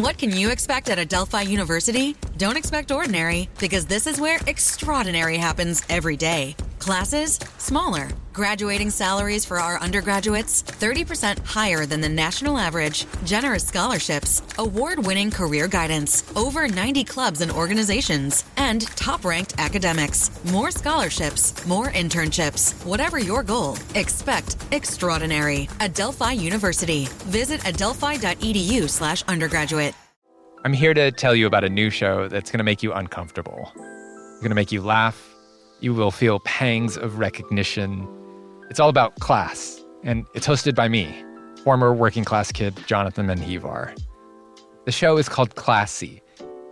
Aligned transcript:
What 0.00 0.16
can 0.16 0.34
you 0.34 0.50
expect 0.50 0.88
at 0.88 0.98
Adelphi 0.98 1.42
University? 1.42 2.16
Don't 2.38 2.56
expect 2.56 2.90
ordinary, 2.90 3.50
because 3.58 3.84
this 3.84 4.06
is 4.06 4.18
where 4.18 4.40
extraordinary 4.46 5.36
happens 5.36 5.82
every 5.90 6.16
day. 6.16 6.56
Classes, 6.80 7.38
smaller. 7.58 8.08
Graduating 8.32 8.88
salaries 8.88 9.44
for 9.44 9.60
our 9.60 9.78
undergraduates, 9.78 10.62
30% 10.62 11.44
higher 11.44 11.84
than 11.84 12.00
the 12.00 12.08
national 12.08 12.56
average. 12.56 13.04
Generous 13.24 13.66
scholarships, 13.66 14.40
award 14.58 15.04
winning 15.04 15.30
career 15.30 15.68
guidance, 15.68 16.24
over 16.34 16.68
90 16.68 17.04
clubs 17.04 17.42
and 17.42 17.52
organizations, 17.52 18.46
and 18.56 18.86
top 18.96 19.26
ranked 19.26 19.54
academics. 19.58 20.30
More 20.46 20.70
scholarships, 20.70 21.66
more 21.66 21.88
internships. 21.88 22.72
Whatever 22.86 23.18
your 23.18 23.42
goal, 23.42 23.76
expect 23.94 24.56
extraordinary. 24.72 25.68
Adelphi 25.80 26.32
University. 26.32 27.08
Visit 27.26 27.60
adelphi.edu 27.60 28.88
slash 28.88 29.22
undergraduate. 29.24 29.94
I'm 30.64 30.72
here 30.72 30.94
to 30.94 31.12
tell 31.12 31.34
you 31.34 31.46
about 31.46 31.64
a 31.64 31.68
new 31.68 31.90
show 31.90 32.28
that's 32.28 32.50
going 32.50 32.58
to 32.58 32.64
make 32.64 32.82
you 32.82 32.94
uncomfortable. 32.94 33.70
It's 33.76 34.40
going 34.40 34.50
to 34.50 34.54
make 34.54 34.72
you 34.72 34.80
laugh 34.80 35.29
you 35.80 35.94
will 35.94 36.10
feel 36.10 36.40
pangs 36.40 36.96
of 36.96 37.18
recognition. 37.18 38.06
It's 38.68 38.78
all 38.78 38.88
about 38.88 39.18
class, 39.20 39.82
and 40.02 40.26
it's 40.34 40.46
hosted 40.46 40.74
by 40.74 40.88
me, 40.88 41.24
former 41.64 41.94
working 41.94 42.24
class 42.24 42.52
kid 42.52 42.78
Jonathan 42.86 43.26
Menjivar. 43.26 43.98
The 44.84 44.92
show 44.92 45.16
is 45.16 45.28
called 45.28 45.54
Classy, 45.56 46.22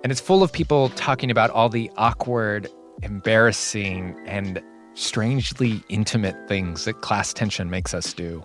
and 0.03 0.12
it's 0.12 0.21
full 0.21 0.43
of 0.43 0.53
people 0.53 0.91
talking 0.91 1.31
about 1.31 1.51
all 1.51 1.69
the 1.69 1.91
awkward, 1.97 2.69
embarrassing, 3.03 4.17
and 4.27 4.62
strangely 4.95 5.83
intimate 5.89 6.37
things 6.48 6.84
that 6.84 7.01
class 7.01 7.33
tension 7.33 7.70
makes 7.70 7.95
us 7.95 8.12
do. 8.12 8.43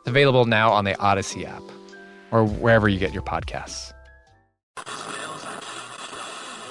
It's 0.00 0.08
available 0.08 0.44
now 0.44 0.70
on 0.70 0.84
the 0.84 0.98
Odyssey 0.98 1.46
app 1.46 1.62
or 2.30 2.44
wherever 2.44 2.88
you 2.88 2.98
get 2.98 3.12
your 3.12 3.22
podcasts. 3.22 3.92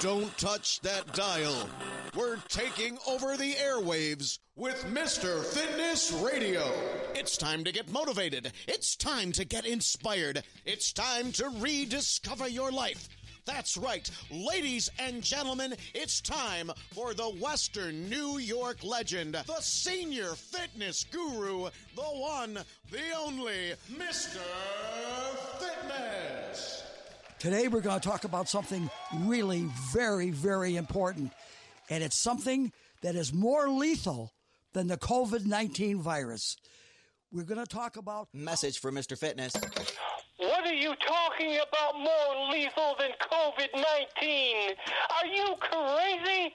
Don't 0.00 0.34
touch 0.38 0.80
that 0.80 1.12
dial. 1.12 1.68
We're 2.16 2.38
taking 2.48 2.96
over 3.06 3.36
the 3.36 3.52
airwaves 3.52 4.38
with 4.56 4.82
Mr. 4.86 5.44
Fitness 5.44 6.10
Radio. 6.24 6.72
It's 7.14 7.36
time 7.36 7.64
to 7.64 7.72
get 7.72 7.92
motivated. 7.92 8.50
It's 8.66 8.96
time 8.96 9.30
to 9.32 9.44
get 9.44 9.66
inspired. 9.66 10.42
It's 10.64 10.94
time 10.94 11.32
to 11.32 11.50
rediscover 11.58 12.48
your 12.48 12.72
life. 12.72 13.10
That's 13.44 13.76
right, 13.76 14.10
ladies 14.30 14.88
and 14.98 15.22
gentlemen, 15.22 15.74
it's 15.92 16.22
time 16.22 16.70
for 16.94 17.12
the 17.12 17.28
Western 17.38 18.08
New 18.08 18.38
York 18.38 18.78
legend, 18.82 19.34
the 19.34 19.60
senior 19.60 20.34
fitness 20.34 21.04
guru, 21.04 21.68
the 21.94 22.02
one, 22.02 22.54
the 22.90 23.02
only, 23.18 23.74
Mr. 23.92 24.40
Fitness. 25.58 26.89
Today, 27.40 27.68
we're 27.68 27.80
going 27.80 27.98
to 27.98 28.06
talk 28.06 28.24
about 28.24 28.50
something 28.50 28.90
really 29.20 29.66
very, 29.94 30.28
very 30.28 30.76
important. 30.76 31.32
And 31.88 32.04
it's 32.04 32.18
something 32.18 32.70
that 33.00 33.14
is 33.14 33.32
more 33.32 33.70
lethal 33.70 34.34
than 34.74 34.88
the 34.88 34.98
COVID 34.98 35.46
19 35.46 36.02
virus. 36.02 36.58
We're 37.32 37.44
going 37.44 37.64
to 37.64 37.66
talk 37.66 37.96
about. 37.96 38.28
Message 38.34 38.78
for 38.78 38.92
Mr. 38.92 39.16
Fitness. 39.16 39.54
What 40.36 40.66
are 40.66 40.74
you 40.74 40.92
talking 41.06 41.56
about 41.56 41.98
more 41.98 42.50
lethal 42.52 42.94
than 42.98 43.12
COVID 43.32 43.68
19? 44.22 44.74
Are 45.16 45.26
you 45.26 45.54
crazy? 45.60 46.54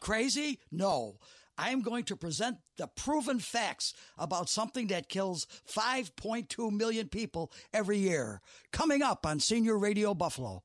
Crazy? 0.00 0.58
No. 0.72 1.14
I 1.56 1.70
am 1.70 1.82
going 1.82 2.04
to 2.04 2.16
present 2.16 2.58
the 2.76 2.88
proven 2.88 3.38
facts 3.38 3.94
about 4.18 4.48
something 4.48 4.88
that 4.88 5.08
kills 5.08 5.46
5.2 5.68 6.72
million 6.72 7.08
people 7.08 7.52
every 7.72 7.98
year. 7.98 8.40
Coming 8.72 9.02
up 9.02 9.24
on 9.24 9.38
Senior 9.38 9.78
Radio 9.78 10.14
Buffalo. 10.14 10.64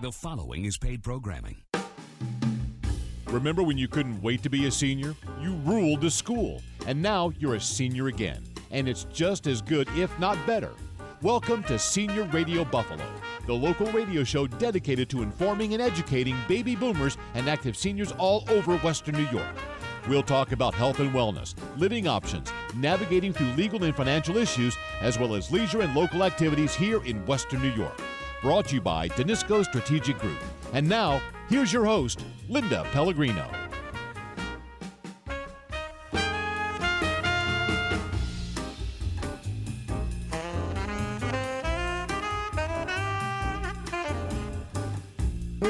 The 0.00 0.12
following 0.12 0.64
is 0.64 0.78
paid 0.78 1.02
programming. 1.02 1.56
Remember 3.26 3.62
when 3.62 3.78
you 3.78 3.86
couldn't 3.86 4.22
wait 4.22 4.42
to 4.44 4.50
be 4.50 4.66
a 4.66 4.70
senior? 4.70 5.14
You 5.40 5.54
ruled 5.64 6.00
the 6.00 6.10
school, 6.10 6.62
and 6.86 7.00
now 7.00 7.32
you're 7.38 7.56
a 7.56 7.60
senior 7.60 8.06
again. 8.06 8.42
And 8.70 8.88
it's 8.88 9.04
just 9.04 9.46
as 9.46 9.60
good, 9.60 9.88
if 9.96 10.16
not 10.18 10.38
better. 10.46 10.70
Welcome 11.22 11.62
to 11.64 11.78
Senior 11.78 12.24
Radio 12.32 12.64
Buffalo, 12.64 13.04
the 13.46 13.52
local 13.52 13.86
radio 13.92 14.24
show 14.24 14.46
dedicated 14.46 15.08
to 15.10 15.22
informing 15.22 15.74
and 15.74 15.82
educating 15.82 16.36
baby 16.48 16.76
boomers 16.76 17.16
and 17.34 17.48
active 17.48 17.76
seniors 17.76 18.12
all 18.12 18.44
over 18.48 18.76
Western 18.78 19.16
New 19.16 19.28
York. 19.28 19.56
We'll 20.08 20.22
talk 20.22 20.52
about 20.52 20.74
health 20.74 21.00
and 21.00 21.12
wellness, 21.12 21.54
living 21.76 22.08
options, 22.08 22.52
navigating 22.74 23.32
through 23.32 23.52
legal 23.52 23.84
and 23.84 23.94
financial 23.94 24.36
issues, 24.36 24.76
as 25.00 25.18
well 25.18 25.34
as 25.34 25.50
leisure 25.50 25.82
and 25.82 25.94
local 25.94 26.24
activities 26.24 26.74
here 26.74 27.04
in 27.04 27.24
Western 27.26 27.62
New 27.62 27.72
York. 27.72 28.00
Brought 28.42 28.68
to 28.68 28.76
you 28.76 28.80
by 28.80 29.08
Danisco 29.08 29.64
Strategic 29.64 30.18
Group. 30.18 30.38
And 30.72 30.88
now, 30.88 31.20
here's 31.48 31.72
your 31.72 31.84
host, 31.84 32.24
Linda 32.48 32.86
Pellegrino. 32.92 33.69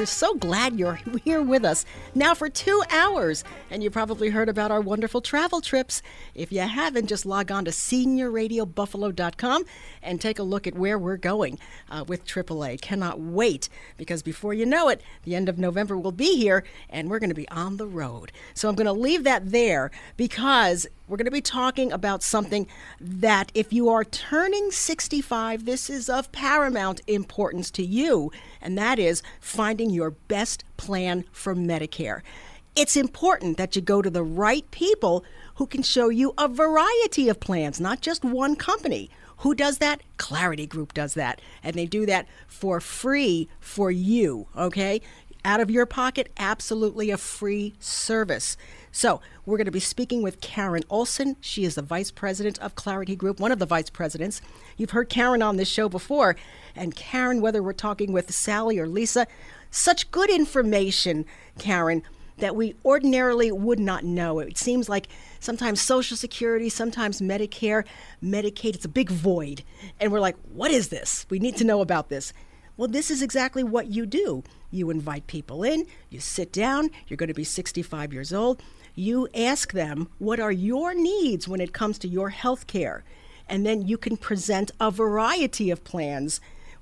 We're 0.01 0.07
so 0.07 0.33
glad 0.33 0.79
you're 0.79 0.97
here 1.25 1.43
with 1.43 1.63
us 1.63 1.85
now 2.15 2.33
for 2.33 2.49
two 2.49 2.81
hours. 2.89 3.43
And 3.69 3.83
you 3.83 3.91
probably 3.91 4.31
heard 4.31 4.49
about 4.49 4.71
our 4.71 4.81
wonderful 4.81 5.21
travel 5.21 5.61
trips. 5.61 6.01
If 6.33 6.51
you 6.51 6.61
haven't, 6.61 7.05
just 7.05 7.23
log 7.23 7.51
on 7.51 7.65
to 7.65 7.71
seniorradiobuffalo.com 7.71 9.63
and 10.01 10.19
take 10.19 10.39
a 10.39 10.43
look 10.43 10.67
at 10.67 10.75
where 10.75 10.97
we're 10.97 11.17
going 11.17 11.59
uh, 11.89 12.03
with 12.07 12.25
AAA. 12.25 12.81
Cannot 12.81 13.19
wait 13.19 13.69
because 13.97 14.21
before 14.21 14.53
you 14.53 14.65
know 14.65 14.89
it, 14.89 15.01
the 15.23 15.35
end 15.35 15.49
of 15.49 15.57
November 15.57 15.97
will 15.97 16.11
be 16.11 16.37
here 16.37 16.63
and 16.89 17.09
we're 17.09 17.19
going 17.19 17.29
to 17.29 17.35
be 17.35 17.49
on 17.49 17.77
the 17.77 17.87
road. 17.87 18.31
So 18.53 18.69
I'm 18.69 18.75
going 18.75 18.85
to 18.85 18.93
leave 18.93 19.23
that 19.23 19.51
there 19.51 19.91
because 20.17 20.87
we're 21.07 21.17
going 21.17 21.25
to 21.25 21.31
be 21.31 21.41
talking 21.41 21.91
about 21.91 22.23
something 22.23 22.67
that 22.99 23.51
if 23.53 23.73
you 23.73 23.89
are 23.89 24.03
turning 24.03 24.71
65, 24.71 25.65
this 25.65 25.89
is 25.89 26.09
of 26.09 26.31
paramount 26.31 27.01
importance 27.07 27.69
to 27.71 27.83
you, 27.83 28.31
and 28.61 28.77
that 28.77 28.97
is 28.97 29.21
finding 29.39 29.89
your 29.89 30.11
best 30.11 30.63
plan 30.77 31.25
for 31.31 31.53
Medicare. 31.53 32.21
It's 32.75 32.95
important 32.95 33.57
that 33.57 33.75
you 33.75 33.81
go 33.81 34.01
to 34.01 34.09
the 34.09 34.23
right 34.23 34.69
people 34.71 35.25
who 35.55 35.67
can 35.67 35.83
show 35.83 36.07
you 36.07 36.33
a 36.37 36.47
variety 36.47 37.27
of 37.27 37.41
plans, 37.41 37.81
not 37.81 37.99
just 37.99 38.23
one 38.23 38.55
company. 38.55 39.09
Who 39.41 39.55
does 39.55 39.79
that? 39.79 40.01
Clarity 40.17 40.67
Group 40.67 40.93
does 40.93 41.15
that. 41.15 41.41
And 41.63 41.75
they 41.75 41.87
do 41.87 42.05
that 42.05 42.27
for 42.47 42.79
free 42.79 43.49
for 43.59 43.89
you, 43.89 44.47
okay? 44.55 45.01
Out 45.43 45.59
of 45.59 45.71
your 45.71 45.87
pocket, 45.87 46.31
absolutely 46.37 47.09
a 47.09 47.17
free 47.17 47.73
service. 47.79 48.55
So, 48.91 49.19
we're 49.43 49.57
going 49.57 49.65
to 49.65 49.71
be 49.71 49.79
speaking 49.79 50.21
with 50.21 50.41
Karen 50.41 50.83
Olson. 50.91 51.37
She 51.41 51.63
is 51.63 51.73
the 51.73 51.81
vice 51.81 52.11
president 52.11 52.59
of 52.59 52.75
Clarity 52.75 53.15
Group, 53.15 53.39
one 53.39 53.51
of 53.51 53.57
the 53.57 53.65
vice 53.65 53.89
presidents. 53.89 54.41
You've 54.77 54.91
heard 54.91 55.09
Karen 55.09 55.41
on 55.41 55.57
this 55.57 55.69
show 55.69 55.89
before. 55.89 56.35
And 56.75 56.95
Karen, 56.95 57.41
whether 57.41 57.63
we're 57.63 57.73
talking 57.73 58.11
with 58.11 58.31
Sally 58.31 58.77
or 58.77 58.87
Lisa, 58.87 59.25
such 59.71 60.11
good 60.11 60.29
information, 60.29 61.25
Karen, 61.57 62.03
that 62.41 62.55
we 62.55 62.75
ordinarily 62.83 63.51
would 63.51 63.79
not 63.79 64.03
know. 64.03 64.39
It 64.39 64.57
seems 64.57 64.89
like 64.89 65.07
sometimes 65.39 65.79
Social 65.79 66.17
Security, 66.17 66.69
sometimes 66.69 67.21
Medicare, 67.21 67.85
Medicaid, 68.21 68.75
it's 68.75 68.85
a 68.85 68.89
big 68.89 69.09
void. 69.09 69.63
And 69.99 70.11
we're 70.11 70.19
like, 70.19 70.35
what 70.53 70.71
is 70.71 70.89
this? 70.89 71.25
We 71.29 71.39
need 71.39 71.55
to 71.57 71.63
know 71.63 71.81
about 71.81 72.09
this. 72.09 72.33
Well, 72.77 72.87
this 72.87 73.11
is 73.11 73.21
exactly 73.21 73.63
what 73.63 73.87
you 73.87 74.05
do. 74.05 74.43
You 74.71 74.89
invite 74.89 75.27
people 75.27 75.63
in, 75.63 75.85
you 76.09 76.19
sit 76.19 76.51
down, 76.51 76.89
you're 77.07 77.17
going 77.17 77.27
to 77.27 77.33
be 77.33 77.43
65 77.43 78.11
years 78.11 78.33
old, 78.33 78.61
you 78.95 79.27
ask 79.35 79.71
them 79.71 80.09
what 80.17 80.39
are 80.39 80.51
your 80.51 80.93
needs 80.93 81.47
when 81.47 81.61
it 81.61 81.73
comes 81.73 81.97
to 81.99 82.07
your 82.07 82.29
health 82.29 82.67
care. 82.67 83.03
And 83.47 83.65
then 83.65 83.87
you 83.87 83.97
can 83.97 84.17
present 84.17 84.71
a 84.79 84.89
variety 84.89 85.69
of 85.69 85.83
plans 85.83 86.41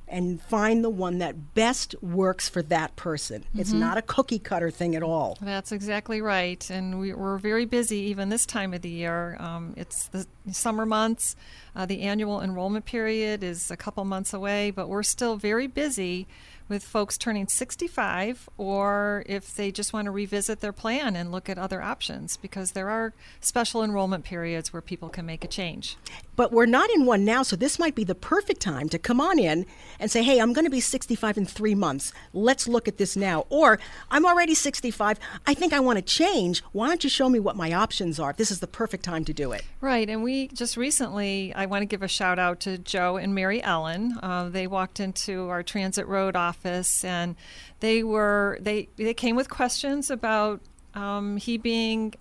and 0.10 0.42
find 0.42 0.84
the 0.84 0.90
one 0.90 1.20
that 1.20 1.54
best 1.54 1.96
works 2.02 2.50
for 2.50 2.62
that 2.64 2.96
person. 2.96 3.42
Mm-hmm. 3.42 3.60
It's 3.60 3.72
not 3.72 3.98
a 3.98 4.02
cookie 4.02 4.40
cutter 4.40 4.72
thing 4.72 4.96
at 4.96 5.04
all. 5.04 5.38
That's 5.42 5.72
exactly 5.72 6.22
right. 6.22 6.68
And 6.70 7.00
we, 7.00 7.14
are 7.14 7.38
very 7.38 7.66
busy 7.66 7.98
even 7.98 8.30
this 8.30 8.46
time 8.46 8.74
of 8.74 8.82
the 8.82 8.90
year. 8.90 9.38
Um, 9.40 9.74
it's 9.78 10.08
the 10.08 10.26
summer 10.52 10.86
months. 10.86 11.36
Uh, 11.76 11.86
the 11.86 12.02
annual 12.02 12.42
enrollment 12.42 12.86
period 12.86 13.44
is 13.44 13.70
a 13.70 13.78
couple 13.78 14.04
months 14.06 14.34
away, 14.34 14.72
but 14.72 14.90
we're 14.90 15.04
still 15.04 15.38
very 15.38 15.68
busy 15.68 16.28
with 16.70 16.84
folks 16.84 17.18
turning 17.18 17.48
65 17.48 18.48
or 18.58 19.24
if 19.26 19.56
they 19.56 19.72
just 19.72 19.92
want 19.92 20.06
to 20.06 20.12
revisit 20.12 20.60
their 20.62 20.72
plan 20.72 21.16
and 21.16 21.32
look 21.32 21.50
at 21.50 21.58
other 21.58 21.82
options 21.82 22.38
because 22.38 22.72
there 22.72 22.90
are 22.90 23.14
special 23.42 23.84
enrollment 23.84 24.24
periods 24.24 24.72
where 24.72 24.82
people 24.82 25.10
can 25.10 25.26
make 25.26 25.44
a 25.44 25.48
change. 25.48 25.98
But 26.36 26.54
we're 26.54 26.68
not 26.68 26.90
in 26.92 27.06
one 27.06 27.26
now, 27.26 27.44
so 27.44 27.56
this 27.56 27.80
might 27.80 27.96
be 27.96 28.04
the 28.06 28.16
perfect 28.16 28.62
time 28.62 28.88
to 28.90 29.00
come 29.00 29.20
on 29.20 29.40
in 29.40 29.66
and 30.00 30.10
say, 30.10 30.24
hey, 30.24 30.40
I'm 30.40 30.54
going 30.54 30.66
to 30.66 30.72
be 30.72 30.80
65 30.80 31.38
in 31.38 31.46
three 31.46 31.76
months. 31.76 32.14
Let's 32.32 32.68
look 32.68 32.88
at 32.88 32.98
this 32.98 33.18
now. 33.18 33.46
Or 33.50 33.80
I'm 34.10 34.26
already 34.26 34.54
65. 34.54 35.20
I 35.46 35.54
think 35.54 35.74
I 35.74 35.82
want 35.82 35.98
to 35.98 36.02
change. 36.02 36.64
Why 36.72 36.88
don't 36.88 37.04
you 37.04 37.10
show 37.10 37.28
me 37.28 37.40
what 37.40 37.58
my 37.58 37.74
options 37.74 38.20
are? 38.20 38.34
This 38.34 38.52
is 38.52 38.60
the 38.60 38.68
perfect 38.68 39.04
time 39.04 39.26
to 39.26 39.34
do 39.34 39.52
it. 39.52 39.64
Right. 39.82 40.10
And 40.10 40.24
we 40.24 40.48
just 40.50 40.78
recently, 40.78 41.54
I 41.56 41.66
want 41.66 41.82
to 41.82 41.86
give 41.88 42.04
a 42.04 42.08
shout 42.08 42.40
out 42.40 42.60
to 42.62 42.78
Joe 42.78 43.18
and 43.18 43.36
Mary 43.36 43.62
Ellen. 43.62 44.18
Uh, 44.22 44.48
they 44.48 44.68
walked 44.68 45.00
into 45.00 45.50
our 45.50 45.64
Transit 45.64 46.08
Road 46.08 46.36
office 46.36 46.59
and 47.04 47.36
they 47.80 48.04
were, 48.04 48.58
they, 48.62 48.90
they 48.98 49.14
came 49.14 49.36
with 49.36 49.50
questions 49.50 50.10
about 50.10 50.62
um, 50.94 51.38
he 51.38 51.58
being 51.58 52.14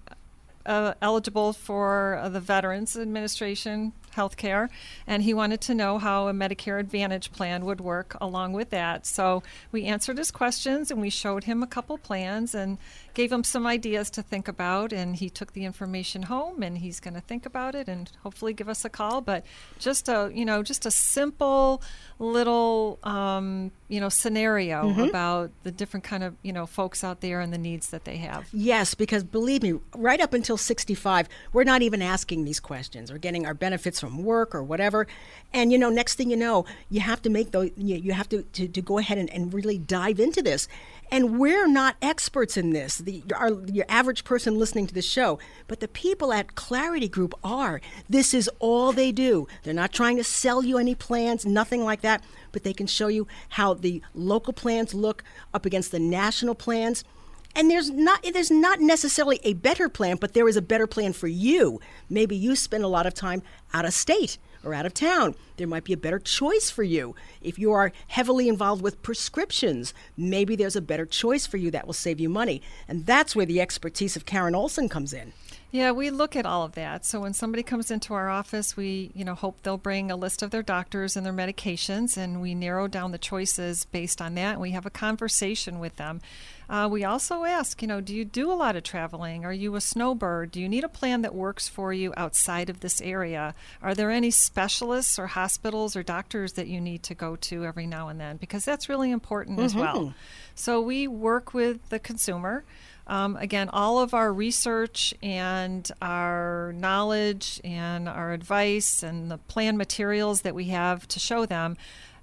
uh, 0.66 0.92
eligible 1.00 1.52
for 1.52 2.16
uh, 2.16 2.28
the 2.28 2.40
Veterans 2.40 2.96
Administration 2.96 3.92
health 4.10 4.36
care, 4.36 4.68
and 5.06 5.22
he 5.22 5.32
wanted 5.32 5.60
to 5.62 5.74
know 5.74 5.98
how 5.98 6.28
a 6.28 6.32
Medicare 6.32 6.78
Advantage 6.78 7.32
plan 7.32 7.64
would 7.64 7.80
work 7.80 8.16
along 8.20 8.52
with 8.52 8.70
that. 8.70 9.06
So 9.06 9.42
we 9.72 9.84
answered 9.84 10.18
his 10.18 10.30
questions 10.30 10.90
and 10.90 11.00
we 11.00 11.08
showed 11.08 11.44
him 11.44 11.62
a 11.62 11.66
couple 11.66 11.96
plans 11.98 12.54
and 12.54 12.78
gave 13.18 13.32
him 13.32 13.42
some 13.42 13.66
ideas 13.66 14.10
to 14.10 14.22
think 14.22 14.46
about. 14.46 14.92
And 14.92 15.16
he 15.16 15.28
took 15.28 15.52
the 15.52 15.64
information 15.64 16.22
home 16.22 16.62
and 16.62 16.78
he's 16.78 17.00
going 17.00 17.14
to 17.14 17.20
think 17.20 17.44
about 17.44 17.74
it 17.74 17.88
and 17.88 18.08
hopefully 18.22 18.52
give 18.52 18.68
us 18.68 18.84
a 18.84 18.88
call. 18.88 19.20
But 19.20 19.44
just 19.80 20.08
a 20.08 20.30
you 20.32 20.44
know 20.44 20.62
just 20.62 20.86
a 20.86 20.90
simple 20.92 21.82
little 22.20 23.00
um, 23.02 23.72
you 23.88 24.00
know 24.00 24.08
scenario 24.08 24.78
Mm-hmm. 24.78 25.00
about 25.00 25.50
the 25.64 25.72
different 25.72 26.04
kind 26.04 26.22
of 26.22 26.36
you 26.42 26.52
know 26.52 26.64
folks 26.64 27.02
out 27.02 27.20
there 27.20 27.40
and 27.40 27.52
the 27.52 27.58
needs 27.58 27.88
that 27.90 28.04
they 28.04 28.18
have. 28.18 28.46
Yes, 28.52 28.94
because 28.94 29.24
believe 29.24 29.62
me, 29.64 29.74
right 29.96 30.20
up 30.20 30.32
until 30.32 30.56
65, 30.56 31.28
we're 31.52 31.64
not 31.64 31.82
even 31.82 32.00
asking 32.00 32.44
these 32.44 32.60
questions. 32.60 33.10
We're 33.10 33.18
getting 33.18 33.44
our 33.46 33.54
benefits 33.54 33.98
from 33.98 34.22
work 34.22 34.54
or 34.54 34.62
whatever. 34.62 35.06
And, 35.52 35.72
you 35.72 35.78
know, 35.78 35.88
next 35.90 36.14
thing 36.16 36.30
you 36.30 36.36
know, 36.36 36.64
you 36.90 37.00
have 37.00 37.22
to 37.22 37.30
make 37.30 37.50
those, 37.50 37.70
you, 37.76 37.96
you 37.96 38.12
have 38.12 38.28
to, 38.28 38.42
to, 38.42 38.68
to 38.68 38.82
go 38.82 38.98
ahead 38.98 39.18
and, 39.18 39.30
and 39.30 39.52
really 39.52 39.78
dive 39.78 40.20
into 40.20 40.42
this. 40.42 40.68
And 41.10 41.38
we're 41.38 41.66
not 41.66 41.96
experts 42.02 42.56
in 42.56 42.70
this, 42.70 42.98
the, 42.98 43.22
our, 43.34 43.50
your 43.66 43.86
average 43.88 44.24
person 44.24 44.58
listening 44.58 44.86
to 44.88 44.94
the 44.94 45.02
show, 45.02 45.38
but 45.66 45.80
the 45.80 45.88
people 45.88 46.32
at 46.32 46.54
Clarity 46.54 47.08
Group 47.08 47.34
are. 47.42 47.80
This 48.08 48.34
is 48.34 48.50
all 48.58 48.92
they 48.92 49.10
do. 49.10 49.48
They're 49.62 49.72
not 49.72 49.92
trying 49.92 50.18
to 50.18 50.24
sell 50.24 50.62
you 50.62 50.76
any 50.76 50.94
plans, 50.94 51.46
nothing 51.46 51.82
like 51.82 52.02
that, 52.02 52.22
but 52.52 52.62
they 52.62 52.74
can 52.74 52.86
show 52.86 53.08
you 53.08 53.26
how 53.50 53.74
the 53.74 54.02
local 54.14 54.52
plans 54.52 54.92
look 54.92 55.24
up 55.54 55.64
against 55.64 55.92
the 55.92 55.98
national 55.98 56.54
plans. 56.54 57.04
And 57.54 57.70
there's 57.70 57.90
not 57.90 58.24
there's 58.30 58.50
not 58.50 58.80
necessarily 58.80 59.40
a 59.42 59.54
better 59.54 59.88
plan, 59.88 60.18
but 60.20 60.34
there 60.34 60.46
is 60.46 60.56
a 60.56 60.62
better 60.62 60.86
plan 60.86 61.14
for 61.14 61.26
you. 61.26 61.80
Maybe 62.10 62.36
you 62.36 62.54
spend 62.54 62.84
a 62.84 62.88
lot 62.88 63.06
of 63.06 63.14
time 63.14 63.42
out 63.72 63.86
of 63.86 63.94
state 63.94 64.38
or 64.64 64.74
out 64.74 64.86
of 64.86 64.94
town. 64.94 65.34
There 65.56 65.66
might 65.66 65.84
be 65.84 65.92
a 65.92 65.96
better 65.96 66.18
choice 66.18 66.70
for 66.70 66.82
you. 66.82 67.14
If 67.42 67.58
you 67.58 67.72
are 67.72 67.92
heavily 68.08 68.48
involved 68.48 68.82
with 68.82 69.02
prescriptions, 69.02 69.94
maybe 70.16 70.56
there's 70.56 70.76
a 70.76 70.80
better 70.80 71.06
choice 71.06 71.46
for 71.46 71.56
you 71.56 71.70
that 71.72 71.86
will 71.86 71.94
save 71.94 72.20
you 72.20 72.28
money. 72.28 72.62
And 72.86 73.06
that's 73.06 73.34
where 73.34 73.46
the 73.46 73.60
expertise 73.60 74.16
of 74.16 74.26
Karen 74.26 74.54
Olson 74.54 74.88
comes 74.88 75.12
in. 75.12 75.32
Yeah, 75.70 75.92
we 75.92 76.08
look 76.08 76.34
at 76.34 76.46
all 76.46 76.64
of 76.64 76.72
that. 76.76 77.04
So 77.04 77.20
when 77.20 77.34
somebody 77.34 77.62
comes 77.62 77.90
into 77.90 78.14
our 78.14 78.30
office, 78.30 78.74
we, 78.74 79.10
you 79.14 79.22
know, 79.22 79.34
hope 79.34 79.62
they'll 79.62 79.76
bring 79.76 80.10
a 80.10 80.16
list 80.16 80.42
of 80.42 80.50
their 80.50 80.62
doctors 80.62 81.14
and 81.14 81.26
their 81.26 81.32
medications, 81.32 82.16
and 82.16 82.40
we 82.40 82.54
narrow 82.54 82.88
down 82.88 83.12
the 83.12 83.18
choices 83.18 83.84
based 83.84 84.22
on 84.22 84.34
that. 84.36 84.52
And 84.52 84.62
we 84.62 84.70
have 84.70 84.86
a 84.86 84.90
conversation 84.90 85.78
with 85.78 85.96
them. 85.96 86.22
Uh, 86.68 86.86
we 86.90 87.02
also 87.02 87.44
ask, 87.44 87.80
you 87.80 87.88
know, 87.88 88.00
do 88.00 88.14
you 88.14 88.24
do 88.24 88.52
a 88.52 88.54
lot 88.54 88.76
of 88.76 88.82
traveling? 88.82 89.44
Are 89.44 89.52
you 89.52 89.74
a 89.74 89.80
snowbird? 89.80 90.50
Do 90.50 90.60
you 90.60 90.68
need 90.68 90.84
a 90.84 90.88
plan 90.88 91.22
that 91.22 91.34
works 91.34 91.66
for 91.66 91.94
you 91.94 92.12
outside 92.16 92.68
of 92.68 92.80
this 92.80 93.00
area? 93.00 93.54
Are 93.82 93.94
there 93.94 94.10
any 94.10 94.30
specialists 94.30 95.18
or 95.18 95.28
hospitals 95.28 95.96
or 95.96 96.02
doctors 96.02 96.52
that 96.54 96.66
you 96.66 96.80
need 96.80 97.02
to 97.04 97.14
go 97.14 97.36
to 97.36 97.64
every 97.64 97.86
now 97.86 98.08
and 98.08 98.20
then? 98.20 98.36
Because 98.36 98.66
that's 98.66 98.88
really 98.88 99.10
important 99.10 99.60
as 99.60 99.74
well. 99.74 100.14
So 100.54 100.80
we 100.80 101.08
work 101.08 101.54
with 101.54 101.88
the 101.88 101.98
consumer. 101.98 102.64
Um, 103.06 103.36
again, 103.36 103.70
all 103.70 104.00
of 104.00 104.12
our 104.12 104.30
research 104.30 105.14
and 105.22 105.90
our 106.02 106.74
knowledge 106.76 107.58
and 107.64 108.06
our 108.06 108.32
advice 108.32 109.02
and 109.02 109.30
the 109.30 109.38
plan 109.38 109.78
materials 109.78 110.42
that 110.42 110.54
we 110.54 110.64
have 110.64 111.08
to 111.08 111.18
show 111.18 111.46
them, 111.46 111.78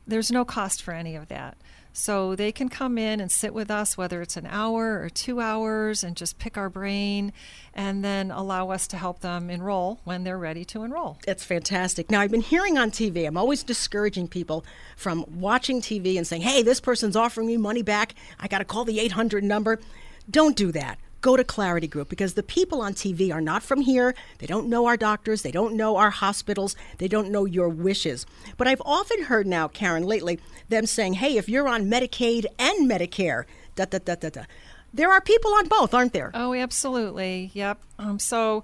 there's 0.06 0.32
no 0.32 0.46
cost 0.46 0.84
for 0.84 0.94
any 0.94 1.16
of 1.16 1.30
that. 1.30 1.58
So 1.98 2.36
they 2.36 2.52
can 2.52 2.68
come 2.68 2.98
in 2.98 3.22
and 3.22 3.32
sit 3.32 3.54
with 3.54 3.72
us, 3.72 3.98
whether 3.98 4.22
it's 4.22 4.36
an 4.36 4.46
hour 4.48 5.02
or 5.02 5.10
two 5.10 5.40
hours, 5.40 6.04
and 6.04 6.14
just 6.18 6.38
pick 6.38 6.58
our 6.58 6.70
brain 6.70 7.32
and 7.74 8.04
then 8.04 8.32
allow 8.32 8.70
us 8.70 8.86
to 8.88 8.98
help 8.98 9.22
them 9.22 9.50
enroll 9.50 10.02
when 10.04 10.26
they're 10.26 10.38
ready 10.38 10.66
to 10.66 10.84
enroll. 10.84 11.18
It's 11.26 11.46
fantastic. 11.46 12.12
Now, 12.12 12.20
I've 12.20 12.32
been 12.32 12.42
hearing 12.42 12.78
on 12.78 12.92
TV, 12.92 13.26
I'm 13.26 13.38
always 13.38 13.64
discouraging 13.64 14.28
people 14.28 14.66
from 14.98 15.24
watching 15.40 15.80
TV 15.80 16.18
and 16.18 16.28
saying, 16.28 16.42
hey, 16.42 16.64
this 16.64 16.82
person's 16.82 17.16
offering 17.16 17.48
me 17.48 17.56
money 17.56 17.82
back. 17.82 18.14
I 18.42 18.50
got 18.50 18.58
to 18.58 18.66
call 18.66 18.84
the 18.84 19.00
800 19.00 19.42
number. 19.46 19.80
Don't 20.30 20.58
do 20.58 20.74
that. 20.74 21.00
Go 21.26 21.36
to 21.36 21.44
Clarity 21.44 21.88
Group 21.88 22.08
because 22.08 22.36
the 22.36 22.44
people 22.44 22.82
on 22.82 22.94
TV 22.94 23.34
are 23.34 23.42
not 23.42 23.64
from 23.64 23.82
here. 23.82 24.14
They 24.38 24.46
don't 24.46 24.70
know 24.70 24.86
our 24.86 24.96
doctors. 24.96 25.42
They 25.42 25.50
don't 25.50 25.74
know 25.74 25.96
our 25.98 26.12
hospitals. 26.12 26.76
They 27.00 27.08
don't 27.08 27.32
know 27.32 27.46
your 27.46 27.68
wishes. 27.68 28.28
But 28.58 28.68
I've 28.68 28.82
often 28.86 29.24
heard 29.24 29.48
now, 29.48 29.68
Karen, 29.68 30.04
lately, 30.04 30.40
them 30.70 30.86
saying, 30.86 31.16
hey, 31.16 31.36
if 31.36 31.50
you're 31.50 31.68
on 31.68 31.86
Medicaid 31.86 32.46
and 32.60 32.88
Medicare, 32.88 33.46
da 33.76 33.86
da 33.86 33.98
da 33.98 34.14
da 34.14 34.30
da. 34.30 34.44
There 34.94 35.12
are 35.12 35.20
people 35.20 35.52
on 35.56 35.68
both, 35.68 35.96
aren't 35.96 36.14
there? 36.14 36.30
Oh, 36.36 36.54
absolutely. 36.54 37.50
Yep. 37.56 37.80
Um, 37.98 38.20
so, 38.20 38.64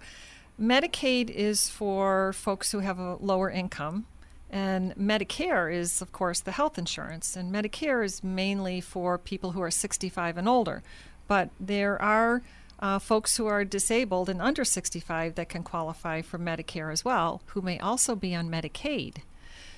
Medicaid 0.61 1.31
is 1.31 1.67
for 1.67 2.31
folks 2.33 2.71
who 2.71 2.77
have 2.81 2.99
a 2.99 3.15
lower 3.15 3.49
income, 3.49 4.05
and 4.51 4.95
Medicare 4.95 5.73
is, 5.73 5.99
of 5.99 6.11
course, 6.11 6.41
the 6.41 6.51
health 6.51 6.77
insurance. 6.77 7.35
And 7.35 7.51
Medicare 7.51 8.05
is 8.05 8.23
mainly 8.23 8.81
for 8.81 9.17
people 9.17 9.53
who 9.53 9.63
are 9.63 9.71
65 9.71 10.37
and 10.37 10.47
older. 10.47 10.83
But 11.31 11.49
there 11.61 12.01
are 12.01 12.41
uh, 12.81 12.99
folks 12.99 13.37
who 13.37 13.47
are 13.47 13.63
disabled 13.63 14.27
and 14.27 14.41
under 14.41 14.65
65 14.65 15.35
that 15.35 15.47
can 15.47 15.63
qualify 15.63 16.21
for 16.21 16.37
Medicare 16.37 16.91
as 16.91 17.05
well, 17.05 17.41
who 17.45 17.61
may 17.61 17.79
also 17.79 18.17
be 18.17 18.35
on 18.35 18.49
Medicaid. 18.49 19.19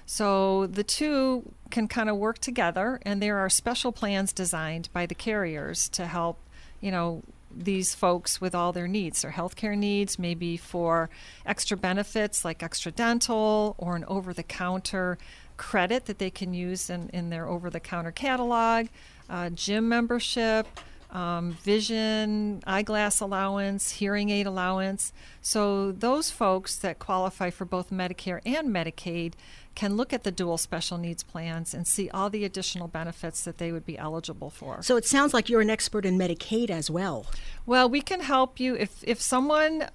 So 0.07 0.65
the 0.65 0.83
two 0.83 1.53
can 1.69 1.87
kind 1.87 2.09
of 2.09 2.17
work 2.17 2.39
together, 2.39 2.99
and 3.03 3.21
there 3.21 3.37
are 3.37 3.51
special 3.51 3.91
plans 3.91 4.33
designed 4.33 4.89
by 4.93 5.05
the 5.05 5.13
carriers 5.13 5.89
to 5.89 6.07
help, 6.07 6.39
you 6.81 6.89
know, 6.89 7.21
these 7.55 7.93
folks 7.93 8.41
with 8.41 8.55
all 8.55 8.71
their 8.71 8.87
needs, 8.87 9.21
their 9.21 9.33
healthcare 9.33 9.77
needs, 9.77 10.17
maybe 10.17 10.57
for 10.57 11.11
extra 11.45 11.77
benefits 11.77 12.43
like 12.43 12.63
extra 12.63 12.91
dental 12.91 13.75
or 13.77 13.95
an 13.95 14.05
over 14.05 14.33
the 14.33 14.41
counter 14.41 15.19
credit 15.55 16.05
that 16.05 16.17
they 16.17 16.31
can 16.31 16.55
use 16.55 16.89
in, 16.89 17.09
in 17.09 17.29
their 17.29 17.47
over 17.47 17.69
the 17.69 17.79
counter 17.79 18.11
catalog, 18.11 18.87
uh, 19.29 19.51
gym 19.51 19.87
membership. 19.87 20.65
Um, 21.13 21.51
vision, 21.61 22.63
eyeglass 22.65 23.21
allowance, 23.21 23.91
hearing 23.91 24.31
aid 24.31 24.47
allowance. 24.47 25.13
So, 25.41 25.91
those 25.91 26.31
folks 26.31 26.75
that 26.77 26.97
qualify 26.97 27.51
for 27.51 27.65
both 27.65 27.91
Medicare 27.91 28.41
and 28.45 28.69
Medicaid 28.69 29.33
can 29.75 29.95
look 29.95 30.13
at 30.13 30.23
the 30.23 30.31
dual 30.31 30.57
special 30.57 30.97
needs 30.97 31.23
plans 31.23 31.73
and 31.73 31.87
see 31.87 32.09
all 32.09 32.29
the 32.29 32.45
additional 32.45 32.87
benefits 32.87 33.43
that 33.43 33.57
they 33.57 33.71
would 33.71 33.85
be 33.85 33.97
eligible 33.97 34.49
for. 34.49 34.81
So 34.81 34.97
it 34.97 35.05
sounds 35.05 35.33
like 35.33 35.49
you're 35.49 35.61
an 35.61 35.69
expert 35.69 36.05
in 36.05 36.17
Medicaid 36.17 36.69
as 36.69 36.89
well. 36.89 37.25
Well, 37.65 37.89
we 37.89 38.01
can 38.01 38.21
help 38.21 38.59
you 38.59 38.75
if 38.75 39.03
if 39.03 39.21
someone 39.21 39.87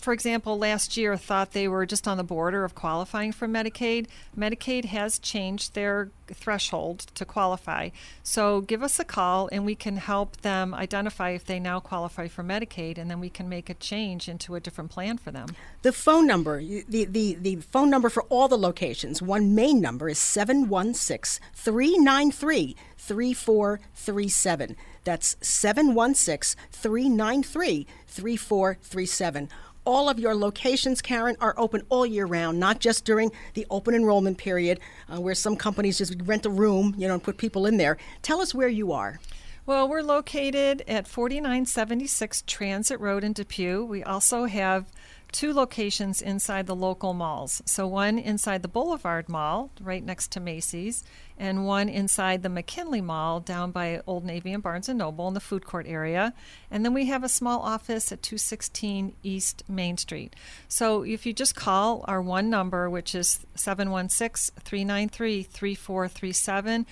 for 0.00 0.12
example, 0.12 0.58
last 0.58 0.96
year 0.96 1.16
thought 1.16 1.52
they 1.52 1.68
were 1.68 1.86
just 1.86 2.08
on 2.08 2.16
the 2.16 2.24
border 2.24 2.64
of 2.64 2.74
qualifying 2.74 3.32
for 3.32 3.46
Medicaid. 3.46 4.06
Medicaid 4.36 4.86
has 4.86 5.18
changed 5.18 5.74
their 5.74 6.10
threshold 6.32 7.00
to 7.14 7.24
qualify. 7.24 7.90
So 8.22 8.60
give 8.60 8.82
us 8.82 8.98
a 8.98 9.04
call 9.04 9.48
and 9.52 9.64
we 9.64 9.74
can 9.74 9.96
help 9.96 10.38
them 10.38 10.74
identify 10.74 11.30
if 11.30 11.44
they 11.44 11.58
now 11.58 11.80
qualify 11.80 12.28
for 12.28 12.42
Medicaid 12.42 12.98
and 12.98 13.10
then 13.10 13.20
we 13.20 13.30
can 13.30 13.48
make 13.48 13.68
a 13.68 13.74
change 13.74 14.28
into 14.28 14.54
a 14.54 14.60
different 14.60 14.90
plan 14.90 15.18
for 15.18 15.30
them. 15.30 15.48
The 15.82 15.92
phone 15.92 16.26
number, 16.26 16.60
the, 16.60 17.04
the, 17.04 17.34
the 17.34 17.56
phone 17.56 17.90
number 17.90 18.08
for 18.08 18.22
all 18.24 18.48
the 18.48 18.58
locations, 18.58 19.20
one 19.20 19.54
main 19.54 19.80
number 19.80 20.08
is 20.08 20.18
716 20.18 21.44
393 21.54 22.76
3437. 22.96 24.76
That's 25.04 25.36
716 25.40 26.60
393 26.70 27.86
3437 28.06 29.48
all 29.84 30.08
of 30.08 30.18
your 30.18 30.34
locations, 30.34 31.00
Karen, 31.00 31.36
are 31.40 31.54
open 31.56 31.82
all 31.88 32.04
year 32.06 32.26
round, 32.26 32.60
not 32.60 32.80
just 32.80 33.04
during 33.04 33.32
the 33.54 33.66
open 33.70 33.94
enrollment 33.94 34.38
period 34.38 34.80
uh, 35.08 35.20
where 35.20 35.34
some 35.34 35.56
companies 35.56 35.98
just 35.98 36.14
rent 36.24 36.46
a 36.46 36.50
room, 36.50 36.94
you 36.98 37.08
know, 37.08 37.14
and 37.14 37.22
put 37.22 37.38
people 37.38 37.66
in 37.66 37.76
there. 37.76 37.96
Tell 38.22 38.40
us 38.40 38.54
where 38.54 38.68
you 38.68 38.92
are. 38.92 39.20
Well, 39.66 39.88
we're 39.88 40.02
located 40.02 40.82
at 40.88 41.06
4976 41.06 42.42
Transit 42.46 42.98
Road 42.98 43.22
in 43.22 43.32
Depew. 43.32 43.84
We 43.84 44.02
also 44.02 44.46
have 44.46 44.86
two 45.32 45.52
locations 45.52 46.20
inside 46.20 46.66
the 46.66 46.74
local 46.74 47.14
malls. 47.14 47.62
So, 47.66 47.86
one 47.86 48.18
inside 48.18 48.62
the 48.62 48.68
Boulevard 48.68 49.28
Mall, 49.28 49.70
right 49.80 50.04
next 50.04 50.32
to 50.32 50.40
Macy's, 50.40 51.04
and 51.40 51.64
one 51.64 51.88
inside 51.88 52.42
the 52.42 52.50
McKinley 52.50 53.00
Mall 53.00 53.40
down 53.40 53.70
by 53.70 54.02
Old 54.06 54.26
Navy 54.26 54.52
and 54.52 54.62
Barnes 54.62 54.90
and 54.90 54.98
Noble 54.98 55.26
in 55.26 55.32
the 55.32 55.40
food 55.40 55.64
court 55.64 55.86
area. 55.88 56.34
And 56.70 56.84
then 56.84 56.92
we 56.92 57.06
have 57.06 57.24
a 57.24 57.30
small 57.30 57.60
office 57.60 58.12
at 58.12 58.22
216 58.22 59.14
East 59.22 59.62
Main 59.66 59.96
Street. 59.96 60.36
So 60.68 61.02
if 61.02 61.24
you 61.24 61.32
just 61.32 61.56
call 61.56 62.04
our 62.06 62.20
one 62.20 62.50
number, 62.50 62.90
which 62.90 63.14
is 63.14 63.46
716 63.54 64.54
393 64.62 65.42
3437, 65.44 66.86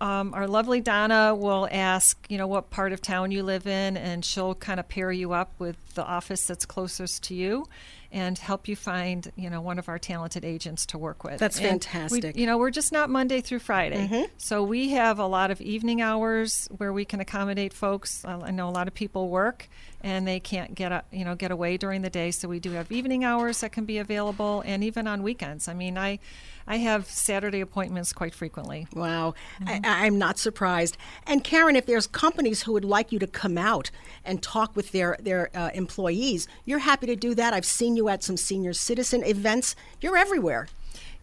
um, 0.00 0.32
our 0.32 0.46
lovely 0.46 0.80
Donna 0.80 1.34
will 1.34 1.68
ask, 1.70 2.24
you 2.30 2.38
know, 2.38 2.46
what 2.46 2.70
part 2.70 2.94
of 2.94 3.02
town 3.02 3.30
you 3.30 3.42
live 3.42 3.66
in, 3.66 3.98
and 3.98 4.24
she'll 4.24 4.54
kind 4.54 4.80
of 4.80 4.88
pair 4.88 5.12
you 5.12 5.32
up 5.32 5.52
with 5.58 5.94
the 5.94 6.04
office 6.04 6.46
that's 6.46 6.64
closest 6.64 7.24
to 7.24 7.34
you 7.34 7.66
and 8.12 8.36
help 8.38 8.68
you 8.68 8.76
find, 8.76 9.32
you 9.36 9.48
know, 9.50 9.60
one 9.60 9.78
of 9.78 9.88
our 9.88 9.98
talented 9.98 10.44
agents 10.44 10.84
to 10.86 10.98
work 10.98 11.24
with. 11.24 11.38
That's 11.38 11.56
And 11.56 11.64
we- 11.64 11.70
fantastic. 11.70 12.36
you 12.36 12.46
know, 12.46 12.58
we're 12.58 12.70
just 12.70 12.92
not 12.92 13.08
Monday 13.10 13.40
through 13.40 13.60
Friday. 13.60 14.06
Mhm. 14.06 14.28
So 14.36 14.62
we 14.62 14.90
have 14.90 15.18
a 15.18 15.26
lot 15.26 15.50
of 15.50 15.60
evening 15.60 16.02
hours 16.02 16.68
where 16.76 16.92
we 16.92 17.04
can 17.06 17.20
accommodate 17.20 17.72
folks. 17.72 18.22
I 18.24 18.50
know 18.50 18.68
a 18.68 18.70
lot 18.70 18.86
of 18.86 18.94
people 18.94 19.28
work 19.30 19.68
and 20.02 20.26
they 20.26 20.40
can't 20.40 20.74
get 20.74 20.92
a, 20.92 21.04
you 21.10 21.24
know 21.24 21.34
get 21.34 21.50
away 21.50 21.76
during 21.76 22.02
the 22.02 22.10
day, 22.10 22.30
so 22.30 22.48
we 22.48 22.60
do 22.60 22.72
have 22.72 22.90
evening 22.90 23.24
hours 23.24 23.60
that 23.60 23.72
can 23.72 23.84
be 23.84 23.98
available, 23.98 24.62
and 24.66 24.84
even 24.84 25.06
on 25.06 25.22
weekends. 25.22 25.68
I 25.68 25.74
mean, 25.74 25.96
I 25.96 26.18
I 26.66 26.76
have 26.76 27.06
Saturday 27.06 27.60
appointments 27.60 28.12
quite 28.12 28.34
frequently. 28.34 28.86
Wow, 28.94 29.34
I, 29.66 29.80
I'm 29.84 30.18
not 30.18 30.38
surprised. 30.38 30.96
And 31.26 31.42
Karen, 31.42 31.76
if 31.76 31.86
there's 31.86 32.06
companies 32.06 32.62
who 32.62 32.72
would 32.72 32.84
like 32.84 33.12
you 33.12 33.18
to 33.18 33.26
come 33.26 33.58
out 33.58 33.90
and 34.24 34.42
talk 34.42 34.76
with 34.76 34.92
their 34.92 35.16
their 35.20 35.50
uh, 35.56 35.70
employees, 35.74 36.48
you're 36.64 36.80
happy 36.80 37.06
to 37.06 37.16
do 37.16 37.34
that. 37.34 37.54
I've 37.54 37.66
seen 37.66 37.96
you 37.96 38.08
at 38.08 38.22
some 38.22 38.36
senior 38.36 38.72
citizen 38.72 39.24
events. 39.24 39.74
You're 40.00 40.16
everywhere. 40.16 40.68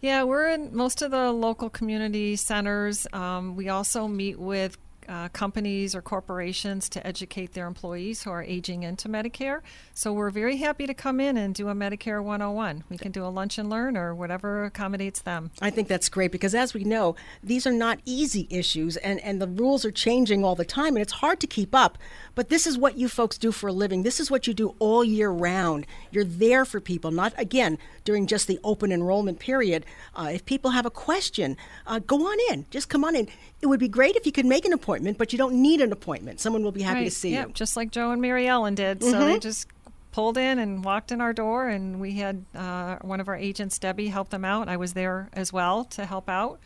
Yeah, 0.00 0.22
we're 0.24 0.48
in 0.48 0.74
most 0.74 1.02
of 1.02 1.10
the 1.10 1.30
local 1.30 1.68
community 1.68 2.34
centers. 2.36 3.06
Um, 3.12 3.54
we 3.54 3.68
also 3.68 4.08
meet 4.08 4.38
with 4.38 4.78
uh, 5.10 5.28
companies 5.30 5.94
or 5.94 6.00
corporations 6.00 6.88
to 6.88 7.04
educate 7.04 7.52
their 7.52 7.66
employees 7.66 8.22
who 8.22 8.30
are 8.30 8.44
aging 8.44 8.84
into 8.84 9.08
Medicare. 9.08 9.60
So 9.92 10.12
we're 10.12 10.30
very 10.30 10.58
happy 10.58 10.86
to 10.86 10.94
come 10.94 11.18
in 11.18 11.36
and 11.36 11.52
do 11.52 11.68
a 11.68 11.74
Medicare 11.74 12.22
101. 12.22 12.84
We 12.88 12.96
can 12.96 13.10
do 13.10 13.24
a 13.24 13.28
lunch 13.28 13.58
and 13.58 13.68
learn 13.68 13.96
or 13.96 14.14
whatever 14.14 14.64
accommodates 14.64 15.20
them. 15.20 15.50
I 15.60 15.70
think 15.70 15.88
that's 15.88 16.08
great 16.08 16.30
because, 16.30 16.54
as 16.54 16.74
we 16.74 16.84
know, 16.84 17.16
these 17.42 17.66
are 17.66 17.72
not 17.72 17.98
easy 18.04 18.46
issues 18.50 18.96
and, 18.98 19.20
and 19.20 19.42
the 19.42 19.48
rules 19.48 19.84
are 19.84 19.90
changing 19.90 20.44
all 20.44 20.54
the 20.54 20.64
time 20.64 20.94
and 20.94 21.02
it's 21.02 21.14
hard 21.14 21.40
to 21.40 21.46
keep 21.48 21.74
up. 21.74 21.98
But 22.36 22.48
this 22.48 22.66
is 22.66 22.78
what 22.78 22.96
you 22.96 23.08
folks 23.08 23.36
do 23.36 23.50
for 23.50 23.68
a 23.68 23.72
living. 23.72 24.04
This 24.04 24.20
is 24.20 24.30
what 24.30 24.46
you 24.46 24.54
do 24.54 24.76
all 24.78 25.02
year 25.02 25.30
round. 25.30 25.86
You're 26.12 26.24
there 26.24 26.64
for 26.64 26.80
people, 26.80 27.10
not 27.10 27.34
again 27.36 27.78
during 28.04 28.26
just 28.26 28.46
the 28.46 28.60
open 28.62 28.92
enrollment 28.92 29.38
period. 29.40 29.84
Uh, 30.14 30.30
if 30.32 30.44
people 30.44 30.70
have 30.70 30.86
a 30.86 30.90
question, 30.90 31.56
uh, 31.86 31.98
go 31.98 32.26
on 32.26 32.38
in. 32.50 32.66
Just 32.70 32.88
come 32.88 33.04
on 33.04 33.16
in. 33.16 33.28
It 33.60 33.66
would 33.66 33.80
be 33.80 33.88
great 33.88 34.16
if 34.16 34.24
you 34.24 34.32
could 34.32 34.46
make 34.46 34.64
an 34.64 34.72
appointment, 34.72 34.99
but 35.18 35.32
you 35.32 35.38
don't 35.38 35.54
need 35.54 35.80
an 35.80 35.92
appointment. 35.92 36.40
Someone 36.40 36.62
will 36.62 36.72
be 36.72 36.82
happy 36.82 37.00
to 37.00 37.04
Right, 37.06 37.12
see 37.12 37.30
yep, 37.32 37.48
you. 37.48 37.54
Just 37.54 37.76
like 37.76 37.90
Joe 37.90 38.10
and 38.10 38.20
Mary 38.22 38.46
Ellen 38.46 38.74
did. 38.74 39.02
So 39.02 39.12
they 39.12 39.36
Mhm. 39.36 39.40
just 39.40 39.66
pulled 40.12 40.36
in 40.36 40.58
and 40.58 40.84
walked 40.84 41.12
in 41.12 41.20
our 41.20 41.32
door, 41.32 41.68
and 41.68 42.00
we 42.00 42.12
had 42.14 42.44
uh, 42.54 42.96
one 43.02 43.20
of 43.20 43.28
our 43.28 43.36
agents, 43.36 43.78
Debbie, 43.78 44.08
help 44.08 44.30
them 44.30 44.44
out. 44.44 44.68
I 44.68 44.76
was 44.76 44.92
there 44.94 45.28
as 45.32 45.52
well 45.52 45.84
to 45.84 46.04
help 46.04 46.28
out. 46.28 46.58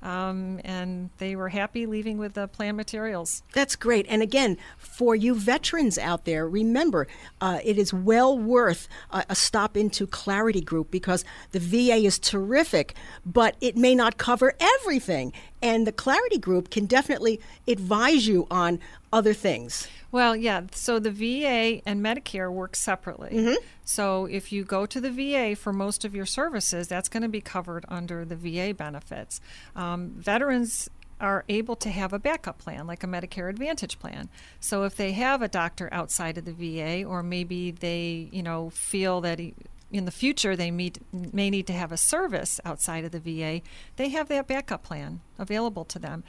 Um, 0.00 0.60
and 0.62 1.10
they 1.18 1.34
were 1.34 1.48
happy 1.48 1.84
leaving 1.84 2.18
with 2.18 2.34
the 2.34 2.46
plan 2.46 2.76
materials. 2.76 3.42
That's 3.52 3.74
great. 3.74 4.06
And 4.08 4.22
again, 4.22 4.56
for 4.76 5.16
you 5.16 5.34
veterans 5.34 5.98
out 5.98 6.24
there, 6.24 6.48
remember 6.48 7.08
uh, 7.40 7.58
it 7.64 7.78
is 7.78 7.92
well 7.92 8.38
worth 8.38 8.86
a, 9.10 9.24
a 9.30 9.34
stop 9.34 9.76
into 9.76 10.06
Clarity 10.06 10.60
Group 10.60 10.92
because 10.92 11.24
the 11.50 11.58
VA 11.58 11.96
is 11.96 12.16
terrific, 12.20 12.94
but 13.26 13.56
it 13.60 13.76
may 13.76 13.96
not 13.96 14.18
cover 14.18 14.54
everything. 14.60 15.32
And 15.60 15.86
the 15.86 15.92
Clarity 15.92 16.38
Group 16.38 16.70
can 16.70 16.86
definitely 16.86 17.40
advise 17.66 18.26
you 18.28 18.46
on 18.50 18.78
other 19.12 19.34
things. 19.34 19.88
Well, 20.12 20.36
yeah. 20.36 20.62
So 20.72 20.98
the 20.98 21.10
VA 21.10 21.82
and 21.84 22.00
Medicare 22.04 22.50
work 22.52 22.76
separately. 22.76 23.30
Mhm. 23.30 23.56
So 23.84 24.26
if 24.26 24.52
you 24.52 24.64
go 24.64 24.86
to 24.86 25.00
the 25.00 25.10
VA 25.10 25.54
for 25.54 25.72
most 25.72 26.04
of 26.04 26.14
your 26.14 26.26
services, 26.26 26.88
that's 26.88 27.08
going 27.08 27.22
to 27.22 27.28
be 27.28 27.40
covered 27.40 27.84
under 27.88 28.24
the 28.24 28.36
VA 28.36 28.72
benefits. 28.72 29.40
Um, 29.74 30.10
veterans 30.16 30.88
are 31.20 31.44
able 31.48 31.74
to 31.74 31.90
have 31.90 32.12
a 32.12 32.18
backup 32.18 32.58
plan, 32.58 32.86
like 32.86 33.02
a 33.02 33.06
Medicare 33.06 33.50
Advantage 33.50 33.98
plan. 33.98 34.28
So 34.60 34.84
if 34.84 34.94
they 34.96 35.12
have 35.12 35.42
a 35.42 35.48
doctor 35.48 35.88
outside 35.90 36.38
of 36.38 36.44
the 36.44 36.52
VA, 36.52 37.04
or 37.04 37.22
maybe 37.24 37.72
they, 37.72 38.28
you 38.30 38.42
know, 38.42 38.70
feel 38.70 39.20
that. 39.22 39.38
He, 39.40 39.54
in 39.90 40.04
the 40.04 40.10
future, 40.10 40.54
they 40.54 40.70
meet, 40.70 40.98
may 41.12 41.48
need 41.50 41.66
to 41.66 41.72
have 41.72 41.92
a 41.92 41.96
service 41.96 42.60
outside 42.64 43.04
of 43.04 43.12
the 43.12 43.20
VA. 43.20 43.62
They 43.96 44.10
have 44.10 44.28
that 44.28 44.46
backup 44.46 44.82
plan 44.82 45.20
available 45.38 45.84
to 45.86 45.98
them. 45.98 46.24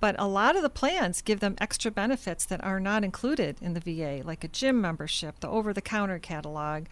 But 0.00 0.16
a 0.18 0.26
lot 0.26 0.56
of 0.56 0.62
the 0.62 0.70
plans 0.70 1.22
give 1.22 1.40
them 1.40 1.54
extra 1.60 1.90
benefits 1.90 2.44
that 2.46 2.62
are 2.64 2.80
not 2.80 3.04
included 3.04 3.56
in 3.60 3.74
the 3.74 3.80
VA, 3.80 4.22
like 4.26 4.42
a 4.42 4.48
gym 4.48 4.80
membership, 4.80 5.38
the 5.40 5.48
over 5.48 5.72
the 5.72 5.82
counter 5.82 6.18
catalog, 6.18 6.86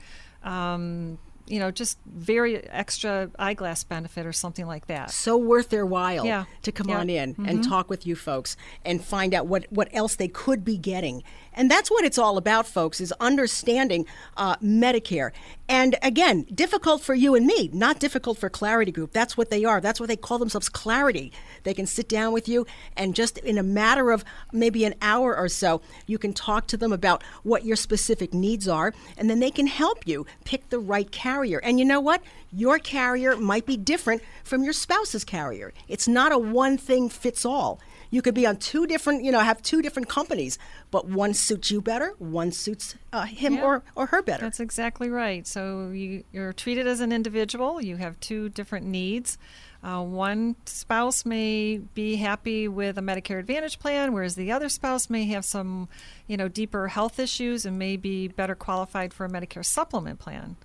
um, 0.44 1.18
you 1.46 1.58
know, 1.58 1.72
just 1.72 1.98
very 2.06 2.58
extra 2.68 3.28
eyeglass 3.36 3.82
benefit 3.82 4.24
or 4.24 4.32
something 4.32 4.66
like 4.66 4.86
that. 4.86 5.10
So 5.10 5.36
worth 5.36 5.70
their 5.70 5.84
while 5.84 6.24
Yeah. 6.24 6.44
to 6.62 6.70
come 6.70 6.88
Yeah. 6.90 6.98
on 7.00 7.10
in 7.10 7.34
and 7.44 7.58
Mhm. 7.58 7.68
talk 7.68 7.90
with 7.90 8.06
you 8.06 8.14
folks 8.14 8.56
and 8.84 9.02
find 9.02 9.34
out 9.34 9.48
what, 9.48 9.66
what 9.70 9.88
else 9.92 10.14
they 10.14 10.28
could 10.28 10.64
be 10.64 10.78
getting. 10.78 11.24
And 11.52 11.68
that's 11.68 11.90
what 11.90 12.04
it's 12.04 12.18
all 12.18 12.36
about, 12.36 12.68
folks, 12.68 13.00
is 13.00 13.12
understanding 13.18 14.06
uh, 14.36 14.54
Medicare. 14.58 15.32
And 15.70 15.96
again, 16.02 16.48
difficult 16.52 17.00
for 17.00 17.14
you 17.14 17.36
and 17.36 17.46
me, 17.46 17.70
not 17.72 18.00
difficult 18.00 18.38
for 18.38 18.50
Clarity 18.50 18.90
Group. 18.90 19.12
That's 19.12 19.36
what 19.36 19.50
they 19.50 19.64
are. 19.64 19.80
That's 19.80 20.00
what 20.00 20.08
they 20.08 20.16
call 20.16 20.40
themselves 20.40 20.68
Clarity. 20.68 21.32
They 21.62 21.74
can 21.74 21.86
sit 21.86 22.08
down 22.08 22.32
with 22.32 22.48
you 22.48 22.66
and 22.96 23.14
just 23.14 23.38
in 23.38 23.56
a 23.56 23.62
matter 23.62 24.10
of 24.10 24.24
maybe 24.52 24.84
an 24.84 24.96
hour 25.00 25.36
or 25.36 25.48
so, 25.48 25.80
you 26.08 26.18
can 26.18 26.32
talk 26.32 26.66
to 26.66 26.76
them 26.76 26.92
about 26.92 27.22
what 27.44 27.64
your 27.64 27.76
specific 27.76 28.34
needs 28.34 28.66
are, 28.66 28.92
and 29.16 29.30
then 29.30 29.38
they 29.38 29.52
can 29.52 29.68
help 29.68 30.08
you 30.08 30.26
pick 30.44 30.70
the 30.70 30.80
right 30.80 31.12
carrier. 31.12 31.60
And 31.62 31.78
you 31.78 31.84
know 31.84 32.00
what? 32.00 32.20
Your 32.50 32.80
carrier 32.80 33.36
might 33.36 33.64
be 33.64 33.76
different 33.76 34.22
from 34.42 34.64
your 34.64 34.72
spouse's 34.72 35.22
carrier. 35.22 35.72
It's 35.86 36.08
not 36.08 36.32
a 36.32 36.38
one 36.38 36.78
thing 36.78 37.08
fits 37.08 37.44
all. 37.44 37.80
You 38.10 38.22
could 38.22 38.34
be 38.34 38.46
on 38.46 38.56
two 38.56 38.86
different, 38.86 39.22
you 39.22 39.30
know, 39.30 39.38
have 39.40 39.62
two 39.62 39.82
different 39.82 40.08
companies, 40.08 40.58
but 40.90 41.06
one 41.06 41.32
suits 41.32 41.70
you 41.70 41.80
better, 41.80 42.14
one 42.18 42.50
suits 42.50 42.96
uh, 43.12 43.24
him 43.24 43.54
Yeah. 43.54 43.62
or, 43.64 43.82
or 43.94 44.06
her 44.06 44.20
better. 44.22 44.42
That's 44.42 44.58
exactly 44.60 45.08
right. 45.08 45.46
So 45.46 45.90
you, 45.90 46.24
you're 46.32 46.52
treated 46.52 46.86
as 46.88 47.00
an 47.00 47.12
individual. 47.12 47.80
You 47.80 47.96
have 47.96 48.18
two 48.20 48.48
different 48.48 48.86
needs. 48.86 49.38
Uh, 49.82 50.02
one 50.02 50.56
spouse 50.66 51.24
may 51.24 51.78
be 51.94 52.16
happy 52.16 52.68
with 52.68 52.98
a 52.98 53.00
Medicare 53.00 53.38
Advantage 53.38 53.78
plan, 53.78 54.12
whereas 54.12 54.34
the 54.34 54.52
other 54.52 54.68
spouse 54.68 55.08
may 55.08 55.24
have 55.26 55.44
some, 55.44 55.88
you 56.26 56.36
know, 56.36 56.48
deeper 56.48 56.88
health 56.88 57.18
issues 57.18 57.64
and 57.64 57.78
may 57.78 57.96
be 57.96 58.28
better 58.28 58.54
qualified 58.54 59.14
for 59.14 59.24
a 59.24 59.30
Medicare 59.30 59.64
supplement 59.64 60.18
plan. 60.18 60.56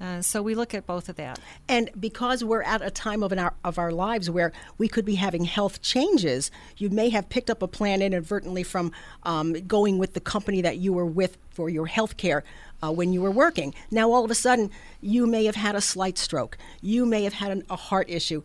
Uh, 0.00 0.22
so 0.22 0.42
we 0.42 0.54
look 0.54 0.74
at 0.74 0.86
both 0.86 1.08
of 1.08 1.16
that. 1.16 1.38
And 1.68 1.90
because 1.98 2.44
we're 2.44 2.62
at 2.62 2.82
a 2.82 2.90
time 2.90 3.22
of, 3.22 3.32
our, 3.32 3.54
of 3.64 3.78
our 3.78 3.90
lives 3.90 4.30
where 4.30 4.52
we 4.78 4.88
could 4.88 5.04
be 5.04 5.16
having 5.16 5.44
health 5.44 5.82
changes, 5.82 6.50
you 6.76 6.88
may 6.90 7.08
have 7.08 7.28
picked 7.28 7.50
up 7.50 7.62
a 7.62 7.68
plan 7.68 8.00
inadvertently 8.00 8.62
from 8.62 8.92
um, 9.24 9.54
going 9.66 9.98
with 9.98 10.14
the 10.14 10.20
company 10.20 10.62
that 10.62 10.78
you 10.78 10.92
were 10.92 11.06
with 11.06 11.36
for 11.50 11.68
your 11.68 11.86
health 11.86 12.16
care. 12.16 12.44
Uh, 12.80 12.92
when 12.92 13.12
you 13.12 13.20
were 13.20 13.32
working. 13.32 13.74
Now, 13.90 14.12
all 14.12 14.24
of 14.24 14.30
a 14.30 14.36
sudden, 14.36 14.70
you 15.00 15.26
may 15.26 15.46
have 15.46 15.56
had 15.56 15.74
a 15.74 15.80
slight 15.80 16.16
stroke. 16.16 16.56
You 16.80 17.04
may 17.04 17.24
have 17.24 17.32
had 17.32 17.50
an, 17.50 17.64
a 17.68 17.74
heart 17.74 18.08
issue. 18.08 18.44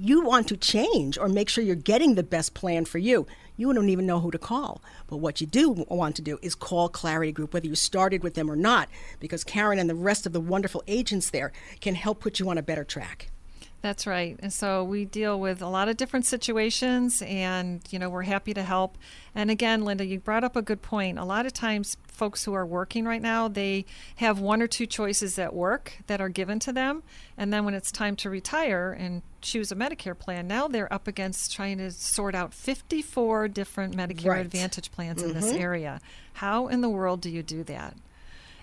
You 0.00 0.22
want 0.22 0.46
to 0.46 0.56
change 0.56 1.18
or 1.18 1.28
make 1.28 1.48
sure 1.48 1.64
you're 1.64 1.74
getting 1.74 2.14
the 2.14 2.22
best 2.22 2.54
plan 2.54 2.84
for 2.84 2.98
you. 2.98 3.26
You 3.56 3.72
don't 3.72 3.88
even 3.88 4.06
know 4.06 4.20
who 4.20 4.30
to 4.30 4.38
call. 4.38 4.80
But 5.08 5.16
what 5.16 5.40
you 5.40 5.46
do 5.48 5.70
want 5.70 6.14
to 6.14 6.22
do 6.22 6.38
is 6.40 6.54
call 6.54 6.88
Clarity 6.88 7.32
Group, 7.32 7.52
whether 7.52 7.66
you 7.66 7.74
started 7.74 8.22
with 8.22 8.34
them 8.34 8.48
or 8.48 8.54
not, 8.54 8.88
because 9.18 9.42
Karen 9.42 9.80
and 9.80 9.90
the 9.90 9.96
rest 9.96 10.24
of 10.24 10.32
the 10.32 10.40
wonderful 10.40 10.84
agents 10.86 11.30
there 11.30 11.50
can 11.80 11.96
help 11.96 12.20
put 12.20 12.38
you 12.38 12.48
on 12.48 12.58
a 12.58 12.62
better 12.62 12.84
track. 12.84 13.32
That's 13.80 14.08
right. 14.08 14.36
And 14.42 14.52
so 14.52 14.82
we 14.82 15.04
deal 15.04 15.38
with 15.38 15.62
a 15.62 15.68
lot 15.68 15.88
of 15.88 15.96
different 15.96 16.26
situations 16.26 17.22
and, 17.24 17.80
you 17.90 17.98
know, 18.00 18.10
we're 18.10 18.22
happy 18.22 18.52
to 18.54 18.64
help. 18.64 18.98
And 19.36 19.52
again, 19.52 19.84
Linda, 19.84 20.04
you 20.04 20.18
brought 20.18 20.42
up 20.42 20.56
a 20.56 20.62
good 20.62 20.82
point. 20.82 21.16
A 21.16 21.24
lot 21.24 21.46
of 21.46 21.52
times 21.52 21.96
folks 22.08 22.44
who 22.44 22.54
are 22.54 22.66
working 22.66 23.04
right 23.04 23.22
now, 23.22 23.46
they 23.46 23.84
have 24.16 24.40
one 24.40 24.60
or 24.60 24.66
two 24.66 24.84
choices 24.84 25.38
at 25.38 25.54
work 25.54 25.98
that 26.08 26.20
are 26.20 26.28
given 26.28 26.58
to 26.58 26.72
them. 26.72 27.04
And 27.36 27.52
then 27.52 27.64
when 27.64 27.74
it's 27.74 27.92
time 27.92 28.16
to 28.16 28.28
retire 28.30 28.90
and 28.98 29.22
choose 29.42 29.70
a 29.70 29.76
Medicare 29.76 30.18
plan, 30.18 30.48
now 30.48 30.66
they're 30.66 30.92
up 30.92 31.06
against 31.06 31.54
trying 31.54 31.78
to 31.78 31.92
sort 31.92 32.34
out 32.34 32.52
54 32.52 33.46
different 33.46 33.94
Medicare 33.96 34.26
Right. 34.30 34.44
Advantage 34.46 34.90
plans 34.90 35.22
in 35.22 35.34
this 35.34 35.52
Mhm. 35.52 35.60
area. 35.60 36.00
How 36.34 36.66
in 36.66 36.80
the 36.80 36.88
world 36.90 37.20
do 37.20 37.30
you 37.30 37.44
do 37.44 37.62
that? 37.64 37.94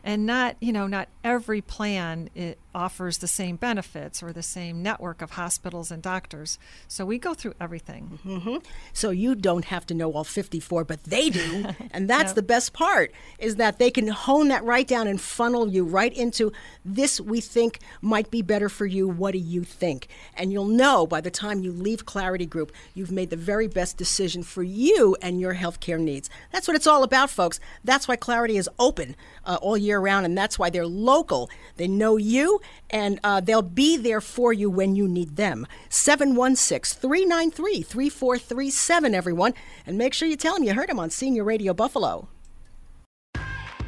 And 0.05 0.25
not 0.25 0.55
you 0.61 0.71
know 0.71 0.87
not 0.87 1.09
every 1.23 1.59
plan 1.59 2.29
it 2.35 2.59
offers 2.75 3.19
the 3.19 3.27
same 3.27 3.55
benefits 3.55 4.21
or 4.21 4.33
the 4.33 4.43
same 4.43 4.83
network 4.83 5.21
of 5.21 5.31
hospitals 5.31 5.89
and 5.89 6.03
doctors. 6.03 6.59
So 6.89 7.05
we 7.05 7.17
go 7.17 7.33
through 7.33 7.53
everything. 7.59 8.19
Mm-hmm. 8.25 8.57
So 8.91 9.11
you 9.11 9.33
don't 9.33 9.65
have 9.65 9.85
to 9.87 9.93
know 9.93 10.11
all 10.11 10.25
54, 10.25 10.83
but 10.83 11.05
they 11.05 11.29
do. 11.29 11.67
and 11.91 12.09
that's 12.09 12.29
yep. 12.29 12.35
the 12.35 12.43
best 12.43 12.73
part 12.73 13.13
is 13.39 13.55
that 13.55 13.79
they 13.79 13.89
can 13.89 14.09
hone 14.09 14.49
that 14.49 14.63
right 14.65 14.85
down 14.85 15.07
and 15.07 15.19
funnel 15.19 15.69
you 15.69 15.85
right 15.85 16.13
into 16.13 16.51
this 16.83 17.21
we 17.21 17.39
think 17.39 17.79
might 18.01 18.29
be 18.29 18.41
better 18.41 18.67
for 18.67 18.85
you. 18.85 19.07
What 19.07 19.31
do 19.31 19.39
you 19.39 19.63
think? 19.63 20.09
And 20.35 20.51
you'll 20.51 20.65
know 20.65 21.07
by 21.07 21.21
the 21.21 21.31
time 21.31 21.61
you 21.61 21.71
leave 21.71 22.05
Clarity 22.05 22.45
Group, 22.45 22.73
you've 22.93 23.11
made 23.11 23.29
the 23.29 23.37
very 23.37 23.67
best 23.67 23.95
decision 23.95 24.43
for 24.43 24.63
you 24.63 25.15
and 25.21 25.39
your 25.39 25.55
healthcare 25.55 25.99
needs. 25.99 26.29
That's 26.51 26.67
what 26.67 26.75
it's 26.75 26.87
all 26.87 27.03
about, 27.03 27.29
folks. 27.29 27.59
That's 27.85 28.07
why 28.07 28.17
Clarity 28.17 28.57
is 28.57 28.69
open 28.77 29.15
uh, 29.45 29.57
all 29.61 29.77
year 29.77 29.94
round, 29.99 30.25
and 30.25 30.37
that's 30.37 30.57
why 30.59 30.69
they're 30.69 30.87
local. 30.87 31.49
They 31.77 31.87
know 31.87 32.17
you, 32.17 32.61
and 32.89 33.19
uh, 33.23 33.41
they'll 33.41 33.61
be 33.61 33.97
there 33.97 34.21
for 34.21 34.53
you 34.53 34.69
when 34.69 34.95
you 34.95 35.07
need 35.07 35.35
them. 35.35 35.67
716 35.89 36.99
393 36.99 37.81
3437, 37.83 39.15
everyone. 39.15 39.53
And 39.85 39.97
make 39.97 40.13
sure 40.13 40.27
you 40.27 40.37
tell 40.37 40.55
them 40.55 40.63
you 40.63 40.73
heard 40.73 40.89
them 40.89 40.99
on 40.99 41.09
Senior 41.09 41.43
Radio 41.43 41.73
Buffalo. 41.73 42.27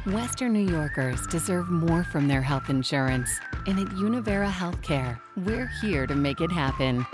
Western 0.06 0.54
New 0.54 0.70
Yorkers 0.70 1.26
deserve 1.26 1.68
more 1.68 2.02
from 2.04 2.28
their 2.28 2.40
health 2.40 2.70
insurance. 2.70 3.28
And 3.66 3.78
at 3.78 3.88
Univera 3.88 4.50
Healthcare, 4.50 5.20
we're 5.36 5.70
here 5.82 6.06
to 6.06 6.14
make 6.14 6.40
it 6.40 6.50
happen. 6.50 7.04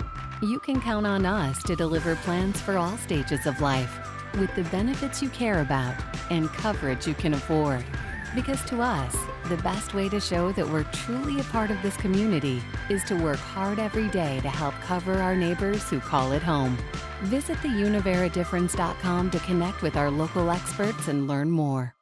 You 0.41 0.59
can 0.59 0.79
count 0.79 1.05
on 1.05 1.25
us 1.25 1.61
to 1.63 1.75
deliver 1.75 2.15
plans 2.17 2.61
for 2.61 2.77
all 2.77 2.97
stages 2.97 3.45
of 3.47 3.59
life 3.59 3.99
with 4.37 4.53
the 4.55 4.63
benefits 4.63 5.21
you 5.21 5.29
care 5.29 5.61
about 5.61 5.95
and 6.29 6.49
coverage 6.49 7.07
you 7.07 7.13
can 7.13 7.33
afford. 7.33 7.83
Because 8.35 8.61
to 8.65 8.81
us, 8.81 9.15
the 9.45 9.55
best 9.57 9.93
way 9.93 10.09
to 10.09 10.19
show 10.19 10.51
that 10.51 10.67
we're 10.67 10.83
truly 10.83 11.39
a 11.39 11.43
part 11.45 11.71
of 11.71 11.81
this 11.81 11.95
community 11.95 12.61
is 12.89 13.01
to 13.05 13.15
work 13.15 13.37
hard 13.37 13.79
every 13.79 14.09
day 14.09 14.41
to 14.41 14.49
help 14.49 14.73
cover 14.81 15.13
our 15.19 15.37
neighbors 15.37 15.89
who 15.89 16.01
call 16.01 16.33
it 16.33 16.43
home. 16.43 16.77
Visit 17.23 17.57
theuniveradifference.com 17.59 19.31
to 19.31 19.39
connect 19.39 19.81
with 19.81 19.95
our 19.95 20.11
local 20.11 20.51
experts 20.51 21.07
and 21.07 21.29
learn 21.29 21.49
more. 21.49 21.95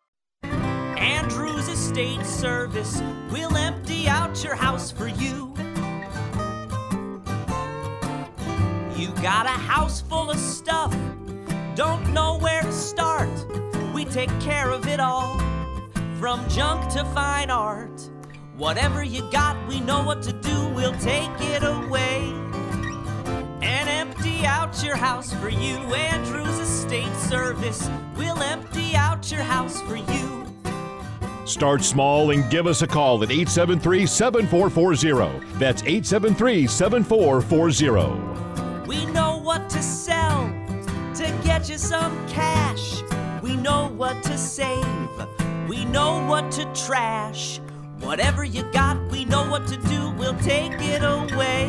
Andrews 0.43 1.67
Estate 1.67 2.25
Service 2.25 2.99
will 3.29 3.55
empty 3.55 4.07
out 4.07 4.43
your 4.43 4.55
house 4.55 4.91
for 4.91 5.07
you. 5.07 5.53
You 8.97 9.11
got 9.21 9.45
a 9.45 9.49
house 9.49 10.01
full 10.01 10.31
of 10.31 10.39
stuff, 10.39 10.95
don't 11.75 12.11
know 12.11 12.39
where 12.39 12.63
to 12.63 12.71
start. 12.71 13.29
We 13.93 14.05
take 14.05 14.31
care 14.39 14.71
of 14.71 14.87
it 14.87 14.99
all 14.99 15.52
from 16.23 16.47
junk 16.47 16.89
to 16.89 17.03
fine 17.13 17.51
art. 17.51 18.09
Whatever 18.55 19.03
you 19.03 19.29
got, 19.29 19.57
we 19.67 19.81
know 19.81 20.01
what 20.01 20.21
to 20.21 20.31
do, 20.31 20.69
we'll 20.69 20.97
take 20.99 21.29
it 21.41 21.63
away. 21.63 22.31
And 23.61 23.89
empty 23.89 24.45
out 24.45 24.81
your 24.81 24.95
house 24.95 25.33
for 25.33 25.49
you. 25.49 25.75
Andrews 25.93 26.59
Estate 26.59 27.13
Service 27.15 27.89
We'll 28.15 28.41
empty 28.41 28.95
out 28.95 29.29
your 29.33 29.43
house 29.43 29.81
for 29.81 29.97
you. 29.97 30.45
Start 31.45 31.83
small 31.83 32.31
and 32.31 32.49
give 32.49 32.67
us 32.67 32.83
a 32.83 32.87
call 32.87 33.21
at 33.21 33.29
873 33.29 34.05
7440. 34.05 35.45
That's 35.59 35.81
873 35.81 36.67
7440. 36.67 38.87
We 38.87 39.05
know 39.07 39.41
what 39.43 39.69
to 39.71 39.83
sell 39.83 40.47
to 41.15 41.23
get 41.43 41.67
you 41.67 41.77
some 41.77 42.15
cash. 42.29 43.02
We 43.43 43.55
know 43.57 43.89
what 43.89 44.23
to 44.23 44.37
save 44.37 45.03
we 45.67 45.85
know 45.85 46.25
what 46.25 46.51
to 46.51 46.65
trash. 46.73 47.59
Whatever 47.99 48.43
you 48.43 48.63
got, 48.73 48.97
we 49.09 49.25
know 49.25 49.49
what 49.49 49.65
to 49.67 49.77
do. 49.77 50.11
We'll 50.11 50.37
take 50.39 50.73
it 50.79 51.03
away 51.03 51.65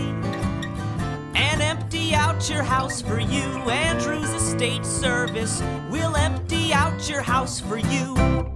and 1.35 1.63
empty 1.63 2.15
out 2.15 2.51
your 2.51 2.63
house 2.63 3.01
for 3.01 3.21
you. 3.21 3.43
Andrews 3.71 4.31
Estate 4.31 4.85
Service 4.85 5.63
We'll 5.91 6.17
empty 6.17 6.73
out 6.73 7.09
your 7.09 7.23
house 7.23 7.61
for 7.61 7.79
you. 7.79 8.54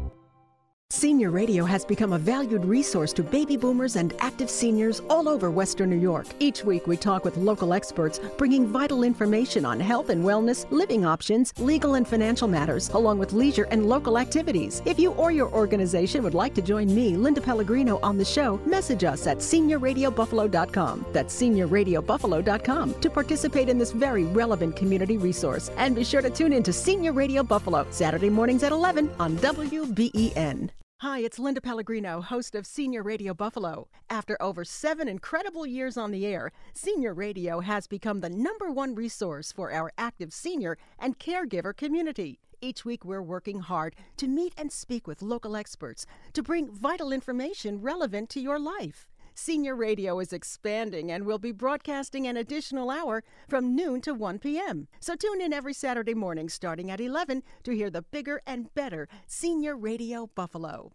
Senior 0.90 1.30
Radio 1.30 1.66
has 1.66 1.84
become 1.84 2.14
a 2.14 2.18
valued 2.18 2.64
resource 2.64 3.12
to 3.12 3.22
baby 3.22 3.58
boomers 3.58 3.96
and 3.96 4.14
active 4.20 4.48
seniors 4.48 5.00
all 5.10 5.28
over 5.28 5.50
Western 5.50 5.90
New 5.90 5.98
York. 5.98 6.26
Each 6.38 6.64
week, 6.64 6.86
we 6.86 6.96
talk 6.96 7.26
with 7.26 7.36
local 7.36 7.74
experts, 7.74 8.18
bringing 8.38 8.66
vital 8.66 9.02
information 9.02 9.66
on 9.66 9.78
health 9.80 10.08
and 10.08 10.24
wellness, 10.24 10.64
living 10.70 11.04
options, 11.04 11.52
legal 11.58 11.96
and 11.96 12.08
financial 12.08 12.48
matters, 12.48 12.88
along 12.94 13.18
with 13.18 13.34
leisure 13.34 13.68
and 13.70 13.86
local 13.86 14.16
activities. 14.16 14.80
If 14.86 14.98
you 14.98 15.12
or 15.12 15.30
your 15.30 15.52
organization 15.52 16.22
would 16.22 16.32
like 16.32 16.54
to 16.54 16.62
join 16.62 16.94
me, 16.94 17.18
Linda 17.18 17.42
Pellegrino, 17.42 18.00
on 18.02 18.16
the 18.16 18.24
show, 18.24 18.58
message 18.64 19.04
us 19.04 19.26
at 19.26 19.38
seniorradiobuffalo.com. 19.38 21.04
That's 21.12 21.38
seniorradiobuffalo.com 21.38 23.00
to 23.02 23.10
participate 23.10 23.68
in 23.68 23.76
this 23.76 23.92
very 23.92 24.24
relevant 24.24 24.74
community 24.74 25.18
resource. 25.18 25.70
And 25.76 25.94
be 25.94 26.02
sure 26.02 26.22
to 26.22 26.30
tune 26.30 26.54
in 26.54 26.62
to 26.62 26.72
Senior 26.72 27.12
Radio 27.12 27.42
Buffalo, 27.42 27.86
Saturday 27.90 28.30
mornings 28.30 28.62
at 28.62 28.72
11 28.72 29.10
on 29.20 29.36
WBEN. 29.36 30.70
Hi, 31.02 31.20
it's 31.20 31.38
Linda 31.38 31.60
Pellegrino, 31.60 32.20
host 32.20 32.56
of 32.56 32.66
Senior 32.66 33.04
Radio 33.04 33.32
Buffalo. 33.32 33.86
After 34.10 34.36
over 34.42 34.64
seven 34.64 35.06
incredible 35.06 35.64
years 35.64 35.96
on 35.96 36.10
the 36.10 36.26
air, 36.26 36.50
Senior 36.74 37.14
Radio 37.14 37.60
has 37.60 37.86
become 37.86 38.20
the 38.20 38.28
number 38.28 38.72
one 38.72 38.96
resource 38.96 39.52
for 39.52 39.70
our 39.70 39.92
active 39.96 40.32
senior 40.32 40.76
and 40.98 41.16
caregiver 41.16 41.72
community. 41.76 42.40
Each 42.60 42.84
week, 42.84 43.04
we're 43.04 43.22
working 43.22 43.60
hard 43.60 43.94
to 44.16 44.26
meet 44.26 44.54
and 44.58 44.72
speak 44.72 45.06
with 45.06 45.22
local 45.22 45.54
experts 45.54 46.04
to 46.32 46.42
bring 46.42 46.68
vital 46.68 47.12
information 47.12 47.80
relevant 47.80 48.28
to 48.30 48.40
your 48.40 48.58
life. 48.58 49.07
Senior 49.40 49.76
Radio 49.76 50.18
is 50.18 50.32
expanding 50.32 51.12
and 51.12 51.24
will 51.24 51.38
be 51.38 51.52
broadcasting 51.52 52.26
an 52.26 52.36
additional 52.36 52.90
hour 52.90 53.22
from 53.48 53.72
noon 53.72 54.00
to 54.00 54.12
1 54.12 54.40
p.m. 54.40 54.88
So 54.98 55.14
tune 55.14 55.40
in 55.40 55.52
every 55.52 55.72
Saturday 55.72 56.12
morning 56.12 56.48
starting 56.48 56.90
at 56.90 57.00
11 57.00 57.44
to 57.62 57.70
hear 57.70 57.88
the 57.88 58.02
bigger 58.02 58.42
and 58.48 58.74
better 58.74 59.06
Senior 59.28 59.76
Radio 59.76 60.28
Buffalo. 60.34 60.90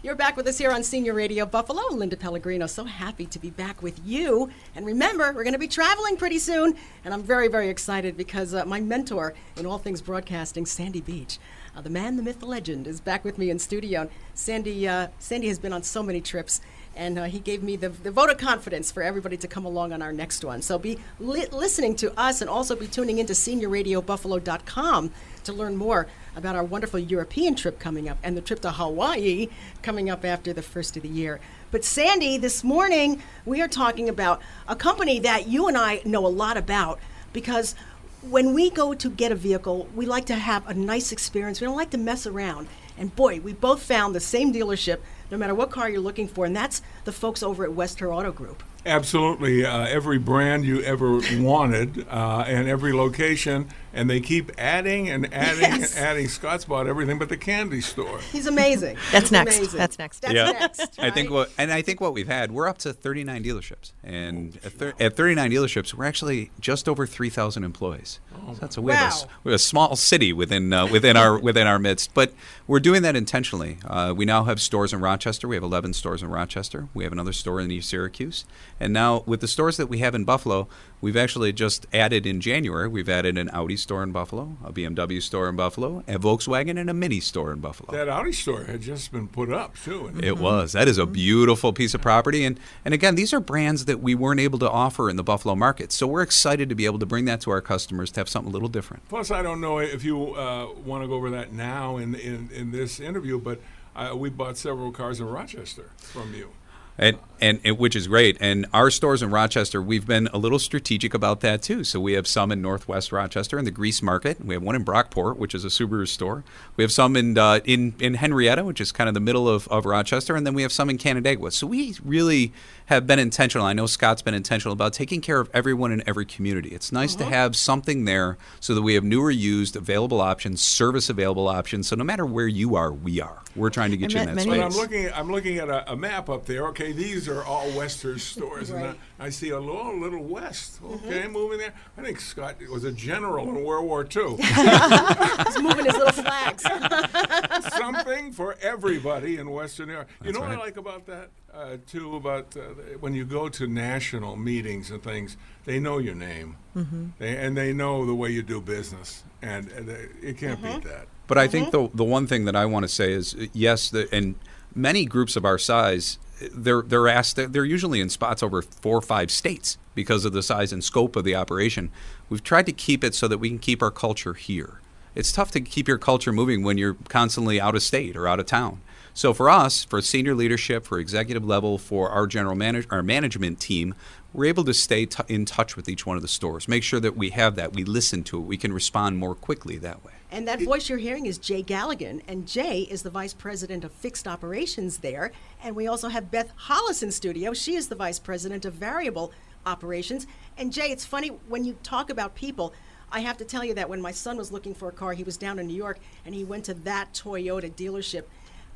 You're 0.00 0.14
back 0.14 0.36
with 0.36 0.46
us 0.46 0.58
here 0.58 0.70
on 0.70 0.84
Senior 0.84 1.14
Radio 1.14 1.44
Buffalo. 1.44 1.82
Linda 1.90 2.16
Pellegrino, 2.16 2.68
so 2.68 2.84
happy 2.84 3.26
to 3.26 3.38
be 3.40 3.50
back 3.50 3.82
with 3.82 4.00
you. 4.06 4.48
And 4.76 4.86
remember, 4.86 5.32
we're 5.32 5.42
going 5.42 5.54
to 5.54 5.58
be 5.58 5.66
traveling 5.66 6.16
pretty 6.16 6.38
soon. 6.38 6.76
And 7.04 7.12
I'm 7.12 7.24
very, 7.24 7.48
very 7.48 7.68
excited 7.68 8.16
because 8.16 8.54
uh, 8.54 8.64
my 8.64 8.80
mentor 8.80 9.34
in 9.56 9.66
all 9.66 9.78
things 9.78 10.00
broadcasting, 10.00 10.64
Sandy 10.64 11.00
Beach, 11.00 11.40
uh, 11.78 11.80
the 11.80 11.90
man, 11.90 12.16
the 12.16 12.22
myth, 12.22 12.40
the 12.40 12.46
legend, 12.46 12.88
is 12.88 13.00
back 13.00 13.24
with 13.24 13.38
me 13.38 13.50
in 13.50 13.58
studio. 13.58 14.00
And 14.02 14.10
Sandy, 14.34 14.88
uh, 14.88 15.08
Sandy 15.20 15.46
has 15.46 15.60
been 15.60 15.72
on 15.72 15.84
so 15.84 16.02
many 16.02 16.20
trips, 16.20 16.60
and 16.96 17.16
uh, 17.16 17.24
he 17.24 17.38
gave 17.38 17.62
me 17.62 17.76
the, 17.76 17.88
the 17.88 18.10
vote 18.10 18.30
of 18.30 18.36
confidence 18.36 18.90
for 18.90 19.00
everybody 19.00 19.36
to 19.36 19.46
come 19.46 19.64
along 19.64 19.92
on 19.92 20.02
our 20.02 20.12
next 20.12 20.44
one. 20.44 20.60
So 20.60 20.76
be 20.76 20.98
li- 21.20 21.46
listening 21.52 21.94
to 21.96 22.18
us 22.18 22.40
and 22.40 22.50
also 22.50 22.74
be 22.74 22.88
tuning 22.88 23.18
into 23.18 23.32
seniorradiobuffalo.com 23.32 25.12
to 25.44 25.52
learn 25.52 25.76
more 25.76 26.08
about 26.34 26.56
our 26.56 26.64
wonderful 26.64 26.98
European 26.98 27.54
trip 27.54 27.78
coming 27.78 28.08
up 28.08 28.18
and 28.24 28.36
the 28.36 28.40
trip 28.40 28.60
to 28.62 28.72
Hawaii 28.72 29.46
coming 29.80 30.10
up 30.10 30.24
after 30.24 30.52
the 30.52 30.62
first 30.62 30.96
of 30.96 31.04
the 31.04 31.08
year. 31.08 31.38
But 31.70 31.84
Sandy, 31.84 32.38
this 32.38 32.64
morning 32.64 33.22
we 33.46 33.60
are 33.60 33.68
talking 33.68 34.08
about 34.08 34.42
a 34.66 34.74
company 34.74 35.20
that 35.20 35.46
you 35.46 35.68
and 35.68 35.78
I 35.78 36.02
know 36.04 36.26
a 36.26 36.28
lot 36.28 36.56
about 36.56 36.98
because 37.32 37.76
when 38.22 38.54
we 38.54 38.70
go 38.70 38.94
to 38.94 39.10
get 39.10 39.32
a 39.32 39.34
vehicle, 39.34 39.88
we 39.94 40.06
like 40.06 40.26
to 40.26 40.34
have 40.34 40.66
a 40.68 40.74
nice 40.74 41.12
experience. 41.12 41.60
We 41.60 41.66
don't 41.66 41.76
like 41.76 41.90
to 41.90 41.98
mess 41.98 42.26
around. 42.26 42.68
And 42.96 43.14
boy, 43.14 43.40
we 43.40 43.52
both 43.52 43.82
found 43.82 44.14
the 44.14 44.20
same 44.20 44.52
dealership, 44.52 44.98
no 45.30 45.38
matter 45.38 45.54
what 45.54 45.70
car 45.70 45.88
you're 45.88 46.00
looking 46.00 46.26
for, 46.26 46.44
and 46.44 46.56
that's 46.56 46.82
the 47.04 47.12
folks 47.12 47.42
over 47.42 47.62
at 47.62 47.72
West 47.72 48.00
Herr 48.00 48.12
Auto 48.12 48.32
Group. 48.32 48.62
Absolutely. 48.84 49.64
Uh, 49.64 49.86
every 49.86 50.18
brand 50.18 50.64
you 50.64 50.82
ever 50.82 51.20
wanted 51.34 52.06
uh, 52.08 52.44
and 52.46 52.68
every 52.68 52.92
location 52.92 53.68
and 53.92 54.08
they 54.08 54.20
keep 54.20 54.52
adding 54.58 55.08
and 55.08 55.32
adding 55.32 55.60
yes. 55.80 55.96
and 55.96 56.04
adding. 56.04 56.28
Scott's 56.28 56.64
bought 56.64 56.86
everything 56.86 57.18
but 57.18 57.28
the 57.28 57.36
candy 57.36 57.80
store. 57.80 58.18
He's 58.32 58.46
amazing. 58.46 58.96
That's 59.12 59.24
He's 59.24 59.32
next. 59.32 59.58
Amazing. 59.58 59.78
That's 59.78 59.98
next. 59.98 60.20
That's 60.20 60.34
yeah. 60.34 60.52
next. 60.52 60.98
Right? 60.98 61.06
I 61.06 61.10
think 61.10 61.30
what 61.30 61.50
and 61.58 61.72
I 61.72 61.82
think 61.82 62.00
what 62.00 62.12
we've 62.12 62.28
had, 62.28 62.52
we're 62.52 62.68
up 62.68 62.78
to 62.78 62.92
39 62.92 63.44
dealerships, 63.44 63.92
and 64.02 64.56
at, 64.64 64.72
thir- 64.72 64.94
at 65.00 65.16
39 65.16 65.50
dealerships, 65.50 65.94
we're 65.94 66.04
actually 66.04 66.50
just 66.60 66.88
over 66.88 67.06
3,000 67.06 67.64
employees. 67.64 68.20
Oh. 68.34 68.54
So 68.54 68.60
that's 68.60 68.76
a 68.76 68.82
we, 68.82 68.92
wow. 68.92 68.96
have 68.96 69.12
a, 69.12 69.26
we 69.44 69.52
have 69.52 69.56
a 69.56 69.58
small 69.58 69.96
city 69.96 70.32
within 70.32 70.72
uh, 70.72 70.86
within 70.86 71.16
our 71.16 71.38
within 71.38 71.66
our 71.66 71.78
midst, 71.78 72.14
but 72.14 72.32
we're 72.66 72.80
doing 72.80 73.02
that 73.02 73.16
intentionally. 73.16 73.78
Uh, 73.84 74.12
we 74.14 74.24
now 74.24 74.44
have 74.44 74.60
stores 74.60 74.92
in 74.92 75.00
Rochester. 75.00 75.48
We 75.48 75.56
have 75.56 75.62
11 75.62 75.94
stores 75.94 76.22
in 76.22 76.28
Rochester. 76.28 76.88
We 76.92 77.04
have 77.04 77.12
another 77.12 77.32
store 77.32 77.60
in 77.60 77.70
East 77.70 77.88
Syracuse, 77.88 78.44
And 78.78 78.92
now 78.92 79.22
with 79.24 79.40
the 79.40 79.48
stores 79.48 79.78
that 79.78 79.88
we 79.88 79.98
have 79.98 80.14
in 80.14 80.24
Buffalo, 80.24 80.68
we've 81.00 81.16
actually 81.16 81.52
just 81.52 81.86
added 81.92 82.26
in 82.26 82.40
January, 82.40 82.86
we've 82.86 83.08
added 83.08 83.38
an 83.38 83.48
Audi 83.54 83.77
store 83.78 84.02
in 84.02 84.12
Buffalo, 84.12 84.56
a 84.62 84.72
BMW 84.72 85.22
store 85.22 85.48
in 85.48 85.56
Buffalo, 85.56 86.02
a 86.06 86.18
Volkswagen, 86.18 86.78
and 86.78 86.90
a 86.90 86.94
Mini 86.94 87.20
store 87.20 87.52
in 87.52 87.60
Buffalo. 87.60 87.96
That 87.96 88.08
Audi 88.08 88.32
store 88.32 88.64
had 88.64 88.82
just 88.82 89.10
been 89.12 89.28
put 89.28 89.50
up 89.50 89.76
too. 89.82 90.12
It 90.22 90.38
was. 90.38 90.72
That 90.72 90.88
is 90.88 90.98
a 90.98 91.06
beautiful 91.06 91.72
piece 91.72 91.94
of 91.94 92.02
property, 92.02 92.44
and 92.44 92.58
and 92.84 92.92
again, 92.92 93.14
these 93.14 93.32
are 93.32 93.40
brands 93.40 93.86
that 93.86 94.00
we 94.00 94.14
weren't 94.14 94.40
able 94.40 94.58
to 94.58 94.70
offer 94.70 95.08
in 95.08 95.16
the 95.16 95.22
Buffalo 95.22 95.54
market. 95.54 95.92
So 95.92 96.06
we're 96.06 96.22
excited 96.22 96.68
to 96.68 96.74
be 96.74 96.84
able 96.84 96.98
to 96.98 97.06
bring 97.06 97.24
that 97.26 97.40
to 97.42 97.50
our 97.50 97.60
customers 97.60 98.10
to 98.12 98.20
have 98.20 98.28
something 98.28 98.50
a 98.50 98.52
little 98.52 98.68
different. 98.68 99.08
Plus, 99.08 99.30
I 99.30 99.42
don't 99.42 99.60
know 99.60 99.78
if 99.78 100.04
you 100.04 100.34
uh, 100.34 100.72
want 100.84 101.04
to 101.04 101.08
go 101.08 101.14
over 101.14 101.30
that 101.30 101.52
now 101.52 101.96
in 101.96 102.14
in, 102.14 102.50
in 102.52 102.70
this 102.72 103.00
interview, 103.00 103.40
but 103.40 103.60
uh, 103.96 104.14
we 104.14 104.30
bought 104.30 104.56
several 104.56 104.92
cars 104.92 105.20
in 105.20 105.26
Rochester 105.26 105.90
from 105.98 106.34
you. 106.34 106.50
And, 106.96 107.18
and, 107.40 107.60
and 107.64 107.78
which 107.78 107.96
is 107.96 108.06
great. 108.06 108.36
And 108.40 108.66
our 108.72 108.90
stores 108.90 109.22
in 109.22 109.30
Rochester, 109.30 109.82
we've 109.82 110.06
been 110.06 110.28
a 110.32 110.38
little 110.38 110.58
strategic 110.58 111.14
about 111.14 111.40
that 111.40 111.62
too. 111.62 111.84
So 111.84 112.00
we 112.00 112.12
have 112.14 112.26
some 112.26 112.52
in 112.52 112.62
Northwest 112.62 113.12
Rochester 113.12 113.58
in 113.58 113.64
the 113.64 113.70
Greece 113.70 114.02
Market. 114.02 114.44
We 114.44 114.54
have 114.54 114.62
one 114.62 114.74
in 114.74 114.84
Brockport, 114.84 115.36
which 115.36 115.54
is 115.54 115.64
a 115.64 115.68
Subaru 115.68 116.06
store. 116.06 116.44
We 116.76 116.84
have 116.84 116.92
some 116.92 117.16
in 117.16 117.38
uh, 117.38 117.60
in 117.64 117.94
in 118.00 118.14
Henrietta, 118.14 118.64
which 118.64 118.80
is 118.80 118.92
kind 118.92 119.08
of 119.08 119.14
the 119.14 119.20
middle 119.20 119.48
of, 119.48 119.68
of 119.68 119.86
Rochester, 119.86 120.36
and 120.36 120.46
then 120.46 120.54
we 120.54 120.62
have 120.62 120.72
some 120.72 120.90
in 120.90 120.98
Canandaigua. 120.98 121.50
So 121.52 121.66
we 121.66 121.94
really 122.04 122.52
have 122.86 123.06
been 123.06 123.18
intentional. 123.18 123.66
I 123.66 123.74
know 123.74 123.86
Scott's 123.86 124.22
been 124.22 124.34
intentional 124.34 124.72
about 124.72 124.94
taking 124.94 125.20
care 125.20 125.40
of 125.40 125.50
everyone 125.52 125.92
in 125.92 126.02
every 126.08 126.24
community. 126.24 126.70
It's 126.70 126.90
nice 126.90 127.14
to 127.16 127.24
have 127.24 127.54
something 127.54 128.06
there 128.06 128.38
so 128.60 128.74
that 128.74 128.80
we 128.80 128.94
have 128.94 129.04
newer 129.04 129.30
used 129.30 129.76
available 129.76 130.22
options, 130.22 130.62
service 130.62 131.10
available 131.10 131.48
options. 131.48 131.88
So 131.88 131.96
no 131.96 132.04
matter 132.04 132.24
where 132.24 132.48
you 132.48 132.76
are, 132.76 132.90
we 132.90 133.20
are. 133.20 133.42
We're 133.54 133.70
trying 133.70 133.90
to 133.90 133.96
get 133.96 134.14
you 134.14 134.20
in 134.20 134.26
that 134.26 134.36
But 134.36 134.42
space. 134.42 134.62
I'm 134.62 134.70
looking. 134.70 135.10
I'm 135.12 135.30
looking 135.30 135.58
at 135.58 135.68
a, 135.68 135.92
a 135.92 135.96
map 135.96 136.30
up 136.30 136.46
there. 136.46 136.68
Okay, 136.68 136.92
these 136.92 137.27
are 137.28 137.44
all 137.44 137.68
Western 137.70 138.18
stores, 138.18 138.70
and 138.70 138.84
I, 138.84 138.94
I 139.18 139.30
see 139.30 139.50
a 139.50 139.58
little, 139.60 139.98
little 139.98 140.22
West. 140.22 140.80
Okay, 140.84 141.26
moving 141.28 141.58
there. 141.58 141.72
I 141.96 142.02
think 142.02 142.20
Scott 142.20 142.56
was 142.70 142.84
a 142.84 142.92
general 142.92 143.48
in 143.48 143.64
World 143.64 143.86
War 143.86 144.02
II. 144.04 144.36
He's 144.36 145.62
moving 145.62 145.84
his 145.86 145.94
little 145.96 146.12
flags. 146.12 146.62
Something 147.76 148.32
for 148.32 148.56
everybody 148.60 149.36
in 149.38 149.50
Western 149.50 149.88
New 149.88 149.94
York. 149.94 150.08
You 150.20 150.26
That's 150.26 150.38
know 150.38 150.40
what 150.48 150.50
I 150.52 150.58
like 150.58 150.76
about 150.76 151.06
that 151.06 151.28
uh, 151.54 151.76
too? 151.86 152.16
About 152.16 152.56
uh, 152.56 152.60
when 153.00 153.14
you 153.14 153.24
go 153.24 153.48
to 153.48 153.66
national 153.66 154.36
meetings 154.36 154.90
and 154.90 155.02
things, 155.02 155.36
they 155.64 155.78
know 155.78 155.98
your 155.98 156.14
name, 156.14 156.56
Mhm. 156.76 157.10
they, 157.18 157.36
and 157.36 157.56
they 157.56 157.72
know 157.72 158.04
the 158.06 158.14
way 158.14 158.30
you 158.30 158.42
do 158.42 158.60
business, 158.60 159.24
and, 159.42 159.70
and 159.72 159.88
they, 159.88 160.08
you 160.22 160.34
can't 160.34 160.62
beat 160.62 160.82
that. 160.84 161.06
But 161.26 161.38
I 161.38 161.46
think 161.48 161.70
the 161.72 161.90
the 161.92 162.04
one 162.04 162.26
thing 162.26 162.44
that 162.46 162.56
I 162.56 162.64
want 162.66 162.84
to 162.84 162.88
say 162.88 163.12
is 163.12 163.34
uh, 163.34 163.46
yes, 163.52 163.90
the, 163.90 164.08
and 164.12 164.34
many 164.74 165.04
groups 165.04 165.36
of 165.36 165.44
our 165.44 165.58
size, 165.58 166.18
they're 166.52 166.82
they're 166.82 167.08
asked 167.08 167.36
they're, 167.36 167.64
usually 167.64 168.00
in 168.00 168.08
spots 168.08 168.42
over 168.42 168.62
four 168.62 168.98
or 168.98 169.02
five 169.02 169.30
states 169.30 169.78
because 169.94 170.24
of 170.24 170.32
the 170.32 170.42
size 170.42 170.72
and 170.72 170.82
scope 170.82 171.16
of 171.16 171.24
the 171.24 171.34
operation. 171.34 171.90
We've 172.28 172.42
tried 172.42 172.66
to 172.66 172.72
keep 172.72 173.02
it 173.02 173.14
so 173.14 173.28
that 173.28 173.38
we 173.38 173.48
can 173.48 173.58
keep 173.58 173.82
our 173.82 173.90
culture 173.90 174.34
here. 174.34 174.80
It's 175.14 175.32
tough 175.32 175.50
to 175.52 175.60
keep 175.60 175.88
your 175.88 175.98
culture 175.98 176.32
moving 176.32 176.62
when 176.62 176.78
you're 176.78 176.96
constantly 177.08 177.60
out 177.60 177.74
of 177.74 177.82
state 177.82 178.16
or 178.16 178.28
out 178.28 178.38
of 178.38 178.46
town. 178.46 178.80
So 179.14 179.34
for 179.34 179.50
us, 179.50 179.82
for 179.82 180.00
senior 180.00 180.34
leadership, 180.34 180.86
for 180.86 181.00
executive 181.00 181.44
level, 181.44 181.76
for 181.76 182.08
our 182.10 182.28
general 182.28 182.54
manage 182.54 182.86
our 182.90 183.02
management 183.02 183.58
team, 183.58 183.96
we're 184.32 184.44
able 184.44 184.62
to 184.64 184.74
stay 184.74 185.06
t- 185.06 185.24
in 185.26 185.44
touch 185.44 185.74
with 185.74 185.88
each 185.88 186.06
one 186.06 186.16
of 186.16 186.22
the 186.22 186.28
stores. 186.28 186.68
Make 186.68 186.84
sure 186.84 187.00
that 187.00 187.16
we 187.16 187.30
have 187.30 187.56
that. 187.56 187.72
We 187.72 187.82
listen 187.82 188.22
to 188.24 188.38
it. 188.38 188.42
We 188.42 188.56
can 188.56 188.72
respond 188.72 189.18
more 189.18 189.34
quickly 189.34 189.76
that 189.78 190.04
way. 190.04 190.12
And 190.30 190.46
that 190.46 190.60
voice 190.60 190.88
you're 190.88 190.98
hearing 190.98 191.24
is 191.24 191.38
Jay 191.38 191.62
Galligan, 191.62 192.20
and 192.28 192.46
Jay 192.46 192.82
is 192.82 193.02
the 193.02 193.10
vice 193.10 193.32
president 193.32 193.82
of 193.82 193.92
fixed 193.92 194.28
operations 194.28 194.98
there. 194.98 195.32
And 195.62 195.74
we 195.74 195.86
also 195.86 196.08
have 196.08 196.30
Beth 196.30 196.52
Hollis 196.54 197.02
in 197.02 197.10
studio. 197.10 197.54
She 197.54 197.76
is 197.76 197.88
the 197.88 197.94
vice 197.94 198.18
president 198.18 198.66
of 198.66 198.74
variable 198.74 199.32
operations. 199.64 200.26
And 200.58 200.72
Jay, 200.72 200.90
it's 200.90 201.06
funny 201.06 201.28
when 201.48 201.64
you 201.64 201.78
talk 201.82 202.10
about 202.10 202.34
people. 202.34 202.74
I 203.10 203.20
have 203.20 203.38
to 203.38 203.44
tell 203.46 203.64
you 203.64 203.72
that 203.74 203.88
when 203.88 204.02
my 204.02 204.12
son 204.12 204.36
was 204.36 204.52
looking 204.52 204.74
for 204.74 204.88
a 204.88 204.92
car, 204.92 205.14
he 205.14 205.24
was 205.24 205.38
down 205.38 205.58
in 205.58 205.66
New 205.66 205.74
York, 205.74 205.98
and 206.26 206.34
he 206.34 206.44
went 206.44 206.64
to 206.66 206.74
that 206.74 207.14
Toyota 207.14 207.72
dealership. 207.72 208.24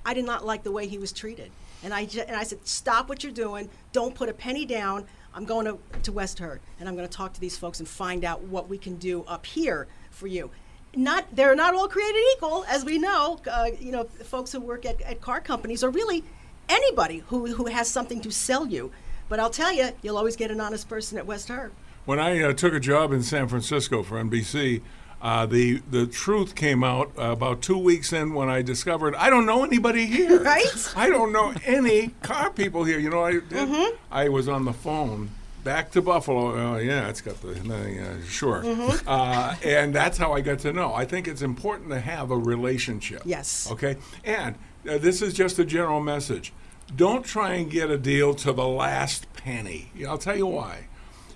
I 0.07 0.15
did 0.15 0.25
not 0.25 0.47
like 0.47 0.63
the 0.63 0.73
way 0.73 0.89
he 0.89 0.99
was 0.99 1.13
treated, 1.13 1.53
and 1.83 1.93
I 1.93 2.09
and 2.27 2.35
I 2.35 2.43
said, 2.43 2.67
"Stop 2.67 3.09
what 3.09 3.23
you're 3.23 3.33
doing. 3.33 3.69
Don't 3.93 4.15
put 4.15 4.29
a 4.29 4.33
penny 4.33 4.65
down. 4.65 5.07
I'm 5.35 5.45
going 5.45 5.67
to, 5.67 5.79
to 6.03 6.13
West 6.13 6.39
Herr, 6.39 6.61
and 6.81 6.89
I'm 6.89 6.97
going 6.97 7.09
to 7.09 7.17
talk 7.17 7.35
to 7.35 7.41
these 7.41 7.57
folks 7.57 7.79
and 7.79 7.89
find 7.89 8.25
out 8.25 8.43
what 8.43 8.69
we 8.69 8.79
can 8.79 8.97
do 8.97 9.23
up 9.25 9.45
here 9.45 9.87
for 10.11 10.27
you." 10.27 10.51
Not 10.95 11.25
they're 11.35 11.55
not 11.55 11.75
all 11.75 11.89
created 11.89 12.21
equal, 12.37 12.65
as 12.69 12.85
we 12.85 12.99
know. 12.99 13.41
Uh, 13.51 13.69
you 13.81 13.93
know, 13.93 14.05
folks 14.25 14.53
who 14.53 14.61
work 14.61 14.85
at, 14.85 15.01
at 15.03 15.21
car 15.21 15.41
companies, 15.41 15.83
or 15.83 15.91
really 15.91 16.23
anybody 16.69 17.19
who 17.29 17.47
who 17.55 17.67
has 17.67 17.89
something 17.89 18.21
to 18.21 18.31
sell 18.31 18.67
you. 18.67 18.91
But 19.29 19.41
I'll 19.41 19.51
tell 19.51 19.73
you, 19.73 19.91
you'll 20.03 20.19
always 20.19 20.37
get 20.37 20.51
an 20.51 20.61
honest 20.61 20.89
person 20.89 21.17
at 21.17 21.25
West 21.27 21.49
Herr. 21.49 21.71
When 22.05 22.19
I 22.19 22.43
uh, 22.43 22.53
took 22.53 22.75
a 22.75 22.81
job 22.81 23.13
in 23.13 23.23
San 23.23 23.49
Francisco 23.49 24.03
for 24.03 24.23
NBC, 24.23 24.83
uh, 25.23 25.47
the 25.47 25.81
the 25.91 26.07
truth 26.07 26.55
came 26.55 26.85
out 26.85 27.11
uh, 27.19 27.31
about 27.33 27.63
two 27.63 27.79
weeks 27.79 28.13
in 28.13 28.35
when 28.35 28.51
I 28.51 28.61
discovered 28.61 29.15
I 29.15 29.31
don't 29.31 29.47
know 29.47 29.65
anybody 29.65 30.05
here. 30.17 30.43
Right? 30.43 30.93
I 30.95 31.09
don't 31.09 31.33
know 31.33 31.55
any 31.65 32.09
car 32.23 32.51
people 32.51 32.85
here. 32.85 32.99
You 32.99 33.09
know, 33.09 33.25
I 33.25 33.33
did, 33.33 33.49
Mm-hmm. 33.49 33.97
I 34.11 34.29
was 34.29 34.47
on 34.49 34.67
the 34.67 34.75
phone 34.75 35.31
back 35.65 35.91
to 35.93 36.03
Buffalo. 36.03 36.55
Oh 36.75 36.77
yeah, 36.79 37.09
it's 37.09 37.21
got 37.21 37.41
the 37.41 37.55
thing, 37.55 37.99
uh, 38.01 38.17
sure. 38.29 38.63
Mhm. 38.63 39.03
Uh, 39.07 39.55
and 39.65 39.95
that's 39.95 40.19
how 40.19 40.33
I 40.33 40.41
got 40.41 40.59
to 40.61 40.73
know. 40.73 40.95
I 40.95 41.05
think 41.05 41.29
it's 41.29 41.43
important 41.43 41.91
to 41.91 42.01
have 42.01 42.31
a 42.31 42.37
relationship. 42.37 43.23
Yes. 43.25 43.69
Okay. 43.71 43.97
And 44.25 44.57
uh, 44.89 44.99
this 44.99 45.23
is 45.23 45.35
just 45.35 45.59
a 45.59 45.65
general 45.65 46.01
message. 46.01 46.53
Don't 46.95 47.25
try 47.25 47.55
and 47.55 47.71
get 47.71 47.91
a 47.91 47.97
deal 47.99 48.35
to 48.35 48.53
the 48.53 48.67
last 48.67 49.33
penny. 49.35 49.91
I'll 50.07 50.19
tell 50.19 50.37
you 50.37 50.47
why. 50.47 50.89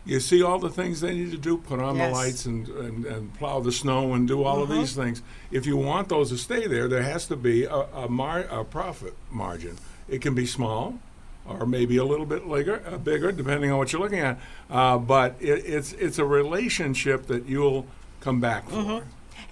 You 0.05 0.21
see 0.21 0.41
all 0.43 0.61
the 0.61 0.71
things 0.71 1.01
they 1.01 1.15
need 1.15 1.33
to 1.33 1.37
do, 1.39 1.57
put 1.57 1.81
on 1.81 1.97
Yes. 1.97 2.09
the 2.09 2.15
lights 2.15 2.47
and, 2.47 2.69
and, 2.69 3.05
and 3.07 3.35
plow 3.35 3.59
the 3.61 3.73
snow 3.73 4.13
and 4.15 4.29
do 4.29 4.45
all 4.45 4.63
of 4.63 4.71
Uh-huh. 4.71 4.81
these 4.81 4.95
things. 4.95 5.21
If 5.51 5.67
you 5.67 5.77
want 5.77 6.09
those 6.09 6.29
to 6.31 6.39
stay 6.39 6.69
there, 6.69 6.87
there 6.87 7.03
has 7.03 7.27
to 7.27 7.37
be 7.37 7.65
a, 7.65 7.75
a, 7.75 8.09
mar- 8.09 8.47
a 8.51 8.65
profit 8.65 9.15
margin. 9.31 9.79
It 10.09 10.21
can 10.21 10.35
be 10.35 10.47
small 10.47 11.01
or 11.49 11.67
maybe 11.67 11.97
a 11.97 12.05
little 12.05 12.27
bit 12.27 12.49
bigger, 12.49 12.83
uh, 12.87 12.99
bigger 12.99 13.33
depending 13.33 13.71
on 13.71 13.79
what 13.79 13.93
you're 13.93 14.03
looking 14.03 14.21
at. 14.21 14.39
Uh, 14.71 14.99
but 14.99 15.37
it, 15.41 15.65
it's, 15.67 15.93
it's 15.95 16.19
a 16.19 16.25
relationship 16.25 17.27
that 17.27 17.47
you'll 17.47 17.87
come 18.21 18.41
back 18.41 18.69
for. 18.69 18.77
Mhm. 18.77 19.03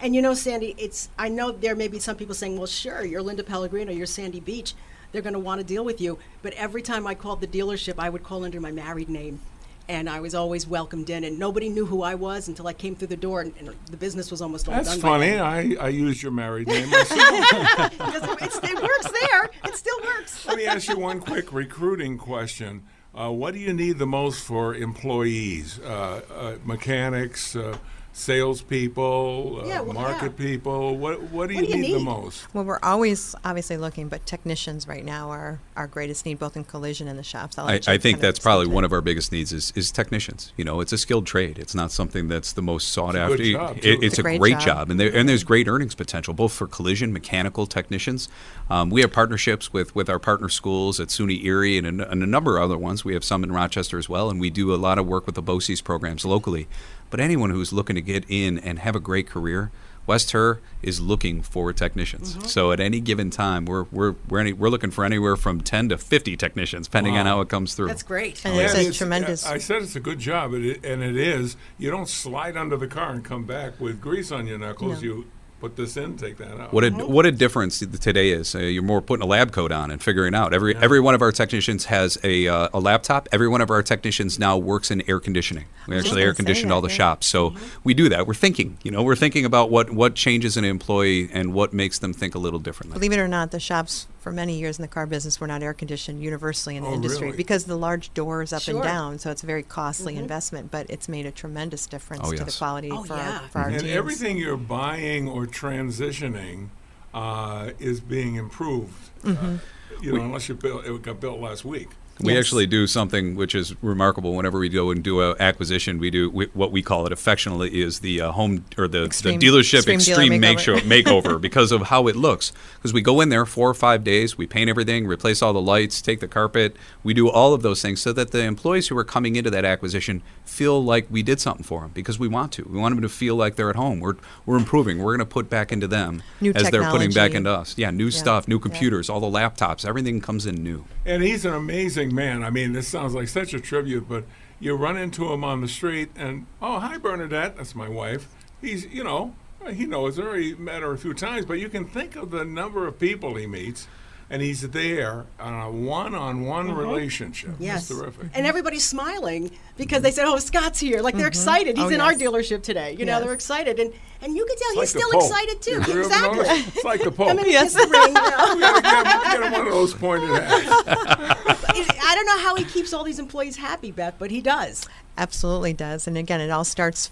And 0.01 0.15
you 0.15 0.23
know, 0.23 0.35
Sandy, 0.35 0.75
it's 0.77 1.09
I 1.19 1.29
know 1.29 1.53
there 1.53 1.77
may 1.77 1.89
be 1.89 1.99
some 1.99 2.17
people 2.17 2.35
saying, 2.35 2.59
"Well, 2.59 2.67
sure, 2.67 3.05
you're 3.05 3.23
Linda 3.23 3.45
Pellegrino, 3.45 3.93
you're 3.93 4.07
Sandy 4.07 4.41
Beach. 4.41 4.75
They're 5.13 5.23
going 5.23 5.35
to 5.35 5.39
want 5.39 5.61
to 5.61 5.65
deal 5.65 5.85
with 5.85 6.01
you." 6.01 6.19
But 6.43 6.53
every 6.55 6.83
time 6.83 7.07
I 7.07 7.15
called 7.15 7.41
the 7.41 7.47
dealership, 7.47 7.95
I 7.99 8.11
would 8.11 8.23
call 8.25 8.45
under 8.45 8.61
my 8.61 8.73
married 8.73 9.09
name, 9.09 9.41
and 9.89 10.09
I 10.09 10.21
was 10.21 10.35
always 10.35 10.67
welcomed 10.67 11.11
in, 11.11 11.25
and 11.25 11.39
nobody 11.39 11.69
knew 11.69 11.85
who 11.87 12.03
I 12.03 12.15
was 12.15 12.49
until 12.49 12.67
I 12.67 12.73
came 12.73 12.95
through 12.97 13.09
the 13.09 13.17
door, 13.17 13.41
and, 13.43 13.53
and 13.59 13.69
the 13.91 13.97
business 13.97 14.31
was 14.31 14.41
almost 14.41 14.69
all 14.69 14.75
That's 14.75 14.91
done. 14.97 15.01
by 15.01 15.09
funny. 15.09 15.39
I, 15.39 15.85
I 15.85 15.89
used 15.89 16.23
your 16.23 16.33
married 16.33 16.69
name 16.69 16.89
myself. 16.91 17.19
It, 17.21 18.43
it's- 18.43 18.61
it 18.63 18.83
works 18.83 19.11
there. 19.21 19.51
It 19.67 19.75
still 19.77 19.99
works. 20.03 20.47
Let 20.47 20.57
me 20.57 20.67
ask 20.67 20.89
you 20.89 20.99
one 20.99 21.21
quick 21.21 21.53
recruiting 21.53 22.17
question. 22.19 22.83
Uh, 23.15 23.31
what 23.31 23.55
do 23.55 23.61
you 23.61 23.73
need 23.73 23.99
the 23.99 24.07
most 24.07 24.41
for 24.45 24.75
employees? 24.75 25.79
Uh, 25.81 26.23
uh, 26.35 26.57
mechanics, 26.65 27.55
uh, 27.55 27.77
salespeople, 28.15 29.61
uh, 29.63 29.67
Yeah, 29.67 29.81
well, 29.81 29.95
market 29.95 30.37
people? 30.37 30.97
What, 30.97 31.21
what 31.25 31.49
do 31.49 31.55
you 31.55 31.61
What 31.63 31.71
do 31.71 31.77
you 31.77 31.83
need, 31.83 31.95
the 31.95 31.99
most? 32.01 32.53
Well, 32.55 32.65
we're 32.65 32.79
always 32.83 33.35
obviously 33.45 33.77
looking, 33.77 34.09
but 34.09 34.25
technicians 34.27 34.87
right 34.89 35.05
now 35.05 35.31
are 35.31 35.61
our 35.77 35.87
greatest 35.87 36.25
need, 36.25 36.39
both 36.39 36.57
in 36.57 36.65
collision 36.65 37.09
and 37.09 37.19
the 37.19 37.23
shops. 37.23 37.59
I'll 37.59 37.67
I, 37.67 37.73
let 37.73 37.89
I 37.89 37.93
you 37.95 37.99
think 37.99 38.21
that's 38.21 38.39
probably 38.39 38.67
one 38.69 38.85
of 38.85 38.93
our 38.93 39.01
biggest 39.01 39.33
needs 39.33 39.53
is, 39.53 39.73
is 39.75 39.91
technicians. 39.91 40.53
You 40.57 40.65
know, 40.65 40.81
it's 40.81 40.93
a 40.93 40.99
skilled 40.99 41.27
trade. 41.27 41.59
It's 41.59 41.75
not 41.75 41.91
something 41.93 42.29
that's 42.29 42.53
the 42.53 42.63
most 42.63 42.89
sought 42.89 43.11
It's 43.15 43.17
a 43.17 43.21
after. 43.21 43.37
good 43.37 43.53
job, 43.53 43.77
It- 43.79 43.83
too. 43.83 43.99
it's, 44.03 44.19
a 44.19 44.23
great, 44.23 44.59
job, 44.59 44.91
and 44.91 44.99
there, 45.01 45.15
and 45.15 45.29
there's 45.29 45.45
great 45.45 45.69
earnings 45.69 45.95
potential 45.95 46.33
both 46.35 46.53
for 46.53 46.67
collision 46.67 47.13
mechanical 47.13 47.67
technicians. 47.67 48.29
Um, 48.71 48.91
we 48.91 49.01
have 49.01 49.13
partnerships 49.13 49.73
with 49.73 49.95
with 49.95 50.09
our 50.09 50.19
partner 50.19 50.49
schools 50.49 51.01
at 51.01 51.09
SUNY 51.09 51.45
Erie 51.45 51.77
and 51.79 52.01
a, 52.01 52.11
and 52.11 52.23
a 52.23 52.27
number 52.27 52.57
of 52.57 52.65
other 52.65 52.79
ones. 52.79 53.05
We 53.05 53.15
have 53.15 53.25
some 53.25 53.43
in 53.45 53.53
Rochester 53.53 53.99
as 53.99 54.09
well, 54.09 54.31
and 54.31 54.41
we 54.41 54.51
do 54.51 54.73
a 54.75 54.77
lot 54.77 54.99
of 54.99 55.07
work 55.07 55.27
with 55.27 55.35
the 55.35 55.43
BOCES 55.43 55.83
programs 55.83 56.25
locally. 56.25 56.69
But 57.15 57.21
anyone 57.21 57.51
who's 57.51 57.73
looking 57.73 57.95
to 57.95 58.03
get 58.03 58.25
in 58.29 58.59
and 58.59 58.81
have 58.81 58.97
a 58.97 58.99
great 58.99 59.29
career. 59.29 59.71
West 60.05 60.33
Herr 60.33 60.59
is 60.83 61.01
looking 61.01 61.43
for 61.43 61.73
technicians. 61.73 62.35
Mm-hmm. 62.35 62.47
So 62.47 62.73
at 62.73 62.81
any 62.81 62.99
given 62.99 63.31
time, 63.31 63.67
we're 63.67 63.85
we're 63.93 64.17
we're, 64.29 64.41
any, 64.41 64.53
we're 64.53 64.69
looking 64.69 64.91
for 64.91 65.05
anywhere 65.05 65.37
from 65.37 65.61
ten 65.61 65.89
to 65.91 65.97
fifty 65.97 66.37
technicians, 66.37 66.89
depending 66.89 67.17
on 67.17 67.25
how 67.25 67.41
it 67.41 67.49
comes 67.49 67.75
through. 67.75 67.87
That's 67.87 68.03
great. 68.03 68.45
And 68.45 68.57
Yeah, 68.57 68.63
it's 68.63 68.75
it's- 68.75 68.97
tremendous. 68.97 69.47
I 69.47 69.59
said 69.59 69.83
it's 69.83 69.95
a 69.95 70.01
good 70.01 70.19
job, 70.19 70.55
and 70.55 70.65
it 70.65 71.17
is. 71.17 71.57
You 71.79 71.89
don't 71.93 72.09
slide 72.09 72.57
under 72.57 72.77
the 72.77 72.89
car 72.89 73.13
and 73.13 73.25
come 73.25 73.45
back 73.45 73.81
with 73.81 74.01
grease 74.01 74.33
on 74.33 74.49
your 74.49 74.59
knuckles. 74.59 75.01
No. 75.01 75.09
You 75.09 75.27
put 75.65 75.77
this 75.77 75.97
in, 75.97 76.15
take 76.19 76.37
that 76.37 76.61
out. 76.61 76.73
What 76.75 76.85
a 76.85 76.91
what 76.91 77.25
a 77.25 77.33
difference 77.33 77.79
today 77.79 78.31
is. 78.31 78.55
Uh, 78.55 78.59
you're 78.59 78.83
more 78.83 79.01
putting 79.01 79.23
a 79.23 79.27
lab 79.27 79.51
coat 79.51 79.73
on 79.73 79.91
and 79.91 80.03
figuring 80.03 80.35
out. 80.35 80.53
Every 80.53 80.77
every 80.77 81.01
one 81.01 81.15
of 81.15 81.23
our 81.23 81.33
technicians 81.33 81.87
has 81.87 82.19
a 82.23 82.49
uh, 82.49 82.69
a 82.75 82.81
laptop. 82.81 83.29
Every 83.33 83.49
one 83.49 83.63
of 83.63 83.71
our 83.71 83.83
technicians 83.83 84.39
now 84.39 84.59
works 84.59 84.91
in 84.91 85.09
air 85.09 85.21
conditioning. 85.21 85.65
We 85.89 85.97
actually 85.97 86.23
air 86.23 86.35
conditioned 86.35 86.71
all 86.71 86.83
the 86.83 86.89
yeah. 86.89 86.97
shops. 86.97 87.27
So 87.27 87.55
we 87.83 87.95
do 87.95 88.11
that. 88.11 88.27
We're 88.27 88.35
thinking. 88.35 88.77
You 88.83 88.91
know, 88.91 89.03
we're 89.03 89.17
thinking 89.17 89.47
about 89.47 89.71
what 89.71 89.91
what 89.91 90.15
changes 90.15 90.59
an 90.59 90.65
employee 90.65 91.31
and 91.33 91.55
what 91.55 91.73
makes 91.73 91.99
them 91.99 92.13
think 92.13 92.35
a 92.35 92.39
little 92.39 92.61
differently. 92.61 92.97
Believe 92.97 93.13
it 93.13 93.19
or 93.19 93.29
not, 93.29 93.51
the 93.51 93.61
shops 93.61 94.07
for 94.25 94.33
many 94.33 94.59
years 94.59 94.79
in 94.79 94.83
the 94.83 94.89
car 94.89 95.05
business, 95.07 95.39
we're 95.39 95.47
not 95.47 95.63
air 95.63 95.75
conditioned 95.75 96.23
universally 96.23 96.77
in 96.77 96.83
the 96.83 96.89
Oh, 96.89 96.95
industry 96.95 97.27
really? 97.27 97.37
because 97.37 97.65
the 97.65 97.77
large 97.77 98.13
doors 98.15 98.55
up 98.55 98.63
Sure. 98.63 98.77
and 98.77 98.83
down. 98.83 99.19
So 99.19 99.31
it's 99.31 99.43
a 99.43 99.47
very 99.47 99.63
costly 99.63 100.15
Mhm. 100.15 100.21
investment, 100.21 100.71
but 100.71 100.87
it's 100.89 101.11
made 101.11 101.27
a 101.27 101.31
tremendous 101.31 101.87
difference 101.87 102.23
Oh, 102.25 102.31
to 102.33 102.39
the 102.39 102.45
yes. 102.45 102.57
quality 102.57 102.91
Oh, 102.91 103.05
for, 103.05 103.15
yeah. 103.17 103.41
our, 103.43 103.49
for 103.51 103.59
our 103.59 103.69
and 103.69 103.81
teams. 103.81 103.93
everything 103.93 104.39
you're 104.39 104.57
buying 104.57 105.29
or 105.29 105.45
transitioning 105.47 106.69
uh, 107.13 107.71
is 107.79 108.01
being 108.01 108.37
improved. 108.37 109.11
Mm-hmm. 109.23 109.47
Uh, 109.57 109.59
you 110.03 110.13
know, 110.15 110.23
unless 110.23 110.49
you 110.49 110.55
built, 110.55 110.87
it 110.87 111.03
got 111.03 111.21
built 111.21 111.39
last 111.39 111.65
week. 111.67 111.91
We 112.21 112.33
Yes. 112.33 112.45
actually 112.47 112.67
do 112.67 112.87
something 112.87 113.35
which 113.35 113.57
is 113.57 113.75
remarkable. 113.83 114.35
Whenever 114.35 114.61
we 114.61 114.69
go 114.69 114.91
and 114.93 115.03
do 115.03 115.21
an 115.21 115.35
acquisition, 115.41 115.99
we 115.99 116.11
do 116.11 116.31
we, 116.31 116.47
what 116.55 116.71
we 116.71 116.81
call 116.81 117.07
it 117.07 117.13
affectionately 117.13 117.83
is 117.83 118.01
the 118.01 118.21
uh, 118.21 118.31
home 118.31 118.65
or 118.79 118.87
the, 118.87 119.05
Extreme- 119.05 119.41
the 119.41 119.47
dealership 119.49 119.89
extreme 119.89 120.33
extreme 120.33 120.41
makeover. 120.41 120.79
makeover, 120.81 121.03
makeover 121.23 121.41
because 121.49 121.73
of 121.73 121.83
how 121.83 122.07
it 122.07 122.15
looks. 122.15 122.53
Because 122.77 122.93
we 122.93 123.03
go 123.03 123.21
in 123.21 123.31
there 123.31 123.45
four 123.45 123.69
or 123.69 123.75
five 123.75 124.05
days, 124.05 124.39
we 124.39 124.47
paint 124.47 124.71
everything, 124.71 125.09
replace 125.09 125.43
all 125.43 125.53
the 125.53 125.61
lights, 125.61 126.01
take 126.01 126.21
the 126.21 126.29
carpet, 126.29 126.77
we 127.03 127.15
do 127.15 127.29
all 127.29 127.53
of 127.53 127.63
those 127.63 127.83
things 127.83 128.01
so 128.01 128.13
that 128.13 128.31
the 128.31 128.43
employees 128.45 128.87
who 128.89 128.97
are 128.97 129.05
coming 129.05 129.35
into 129.35 129.51
that 129.51 129.65
acquisition 129.65 130.23
feel 130.45 130.83
like 130.85 131.09
we 131.11 131.23
did 131.25 131.41
something 131.41 131.65
for 131.65 131.81
them 131.81 131.91
because 131.95 132.17
we 132.19 132.29
want 132.29 132.53
to. 132.53 132.63
We 132.71 132.79
want 132.79 132.95
them 132.95 133.03
to 133.03 133.09
feel 133.09 133.35
like 133.35 133.57
they're 133.57 133.71
at 133.71 133.77
home. 133.77 133.99
We're 133.99 134.15
we're 134.47 134.57
improving. 134.59 134.99
We're 134.99 135.17
going 135.17 135.27
to 135.27 135.33
put 135.35 135.51
back 135.51 135.73
into 135.73 135.89
them 135.89 136.23
New 136.41 136.53
as 136.55 136.71
they're 136.71 136.89
putting 136.91 137.11
back 137.11 137.33
into 137.35 137.51
us. 137.51 137.75
Yeah, 137.77 137.91
new 137.91 138.05
Yeah. 138.05 138.11
stuff, 138.19 138.47
new 138.47 138.57
Yeah. 138.57 138.63
computers, 138.63 139.11
all 139.11 139.19
the 139.19 139.27
laptops, 139.27 139.85
everything 139.85 140.21
comes 140.21 140.47
in 140.47 140.63
new. 140.63 140.85
And 141.05 141.23
he's 141.23 141.45
an 141.45 141.55
amazing 141.55 142.04
man. 142.13 142.43
I 142.43 142.51
mean, 142.51 142.73
this 142.73 142.89
sounds 142.89 143.15
like 143.15 143.29
such 143.29 143.55
a 143.55 143.61
tribute, 143.61 144.09
but 144.09 144.25
you 144.61 144.75
run 144.75 144.97
into 144.97 145.33
him 145.33 145.45
on 145.45 145.61
the 145.61 145.69
street, 145.69 146.11
and 146.17 146.47
oh, 146.63 146.79
hi, 146.81 146.99
Bernadette. 146.99 147.57
That's 147.57 147.75
my 147.75 147.89
wife. 147.89 148.29
He's, 148.61 148.87
you 148.87 149.05
know, 149.05 149.35
he 149.73 149.87
knows 149.87 150.17
her. 150.19 150.35
He 150.37 150.55
met 150.55 150.83
her 150.83 150.93
a 150.93 150.99
few 150.99 151.15
times, 151.15 151.45
but 151.47 151.55
you 151.59 151.69
can 151.69 151.85
think 151.87 152.17
of 152.17 152.31
the 152.31 152.45
number 152.45 152.87
of 152.87 152.99
people 152.99 153.35
he 153.35 153.47
meets, 153.47 153.87
and 154.31 154.41
he's 154.41 154.63
there 154.71 155.27
on 155.39 155.53
a 155.55 155.71
one-on-one 155.71 156.73
relationship. 156.75 157.51
Mm-hmm. 157.51 157.63
Yes. 157.65 157.91
It's 157.91 157.99
terrific. 158.01 158.27
And 158.35 158.47
everybody's 158.47 158.85
smiling 158.85 159.51
because 159.77 160.03
they 160.03 160.11
said, 160.11 160.25
"Oh, 160.27 160.39
Scott's 160.39 160.81
here!" 160.81 161.03
Like 161.03 161.15
they're 161.15 161.27
excited. 161.29 161.77
He's 161.77 161.87
Oh, 161.87 161.91
in 161.91 162.01
our 162.01 162.13
dealership 162.15 162.63
today. 162.63 162.97
You 162.99 163.05
know, 163.05 163.21
they're 163.21 163.35
excited, 163.35 163.79
and 163.79 163.93
and 164.23 164.35
you 164.35 164.47
can 164.47 164.57
tell 164.57 164.83
It's 164.83 164.93
he's 164.93 165.03
like 165.03 165.05
still 165.05 165.21
excited 165.21 165.61
too. 165.63 165.71
You 165.73 165.81
ever 165.81 166.01
exactly. 166.01 166.39
noticed? 166.39 166.69
It's 166.77 166.85
like 166.85 167.03
the 167.03 167.11
Pope. 167.13 167.29
Come 167.29 167.39
in 167.41 167.51
Yes. 167.51 167.75
ring. 167.75 167.87
you 167.93 168.13
know. 168.13 168.55
We 168.55 168.61
gotta 168.61 168.83
get 169.05 169.23
get 169.25 169.43
him 169.43 169.53
one 169.53 169.67
of 169.67 169.73
those 169.75 169.93
pointed 169.95 170.31
hats. 170.31 171.91
I 172.05 172.15
don't 172.15 172.27
know 172.27 172.39
how 172.39 172.55
he 172.55 172.65
keeps 172.65 172.93
all 172.93 173.05
these 173.05 173.19
employees 173.19 173.57
happy, 173.57 173.91
Beth, 173.91 174.15
but 174.19 174.31
he 174.31 174.41
does. 174.41 174.89
Absolutely 175.17 175.73
does. 175.73 176.07
And 176.07 176.19
again, 176.19 176.41
it 176.41 176.51
all 176.51 176.65
starts 176.65 177.11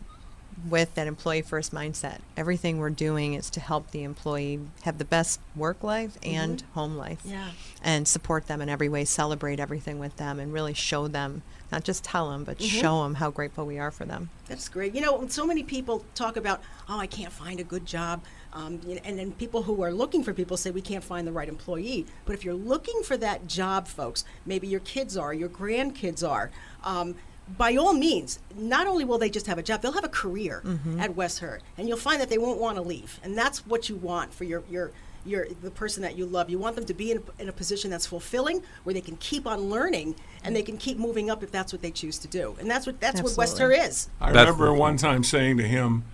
with 0.68 0.94
that 0.94 1.06
employee 1.06 1.42
first 1.42 1.72
mindset. 1.72 2.18
Everything 2.36 2.78
we're 2.78 2.90
doing 2.90 3.34
is 3.34 3.50
to 3.50 3.60
help 3.60 3.90
the 3.90 4.04
employee 4.04 4.60
have 4.82 4.98
the 4.98 5.04
best 5.04 5.40
work 5.56 5.82
life 5.82 6.20
mm-hmm. 6.20 6.36
and 6.36 6.62
home 6.74 6.96
life. 6.96 7.20
Yeah. 7.24 7.50
And 7.82 8.06
support 8.06 8.46
them 8.46 8.60
in 8.60 8.68
every 8.68 8.88
way, 8.88 9.04
celebrate 9.04 9.58
everything 9.58 9.98
with 9.98 10.16
them, 10.18 10.38
and 10.38 10.52
really 10.52 10.74
show 10.74 11.08
them, 11.08 11.42
not 11.72 11.84
just 11.84 12.04
tell 12.04 12.30
them, 12.30 12.44
but 12.44 12.58
mm-hmm. 12.58 12.80
show 12.80 13.02
them 13.02 13.14
how 13.14 13.30
grateful 13.30 13.66
we 13.66 13.78
are 13.78 13.90
for 13.90 14.04
them. 14.04 14.30
That's 14.46 14.68
great. 14.68 14.94
You 14.94 15.00
know, 15.00 15.26
so 15.28 15.46
many 15.46 15.62
people 15.62 16.04
talk 16.14 16.36
about, 16.36 16.62
oh, 16.88 16.98
I 16.98 17.06
can't 17.06 17.32
find 17.32 17.58
a 17.58 17.64
good 17.64 17.86
job. 17.86 18.22
Um, 18.52 18.80
and 19.04 19.18
then 19.18 19.32
people 19.32 19.62
who 19.62 19.82
are 19.82 19.92
looking 19.92 20.22
for 20.22 20.34
people 20.34 20.56
say 20.56 20.70
we 20.70 20.82
can't 20.82 21.02
find 21.04 21.26
the 21.26 21.32
right 21.32 21.48
employee. 21.48 22.06
But 22.26 22.34
if 22.34 22.44
you're 22.44 22.54
looking 22.54 23.02
for 23.02 23.16
that 23.16 23.46
job, 23.46 23.88
folks, 23.88 24.24
maybe 24.44 24.66
your 24.66 24.80
kids 24.80 25.16
are, 25.16 25.32
your 25.32 25.48
grandkids 25.48 26.26
are. 26.28 26.50
Um, 26.84 27.14
by 27.56 27.76
all 27.76 27.92
means, 27.92 28.38
not 28.56 28.86
only 28.86 29.04
will 29.04 29.18
they 29.18 29.30
just 29.30 29.46
have 29.46 29.58
a 29.58 29.62
job, 29.62 29.82
they'll 29.82 29.92
have 29.92 30.04
a 30.04 30.08
career 30.08 30.62
at 31.00 31.16
West 31.16 31.40
Herr, 31.40 31.60
and 31.76 31.88
you'll 31.88 31.96
find 31.96 32.20
that 32.20 32.28
they 32.28 32.38
won't 32.38 32.60
want 32.60 32.76
to 32.76 32.82
leave. 32.82 33.18
And 33.22 33.36
that's 33.36 33.66
what 33.66 33.88
you 33.88 33.96
want 33.96 34.32
for 34.32 34.44
your 34.44 34.62
your 34.70 34.92
your 35.24 35.46
the 35.60 35.70
person 35.70 36.02
that 36.02 36.16
you 36.16 36.24
love. 36.24 36.50
You 36.50 36.58
want 36.58 36.76
them 36.76 36.84
to 36.86 36.94
be 36.94 37.10
in 37.10 37.18
a, 37.18 37.42
in 37.42 37.48
a 37.48 37.52
position 37.52 37.90
that's 37.90 38.06
fulfilling, 38.06 38.62
where 38.84 38.94
they 38.94 39.00
can 39.00 39.16
keep 39.16 39.46
on 39.46 39.68
learning 39.70 40.14
and 40.44 40.54
they 40.54 40.62
can 40.62 40.78
keep 40.78 40.98
moving 40.98 41.30
up 41.30 41.42
if 41.42 41.50
that's 41.50 41.72
what 41.72 41.82
they 41.82 41.90
choose 41.90 42.16
to 42.18 42.28
do. 42.28 42.56
And 42.60 42.70
that's 42.70 42.86
what 42.86 43.00
that's 43.00 43.20
what 43.20 43.36
West 43.36 43.58
Herr 43.58 43.72
is. 43.72 44.08
I 44.20 44.32
That's- 44.32 44.54
remember 44.54 44.72
one 44.78 44.96
time 44.96 45.24
saying 45.24 45.56
to 45.58 45.64
him, 45.66 46.04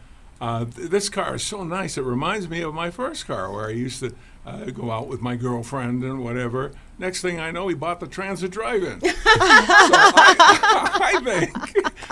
uh, 0.41 0.65
th- 0.65 0.91
"This 0.91 1.09
car 1.09 1.37
is 1.37 1.43
so 1.43 1.65
nice. 1.65 1.99
It 1.99 2.03
reminds 2.03 2.49
me 2.49 2.63
of 2.63 2.75
my 2.75 2.91
first 2.91 3.27
car, 3.27 3.53
where 3.53 3.67
I 3.67 3.73
used 3.73 4.01
to 4.01 4.15
uh, 4.47 4.67
go 4.67 4.91
out 4.91 5.09
with 5.09 5.21
my 5.21 5.37
girlfriend 5.37 6.03
and 6.03 6.23
whatever." 6.23 6.73
Next 7.01 7.23
thing 7.23 7.39
I 7.39 7.53
know, 7.53 7.69
he 7.69 7.77
bought 7.77 8.01
the 8.01 8.09
Transit 8.09 8.51
Drive-In. 8.51 9.01
so 9.01 9.09
I, 9.13 11.01
I 11.15 11.21
think, 11.23 11.57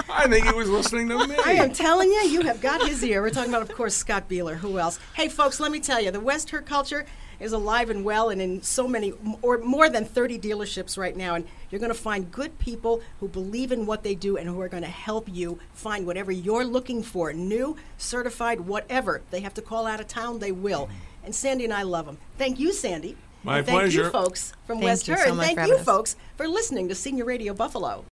I 0.09 0.29
think 0.29 0.47
he 0.47 0.53
was 0.53 0.69
listening 0.69 1.09
to 1.09 1.27
me. 1.27 1.35
I 1.45 1.55
am 1.55 1.73
telling 1.73 2.09
you, 2.09 2.21
you 2.21 2.43
have 2.43 2.61
got 2.61 2.87
his 2.87 3.03
ear. 3.03 3.21
We're 3.21 3.31
talking 3.31 3.53
about, 3.53 3.69
of 3.69 3.75
course, 3.75 3.97
Scott 3.97 4.29
Bieler. 4.29 4.55
Who 4.55 4.79
else? 4.79 5.01
Hey, 5.15 5.29
folks, 5.29 5.59
let 5.59 5.73
me 5.73 5.81
tell 5.81 6.01
you, 6.01 6.13
the 6.13 6.21
West 6.21 6.51
Herr 6.51 6.63
culture 6.63 7.05
is 7.41 7.53
alive 7.53 7.91
and 7.91 8.05
well 8.05 8.29
and 8.29 8.41
in 8.41 8.63
so 8.63 8.87
many, 8.89 9.13
or 9.43 9.59
more 9.59 9.89
than 9.89 10.05
30 10.05 10.39
dealerships 10.39 10.97
right 10.97 11.17
now. 11.17 11.35
And 11.35 11.47
you're 11.71 11.81
going 11.81 11.93
to 11.93 11.99
find 11.99 12.31
good 12.31 12.59
people 12.59 13.03
who 13.21 13.29
believe 13.29 13.73
in 13.73 13.87
what 13.87 14.03
they 14.03 14.15
do 14.15 14.37
and 14.37 14.49
who 14.49 14.61
are 14.61 14.69
going 14.69 14.83
to 14.83 14.89
help 14.89 15.29
you 15.31 15.59
find 15.73 16.07
whatever 16.07 16.33
you're 16.33 16.65
looking 16.65 17.03
for 17.03 17.33
new, 17.33 17.77
certified, 17.99 18.61
whatever. 18.61 19.23
They 19.31 19.41
have 19.41 19.55
to 19.55 19.63
call 19.63 19.87
out 19.87 20.01
of 20.01 20.09
town, 20.09 20.39
they 20.39 20.53
will. 20.53 20.89
And 21.25 21.35
Sandy 21.35 21.65
and 21.65 21.75
I 21.75 21.83
love 21.83 22.07
them. 22.07 22.19
Thank 22.39 22.59
you, 22.61 22.73
Sandy. 22.73 23.17
My 23.43 23.59
and 23.59 23.67
thank 23.67 23.79
pleasure. 23.79 24.05
you, 24.05 24.11
folks, 24.11 24.53
from 24.67 24.79
Thank 24.79 24.85
West 24.85 25.09
you 25.09 25.15
Her. 25.15 25.25
so 25.25 25.31
and 25.33 25.41
thank 25.41 25.59
you, 25.69 25.77
us. 25.77 25.85
folks, 25.85 26.17
for 26.37 26.49
listening 26.49 26.89
to 26.89 26.95
Senior 26.95 27.25
Radio 27.25 27.55
Buffalo. 27.55 28.05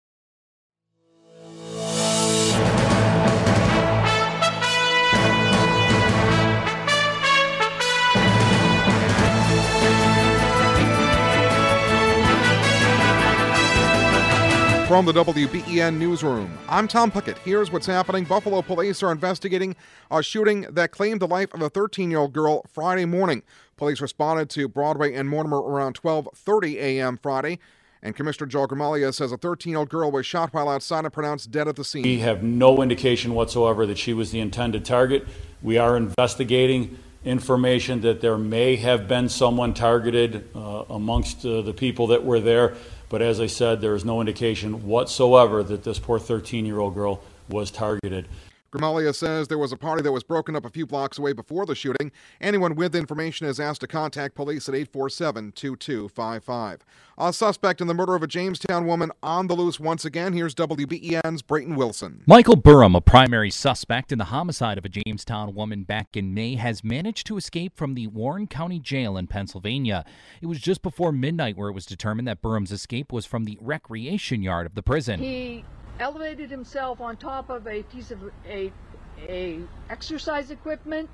From 14.93 15.07
the 15.07 15.13
WBEN 15.13 15.97
newsroom, 15.97 16.55
I'm 16.69 16.87
Tom 16.87 17.09
Puckett. 17.11 17.39
Here's 17.39 17.71
what's 17.71 17.87
happening. 17.87 18.25
Buffalo 18.25 18.61
police 18.61 19.01
are 19.01 19.11
investigating 19.11 19.75
a 20.11 20.21
shooting 20.21 20.67
that 20.69 20.91
claimed 20.91 21.19
the 21.19 21.25
life 21.25 21.51
of 21.55 21.63
a 21.63 21.69
13-year-old 21.71 22.31
girl 22.31 22.63
Friday 22.71 23.05
morning. 23.05 23.41
Police 23.75 24.01
responded 24.01 24.51
to 24.51 24.67
Broadway 24.67 25.15
and 25.15 25.27
Mortimer 25.27 25.57
around 25.57 25.99
12:30 25.99 26.75
a.m. 26.75 27.17
Friday, 27.17 27.57
and 28.03 28.15
Commissioner 28.15 28.45
Joe 28.45 28.67
Gramaglia 28.67 29.11
says 29.11 29.31
a 29.31 29.37
13-year-old 29.39 29.89
girl 29.89 30.11
was 30.11 30.27
shot 30.27 30.53
while 30.53 30.69
outside 30.69 31.05
and 31.05 31.11
pronounced 31.11 31.49
dead 31.49 31.67
at 31.67 31.75
the 31.75 31.83
scene. 31.83 32.03
We 32.03 32.19
have 32.19 32.43
no 32.43 32.83
indication 32.83 33.33
whatsoever 33.33 33.87
that 33.87 33.97
she 33.97 34.13
was 34.13 34.29
the 34.29 34.41
intended 34.41 34.85
target. 34.85 35.25
We 35.63 35.79
are 35.79 35.97
investigating 35.97 36.99
information 37.25 38.01
that 38.01 38.21
there 38.21 38.37
may 38.37 38.75
have 38.75 39.07
been 39.07 39.27
someone 39.27 39.73
targeted 39.73 40.47
uh, 40.55 40.83
amongst 40.87 41.43
uh, 41.45 41.63
the 41.63 41.73
people 41.73 42.05
that 42.07 42.23
were 42.23 42.39
there. 42.39 42.75
But 43.13 43.21
as 43.21 43.39
I 43.39 43.45
said, 43.45 43.79
there 43.79 43.93
is 43.93 44.03
no 44.03 44.21
indication 44.21 44.87
whatsoever 44.87 45.61
that 45.61 45.83
this 45.83 45.99
poor 45.99 46.17
13 46.17 46.65
year 46.65 46.79
old 46.79 46.95
girl 46.95 47.21
was 47.47 47.69
targeted. 47.69 48.25
Gramaglia 48.73 49.13
says 49.13 49.47
there 49.47 49.59
was 49.59 49.71
a 49.71 49.77
party 49.77 50.01
that 50.01 50.11
was 50.11 50.23
broken 50.23 50.55
up 50.55 50.65
a 50.65 50.69
few 50.69 50.87
blocks 50.87 51.19
away 51.19 51.31
before 51.31 51.67
the 51.67 51.75
shooting. 51.75 52.11
Anyone 52.41 52.73
with 52.73 52.95
information 52.95 53.45
is 53.45 53.59
asked 53.59 53.81
to 53.81 53.87
contact 53.87 54.33
police 54.33 54.67
at 54.67 54.73
847 54.73 55.51
2255. 55.51 56.79
A 57.19 57.31
suspect 57.31 57.81
in 57.81 57.87
the 57.87 57.93
murder 57.93 58.15
of 58.15 58.23
a 58.23 58.27
Jamestown 58.27 58.87
woman 58.87 59.11
on 59.21 59.45
the 59.45 59.53
loose 59.53 59.79
once 59.79 60.05
again. 60.05 60.33
Here's 60.33 60.55
WBEN's 60.55 61.43
Brayton 61.43 61.75
Wilson. 61.75 62.23
Michael 62.25 62.57
Burham, 62.57 62.97
a 62.97 63.01
primary 63.01 63.51
suspect 63.51 64.11
in 64.11 64.17
the 64.17 64.25
homicide 64.25 64.79
of 64.79 64.85
a 64.85 64.89
Jamestown 64.89 65.53
woman 65.53 65.83
back 65.83 66.17
in 66.17 66.33
May, 66.33 66.55
has 66.55 66.83
managed 66.83 67.27
to 67.27 67.37
escape 67.37 67.77
from 67.77 67.93
the 67.93 68.07
Warren 68.07 68.47
County 68.47 68.79
Jail 68.79 69.17
in 69.17 69.27
Pennsylvania. 69.27 70.03
It 70.41 70.47
was 70.47 70.59
just 70.59 70.81
before 70.81 71.11
midnight 71.11 71.55
where 71.55 71.69
it 71.69 71.73
was 71.73 71.85
determined 71.85 72.27
that 72.27 72.41
Burham's 72.41 72.71
escape 72.71 73.13
was 73.13 73.27
from 73.27 73.43
the 73.43 73.59
recreation 73.61 74.41
yard 74.41 74.65
of 74.65 74.73
the 74.73 74.81
prison. 74.81 75.19
He 75.19 75.63
elevated 75.99 76.49
himself 76.49 77.01
on 77.01 77.17
top 77.17 77.49
of 77.49 77.67
a 77.67 77.83
piece 77.83 78.11
of 78.11 78.19
a, 78.47 78.71
a 79.19 79.59
exercise 79.89 80.51
equipment 80.51 81.09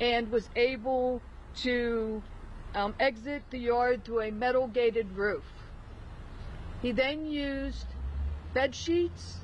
and 0.00 0.30
was 0.30 0.48
able 0.56 1.20
to 1.56 2.22
um, 2.74 2.94
exit 3.00 3.42
the 3.50 3.58
yard 3.58 4.04
through 4.04 4.22
a 4.22 4.30
metal 4.30 4.66
gated 4.68 5.10
roof. 5.12 5.44
He 6.82 6.92
then 6.92 7.26
used 7.26 7.86
bed 8.54 8.74
sheets 8.74 9.38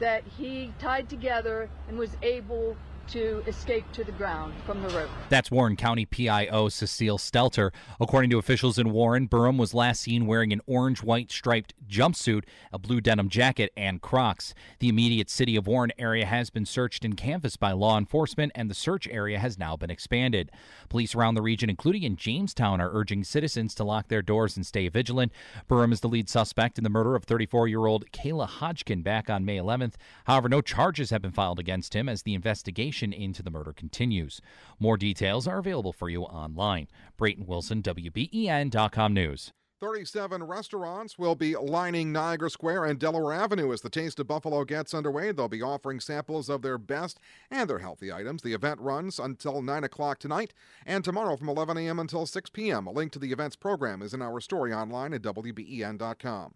that 0.00 0.24
he 0.24 0.72
tied 0.78 1.08
together 1.08 1.68
and 1.88 1.98
was 1.98 2.16
able 2.22 2.76
to 3.08 3.42
escape 3.46 3.84
to 3.92 4.04
the 4.04 4.12
ground 4.12 4.54
from 4.64 4.82
the 4.82 4.88
roof. 4.88 5.10
That's 5.28 5.50
Warren 5.50 5.76
County 5.76 6.06
PIO 6.06 6.68
Cecile 6.68 7.18
Stelter. 7.18 7.72
According 8.00 8.30
to 8.30 8.38
officials 8.38 8.78
in 8.78 8.90
Warren, 8.90 9.28
Burham 9.28 9.58
was 9.58 9.74
last 9.74 10.02
seen 10.02 10.26
wearing 10.26 10.52
an 10.52 10.60
orange 10.66 11.02
white 11.02 11.30
striped 11.30 11.74
jumpsuit, 11.88 12.44
a 12.72 12.78
blue 12.78 13.00
denim 13.00 13.28
jacket, 13.28 13.72
and 13.76 14.00
Crocs. 14.00 14.54
The 14.78 14.88
immediate 14.88 15.28
city 15.28 15.56
of 15.56 15.66
Warren 15.66 15.92
area 15.98 16.26
has 16.26 16.50
been 16.50 16.64
searched 16.64 17.04
and 17.04 17.16
canvassed 17.16 17.60
by 17.60 17.72
law 17.72 17.98
enforcement, 17.98 18.52
and 18.54 18.70
the 18.70 18.74
search 18.74 19.06
area 19.08 19.38
has 19.38 19.58
now 19.58 19.76
been 19.76 19.90
expanded. 19.90 20.50
Police 20.88 21.14
around 21.14 21.34
the 21.34 21.42
region, 21.42 21.68
including 21.68 22.04
in 22.04 22.16
Jamestown, 22.16 22.80
are 22.80 22.90
urging 22.92 23.24
citizens 23.24 23.74
to 23.74 23.84
lock 23.84 24.08
their 24.08 24.22
doors 24.22 24.56
and 24.56 24.66
stay 24.66 24.88
vigilant. 24.88 25.32
Burham 25.68 25.92
is 25.92 26.00
the 26.00 26.08
lead 26.08 26.28
suspect 26.28 26.78
in 26.78 26.84
the 26.84 26.90
murder 26.90 27.14
of 27.14 27.24
34 27.24 27.68
year 27.68 27.86
old 27.86 28.10
Kayla 28.12 28.48
Hodgkin 28.48 29.02
back 29.02 29.28
on 29.28 29.44
May 29.44 29.58
11th. 29.58 29.94
However, 30.24 30.48
no 30.48 30.60
charges 30.60 31.10
have 31.10 31.22
been 31.22 31.30
filed 31.30 31.58
against 31.58 31.94
him 31.94 32.08
as 32.08 32.22
the 32.22 32.34
investigation 32.34 32.93
investigation 32.94 33.12
into 33.12 33.42
the 33.42 33.50
murder 33.50 33.72
continues. 33.72 34.40
More 34.78 34.96
details 34.96 35.46
are 35.46 35.58
available 35.58 35.92
for 35.92 36.08
you 36.08 36.22
online. 36.22 36.88
Brayton 37.16 37.46
Wilson, 37.46 37.82
WBEN.com 37.82 39.12
News. 39.12 39.52
37 39.80 40.44
restaurants 40.44 41.18
will 41.18 41.34
be 41.34 41.56
lining 41.56 42.10
Niagara 42.10 42.48
Square 42.48 42.86
and 42.86 42.98
Delaware 42.98 43.34
Avenue 43.34 43.70
as 43.70 43.82
the 43.82 43.90
Taste 43.90 44.18
of 44.18 44.26
Buffalo 44.26 44.64
gets 44.64 44.94
underway. 44.94 45.30
They'll 45.30 45.48
be 45.48 45.60
offering 45.60 46.00
samples 46.00 46.48
of 46.48 46.62
their 46.62 46.78
best 46.78 47.18
and 47.50 47.68
their 47.68 47.80
healthy 47.80 48.10
items. 48.10 48.40
The 48.40 48.54
event 48.54 48.80
runs 48.80 49.18
until 49.18 49.60
9 49.60 49.84
o'clock 49.84 50.20
tonight 50.20 50.54
and 50.86 51.04
tomorrow 51.04 51.36
from 51.36 51.50
11 51.50 51.76
a.m. 51.76 51.98
until 51.98 52.24
6 52.24 52.50
p.m. 52.50 52.86
A 52.86 52.92
link 52.92 53.12
to 53.12 53.18
the 53.18 53.32
event's 53.32 53.56
program 53.56 54.00
is 54.00 54.14
in 54.14 54.22
our 54.22 54.40
story 54.40 54.72
online 54.72 55.12
at 55.12 55.22
WBEN.com. 55.22 56.54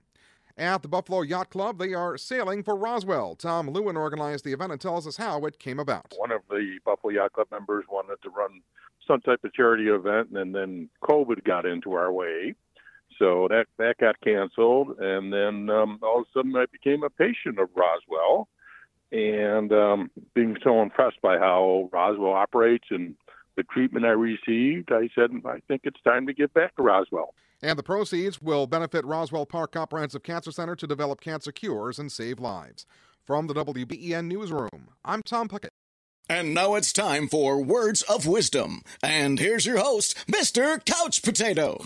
At 0.59 0.83
the 0.83 0.89
Buffalo 0.89 1.23
Yacht 1.23 1.51
Club, 1.51 1.79
they 1.79 1.95
are 1.95 2.19
sailing 2.19 2.65
for 2.65 2.75
Roswell. 2.75 3.37
Tom 3.37 3.71
Lewin 3.71 3.97
organized 3.97 4.45
the 4.45 4.53
event 4.53 4.73
and 4.73 4.81
tells 4.81 5.07
us 5.07 5.17
how 5.17 5.47
it 5.47 5.61
came 5.61 5.79
about. 5.79 6.13
One 6.17 6.33
of 6.33 6.41
the 6.51 6.81
Buffalo 6.85 7.13
Yacht 7.13 7.35
Club 7.35 7.47
members 7.53 7.85
wanted 7.89 8.21
to 8.25 8.31
run 8.31 8.61
some 9.07 9.21
type 9.21 9.45
of 9.45 9.55
charity 9.55 9.87
event, 9.87 10.31
and 10.33 10.53
then 10.53 10.89
COVID 11.05 11.45
got 11.45 11.65
into 11.65 11.93
our 11.93 12.11
way. 12.11 12.57
So 13.21 13.47
that 13.51 13.67
that 13.79 13.99
got 13.99 14.21
canceled, 14.21 14.99
and 14.99 15.33
then 15.33 15.71
um, 15.71 16.01
all 16.03 16.21
of 16.21 16.27
a 16.27 16.39
sudden 16.39 16.57
I 16.57 16.67
became 16.73 17.05
a 17.05 17.11
patient 17.11 17.61
of 17.61 17.69
Roswell, 17.77 18.49
and 19.13 19.73
um, 19.73 20.11
being 20.35 20.57
so 20.65 20.83
impressed 20.83 21.23
by 21.23 21.39
how 21.39 21.89
Roswell 21.93 22.33
operates 22.33 22.87
and 22.91 23.15
the 23.57 23.63
treatment 23.63 24.07
I 24.07 24.11
received, 24.11 24.91
I 24.91 25.09
said 25.15 25.31
I 25.47 25.61
think 25.69 25.83
it's 25.85 26.01
time 26.03 26.27
to 26.27 26.35
give 26.35 26.53
back 26.53 26.75
to 26.77 26.83
Roswell. 26.83 27.35
And 27.61 27.79
the 27.79 27.83
proceeds 27.83 28.41
will 28.41 28.69
benefit 28.69 29.05
Roswell 29.05 29.45
Park 29.47 29.73
Comprehensive 29.73 30.23
Cancer 30.23 30.53
Center 30.53 30.77
to 30.77 30.87
develop 30.87 31.21
cancer 31.21 31.51
cures 31.51 31.99
and 31.99 32.13
save 32.13 32.39
lives. 32.39 32.87
From 33.25 33.47
the 33.47 33.55
WBEN 33.55 34.27
Newsroom, 34.27 34.91
I'm 35.05 35.23
Tom 35.23 35.49
Puckett. 35.49 35.71
And 36.31 36.55
now 36.55 36.75
it's 36.77 36.93
time 36.93 37.27
for 37.27 37.61
Words 37.61 38.03
of 38.03 38.27
Wisdom. 38.27 38.83
And 39.03 39.39
here's 39.39 39.67
your 39.67 39.79
host, 39.79 40.17
Mr. 40.29 40.85
Couch 40.85 41.23
Potato. 41.23 41.79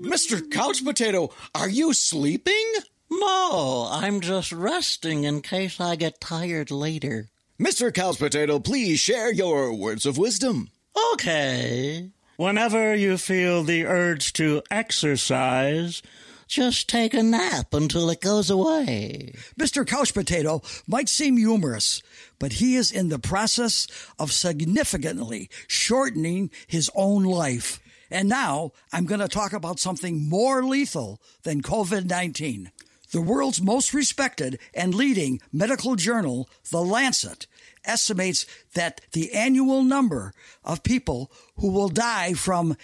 Mr. 0.00 0.50
Couch 0.50 0.84
Potato, 0.84 1.30
are 1.54 1.68
you 1.68 1.92
sleeping? 1.92 2.72
No, 3.10 3.88
I'm 3.90 4.20
just 4.20 4.52
resting 4.52 5.24
in 5.24 5.42
case 5.42 5.80
I 5.80 5.96
get 5.96 6.20
tired 6.20 6.70
later. 6.70 7.28
Mr. 7.60 7.92
Couch 7.92 8.18
Potato, 8.18 8.58
please 8.58 9.00
share 9.00 9.32
your 9.32 9.72
words 9.74 10.06
of 10.06 10.18
wisdom. 10.18 10.70
Okay. 11.12 12.10
Whenever 12.36 12.94
you 12.94 13.16
feel 13.16 13.62
the 13.62 13.86
urge 13.86 14.32
to 14.34 14.62
exercise, 14.70 16.02
just 16.46 16.88
take 16.88 17.14
a 17.14 17.22
nap 17.22 17.74
until 17.74 18.08
it 18.10 18.20
goes 18.20 18.50
away. 18.50 19.32
Mr. 19.58 19.86
Couch 19.86 20.14
Potato 20.14 20.62
might 20.86 21.08
seem 21.08 21.36
humorous, 21.36 22.02
but 22.38 22.54
he 22.54 22.76
is 22.76 22.92
in 22.92 23.08
the 23.08 23.18
process 23.18 23.86
of 24.18 24.32
significantly 24.32 25.50
shortening 25.66 26.50
his 26.66 26.90
own 26.94 27.24
life. 27.24 27.80
And 28.10 28.28
now 28.28 28.72
I'm 28.92 29.06
going 29.06 29.20
to 29.20 29.28
talk 29.28 29.52
about 29.52 29.80
something 29.80 30.28
more 30.28 30.62
lethal 30.62 31.20
than 31.42 31.62
COVID 31.62 32.08
19. 32.08 32.70
The 33.12 33.22
world's 33.22 33.62
most 33.62 33.94
respected 33.94 34.58
and 34.74 34.94
leading 34.94 35.40
medical 35.52 35.96
journal, 35.96 36.48
The 36.70 36.82
Lancet, 36.82 37.46
estimates 37.86 38.46
that 38.74 39.00
the 39.12 39.32
annual 39.32 39.82
number 39.82 40.32
of 40.64 40.82
people 40.82 41.30
who 41.56 41.70
will 41.70 41.88
die 41.88 42.34
from 42.34 42.76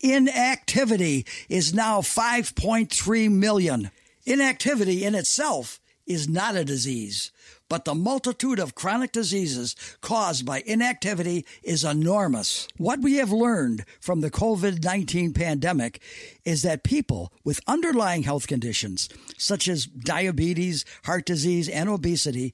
inactivity 0.00 1.26
is 1.48 1.74
now 1.74 2.00
5.3 2.00 3.30
million. 3.30 3.90
Inactivity 4.24 5.04
in 5.04 5.14
itself 5.14 5.80
is 6.06 6.28
not 6.28 6.56
a 6.56 6.64
disease, 6.64 7.30
but 7.68 7.84
the 7.84 7.94
multitude 7.94 8.58
of 8.58 8.74
chronic 8.74 9.12
diseases 9.12 9.76
caused 10.00 10.44
by 10.44 10.62
inactivity 10.66 11.46
is 11.62 11.84
enormous. 11.84 12.66
What 12.76 13.00
we 13.00 13.14
have 13.16 13.30
learned 13.30 13.84
from 14.00 14.20
the 14.20 14.30
COVID 14.30 14.82
19 14.82 15.32
pandemic 15.32 16.02
is 16.44 16.62
that 16.62 16.82
people 16.82 17.32
with 17.44 17.60
underlying 17.68 18.24
health 18.24 18.48
conditions, 18.48 19.08
such 19.38 19.68
as 19.68 19.86
diabetes, 19.86 20.84
heart 21.04 21.26
disease, 21.26 21.68
and 21.68 21.88
obesity, 21.88 22.52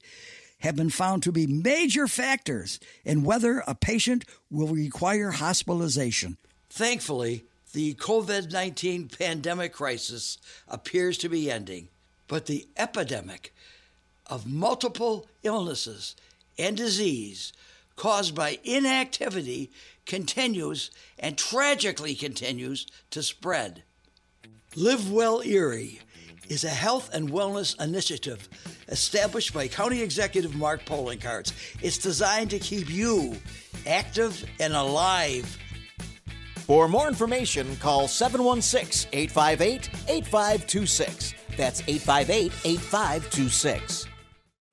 have 0.67 0.75
been 0.75 0.89
found 0.89 1.23
to 1.23 1.31
be 1.31 1.47
major 1.47 2.07
factors 2.07 2.79
in 3.03 3.23
whether 3.23 3.63
a 3.65 3.73
patient 3.73 4.23
will 4.51 4.67
require 4.67 5.31
hospitalization. 5.31 6.37
Thankfully, 6.69 7.45
the 7.73 7.95
COVID 7.95 8.51
19 8.51 9.09
pandemic 9.09 9.73
crisis 9.73 10.37
appears 10.67 11.17
to 11.19 11.29
be 11.29 11.49
ending, 11.49 11.89
but 12.27 12.45
the 12.45 12.67
epidemic 12.77 13.53
of 14.27 14.45
multiple 14.45 15.27
illnesses 15.43 16.15
and 16.57 16.75
disease 16.77 17.53
caused 17.95 18.35
by 18.35 18.59
inactivity 18.63 19.71
continues 20.05 20.91
and 21.17 21.37
tragically 21.37 22.15
continues 22.15 22.85
to 23.09 23.23
spread. 23.23 23.83
Live 24.75 25.11
Well 25.11 25.41
Erie 25.41 26.01
is 26.49 26.63
a 26.63 26.69
health 26.69 27.09
and 27.13 27.29
wellness 27.29 27.79
initiative 27.81 28.47
established 28.87 29.53
by 29.53 29.67
County 29.67 30.01
Executive 30.01 30.55
Mark 30.55 30.85
Poloncarz. 30.85 31.53
It's 31.81 31.97
designed 31.97 32.49
to 32.51 32.59
keep 32.59 32.89
you 32.89 33.35
active 33.85 34.43
and 34.59 34.73
alive. 34.73 35.57
For 36.65 36.87
more 36.87 37.07
information, 37.07 37.75
call 37.77 38.07
716 38.07 39.09
858 39.13 39.89
8526. 40.09 41.33
That's 41.55 41.81
858 41.87 42.51
8526. 42.65 44.07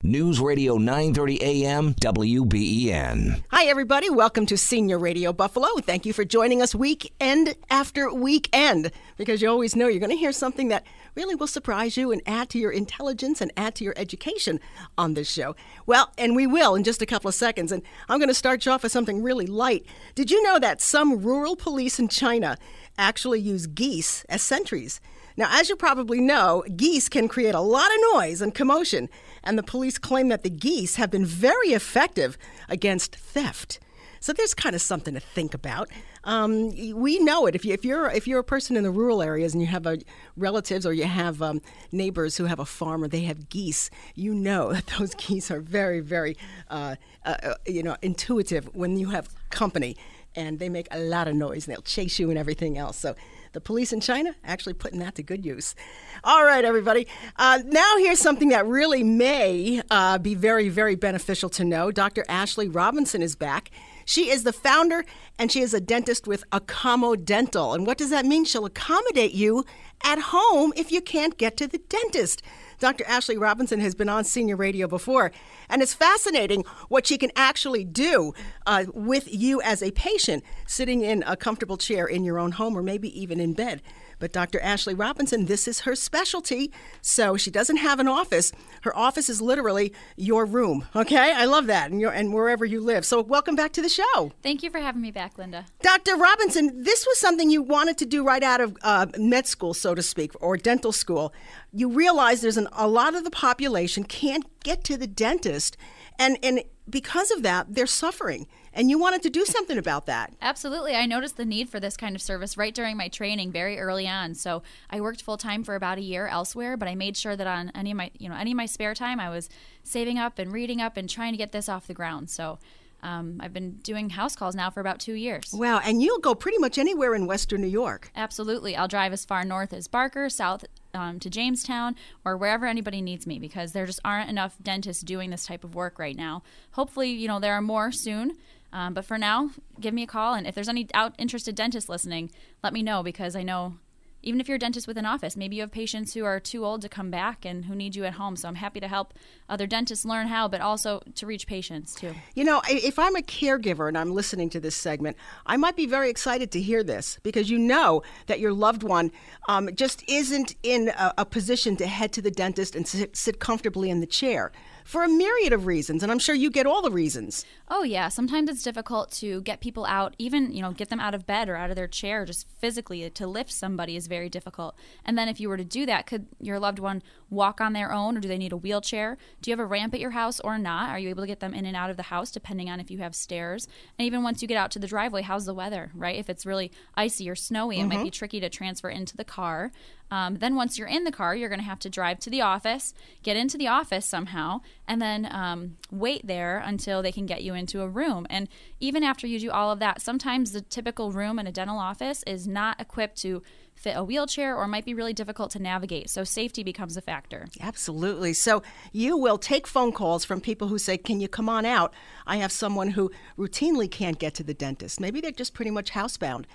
News 0.03 0.39
Radio 0.39 0.77
930 0.77 1.41
AM 1.41 1.95
WBEN. 1.95 3.43
Hi, 3.49 3.65
everybody. 3.65 4.11
Welcome 4.11 4.45
to 4.47 4.55
Senior 4.57 4.99
Radio 4.99 5.33
Buffalo. 5.33 5.67
Thank 5.79 6.05
you 6.05 6.13
for 6.13 6.23
joining 6.23 6.61
us 6.61 6.75
weekend 6.75 7.55
after 7.71 8.13
weekend 8.13 8.91
because 9.17 9.41
you 9.41 9.49
always 9.49 9.75
know 9.75 9.87
you're 9.87 9.99
going 9.99 10.11
to 10.11 10.15
hear 10.15 10.31
something 10.31 10.67
that 10.67 10.85
really 11.15 11.35
will 11.35 11.47
surprise 11.47 11.97
you 11.97 12.11
and 12.11 12.21
add 12.25 12.49
to 12.49 12.59
your 12.59 12.71
intelligence 12.71 13.41
and 13.41 13.51
add 13.57 13.75
to 13.75 13.83
your 13.83 13.93
education 13.97 14.59
on 14.97 15.13
this 15.13 15.29
show. 15.29 15.55
Well, 15.85 16.11
and 16.17 16.35
we 16.35 16.45
will 16.47 16.75
in 16.75 16.83
just 16.83 17.01
a 17.01 17.05
couple 17.05 17.29
of 17.29 17.35
seconds. 17.35 17.71
And 17.71 17.81
I'm 18.09 18.19
going 18.19 18.29
to 18.29 18.33
start 18.33 18.65
you 18.65 18.71
off 18.71 18.83
with 18.83 18.91
something 18.91 19.23
really 19.23 19.47
light. 19.47 19.85
Did 20.13 20.31
you 20.31 20.43
know 20.43 20.59
that 20.59 20.81
some 20.81 21.21
rural 21.21 21.55
police 21.55 21.99
in 21.99 22.07
China 22.07 22.57
actually 22.97 23.39
use 23.39 23.67
geese 23.67 24.23
as 24.25 24.41
sentries? 24.41 24.99
Now, 25.37 25.49
as 25.51 25.67
you 25.67 25.75
probably 25.75 26.21
know, 26.21 26.63
geese 26.75 27.09
can 27.09 27.27
create 27.27 27.55
a 27.55 27.59
lot 27.59 27.91
of 27.91 27.97
noise 28.13 28.41
and 28.41 28.55
commotion, 28.55 29.09
and 29.43 29.57
the 29.57 29.63
police 29.63 29.97
claim 29.97 30.29
that 30.29 30.43
the 30.43 30.49
geese 30.49 30.95
have 30.95 31.11
been 31.11 31.25
very 31.25 31.69
effective 31.69 32.37
against 32.69 33.15
theft. 33.17 33.79
So 34.25 34.33
there's 34.33 34.55
kind 34.55 34.73
of 34.73 34.81
something 34.81 35.13
to 35.13 35.19
think 35.19 35.53
about. 35.53 35.87
Um, 36.23 36.71
we 36.95 37.19
know 37.19 37.45
it. 37.45 37.53
If, 37.53 37.63
you, 37.63 37.73
if 37.73 37.85
you're 37.85 38.09
if 38.09 38.27
you're 38.27 38.39
a 38.39 38.43
person 38.43 38.75
in 38.75 38.81
the 38.81 38.89
rural 38.89 39.21
areas 39.21 39.53
and 39.53 39.61
you 39.61 39.67
have 39.67 39.85
a, 39.85 39.99
relatives 40.35 40.83
or 40.83 40.93
you 40.93 41.03
have 41.03 41.43
um, 41.43 41.61
neighbors 41.91 42.35
who 42.35 42.45
have 42.45 42.57
a 42.57 42.65
farm 42.65 43.03
or 43.03 43.07
they 43.07 43.21
have 43.21 43.49
geese, 43.49 43.91
you 44.15 44.33
know 44.33 44.73
that 44.73 44.87
those 44.97 45.13
geese 45.13 45.51
are 45.51 45.59
very 45.59 45.99
very 45.99 46.35
uh, 46.71 46.95
uh, 47.23 47.35
uh, 47.43 47.53
you 47.67 47.83
know 47.83 47.97
intuitive 48.01 48.65
when 48.73 48.97
you 48.97 49.11
have 49.11 49.29
company, 49.51 49.95
and 50.35 50.57
they 50.57 50.69
make 50.69 50.87
a 50.89 50.97
lot 50.97 51.27
of 51.27 51.35
noise 51.35 51.67
and 51.67 51.75
they'll 51.75 51.83
chase 51.83 52.17
you 52.17 52.31
and 52.31 52.39
everything 52.39 52.79
else. 52.79 52.97
So 52.97 53.13
the 53.53 53.61
police 53.61 53.93
in 53.93 54.01
China 54.01 54.35
actually 54.43 54.73
putting 54.73 54.97
that 55.01 55.13
to 55.15 55.23
good 55.23 55.45
use. 55.45 55.75
All 56.23 56.43
right, 56.43 56.65
everybody. 56.65 57.05
Uh, 57.37 57.59
now, 57.63 57.97
here's 57.99 58.19
something 58.19 58.49
that 58.49 58.65
really 58.65 59.03
may 59.03 59.83
uh, 59.91 60.17
be 60.17 60.33
very, 60.33 60.67
very 60.67 60.95
beneficial 60.95 61.49
to 61.51 61.63
know. 61.63 61.91
Dr. 61.91 62.25
Ashley 62.27 62.67
Robinson 62.67 63.21
is 63.21 63.35
back. 63.35 63.69
She 64.05 64.29
is 64.29 64.43
the 64.43 64.53
founder 64.53 65.03
and 65.37 65.51
she 65.51 65.61
is 65.61 65.73
a 65.73 65.81
dentist 65.81 66.27
with 66.27 66.49
Accommo 66.51 67.23
Dental. 67.23 67.73
And 67.73 67.85
what 67.85 67.97
does 67.97 68.11
that 68.11 68.25
mean? 68.25 68.45
She'll 68.45 68.65
accommodate 68.65 69.33
you 69.33 69.65
at 70.03 70.19
home 70.19 70.71
if 70.75 70.91
you 70.91 71.01
can't 71.01 71.37
get 71.37 71.57
to 71.57 71.67
the 71.67 71.79
dentist. 71.79 72.43
Dr. 72.79 73.03
Ashley 73.07 73.37
Robinson 73.37 73.79
has 73.79 73.95
been 73.95 74.09
on 74.09 74.23
senior 74.23 74.55
radio 74.55 74.87
before, 74.87 75.31
and 75.69 75.81
it's 75.81 75.93
fascinating 75.93 76.63
what 76.89 77.07
she 77.07 77.17
can 77.17 77.31
actually 77.35 77.83
do 77.85 78.33
uh, 78.65 78.85
with 78.93 79.33
you 79.33 79.61
as 79.61 79.81
a 79.81 79.91
patient, 79.91 80.43
sitting 80.67 81.01
in 81.01 81.23
a 81.25 81.37
comfortable 81.37 81.77
chair 81.77 82.05
in 82.05 82.23
your 82.23 82.37
own 82.37 82.51
home 82.51 82.77
or 82.77 82.83
maybe 82.83 83.19
even 83.19 83.39
in 83.39 83.53
bed. 83.53 83.81
But 84.19 84.33
Dr. 84.33 84.59
Ashley 84.61 84.93
Robinson, 84.93 85.45
this 85.45 85.67
is 85.67 85.81
her 85.81 85.95
specialty. 85.95 86.71
So 87.01 87.37
she 87.37 87.51
doesn't 87.51 87.77
have 87.77 87.99
an 87.99 88.07
office. 88.07 88.51
Her 88.81 88.95
office 88.95 89.29
is 89.29 89.41
literally 89.41 89.93
your 90.15 90.45
room. 90.45 90.87
Okay? 90.95 91.33
I 91.33 91.45
love 91.45 91.67
that. 91.67 91.91
And, 91.91 92.03
and 92.03 92.33
wherever 92.33 92.65
you 92.65 92.81
live. 92.81 93.05
So 93.05 93.21
welcome 93.21 93.55
back 93.55 93.73
to 93.73 93.81
the 93.81 93.89
show. 93.89 94.31
Thank 94.43 94.63
you 94.63 94.69
for 94.69 94.79
having 94.79 95.01
me 95.01 95.11
back, 95.11 95.37
Linda. 95.37 95.65
Dr. 95.81 96.15
Robinson, 96.15 96.83
this 96.83 97.05
was 97.05 97.19
something 97.19 97.49
you 97.49 97.61
wanted 97.61 97.97
to 97.99 98.05
do 98.05 98.23
right 98.23 98.43
out 98.43 98.61
of 98.61 98.77
uh, 98.81 99.07
med 99.17 99.47
school, 99.47 99.73
so 99.73 99.95
to 99.95 100.01
speak, 100.01 100.31
or 100.41 100.57
dental 100.57 100.91
school. 100.91 101.33
You 101.71 101.89
realize 101.89 102.41
there's 102.41 102.57
an, 102.57 102.67
a 102.71 102.87
lot 102.87 103.15
of 103.15 103.23
the 103.23 103.31
population 103.31 104.03
can't 104.03 104.45
get 104.63 104.83
to 104.85 104.97
the 104.97 105.07
dentist 105.07 105.77
And 106.17 106.37
and 106.43 106.63
because 106.89 107.31
of 107.31 107.43
that, 107.43 107.73
they're 107.73 107.87
suffering. 107.87 108.47
And 108.75 108.89
you 108.89 108.99
wanted 108.99 109.23
to 109.23 109.29
do 109.29 109.45
something 109.45 109.77
about 109.77 110.05
that. 110.05 110.33
Absolutely. 110.41 110.95
I 110.95 111.05
noticed 111.05 111.37
the 111.37 111.45
need 111.45 111.69
for 111.69 111.79
this 111.79 111.95
kind 111.95 112.15
of 112.15 112.21
service 112.21 112.57
right 112.57 112.75
during 112.75 112.97
my 112.97 113.07
training 113.07 113.51
very 113.51 113.79
early 113.79 114.07
on. 114.07 114.35
So 114.35 114.61
I 114.89 114.99
worked 114.99 115.21
full 115.21 115.37
time 115.37 115.63
for 115.63 115.75
about 115.75 115.97
a 115.97 116.01
year 116.01 116.27
elsewhere, 116.27 116.75
but 116.75 116.89
I 116.89 116.93
made 116.93 117.15
sure 117.15 117.37
that 117.37 117.47
on 117.47 117.71
any 117.73 117.91
of 117.91 117.97
my 117.97 118.11
you 118.19 118.27
know, 118.27 118.35
any 118.35 118.51
of 118.51 118.57
my 118.57 118.65
spare 118.65 118.93
time 118.93 119.19
I 119.19 119.29
was 119.29 119.49
saving 119.83 120.19
up 120.19 120.37
and 120.37 120.51
reading 120.51 120.81
up 120.81 120.97
and 120.97 121.09
trying 121.09 121.31
to 121.31 121.37
get 121.37 121.53
this 121.53 121.69
off 121.69 121.87
the 121.87 121.93
ground. 121.93 122.29
So 122.29 122.59
um, 123.05 123.39
I've 123.39 123.53
been 123.53 123.73
doing 123.83 124.09
house 124.09 124.35
calls 124.35 124.55
now 124.55 124.71
for 124.71 124.79
about 124.79 124.99
two 124.99 125.13
years. 125.13 125.53
Wow, 125.53 125.79
and 125.83 126.01
you'll 126.01 126.19
go 126.19 126.33
pretty 126.33 126.57
much 126.57 126.79
anywhere 126.79 127.13
in 127.13 127.27
Western 127.27 127.61
New 127.61 127.67
York. 127.67 128.11
Absolutely. 128.15 128.75
I'll 128.75 128.87
drive 128.87 129.13
as 129.13 129.23
far 129.23 129.45
north 129.45 129.73
as 129.73 129.87
Barker, 129.87 130.27
south 130.27 130.65
um, 130.93 131.19
to 131.19 131.29
Jamestown, 131.29 131.95
or 132.23 132.35
wherever 132.35 132.65
anybody 132.65 133.01
needs 133.01 133.27
me 133.27 133.37
because 133.37 133.73
there 133.73 133.85
just 133.85 133.99
aren't 134.03 134.29
enough 134.29 134.55
dentists 134.61 135.03
doing 135.03 135.29
this 135.29 135.45
type 135.45 135.63
of 135.63 135.75
work 135.75 135.99
right 135.99 136.15
now. 136.15 136.41
Hopefully, 136.71 137.11
you 137.11 137.27
know, 137.27 137.39
there 137.39 137.53
are 137.53 137.61
more 137.61 137.91
soon. 137.91 138.37
Um, 138.75 138.93
but 138.93 139.05
for 139.05 139.17
now, 139.17 139.51
give 139.79 139.93
me 139.93 140.03
a 140.03 140.07
call. 140.07 140.33
And 140.33 140.45
if 140.45 140.53
there's 140.53 140.67
any 140.67 140.89
out 140.93 141.15
interested 141.17 141.55
dentists 141.55 141.89
listening, 141.89 142.29
let 142.61 142.73
me 142.73 142.83
know 142.83 143.03
because 143.03 143.33
I 143.33 143.41
know 143.41 143.75
even 144.21 144.41
if 144.41 144.49
you're 144.49 144.55
a 144.55 144.59
dentist 144.59 144.87
with 144.87 144.97
an 144.97 145.05
office, 145.05 145.37
maybe 145.37 145.55
you 145.55 145.61
have 145.61 145.71
patients 145.71 146.13
who 146.13 146.25
are 146.25 146.39
too 146.39 146.65
old 146.65 146.81
to 146.81 146.89
come 146.89 147.09
back 147.09 147.45
and 147.45 147.65
who 147.65 147.75
need 147.75 147.95
you 147.95 148.03
at 148.03 148.13
home. 148.13 148.35
So 148.35 148.49
I'm 148.49 148.55
happy 148.55 148.79
to 148.79 148.87
help 148.87 149.13
other 149.47 149.67
dentists 149.67 150.03
learn 150.03 150.27
how, 150.27 150.47
but 150.47 150.59
also 150.59 151.01
to 151.13 151.25
reach 151.25 151.47
patients 151.47 151.95
too. 151.95 152.13
You 152.33 152.43
know, 152.43 152.61
if 152.67 152.99
I'm 152.99 153.15
a 153.15 153.21
caregiver 153.21 153.87
and 153.87 153.97
I'm 153.97 154.13
listening 154.13 154.49
to 154.49 154.59
this 154.59 154.75
segment, 154.75 155.15
I 155.45 155.55
might 155.55 155.77
be 155.77 155.85
very 155.85 156.09
excited 156.09 156.51
to 156.51 156.61
hear 156.61 156.83
this 156.83 157.17
because 157.23 157.49
you 157.49 157.59
know 157.59 158.01
that 158.25 158.39
your 158.41 158.51
loved 158.51 158.83
one 158.83 159.11
um, 159.47 159.69
just 159.73 160.03
isn't 160.09 160.55
in 160.63 160.89
a, 160.89 161.13
a 161.19 161.25
position 161.25 161.77
to 161.77 161.87
head 161.87 162.11
to 162.13 162.21
the 162.21 162.31
dentist 162.31 162.75
and 162.75 162.85
sit, 162.85 163.15
sit 163.15 163.39
comfortably 163.39 163.89
in 163.89 164.01
the 164.01 164.07
chair 164.07 164.51
for 164.85 165.03
a 165.03 165.09
myriad 165.09 165.51
of 165.51 165.65
reasons. 165.65 166.03
And 166.03 166.11
I'm 166.11 166.19
sure 166.19 166.35
you 166.35 166.51
get 166.51 166.67
all 166.67 166.81
the 166.81 166.91
reasons. 166.91 167.43
Oh 167.67 167.81
yeah, 167.81 168.07
sometimes 168.07 168.49
it's 168.49 168.61
difficult 168.61 169.11
to 169.13 169.41
get 169.41 169.59
people 169.59 169.83
out, 169.85 170.15
even 170.19 170.53
you 170.53 170.61
know, 170.61 170.71
get 170.71 170.89
them 170.89 170.99
out 170.99 171.15
of 171.15 171.25
bed 171.25 171.49
or 171.49 171.55
out 171.55 171.71
of 171.71 171.75
their 171.75 171.87
chair, 171.87 172.23
just 172.23 172.47
physically 172.59 173.09
to 173.09 173.27
lift 173.27 173.51
somebody 173.51 173.95
is 173.95 174.05
very 174.05 174.29
difficult. 174.29 174.75
And 175.03 175.17
then 175.17 175.27
if 175.27 175.39
you 175.39 175.49
were 175.49 175.57
to 175.57 175.65
do 175.65 175.87
that, 175.87 176.05
could 176.05 176.27
your 176.39 176.59
loved 176.59 176.77
one 176.77 177.01
walk 177.31 177.59
on 177.59 177.73
their 177.73 177.91
own, 177.91 178.15
or 178.15 178.19
do 178.19 178.27
they 178.27 178.37
need 178.37 178.51
a 178.51 178.57
wheelchair? 178.57 179.17
Do 179.41 179.49
you 179.49 179.53
have 179.53 179.63
a 179.63 179.67
ramp 179.67 179.95
at 179.95 179.99
your 179.99 180.11
house 180.11 180.39
or 180.39 180.59
not? 180.59 180.91
Are 180.91 180.99
you 180.99 181.09
able 181.09 181.23
to 181.23 181.27
get 181.27 181.39
them 181.39 181.55
in 181.55 181.65
and 181.65 181.75
out 181.75 181.89
of 181.89 181.97
the 181.97 182.03
house, 182.03 182.29
depending 182.29 182.69
on 182.69 182.79
if 182.79 182.91
you 182.91 182.99
have 182.99 183.15
stairs? 183.15 183.67
And 183.97 184.05
even 184.05 184.21
once 184.21 184.43
you 184.43 184.47
get 184.47 184.57
out 184.57 184.69
to 184.71 184.79
the 184.79 184.87
driveway, 184.87 185.23
how's 185.23 185.45
the 185.45 185.53
weather? 185.55 185.91
Right? 185.95 186.17
If 186.17 186.29
it's 186.29 186.45
really 186.45 186.71
icy 186.95 187.27
or 187.27 187.35
snowy, 187.35 187.79
it 187.79 187.85
might 187.85 187.95
be 187.95 188.03
mm-hmm. 188.03 188.09
tricky 188.09 188.39
to 188.39 188.49
transfer 188.49 188.89
into 188.89 189.17
the 189.17 189.25
car. 189.25 189.71
Um, 190.11 190.35
then 190.35 190.55
once 190.55 190.77
you're 190.77 190.87
in 190.87 191.03
the 191.03 191.11
car, 191.11 191.35
you're 191.35 191.49
going 191.49 191.59
to 191.59 191.65
have 191.65 191.79
to 191.79 191.89
drive 191.89 192.19
to 192.19 192.29
the 192.29 192.41
office, 192.41 192.93
get 193.23 193.35
into 193.35 193.57
the 193.57 193.67
office 193.67 194.05
somehow, 194.05 194.61
and 194.87 195.01
then 195.01 195.27
um, 195.31 195.77
wait 195.91 196.27
there 196.27 196.59
until 196.59 197.01
they 197.01 197.11
can 197.11 197.25
get 197.25 197.43
you 197.43 197.53
into 197.53 197.81
a 197.81 197.87
room. 197.87 198.27
And 198.29 198.47
even 198.79 199.03
after 199.03 199.25
you 199.25 199.39
do 199.39 199.51
all 199.51 199.71
of 199.71 199.79
that, 199.79 200.01
sometimes 200.01 200.51
the 200.51 200.61
typical 200.61 201.11
room 201.11 201.39
in 201.39 201.47
a 201.47 201.51
dental 201.51 201.79
office 201.79 202.23
is 202.27 202.47
not 202.47 202.79
equipped 202.79 203.17
to 203.21 203.41
fit 203.75 203.97
a 203.97 204.03
wheelchair 204.03 204.55
or 204.55 204.67
might 204.67 204.85
be 204.85 204.93
really 204.93 205.13
difficult 205.13 205.51
to 205.51 205.61
navigate. 205.61 206.09
So 206.09 206.23
safety 206.23 206.63
becomes 206.63 206.95
a 206.95 207.01
factor. 207.01 207.47
Absolutely. 207.59 208.33
So 208.33 208.63
you 208.93 209.17
will 209.17 209.37
take 209.37 209.67
phone 209.67 209.91
calls 209.91 210.23
from 210.23 210.39
people 210.39 210.69
who 210.69 210.77
say, 210.77 210.97
Can 210.97 211.19
you 211.19 211.27
come 211.27 211.49
on 211.49 211.65
out? 211.65 211.93
I 212.25 212.37
have 212.37 212.51
someone 212.51 212.91
who 212.91 213.11
routinely 213.37 213.89
can't 213.89 214.17
get 214.17 214.33
to 214.35 214.43
the 214.43 214.53
dentist. 214.53 214.99
Maybe 214.99 215.19
they're 215.19 215.31
just 215.31 215.53
pretty 215.53 215.71
much 215.71 215.91
housebound. 215.91 216.45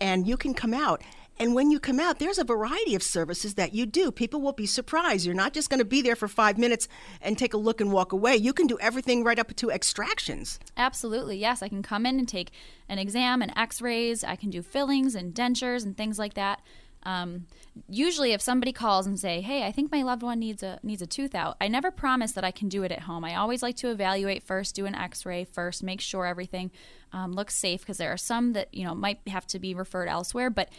And 0.00 0.28
you 0.28 0.36
can 0.36 0.54
come 0.54 0.72
out. 0.72 1.02
And 1.38 1.54
when 1.54 1.70
you 1.70 1.78
come 1.78 2.00
out, 2.00 2.18
there's 2.18 2.38
a 2.38 2.44
variety 2.44 2.94
of 2.94 3.02
services 3.02 3.54
that 3.54 3.72
you 3.72 3.86
do. 3.86 4.10
People 4.10 4.40
will 4.40 4.52
be 4.52 4.66
surprised. 4.66 5.24
You're 5.24 5.34
not 5.34 5.52
just 5.52 5.70
going 5.70 5.78
to 5.78 5.84
be 5.84 6.02
there 6.02 6.16
for 6.16 6.26
five 6.26 6.58
minutes 6.58 6.88
and 7.20 7.38
take 7.38 7.54
a 7.54 7.56
look 7.58 7.80
and 7.80 7.92
walk 7.92 8.12
away. 8.12 8.36
You 8.36 8.52
can 8.52 8.66
do 8.66 8.78
everything 8.80 9.22
right 9.22 9.38
up 9.38 9.54
to 9.56 9.70
extractions. 9.70 10.58
Absolutely, 10.76 11.38
yes. 11.38 11.62
I 11.62 11.68
can 11.68 11.82
come 11.82 12.06
in 12.06 12.18
and 12.18 12.28
take 12.28 12.50
an 12.88 12.98
exam 12.98 13.40
and 13.40 13.52
x 13.56 13.80
rays. 13.80 14.24
I 14.24 14.36
can 14.36 14.50
do 14.50 14.62
fillings 14.62 15.14
and 15.14 15.32
dentures 15.32 15.84
and 15.84 15.96
things 15.96 16.18
like 16.18 16.34
that. 16.34 16.60
Um, 17.04 17.46
usually, 17.88 18.32
if 18.32 18.42
somebody 18.42 18.72
calls 18.72 19.06
and 19.06 19.18
say, 19.18 19.40
"Hey, 19.40 19.64
I 19.64 19.72
think 19.72 19.92
my 19.92 20.02
loved 20.02 20.22
one 20.22 20.40
needs 20.40 20.62
a 20.62 20.80
needs 20.82 21.00
a 21.00 21.06
tooth 21.06 21.34
out," 21.34 21.56
I 21.60 21.68
never 21.68 21.90
promise 21.90 22.32
that 22.32 22.44
I 22.44 22.50
can 22.50 22.68
do 22.68 22.82
it 22.82 22.92
at 22.92 23.02
home. 23.02 23.24
I 23.24 23.36
always 23.36 23.62
like 23.62 23.76
to 23.76 23.90
evaluate 23.90 24.42
first, 24.42 24.74
do 24.74 24.84
an 24.84 24.94
X-ray 24.94 25.44
first, 25.44 25.82
make 25.82 26.00
sure 26.00 26.26
everything 26.26 26.70
um, 27.12 27.32
looks 27.32 27.54
safe 27.54 27.80
because 27.80 27.98
there 27.98 28.12
are 28.12 28.18
some 28.18 28.52
that 28.54 28.74
you 28.74 28.84
know 28.84 28.94
might 28.94 29.20
have 29.28 29.46
to 29.48 29.58
be 29.58 29.74
referred 29.74 30.08
elsewhere. 30.08 30.50
But 30.50 30.70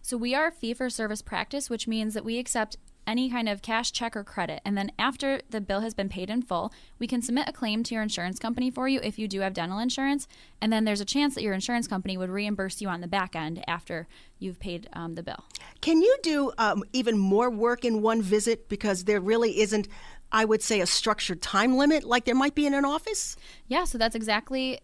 So 0.00 0.16
we 0.16 0.34
are 0.34 0.46
a 0.46 0.52
fee 0.52 0.72
for 0.72 0.88
service 0.88 1.20
practice, 1.20 1.68
which 1.68 1.86
means 1.86 2.14
that 2.14 2.24
we 2.24 2.38
accept 2.38 2.78
any 3.08 3.30
kind 3.30 3.48
of 3.48 3.62
cash 3.62 3.90
check 3.90 4.14
or 4.14 4.22
credit. 4.22 4.60
And 4.64 4.76
then 4.76 4.92
after 4.98 5.40
the 5.48 5.60
bill 5.60 5.80
has 5.80 5.94
been 5.94 6.10
paid 6.10 6.28
in 6.28 6.42
full, 6.42 6.72
we 6.98 7.06
can 7.06 7.22
submit 7.22 7.48
a 7.48 7.52
claim 7.52 7.82
to 7.84 7.94
your 7.94 8.02
insurance 8.02 8.38
company 8.38 8.70
for 8.70 8.86
you 8.86 9.00
if 9.02 9.18
you 9.18 9.26
do 9.26 9.40
have 9.40 9.54
dental 9.54 9.78
insurance. 9.78 10.28
And 10.60 10.70
then 10.70 10.84
there's 10.84 11.00
a 11.00 11.06
chance 11.06 11.34
that 11.34 11.42
your 11.42 11.54
insurance 11.54 11.88
company 11.88 12.18
would 12.18 12.28
reimburse 12.28 12.80
you 12.82 12.88
on 12.88 13.00
the 13.00 13.08
back 13.08 13.34
end 13.34 13.64
after 13.66 14.06
you've 14.38 14.60
paid 14.60 14.88
um, 14.92 15.14
the 15.14 15.22
bill. 15.22 15.44
Can 15.80 16.02
you 16.02 16.16
do 16.22 16.52
um, 16.58 16.84
even 16.92 17.18
more 17.18 17.50
work 17.50 17.84
in 17.84 18.02
one 18.02 18.20
visit? 18.20 18.68
Because 18.68 19.04
there 19.04 19.20
really 19.20 19.60
isn't, 19.60 19.88
I 20.30 20.44
would 20.44 20.62
say, 20.62 20.80
a 20.80 20.86
structured 20.86 21.40
time 21.40 21.78
limit 21.78 22.04
like 22.04 22.26
there 22.26 22.34
might 22.34 22.54
be 22.54 22.66
in 22.66 22.74
an 22.74 22.84
office. 22.84 23.36
Yeah, 23.66 23.84
so 23.84 23.96
that's 23.96 24.14
exactly 24.14 24.80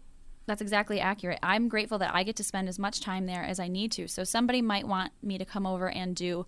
that's 0.47 0.61
exactly 0.61 0.99
accurate. 0.99 1.39
I'm 1.41 1.67
grateful 1.67 1.97
that 1.99 2.13
I 2.13 2.23
get 2.23 2.35
to 2.35 2.43
spend 2.43 2.69
as 2.69 2.77
much 2.77 3.01
time 3.01 3.25
there 3.25 3.43
as 3.43 3.59
I 3.59 3.67
need 3.67 3.91
to. 3.93 4.07
So 4.07 4.23
somebody 4.23 4.61
might 4.61 4.87
want 4.87 5.11
me 5.23 5.39
to 5.39 5.45
come 5.45 5.65
over 5.65 5.89
and 5.89 6.15
do 6.15 6.45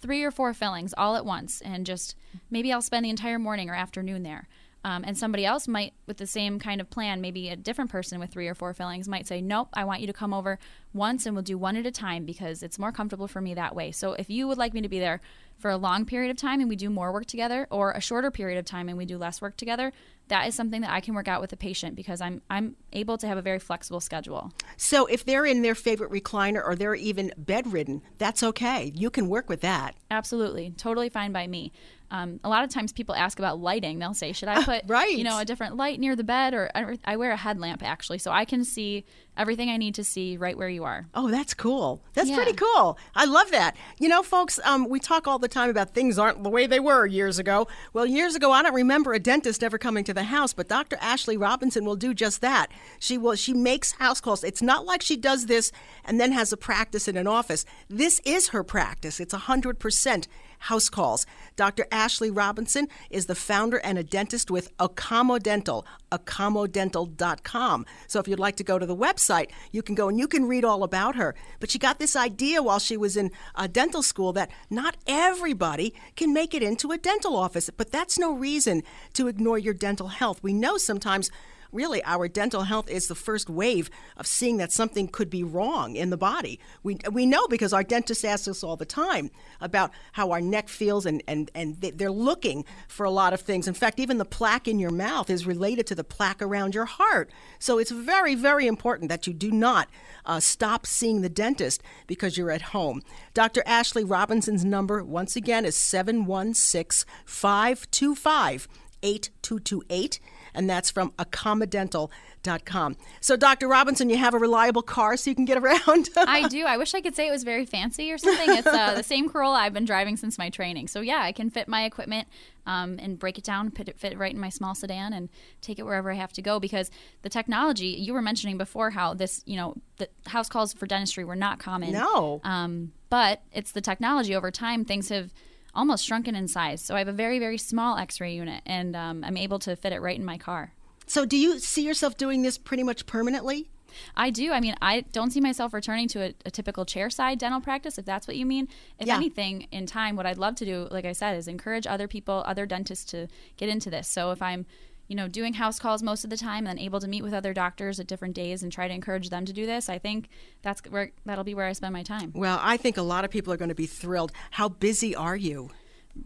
three 0.00 0.22
or 0.22 0.30
four 0.30 0.54
fillings 0.54 0.94
all 0.96 1.16
at 1.16 1.24
once 1.24 1.60
and 1.60 1.86
just 1.86 2.14
maybe 2.50 2.72
I'll 2.72 2.82
spend 2.82 3.04
the 3.04 3.10
entire 3.10 3.38
morning 3.38 3.70
or 3.70 3.74
afternoon 3.74 4.22
there. 4.22 4.48
Um, 4.84 5.02
and 5.04 5.18
somebody 5.18 5.44
else 5.44 5.66
might, 5.66 5.94
with 6.06 6.18
the 6.18 6.28
same 6.28 6.60
kind 6.60 6.80
of 6.80 6.88
plan, 6.88 7.20
maybe 7.20 7.48
a 7.48 7.56
different 7.56 7.90
person 7.90 8.20
with 8.20 8.30
three 8.30 8.46
or 8.46 8.54
four 8.54 8.72
fillings 8.72 9.08
might 9.08 9.26
say, 9.26 9.40
Nope, 9.40 9.70
I 9.74 9.84
want 9.84 10.00
you 10.00 10.06
to 10.06 10.12
come 10.12 10.32
over 10.32 10.60
once 10.94 11.26
and 11.26 11.34
we'll 11.34 11.42
do 11.42 11.58
one 11.58 11.76
at 11.76 11.86
a 11.86 11.90
time 11.90 12.24
because 12.24 12.62
it's 12.62 12.78
more 12.78 12.92
comfortable 12.92 13.26
for 13.26 13.40
me 13.40 13.52
that 13.54 13.74
way. 13.74 13.90
So 13.90 14.12
if 14.12 14.30
you 14.30 14.46
would 14.46 14.58
like 14.58 14.74
me 14.74 14.82
to 14.82 14.88
be 14.88 15.00
there 15.00 15.20
for 15.58 15.70
a 15.70 15.76
long 15.76 16.04
period 16.04 16.30
of 16.30 16.36
time 16.36 16.60
and 16.60 16.68
we 16.68 16.76
do 16.76 16.90
more 16.90 17.12
work 17.12 17.26
together, 17.26 17.66
or 17.70 17.92
a 17.92 18.00
shorter 18.00 18.30
period 18.30 18.58
of 18.58 18.64
time 18.64 18.88
and 18.88 18.98
we 18.98 19.06
do 19.06 19.18
less 19.18 19.40
work 19.40 19.56
together, 19.56 19.92
that 20.28 20.46
is 20.48 20.54
something 20.54 20.80
that 20.80 20.90
I 20.90 21.00
can 21.00 21.14
work 21.14 21.28
out 21.28 21.40
with 21.40 21.52
a 21.52 21.56
patient 21.56 21.94
because 21.94 22.20
I'm 22.20 22.42
I'm 22.50 22.76
able 22.92 23.16
to 23.18 23.26
have 23.26 23.38
a 23.38 23.42
very 23.42 23.58
flexible 23.58 24.00
schedule. 24.00 24.52
So 24.76 25.06
if 25.06 25.24
they're 25.24 25.46
in 25.46 25.62
their 25.62 25.74
favorite 25.74 26.10
recliner 26.10 26.62
or 26.64 26.74
they're 26.74 26.94
even 26.94 27.32
bedridden, 27.36 28.02
that's 28.18 28.42
okay. 28.42 28.92
You 28.94 29.10
can 29.10 29.28
work 29.28 29.48
with 29.48 29.60
that. 29.60 29.94
Absolutely, 30.10 30.74
totally 30.76 31.08
fine 31.08 31.32
by 31.32 31.46
me. 31.46 31.72
Um, 32.10 32.38
a 32.44 32.48
lot 32.48 32.62
of 32.64 32.70
times 32.70 32.92
people 32.92 33.14
ask 33.14 33.38
about 33.38 33.60
lighting. 33.60 33.98
They'll 33.98 34.14
say, 34.14 34.32
"Should 34.32 34.48
I 34.48 34.62
put 34.62 34.84
right. 34.86 35.10
you 35.16 35.24
know 35.24 35.38
a 35.38 35.44
different 35.44 35.76
light 35.76 35.98
near 35.98 36.14
the 36.14 36.24
bed?" 36.24 36.54
Or 36.54 36.70
I, 36.74 36.98
I 37.04 37.16
wear 37.16 37.32
a 37.32 37.36
headlamp 37.36 37.82
actually, 37.82 38.18
so 38.18 38.30
I 38.30 38.44
can 38.44 38.64
see 38.64 39.04
everything 39.36 39.68
I 39.68 39.76
need 39.76 39.94
to 39.96 40.04
see 40.04 40.36
right 40.38 40.56
where 40.56 40.68
you 40.68 40.84
are. 40.84 41.06
Oh, 41.14 41.28
that's 41.30 41.52
cool. 41.52 42.00
That's 42.14 42.30
Yeah. 42.30 42.36
pretty 42.36 42.54
cool. 42.54 42.96
I 43.14 43.26
love 43.26 43.50
that. 43.50 43.76
You 43.98 44.08
know, 44.08 44.22
folks, 44.22 44.58
um, 44.64 44.88
we 44.88 44.98
talk 44.98 45.26
all 45.28 45.38
the 45.38 45.48
time 45.48 45.68
about 45.68 45.90
things 45.92 46.18
aren't 46.18 46.42
the 46.42 46.48
way 46.48 46.66
they 46.66 46.80
were 46.80 47.04
years 47.04 47.38
ago. 47.38 47.68
Well, 47.92 48.06
years 48.06 48.34
ago, 48.34 48.50
I 48.50 48.62
don't 48.62 48.72
remember 48.72 49.12
a 49.12 49.18
dentist 49.18 49.62
ever 49.62 49.76
coming 49.76 50.04
to 50.04 50.14
the 50.14 50.22
house, 50.24 50.54
but 50.54 50.68
Dr. 50.68 50.96
Ashley 51.02 51.36
Robinson 51.36 51.84
will 51.84 51.96
do 51.96 52.14
just 52.14 52.40
that. 52.40 52.70
She 52.98 53.18
will. 53.18 53.34
She 53.34 53.52
makes 53.52 53.92
house 53.92 54.20
calls. 54.22 54.42
It's 54.42 54.62
not 54.62 54.86
like 54.86 55.02
she 55.02 55.16
does 55.18 55.46
this 55.46 55.70
and 56.04 56.18
then 56.18 56.32
has 56.32 56.50
a 56.52 56.56
practice 56.56 57.06
in 57.06 57.16
an 57.18 57.26
office. 57.26 57.66
This 57.90 58.20
is 58.24 58.48
her 58.48 58.62
practice. 58.64 59.20
It's 59.20 59.34
hundred 59.34 59.78
percent 59.78 60.28
house 60.58 60.88
calls. 60.88 61.26
Dr. 61.56 61.86
Ashley 61.90 62.30
Robinson 62.30 62.88
is 63.10 63.26
the 63.26 63.34
founder 63.34 63.78
and 63.78 63.98
a 63.98 64.02
dentist 64.02 64.50
with 64.50 64.76
Accommo 64.78 65.42
Dental, 65.42 65.86
accommodental.com. 66.12 67.86
So 68.06 68.20
if 68.20 68.28
you'd 68.28 68.38
like 68.38 68.56
to 68.56 68.64
go 68.64 68.78
to 68.78 68.86
the 68.86 68.96
website, 68.96 69.50
you 69.72 69.82
can 69.82 69.94
go 69.94 70.08
and 70.08 70.18
you 70.18 70.28
can 70.28 70.46
read 70.46 70.64
all 70.64 70.82
about 70.82 71.16
her. 71.16 71.34
But 71.60 71.70
she 71.70 71.78
got 71.78 71.98
this 71.98 72.16
idea 72.16 72.62
while 72.62 72.78
she 72.78 72.96
was 72.96 73.16
in 73.16 73.30
uh, 73.54 73.66
dental 73.66 74.02
school 74.02 74.32
that 74.34 74.50
not 74.70 74.96
everybody 75.06 75.94
can 76.16 76.32
make 76.32 76.54
it 76.54 76.62
into 76.62 76.92
a 76.92 76.98
dental 76.98 77.36
office. 77.36 77.70
But 77.70 77.90
that's 77.90 78.18
no 78.18 78.32
reason 78.32 78.82
to 79.14 79.28
ignore 79.28 79.58
your 79.58 79.74
dental 79.74 80.08
health. 80.08 80.42
We 80.42 80.52
know 80.52 80.76
sometimes 80.76 81.30
really 81.76 82.02
our 82.04 82.26
dental 82.26 82.62
health 82.62 82.88
is 82.90 83.06
the 83.06 83.14
first 83.14 83.48
wave 83.48 83.90
of 84.16 84.26
seeing 84.26 84.56
that 84.56 84.72
something 84.72 85.06
could 85.06 85.30
be 85.30 85.44
wrong 85.44 85.94
in 85.94 86.10
the 86.10 86.16
body. 86.16 86.58
We, 86.82 86.98
we 87.12 87.26
know 87.26 87.46
because 87.46 87.72
our 87.72 87.84
dentist 87.84 88.24
asks 88.24 88.48
us 88.48 88.64
all 88.64 88.76
the 88.76 88.84
time 88.86 89.30
about 89.60 89.90
how 90.12 90.30
our 90.32 90.40
neck 90.40 90.68
feels 90.68 91.06
and, 91.06 91.22
and, 91.28 91.50
and 91.54 91.80
they- 91.80 91.90
they're 91.92 92.10
looking 92.10 92.64
for 92.88 93.04
a 93.04 93.10
lot 93.10 93.32
of 93.32 93.40
things. 93.42 93.68
In 93.68 93.74
fact, 93.74 94.00
even 94.00 94.18
the 94.18 94.24
plaque 94.24 94.66
in 94.66 94.78
your 94.78 94.90
mouth 94.90 95.28
is 95.30 95.46
related 95.46 95.86
to 95.88 95.94
the 95.94 96.04
plaque 96.04 96.40
around 96.42 96.74
your 96.74 96.86
heart. 96.86 97.30
So 97.58 97.78
it's 97.78 97.90
very, 97.90 98.34
very 98.34 98.66
important 98.66 99.08
that 99.10 99.26
you 99.26 99.34
do 99.34 99.50
not 99.50 99.88
uh, 100.24 100.40
stop 100.40 100.86
seeing 100.86 101.20
the 101.20 101.28
dentist 101.28 101.82
because 102.06 102.36
you're 102.38 102.50
at 102.50 102.62
home. 102.62 103.02
Dr. 103.34 103.62
Ashley 103.66 104.02
Robinson's 104.04 104.64
number, 104.64 105.04
once 105.04 105.36
again, 105.36 105.64
is 105.64 105.76
716 105.76 107.06
525 107.26 108.68
8228 109.02 110.20
and 110.56 110.68
that's 110.68 110.90
from 110.90 111.12
accommodental.com. 111.18 112.96
So, 113.20 113.36
Dr. 113.36 113.68
Robinson, 113.68 114.08
you 114.08 114.16
have 114.16 114.34
a 114.34 114.38
reliable 114.38 114.82
car 114.82 115.16
so 115.16 115.30
you 115.30 115.36
can 115.36 115.44
get 115.44 115.58
around? 115.58 116.08
I 116.16 116.48
do. 116.48 116.64
I 116.64 116.78
wish 116.78 116.94
I 116.94 117.00
could 117.00 117.14
say 117.14 117.28
it 117.28 117.30
was 117.30 117.44
very 117.44 117.66
fancy 117.66 118.10
or 118.10 118.18
something. 118.18 118.56
It's 118.56 118.66
uh, 118.66 118.94
the 118.94 119.02
same 119.02 119.28
Corolla 119.28 119.58
I've 119.58 119.74
been 119.74 119.84
driving 119.84 120.16
since 120.16 120.38
my 120.38 120.50
training. 120.50 120.88
So 120.88 121.00
yeah, 121.00 121.20
I 121.20 121.32
can 121.32 121.50
fit 121.50 121.68
my 121.68 121.84
equipment 121.84 122.26
um, 122.66 122.98
and 123.00 123.18
break 123.18 123.38
it 123.38 123.44
down, 123.44 123.70
fit 123.70 123.88
it, 123.88 123.98
fit 123.98 124.12
it 124.12 124.18
right 124.18 124.32
in 124.32 124.40
my 124.40 124.48
small 124.48 124.74
sedan, 124.74 125.12
and 125.12 125.28
take 125.60 125.78
it 125.78 125.84
wherever 125.84 126.10
I 126.10 126.14
have 126.14 126.32
to 126.32 126.42
go. 126.42 126.58
Because 126.58 126.90
the 127.22 127.28
technology 127.28 127.88
you 127.88 128.14
were 128.14 128.22
mentioning 128.22 128.58
before, 128.58 128.90
how 128.90 129.14
this, 129.14 129.42
you 129.46 129.56
know, 129.56 129.76
the 129.98 130.08
house 130.26 130.48
calls 130.48 130.72
for 130.72 130.86
dentistry 130.86 131.24
were 131.24 131.36
not 131.36 131.58
common. 131.58 131.92
No. 131.92 132.40
Um, 132.42 132.92
but 133.10 133.42
it's 133.52 133.72
the 133.72 133.80
technology. 133.80 134.34
Over 134.34 134.50
time, 134.50 134.84
things 134.84 135.10
have 135.10 135.32
almost 135.76 136.04
shrunken 136.04 136.34
in 136.34 136.48
size. 136.48 136.80
So 136.80 136.94
I 136.96 136.98
have 136.98 137.08
a 137.08 137.12
very 137.12 137.38
very 137.38 137.58
small 137.58 137.96
X-ray 137.98 138.34
unit, 138.34 138.62
and 138.66 138.96
um, 138.96 139.22
I'm 139.24 139.36
able 139.36 139.58
to 139.60 139.76
fit 139.76 139.92
it 139.92 140.00
right 140.00 140.18
in 140.18 140.24
my 140.24 140.38
car. 140.38 140.72
So, 141.08 141.24
do 141.24 141.36
you 141.36 141.60
see 141.60 141.84
yourself 141.86 142.16
doing 142.16 142.42
this 142.42 142.58
pretty 142.58 142.82
much 142.82 143.06
permanently? 143.06 143.70
I 144.16 144.30
do. 144.30 144.52
I 144.52 144.60
mean, 144.60 144.74
I 144.82 145.02
don't 145.12 145.30
see 145.30 145.40
myself 145.40 145.72
returning 145.72 146.08
to 146.08 146.18
a, 146.26 146.34
a 146.44 146.50
typical 146.50 146.84
chair 146.84 147.08
side 147.10 147.38
dental 147.38 147.60
practice, 147.60 147.96
if 147.96 148.04
that's 148.04 148.26
what 148.26 148.36
you 148.36 148.44
mean. 148.44 148.68
If 148.98 149.06
Yeah. 149.06 149.14
anything, 149.16 149.68
in 149.70 149.86
time, 149.86 150.16
what 150.16 150.26
I'd 150.26 150.36
love 150.36 150.56
to 150.56 150.64
do, 150.64 150.88
like 150.90 151.04
I 151.04 151.12
said, 151.12 151.36
is 151.36 151.46
encourage 151.48 151.86
other 151.86 152.08
people, 152.08 152.42
other 152.46 152.66
dentists 152.66 153.04
to 153.12 153.28
get 153.56 153.68
into 153.68 153.88
this. 153.88 154.08
So 154.08 154.32
if 154.32 154.42
I'm 154.42 154.66
you 155.08 155.14
know, 155.16 155.28
doing 155.28 155.54
house 155.54 155.78
calls 155.78 156.02
most 156.02 156.24
of 156.24 156.30
the 156.30 156.36
time 156.36 156.66
and 156.66 156.78
then 156.78 156.78
able 156.78 157.00
to 157.00 157.08
meet 157.08 157.22
with 157.22 157.32
other 157.32 157.52
doctors 157.54 158.00
at 158.00 158.06
different 158.06 158.34
days 158.34 158.62
and 158.62 158.72
try 158.72 158.88
to 158.88 158.94
encourage 158.94 159.30
them 159.30 159.44
to 159.44 159.52
do 159.52 159.66
this, 159.66 159.88
I 159.88 159.98
think 159.98 160.28
that's 160.62 160.80
where 160.88 161.12
that'll 161.24 161.44
be 161.44 161.54
where 161.54 161.66
I 161.66 161.72
spend 161.72 161.92
my 161.92 162.02
time. 162.02 162.32
Well, 162.34 162.58
I 162.62 162.76
think 162.76 162.96
a 162.96 163.02
lot 163.02 163.24
of 163.24 163.30
people 163.30 163.52
are 163.52 163.56
going 163.56 163.68
to 163.68 163.74
be 163.74 163.86
thrilled. 163.86 164.32
How 164.52 164.68
busy 164.68 165.14
are 165.14 165.36
you? 165.36 165.70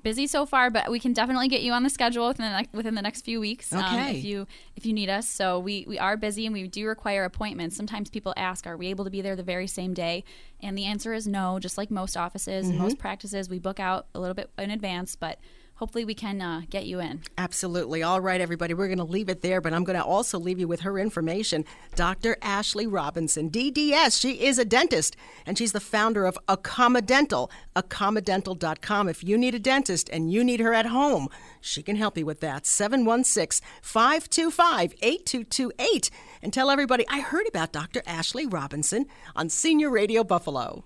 busy 0.05 0.25
so 0.25 0.47
far, 0.47 0.71
but 0.71 0.89
we 0.89 1.01
can 1.01 1.13
definitely 1.13 1.49
get 1.49 1.63
you 1.63 1.73
on 1.73 1.83
the 1.83 1.91
schedule 1.91 2.29
within 2.29 2.45
the, 2.47 2.53
next, 2.57 2.73
within 2.73 2.95
the 2.95 3.03
next 3.03 3.25
few 3.25 3.41
weeks 3.41 3.73
um, 3.73 3.81
Okay. 3.85 4.19
if 4.19 4.25
you 4.25 4.47
if 4.77 4.87
you 4.87 4.93
need 4.93 5.09
us. 5.09 5.29
So 5.29 5.59
we 5.59 5.85
we 5.89 5.99
are 5.99 6.17
busy 6.17 6.47
and 6.47 6.53
we 6.53 6.69
do 6.69 6.87
require 6.87 7.25
appointments. 7.25 7.77
Sometimes 7.77 8.09
people 8.09 8.33
ask, 8.37 8.69
"Are 8.69 8.77
we 8.77 8.87
able 8.87 9.05
to 9.05 9.11
be 9.11 9.21
there 9.21 9.35
the 9.35 9.43
very 9.43 9.67
same 9.67 9.93
day?" 9.93 10.23
And 10.63 10.79
the 10.79 10.85
answer 10.85 11.13
is 11.13 11.27
no. 11.27 11.59
Just 11.59 11.77
like 11.77 11.91
most 11.91 12.17
offices 12.17 12.69
and 12.69 12.77
Mhm. 12.79 12.83
most 12.83 12.99
practices, 12.99 13.49
we 13.49 13.59
book 13.59 13.81
out 13.81 14.07
a 14.15 14.21
little 14.21 14.35
bit 14.35 14.49
in 14.59 14.71
advance, 14.71 15.17
but 15.17 15.41
hopefully 15.81 16.05
we 16.05 16.15
can 16.15 16.43
uh, 16.43 16.61
get 16.69 16.85
you 16.85 17.01
in. 17.01 17.23
Absolutely. 17.39 18.03
All 18.03 18.21
right, 18.21 18.39
everybody, 18.39 18.75
we're 18.75 18.87
going 18.87 18.99
to 18.99 19.05
leave 19.05 19.31
it 19.31 19.41
there, 19.41 19.63
but 19.63 19.73
I'm 19.73 19.83
going 19.83 19.99
to 19.99 20.05
also 20.05 20.39
leave 20.39 20.61
you 20.61 20.69
with 20.69 20.81
her 20.81 20.99
information. 20.99 21.65
Dr. 21.97 22.37
Ashley 22.43 22.87
Robinson, 22.87 23.51
DDS. 23.51 24.21
She 24.21 24.45
is 24.45 24.59
a 24.59 24.67
dentist, 24.67 25.17
and 25.47 25.57
she's 25.57 25.73
the 25.73 25.81
founder 25.81 26.27
of 26.27 26.39
Accommo 26.49 27.05
Dental, 27.05 27.51
accommodental.com. 27.75 29.09
If 29.09 29.25
you 29.25 29.39
need 29.39 29.55
a 29.55 29.59
dentist 29.59 30.11
and 30.11 30.31
you 30.31 30.45
need 30.45 30.61
her 30.61 30.75
at 30.75 30.87
home, 30.87 31.31
she 31.63 31.83
can 31.83 31.97
help 31.97 32.19
you 32.19 32.27
with 32.27 32.41
that. 32.41 32.67
716 32.67 33.67
525 33.81 34.95
8228. 35.01 36.11
And 36.43 36.53
tell 36.53 36.69
everybody 36.69 37.07
I 37.09 37.21
heard 37.21 37.49
about 37.49 37.73
Dr. 37.73 38.03
Ashley 38.07 38.45
Robinson 38.45 39.07
on 39.35 39.49
Senior 39.49 39.89
Radio 39.89 40.25
Buffalo. 40.25 40.85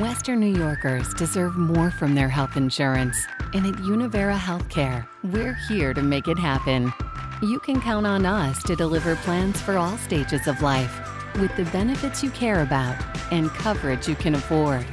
Western 0.00 0.40
New 0.40 0.58
Yorkers 0.58 1.14
deserve 1.14 1.56
more 1.56 1.88
from 1.88 2.16
their 2.16 2.28
health 2.28 2.56
insurance. 2.56 3.16
And 3.52 3.64
at 3.64 3.74
Univera 3.74 4.36
Healthcare, 4.36 5.06
we're 5.22 5.54
here 5.68 5.94
to 5.94 6.02
make 6.02 6.26
it 6.26 6.36
happen. 6.36 6.92
You 7.40 7.60
can 7.60 7.80
count 7.80 8.04
on 8.04 8.26
us 8.26 8.60
to 8.64 8.74
deliver 8.74 9.14
plans 9.14 9.60
for 9.60 9.78
all 9.78 9.96
stages 9.98 10.48
of 10.48 10.62
life 10.62 10.98
with 11.36 11.54
the 11.56 11.64
benefits 11.66 12.24
you 12.24 12.30
care 12.30 12.62
about 12.62 13.00
and 13.30 13.50
coverage 13.50 14.08
you 14.08 14.16
can 14.16 14.34
afford. 14.34 14.84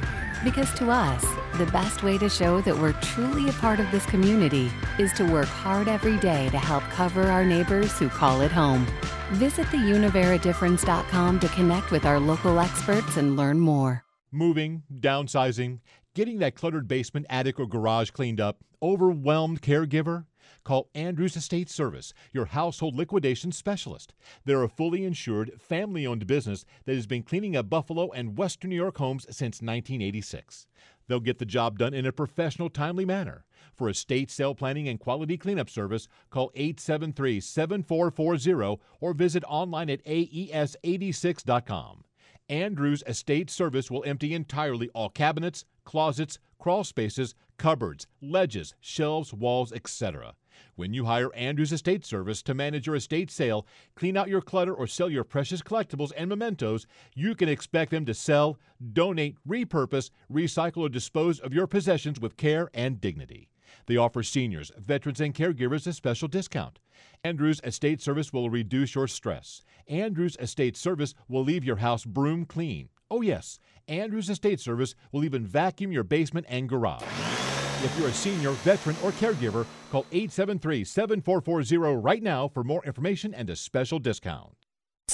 Because 0.44 0.72
to 0.74 0.88
us, 0.88 1.24
the 1.58 1.66
best 1.72 2.04
way 2.04 2.16
to 2.18 2.28
show 2.28 2.60
that 2.60 2.78
we're 2.78 2.92
truly 2.92 3.48
a 3.48 3.52
part 3.54 3.80
of 3.80 3.90
this 3.90 4.06
community 4.06 4.70
is 5.00 5.12
to 5.14 5.24
work 5.24 5.48
hard 5.48 5.88
every 5.88 6.16
day 6.18 6.48
to 6.50 6.58
help 6.58 6.84
cover 6.84 7.24
our 7.24 7.44
neighbors 7.44 7.98
who 7.98 8.08
call 8.08 8.40
it 8.40 8.52
home. 8.52 8.86
Visit 9.32 9.66
theuniveradifference.com 9.66 11.40
to 11.40 11.48
connect 11.48 11.90
with 11.90 12.06
our 12.06 12.20
local 12.20 12.60
experts 12.60 13.16
and 13.16 13.36
learn 13.36 13.58
more. 13.58 14.04
Moving, 14.34 14.84
downsizing, 14.90 15.80
getting 16.14 16.38
that 16.38 16.54
cluttered 16.54 16.88
basement, 16.88 17.26
attic, 17.28 17.60
or 17.60 17.66
garage 17.66 18.12
cleaned 18.12 18.40
up, 18.40 18.64
overwhelmed 18.82 19.60
caregiver? 19.60 20.24
Call 20.64 20.88
Andrews 20.94 21.36
Estate 21.36 21.68
Service, 21.68 22.14
your 22.32 22.46
household 22.46 22.96
liquidation 22.96 23.52
specialist. 23.52 24.14
They're 24.46 24.62
a 24.62 24.70
fully 24.70 25.04
insured, 25.04 25.60
family 25.60 26.06
owned 26.06 26.26
business 26.26 26.64
that 26.86 26.94
has 26.94 27.06
been 27.06 27.24
cleaning 27.24 27.56
up 27.56 27.68
Buffalo 27.68 28.10
and 28.12 28.38
Western 28.38 28.70
New 28.70 28.76
York 28.76 28.96
homes 28.96 29.24
since 29.24 29.60
1986. 29.60 30.66
They'll 31.08 31.20
get 31.20 31.38
the 31.38 31.44
job 31.44 31.78
done 31.78 31.92
in 31.92 32.06
a 32.06 32.12
professional, 32.12 32.70
timely 32.70 33.04
manner. 33.04 33.44
For 33.76 33.90
estate 33.90 34.30
sale 34.30 34.54
planning 34.54 34.88
and 34.88 34.98
quality 34.98 35.36
cleanup 35.36 35.68
service, 35.68 36.08
call 36.30 36.50
873 36.54 37.38
7440 37.38 38.80
or 38.98 39.12
visit 39.12 39.44
online 39.46 39.90
at 39.90 40.00
E 40.06 40.50
aes86.com. 40.54 42.04
Andrews 42.52 43.02
Estate 43.06 43.48
Service 43.48 43.90
will 43.90 44.04
empty 44.04 44.34
entirely 44.34 44.90
all 44.90 45.08
cabinets, 45.08 45.64
closets, 45.84 46.38
crawl 46.58 46.84
spaces, 46.84 47.34
cupboards, 47.56 48.06
ledges, 48.20 48.74
shelves, 48.78 49.32
walls, 49.32 49.72
etc. 49.72 50.34
When 50.74 50.92
you 50.92 51.06
hire 51.06 51.34
Andrews 51.34 51.72
Estate 51.72 52.04
Service 52.04 52.42
to 52.42 52.52
manage 52.52 52.86
your 52.86 52.96
estate 52.96 53.30
sale, 53.30 53.66
clean 53.96 54.18
out 54.18 54.28
your 54.28 54.42
clutter, 54.42 54.74
or 54.74 54.86
sell 54.86 55.08
your 55.08 55.24
precious 55.24 55.62
collectibles 55.62 56.12
and 56.14 56.28
mementos, 56.28 56.86
you 57.14 57.34
can 57.34 57.48
expect 57.48 57.90
them 57.90 58.04
to 58.04 58.12
sell, 58.12 58.58
donate, 58.92 59.38
repurpose, 59.48 60.10
recycle, 60.30 60.82
or 60.82 60.90
dispose 60.90 61.40
of 61.40 61.54
your 61.54 61.66
possessions 61.66 62.20
with 62.20 62.36
care 62.36 62.68
and 62.74 63.00
dignity. 63.00 63.48
They 63.86 63.96
offer 63.96 64.22
seniors, 64.22 64.70
veterans, 64.78 65.22
and 65.22 65.34
caregivers 65.34 65.86
a 65.86 65.94
special 65.94 66.28
discount. 66.28 66.80
Andrews 67.24 67.60
Estate 67.62 68.02
Service 68.02 68.32
will 68.32 68.50
reduce 68.50 68.96
your 68.96 69.06
stress. 69.06 69.62
Andrews 69.86 70.36
Estate 70.40 70.76
Service 70.76 71.14
will 71.28 71.44
leave 71.44 71.62
your 71.62 71.76
house 71.76 72.04
broom 72.04 72.44
clean. 72.44 72.88
Oh, 73.12 73.20
yes, 73.20 73.60
Andrews 73.86 74.28
Estate 74.28 74.58
Service 74.58 74.96
will 75.12 75.24
even 75.24 75.46
vacuum 75.46 75.92
your 75.92 76.02
basement 76.02 76.46
and 76.48 76.68
garage. 76.68 77.04
If 77.84 77.94
you're 77.96 78.08
a 78.08 78.12
senior, 78.12 78.50
veteran, 78.50 78.96
or 79.04 79.12
caregiver, 79.12 79.66
call 79.92 80.04
873 80.10 80.82
7440 80.82 81.76
right 82.02 82.24
now 82.24 82.48
for 82.48 82.64
more 82.64 82.84
information 82.84 83.32
and 83.34 83.48
a 83.50 83.54
special 83.54 84.00
discount. 84.00 84.61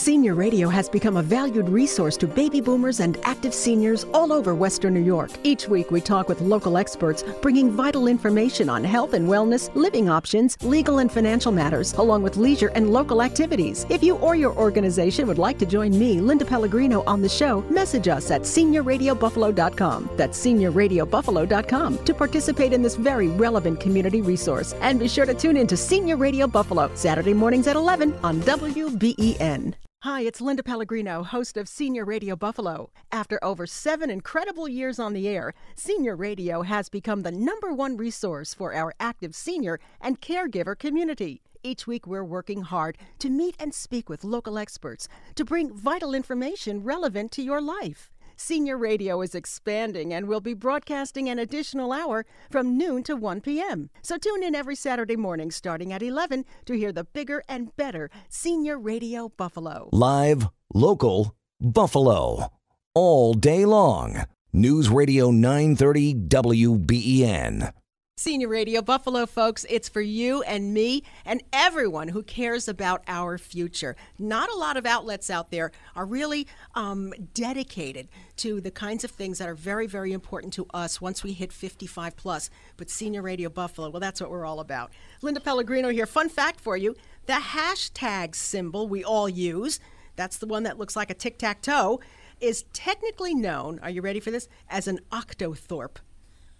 Senior 0.08 0.36
Radio 0.36 0.68
has 0.68 0.88
become 0.88 1.16
a 1.16 1.22
valued 1.22 1.68
resource 1.68 2.16
to 2.16 2.26
baby 2.28 2.60
boomers 2.60 3.00
and 3.00 3.18
active 3.24 3.52
seniors 3.52 4.04
all 4.14 4.32
over 4.32 4.54
Western 4.54 4.94
New 4.94 5.02
York. 5.02 5.30
Each 5.42 5.68
week, 5.68 5.90
we 5.90 6.00
talk 6.00 6.28
with 6.28 6.40
local 6.40 6.78
experts, 6.78 7.24
bringing 7.42 7.70
vital 7.70 8.06
information 8.06 8.70
on 8.70 8.84
health 8.84 9.12
and 9.12 9.28
wellness, 9.28 9.74
living 9.74 10.08
options, 10.08 10.56
legal 10.62 11.00
and 11.00 11.10
financial 11.10 11.50
matters, 11.50 11.94
along 11.94 12.22
with 12.22 12.36
leisure 12.36 12.70
and 12.76 12.90
local 12.92 13.20
activities. 13.20 13.86
If 13.90 14.04
you 14.04 14.16
or 14.18 14.36
your 14.36 14.56
organization 14.56 15.26
would 15.26 15.36
like 15.36 15.58
to 15.58 15.66
join 15.66 15.98
me, 15.98 16.20
Linda 16.20 16.44
Pellegrino, 16.44 17.02
on 17.04 17.20
the 17.20 17.28
show, 17.28 17.62
message 17.62 18.06
us 18.06 18.30
at 18.30 18.42
seniorradiobuffalo.com. 18.42 20.10
That's 20.16 20.38
seniorradiobuffalo.com 20.38 22.04
to 22.04 22.14
participate 22.14 22.72
in 22.72 22.82
this 22.82 22.94
very 22.94 23.28
relevant 23.28 23.80
community 23.80 24.22
resource. 24.22 24.74
And 24.74 25.00
be 25.00 25.08
sure 25.08 25.26
to 25.26 25.34
tune 25.34 25.56
in 25.56 25.66
to 25.66 25.76
Senior 25.76 26.16
Radio 26.16 26.46
Buffalo, 26.46 26.88
Saturday 26.94 27.34
mornings 27.34 27.66
at 27.66 27.74
11 27.74 28.14
on 28.22 28.40
WBEN. 28.42 29.74
Hi, 30.02 30.20
it's 30.20 30.40
Linda 30.40 30.62
Pellegrino, 30.62 31.24
host 31.24 31.56
of 31.56 31.68
Senior 31.68 32.04
Radio 32.04 32.36
Buffalo. 32.36 32.92
After 33.10 33.42
over 33.42 33.66
seven 33.66 34.10
incredible 34.10 34.68
years 34.68 35.00
on 35.00 35.12
the 35.12 35.26
air, 35.26 35.54
Senior 35.74 36.14
Radio 36.14 36.62
has 36.62 36.88
become 36.88 37.22
the 37.22 37.32
number 37.32 37.72
one 37.72 37.96
resource 37.96 38.54
for 38.54 38.72
our 38.72 38.94
active 39.00 39.34
senior 39.34 39.80
and 40.00 40.20
caregiver 40.20 40.78
community. 40.78 41.42
Each 41.64 41.88
week, 41.88 42.06
we're 42.06 42.22
working 42.22 42.62
hard 42.62 42.96
to 43.18 43.28
meet 43.28 43.56
and 43.58 43.74
speak 43.74 44.08
with 44.08 44.22
local 44.22 44.56
experts 44.56 45.08
to 45.34 45.44
bring 45.44 45.74
vital 45.74 46.14
information 46.14 46.84
relevant 46.84 47.32
to 47.32 47.42
your 47.42 47.60
life. 47.60 48.12
Senior 48.40 48.78
Radio 48.78 49.20
is 49.20 49.34
expanding 49.34 50.14
and 50.14 50.28
will 50.28 50.40
be 50.40 50.54
broadcasting 50.54 51.28
an 51.28 51.40
additional 51.40 51.92
hour 51.92 52.24
from 52.50 52.78
noon 52.78 53.02
to 53.02 53.16
1 53.16 53.40
p.m. 53.40 53.90
So 54.00 54.16
tune 54.16 54.44
in 54.44 54.54
every 54.54 54.76
Saturday 54.76 55.16
morning 55.16 55.50
starting 55.50 55.92
at 55.92 56.04
11 56.04 56.44
to 56.66 56.74
hear 56.74 56.92
the 56.92 57.02
bigger 57.02 57.42
and 57.48 57.76
better 57.76 58.10
Senior 58.28 58.78
Radio 58.78 59.28
Buffalo. 59.36 59.88
Live, 59.90 60.46
local, 60.72 61.34
Buffalo. 61.60 62.52
All 62.94 63.34
day 63.34 63.64
long. 63.64 64.22
News 64.52 64.88
Radio 64.88 65.32
930 65.32 66.14
WBEN. 66.14 67.72
Senior 68.18 68.48
Radio 68.48 68.82
Buffalo, 68.82 69.26
folks, 69.26 69.64
it's 69.70 69.88
for 69.88 70.00
you 70.00 70.42
and 70.42 70.74
me 70.74 71.04
and 71.24 71.40
everyone 71.52 72.08
who 72.08 72.24
cares 72.24 72.66
about 72.66 73.04
our 73.06 73.38
future. 73.38 73.94
Not 74.18 74.50
a 74.50 74.56
lot 74.56 74.76
of 74.76 74.84
outlets 74.84 75.30
out 75.30 75.52
there 75.52 75.70
are 75.94 76.04
really 76.04 76.48
um, 76.74 77.14
dedicated 77.32 78.08
to 78.38 78.60
the 78.60 78.72
kinds 78.72 79.04
of 79.04 79.12
things 79.12 79.38
that 79.38 79.48
are 79.48 79.54
very, 79.54 79.86
very 79.86 80.12
important 80.12 80.52
to 80.54 80.66
us 80.74 81.00
once 81.00 81.22
we 81.22 81.32
hit 81.32 81.52
55 81.52 82.16
plus. 82.16 82.50
But 82.76 82.90
Senior 82.90 83.22
Radio 83.22 83.48
Buffalo, 83.50 83.88
well, 83.88 84.00
that's 84.00 84.20
what 84.20 84.32
we're 84.32 84.44
all 84.44 84.58
about. 84.58 84.90
Linda 85.22 85.38
Pellegrino 85.38 85.88
here. 85.90 86.04
Fun 86.04 86.28
fact 86.28 86.58
for 86.60 86.76
you 86.76 86.96
the 87.26 87.34
hashtag 87.34 88.34
symbol 88.34 88.88
we 88.88 89.04
all 89.04 89.28
use, 89.28 89.78
that's 90.16 90.38
the 90.38 90.46
one 90.48 90.64
that 90.64 90.76
looks 90.76 90.96
like 90.96 91.10
a 91.10 91.14
tic 91.14 91.38
tac 91.38 91.62
toe, 91.62 92.00
is 92.40 92.64
technically 92.72 93.32
known, 93.32 93.78
are 93.78 93.90
you 93.90 94.02
ready 94.02 94.18
for 94.18 94.32
this, 94.32 94.48
as 94.68 94.88
an 94.88 94.98
octothorpe. 95.12 95.98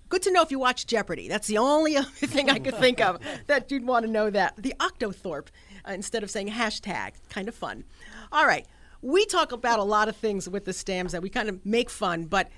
Good 0.09 0.23
to 0.23 0.33
know 0.33 0.43
if 0.43 0.51
you 0.51 0.59
watch 0.59 0.87
Jeopardy. 0.87 1.29
That's 1.29 1.47
the 1.47 1.59
only 1.59 1.97
other 1.99 2.09
thing 2.09 2.51
I 2.51 2.59
could 2.59 2.77
think 2.77 3.01
of 3.01 3.19
that 3.47 3.71
you'd 3.71 3.87
want 3.87 4.07
to 4.07 4.11
know 4.11 4.31
that. 4.31 4.55
The 4.57 4.75
Octothorpe, 4.81 5.49
uh, 5.87 5.93
instead 5.93 6.23
of 6.23 6.31
saying 6.31 6.51
hashtag. 6.51 7.13
Kind 7.29 7.49
of 7.49 7.55
fun. 7.55 7.85
All 8.33 8.47
right. 8.47 8.67
We 9.01 9.27
talk 9.27 9.53
about 9.53 9.79
a 9.79 9.85
lot 9.85 10.09
of 10.09 10.17
things 10.17 10.49
with 10.49 10.65
the 10.65 10.73
Stamms 10.73 11.13
that 11.13 11.23
we 11.23 11.31
kind 11.31 11.49
of 11.49 11.65
make 11.65 11.89
fun, 11.89 12.25
but 12.25 12.51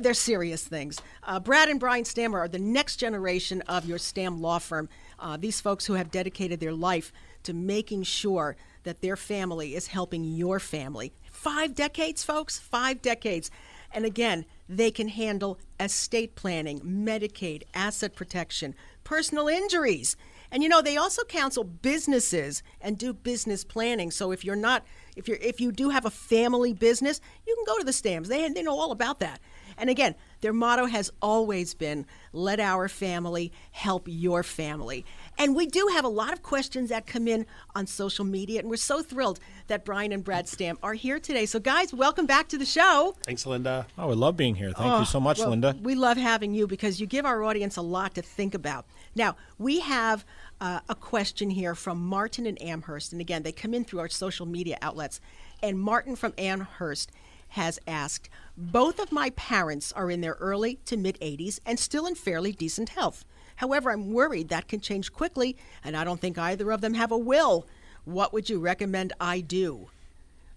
they're 0.00 0.14
serious 0.14 0.62
things. 0.64 1.00
Uh, 1.24 1.40
Brad 1.40 1.68
and 1.68 1.80
Brian 1.80 2.04
Stammer 2.04 2.38
are 2.38 2.48
the 2.48 2.58
next 2.58 2.96
generation 2.96 3.62
of 3.62 3.84
your 3.84 3.98
Stamm 3.98 4.40
law 4.40 4.58
firm. 4.58 4.88
Uh, 5.18 5.36
these 5.36 5.60
folks 5.60 5.86
who 5.86 5.94
have 5.94 6.10
dedicated 6.10 6.60
their 6.60 6.72
life 6.72 7.12
to 7.42 7.52
making 7.52 8.04
sure 8.04 8.56
that 8.84 9.00
their 9.00 9.16
family 9.16 9.74
is 9.74 9.88
helping 9.88 10.24
your 10.24 10.60
family. 10.60 11.12
Five 11.32 11.74
decades, 11.74 12.22
folks, 12.22 12.58
five 12.58 13.02
decades. 13.02 13.50
And 13.92 14.04
again, 14.04 14.44
they 14.68 14.90
can 14.90 15.08
handle 15.08 15.58
estate 15.80 16.34
planning, 16.34 16.80
Medicaid, 16.80 17.62
asset 17.74 18.14
protection, 18.14 18.74
personal 19.04 19.48
injuries. 19.48 20.16
And 20.50 20.62
you 20.62 20.68
know, 20.68 20.80
they 20.80 20.96
also 20.96 21.24
counsel 21.24 21.64
businesses 21.64 22.62
and 22.80 22.96
do 22.96 23.12
business 23.12 23.64
planning. 23.64 24.10
So 24.10 24.32
if 24.32 24.44
you're 24.44 24.56
not 24.56 24.84
if 25.16 25.28
you're 25.28 25.38
if 25.38 25.60
you 25.60 25.72
do 25.72 25.90
have 25.90 26.04
a 26.04 26.10
family 26.10 26.72
business, 26.72 27.20
you 27.46 27.54
can 27.54 27.64
go 27.66 27.78
to 27.78 27.84
the 27.84 27.92
Stamms. 27.92 28.28
They 28.28 28.48
they 28.48 28.62
know 28.62 28.78
all 28.78 28.92
about 28.92 29.20
that. 29.20 29.40
And 29.78 29.88
again, 29.88 30.14
their 30.40 30.52
motto 30.52 30.86
has 30.86 31.10
always 31.20 31.74
been 31.74 32.06
let 32.32 32.60
our 32.60 32.88
family 32.88 33.52
help 33.72 34.04
your 34.06 34.42
family. 34.42 35.04
And 35.36 35.56
we 35.56 35.66
do 35.66 35.88
have 35.92 36.04
a 36.04 36.08
lot 36.08 36.32
of 36.32 36.42
questions 36.42 36.90
that 36.90 37.06
come 37.06 37.26
in 37.26 37.46
on 37.74 37.86
social 37.86 38.24
media, 38.24 38.60
and 38.60 38.68
we're 38.68 38.76
so 38.76 39.02
thrilled 39.02 39.40
that 39.68 39.84
Brian 39.84 40.12
and 40.12 40.22
Brad 40.22 40.46
Stamm 40.46 40.76
are 40.82 40.94
here 40.94 41.18
today. 41.18 41.46
So, 41.46 41.58
guys, 41.58 41.92
welcome 41.92 42.26
back 42.26 42.48
to 42.48 42.58
the 42.58 42.66
show. 42.66 43.16
Thanks, 43.24 43.46
Linda. 43.46 43.86
Oh, 43.96 44.08
we 44.08 44.14
love 44.14 44.36
being 44.36 44.54
here. 44.54 44.72
Thank 44.72 44.92
Oh, 44.92 45.00
you 45.00 45.04
so 45.04 45.20
much, 45.20 45.38
well, 45.38 45.50
Linda. 45.50 45.76
We 45.80 45.94
love 45.94 46.16
having 46.16 46.54
you 46.54 46.66
because 46.66 47.00
you 47.00 47.06
give 47.06 47.24
our 47.24 47.42
audience 47.42 47.76
a 47.76 47.82
lot 47.82 48.14
to 48.14 48.22
think 48.22 48.54
about. 48.54 48.86
Now, 49.14 49.36
we 49.58 49.80
have 49.80 50.24
uh, 50.60 50.80
a 50.88 50.94
question 50.94 51.50
here 51.50 51.74
from 51.74 51.98
Martin 52.04 52.46
and 52.46 52.60
Amherst. 52.62 53.12
And 53.12 53.20
again, 53.20 53.42
they 53.42 53.52
come 53.52 53.74
in 53.74 53.84
through 53.84 54.00
our 54.00 54.08
social 54.08 54.46
media 54.46 54.78
outlets. 54.82 55.20
And 55.62 55.78
Martin 55.78 56.14
from 56.14 56.34
Amherst 56.38 57.10
has 57.50 57.78
asked 57.86 58.28
Both 58.56 58.98
of 58.98 59.12
my 59.12 59.30
parents 59.30 59.92
are 59.92 60.10
in 60.10 60.20
their 60.20 60.34
early 60.34 60.76
to 60.86 60.96
mid 60.96 61.18
80s 61.20 61.60
and 61.64 61.78
still 61.78 62.06
in 62.06 62.14
fairly 62.14 62.52
decent 62.52 62.90
health. 62.90 63.24
However, 63.56 63.90
I'm 63.90 64.12
worried 64.12 64.48
that 64.48 64.68
can 64.68 64.80
change 64.80 65.12
quickly, 65.12 65.56
and 65.82 65.96
I 65.96 66.04
don't 66.04 66.20
think 66.20 66.38
either 66.38 66.70
of 66.70 66.80
them 66.80 66.94
have 66.94 67.10
a 67.10 67.18
will. 67.18 67.66
What 68.04 68.32
would 68.32 68.48
you 68.48 68.60
recommend 68.60 69.12
I 69.20 69.40
do? 69.40 69.88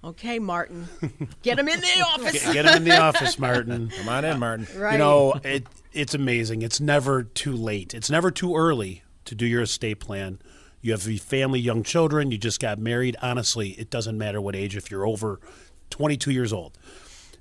Okay, 0.04 0.40
Martin, 0.40 0.88
get 1.44 1.60
him 1.60 1.68
in 1.68 1.80
the 1.80 2.06
office. 2.06 2.44
Get, 2.44 2.54
get 2.54 2.66
him 2.66 2.78
in 2.78 2.84
the 2.84 3.00
office, 3.00 3.38
Martin. 3.40 3.90
Come 3.90 4.10
on 4.10 4.26
in, 4.26 4.40
Martin. 4.40 4.68
Right. 4.76 4.94
You 4.94 4.98
know, 4.98 5.34
it, 5.44 5.68
it's 5.94 6.14
amazing. 6.14 6.64
It's 6.64 6.80
never 6.80 7.24
too 7.24 7.54
late. 7.54 7.94
It's 7.94 8.10
never 8.10 8.32
too 8.32 8.56
early 8.56 9.04
to 9.26 9.36
do 9.36 9.46
your 9.46 9.62
estate 9.62 10.00
plan. 10.00 10.40
You 10.82 10.92
have 10.94 11.08
a 11.08 11.18
family, 11.18 11.60
young 11.60 11.84
children. 11.84 12.32
You 12.32 12.40
just 12.40 12.60
got 12.60 12.80
married. 12.80 13.16
Honestly, 13.22 13.72
it 13.72 13.92
doesn't 13.92 14.18
matter 14.18 14.42
what 14.42 14.56
age 14.56 14.76
if 14.76 14.90
you're 14.90 15.06
over 15.06 15.40
22 15.92 16.32
years 16.32 16.52
old. 16.52 16.78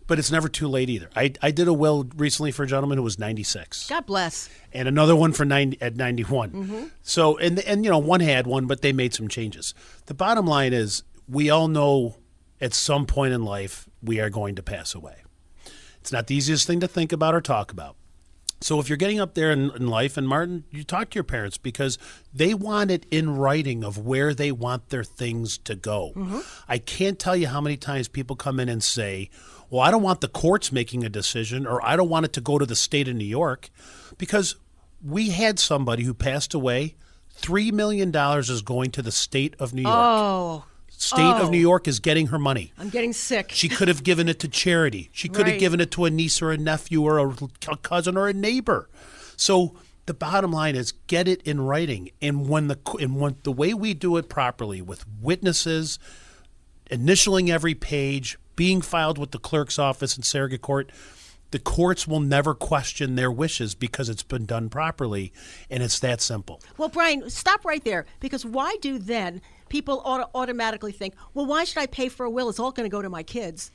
But 0.07 0.19
it's 0.19 0.31
never 0.33 0.49
too 0.49 0.67
late 0.67 0.91
either. 0.91 1.09
I, 1.15 1.33
I 1.41 1.53
did 1.53 1.69
a 1.69 1.73
will 1.73 2.09
recently 2.17 2.51
for 2.51 2.65
a 2.65 2.67
gentleman 2.67 2.99
who 2.99 3.05
was 3.05 3.17
96 3.19 3.89
God 3.89 4.07
bless. 4.07 4.49
and 4.73 4.89
another 4.89 5.15
one 5.15 5.33
for 5.33 5.45
90 5.45 5.81
at 5.81 5.95
91. 5.97 6.51
Mhm. 6.51 6.91
So 7.03 7.39
and 7.39 7.61
and 7.61 7.85
you 7.85 7.91
know 7.91 7.99
one 7.99 8.19
had 8.21 8.47
one 8.49 8.67
but 8.67 8.83
they 8.83 8.93
made 8.93 9.15
some 9.15 9.29
changes. 9.29 9.73
The 10.07 10.15
bottom 10.15 10.47
line 10.47 10.73
is 10.73 11.05
we 11.29 11.49
all 11.49 11.69
know 11.69 12.17
at 12.61 12.75
some 12.75 13.07
point 13.07 13.33
in 13.33 13.45
life 13.45 13.89
we 14.03 14.19
are 14.19 14.31
going 14.31 14.57
to 14.57 14.63
pass 14.65 14.95
away. 14.97 15.15
It's 16.01 16.11
not 16.11 16.27
the 16.27 16.35
easiest 16.35 16.67
thing 16.67 16.81
to 16.81 16.89
think 16.89 17.13
about 17.13 17.35
or 17.35 17.41
talk 17.41 17.71
about. 17.71 17.95
So 18.63 18.79
if 18.79 18.89
you're 18.91 18.99
getting 18.99 19.21
up 19.21 19.35
there 19.35 19.51
in, 19.51 19.71
in 19.71 19.87
life, 19.89 20.19
and 20.19 20.29
Martin, 20.29 20.65
you 20.71 20.85
talk 20.85 21.11
to 21.11 21.15
your 21.15 21.25
parents 21.25 21.57
because 21.57 21.97
they 22.33 22.53
want 22.53 22.91
it 22.91 23.07
in 23.11 23.37
writing 23.37 23.83
of 23.83 23.97
where 23.97 24.35
they 24.35 24.53
want 24.53 24.91
their 24.91 25.05
things 25.05 25.57
to 25.59 25.75
go. 25.75 26.13
Mm-hmm. 26.15 26.41
I 26.69 26.77
can't 26.77 27.19
tell 27.19 27.35
you 27.35 27.47
how 27.47 27.63
many 27.63 27.79
times 27.79 28.09
people 28.09 28.37
come 28.37 28.61
in 28.61 28.69
and 28.69 28.83
say, 28.83 29.31
"Well, 29.71 29.81
I 29.81 29.91
don't 29.91 30.03
want 30.03 30.21
the 30.21 30.29
courts 30.29 30.73
making 30.73 31.05
a 31.05 31.09
decision, 31.09 31.67
or 31.67 31.85
I 31.85 31.97
don't 31.97 32.11
want 32.11 32.27
it 32.27 32.35
to 32.35 32.43
go 32.43 32.59
to 32.59 32.67
the 32.67 32.77
state 32.77 33.09
of 33.09 33.17
New 33.17 33.25
York," 33.25 33.71
because 34.19 34.57
we 35.03 35.31
had 35.31 35.59
somebody 35.59 36.05
who 36.05 36.13
passed 36.13 36.53
away. 36.53 36.97
Three 37.31 37.71
million 37.71 38.11
dollars 38.11 38.51
is 38.51 38.61
going 38.61 38.91
to 38.91 39.03
the 39.03 39.13
state 39.13 39.55
of 39.59 39.73
New 39.73 39.83
York. 39.83 39.95
Oh. 39.97 40.65
State 41.03 41.23
Oh. 41.23 41.45
of 41.45 41.51
New 41.51 41.57
oh. 41.57 41.61
York 41.63 41.89
is 41.89 41.99
getting 41.99 42.27
her 42.27 42.39
money. 42.39 42.75
I'm 42.79 42.91
getting 42.91 43.15
sick. 43.15 43.53
She 43.55 43.71
could 43.71 43.89
have 43.89 44.05
given 44.05 44.29
it 44.29 44.39
to 44.41 44.49
charity. 44.49 45.09
She 45.15 45.31
could 45.31 45.45
Right. 45.47 45.53
have 45.53 45.59
given 45.61 45.81
it 45.81 45.91
to 45.93 46.05
a 46.05 46.11
niece 46.11 46.43
or 46.43 46.51
a 46.53 46.59
nephew 46.59 47.01
or 47.03 47.19
a 47.19 47.35
a 47.69 47.77
cousin 47.79 48.19
or 48.19 48.29
a 48.29 48.35
neighbor. 48.35 48.91
So 49.35 49.77
the 50.05 50.13
bottom 50.13 50.53
line 50.53 50.77
is 50.77 50.93
get 51.07 51.27
it 51.27 51.41
in 51.45 51.63
writing. 51.63 52.11
And 52.21 52.51
when 52.51 52.69
the 52.69 52.79
and 53.01 53.17
when 53.19 53.37
the 53.45 53.51
way 53.53 53.73
we 53.73 53.95
do 53.95 54.19
it 54.19 54.29
properly 54.29 54.83
with 54.83 55.07
witnesses, 55.23 55.99
initialing 56.91 57.49
every 57.49 57.75
page, 57.75 58.39
being 58.55 58.83
filed 58.83 59.17
with 59.17 59.31
the 59.31 59.39
clerk's 59.39 59.79
office 59.79 60.19
in 60.19 60.23
surrogate 60.23 60.61
court, 60.61 60.93
the 61.51 61.59
courts 61.59 62.07
will 62.07 62.21
never 62.21 62.55
question 62.55 63.15
their 63.17 63.33
wishes 63.33 63.75
because 63.75 64.11
it's 64.11 64.23
been 64.23 64.45
done 64.45 64.69
properly, 64.69 65.33
and 65.71 65.83
it's 65.83 65.99
that 66.01 66.21
simple. 66.21 66.61
Well, 66.77 66.91
Brian, 66.91 67.31
stop 67.31 67.65
right 67.65 67.83
there 67.83 68.05
because 68.21 68.45
why 68.45 68.77
do 68.83 68.99
then 68.99 69.41
people 69.71 70.03
auto- 70.05 70.29
automatically 70.35 70.93
think, 70.93 71.15
well, 71.33 71.47
why 71.47 71.65
should 71.65 71.79
I 71.79 71.87
pay 71.87 72.11
for 72.11 72.27
a 72.27 72.31
will? 72.31 72.51
It's 72.51 72.59
all 72.59 72.73
going 72.73 72.85
to 72.85 72.95
go 72.95 73.01
to 73.01 73.09
my 73.09 73.23
kids. 73.23 73.71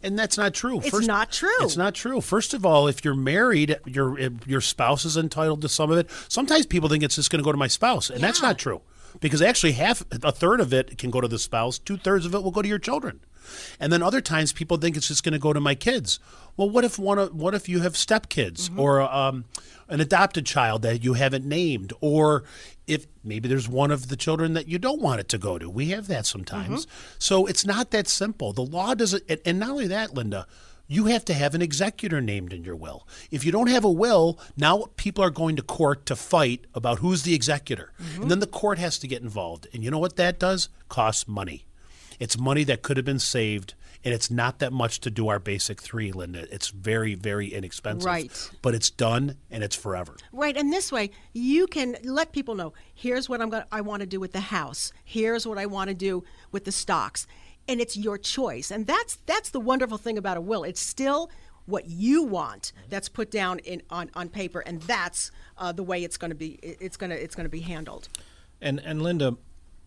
And 0.00 0.16
that's 0.16 0.38
not 0.38 0.54
true. 0.54 0.80
It's 0.84 1.06
not 1.06 1.32
true. 1.32 1.50
It's 1.60 1.76
not 1.76 1.94
true. 1.94 2.20
First 2.20 2.54
of 2.54 2.64
all, 2.64 2.86
if 2.86 3.04
you're 3.04 3.16
married, 3.16 3.80
your 3.84 4.16
your 4.46 4.60
spouse 4.60 5.04
is 5.04 5.16
entitled 5.16 5.62
to 5.62 5.68
some 5.68 5.90
of 5.90 5.98
it. 5.98 6.08
Sometimes 6.28 6.66
people 6.66 6.88
think 6.88 7.02
it's 7.02 7.16
just 7.16 7.30
going 7.30 7.40
to 7.40 7.44
go 7.44 7.50
to 7.50 7.58
my 7.58 7.66
spouse, 7.66 8.10
and 8.10 8.22
that's 8.22 8.40
not 8.40 8.58
true. 8.58 8.82
Because 9.20 9.42
actually, 9.42 9.72
half 9.72 10.04
a 10.22 10.30
third 10.30 10.60
of 10.60 10.72
it 10.72 10.98
can 10.98 11.10
go 11.10 11.20
to 11.20 11.26
the 11.26 11.38
spouse. 11.38 11.78
Two 11.78 11.96
thirds 11.96 12.26
of 12.26 12.34
it 12.34 12.42
will 12.42 12.50
go 12.50 12.62
to 12.62 12.68
your 12.68 12.78
children, 12.78 13.20
and 13.80 13.92
then 13.92 14.02
other 14.02 14.20
times 14.20 14.52
people 14.52 14.76
think 14.76 14.96
it's 14.96 15.08
just 15.08 15.22
going 15.24 15.32
to 15.32 15.38
go 15.38 15.52
to 15.52 15.60
my 15.60 15.74
kids. 15.74 16.18
Well, 16.56 16.68
what 16.70 16.84
if 16.84 16.98
one? 16.98 17.18
of- 17.18 17.34
What 17.34 17.54
if 17.54 17.68
you 17.68 17.80
have 17.80 17.94
stepkids 17.94 18.68
Mm-hmm. 18.68 18.80
or 18.80 19.00
um, 19.02 19.44
an 19.88 20.00
adopted 20.00 20.44
child 20.46 20.82
that 20.82 21.02
you 21.04 21.14
haven't 21.14 21.44
named, 21.44 21.92
or 22.00 22.44
if 22.86 23.06
maybe 23.22 23.48
there's 23.48 23.68
one 23.68 23.90
of 23.90 24.08
the 24.08 24.16
children 24.16 24.54
that 24.54 24.66
you 24.68 24.78
don't 24.78 25.00
want 25.00 25.20
it 25.20 25.28
to 25.30 25.38
go 25.38 25.58
to? 25.58 25.68
We 25.70 25.90
have 25.90 26.08
that 26.08 26.26
sometimes. 26.26 26.86
Mm-hmm. 26.86 27.14
So 27.18 27.46
it's 27.46 27.64
not 27.66 27.90
that 27.92 28.08
simple. 28.08 28.52
The 28.52 28.62
law 28.64 28.94
doesn't, 28.94 29.22
and- 29.28 29.40
and 29.44 29.58
not 29.60 29.70
only 29.70 29.86
that, 29.88 30.14
Linda, 30.14 30.46
you 30.90 31.04
have 31.04 31.22
to 31.26 31.34
have 31.34 31.54
an 31.54 31.60
executor 31.60 32.18
named 32.22 32.50
in 32.52 32.64
your 32.64 32.74
will. 32.74 33.06
If 33.30 33.44
you 33.44 33.52
don't 33.52 33.66
have 33.68 33.84
a 33.84 33.90
will, 33.90 34.38
now 34.56 34.86
people 34.96 35.22
are 35.22 35.28
going 35.30 35.54
to 35.56 35.62
court 35.62 36.06
to 36.06 36.16
fight 36.16 36.64
about 36.74 37.00
who's 37.00 37.24
the 37.24 37.34
executor. 37.34 37.92
And 38.20 38.30
then 38.30 38.40
the 38.40 38.46
court 38.46 38.78
has 38.78 38.98
to 39.00 39.06
get 39.06 39.20
involved. 39.22 39.66
And 39.74 39.84
you 39.84 39.90
know 39.90 39.98
what 39.98 40.16
that 40.16 40.38
does? 40.40 40.70
Costs 40.88 41.28
money. 41.28 41.66
It's 42.18 42.38
money 42.38 42.64
that 42.64 42.82
could 42.82 42.96
have 42.96 43.06
been 43.06 43.18
saved. 43.18 43.74
And 44.04 44.14
it's 44.14 44.30
not 44.30 44.60
that 44.60 44.72
much 44.72 45.00
to 45.00 45.10
do 45.10 45.28
our 45.28 45.40
basic 45.40 45.82
three, 45.82 46.12
Linda. 46.12 46.46
It's 46.54 46.68
very, 46.68 47.14
very 47.14 47.48
inexpensive. 47.48 48.06
Right. 48.06 48.50
But 48.62 48.74
it's 48.74 48.90
done 48.90 49.36
and 49.50 49.64
it's 49.64 49.74
forever. 49.74 50.16
Right, 50.32 50.56
and 50.56 50.72
this 50.72 50.92
way 50.92 51.10
you 51.32 51.66
can 51.66 51.96
let 52.04 52.32
people 52.32 52.54
know. 52.54 52.74
Here's 52.94 53.28
what 53.28 53.40
I'm 53.40 53.50
going. 53.50 53.64
I 53.72 53.80
want 53.80 54.00
to 54.00 54.06
do 54.06 54.20
with 54.20 54.32
the 54.32 54.40
house. 54.40 54.92
Here's 55.04 55.46
what 55.46 55.58
I 55.58 55.66
want 55.66 55.88
to 55.88 55.94
do 55.94 56.22
with 56.52 56.64
the 56.64 56.72
stocks, 56.72 57.26
and 57.66 57.80
it's 57.80 57.96
your 57.96 58.18
choice. 58.18 58.70
And 58.70 58.86
that's 58.86 59.16
that's 59.26 59.50
the 59.50 59.60
wonderful 59.60 59.98
thing 59.98 60.16
about 60.16 60.36
a 60.36 60.40
will. 60.40 60.62
It's 60.62 60.80
still 60.80 61.30
what 61.66 61.86
you 61.86 62.22
want 62.22 62.72
that's 62.88 63.08
put 63.08 63.30
down 63.30 63.58
in 63.60 63.82
on, 63.90 64.10
on 64.14 64.28
paper, 64.28 64.60
and 64.60 64.80
that's 64.82 65.32
uh, 65.58 65.72
the 65.72 65.82
way 65.82 66.04
it's 66.04 66.16
going 66.16 66.30
to 66.30 66.36
be. 66.36 66.58
It's 66.62 66.96
going 66.96 67.10
to 67.10 67.20
it's 67.20 67.34
going 67.34 67.46
to 67.46 67.50
be 67.50 67.60
handled. 67.60 68.08
And 68.60 68.80
and 68.84 69.02
Linda, 69.02 69.36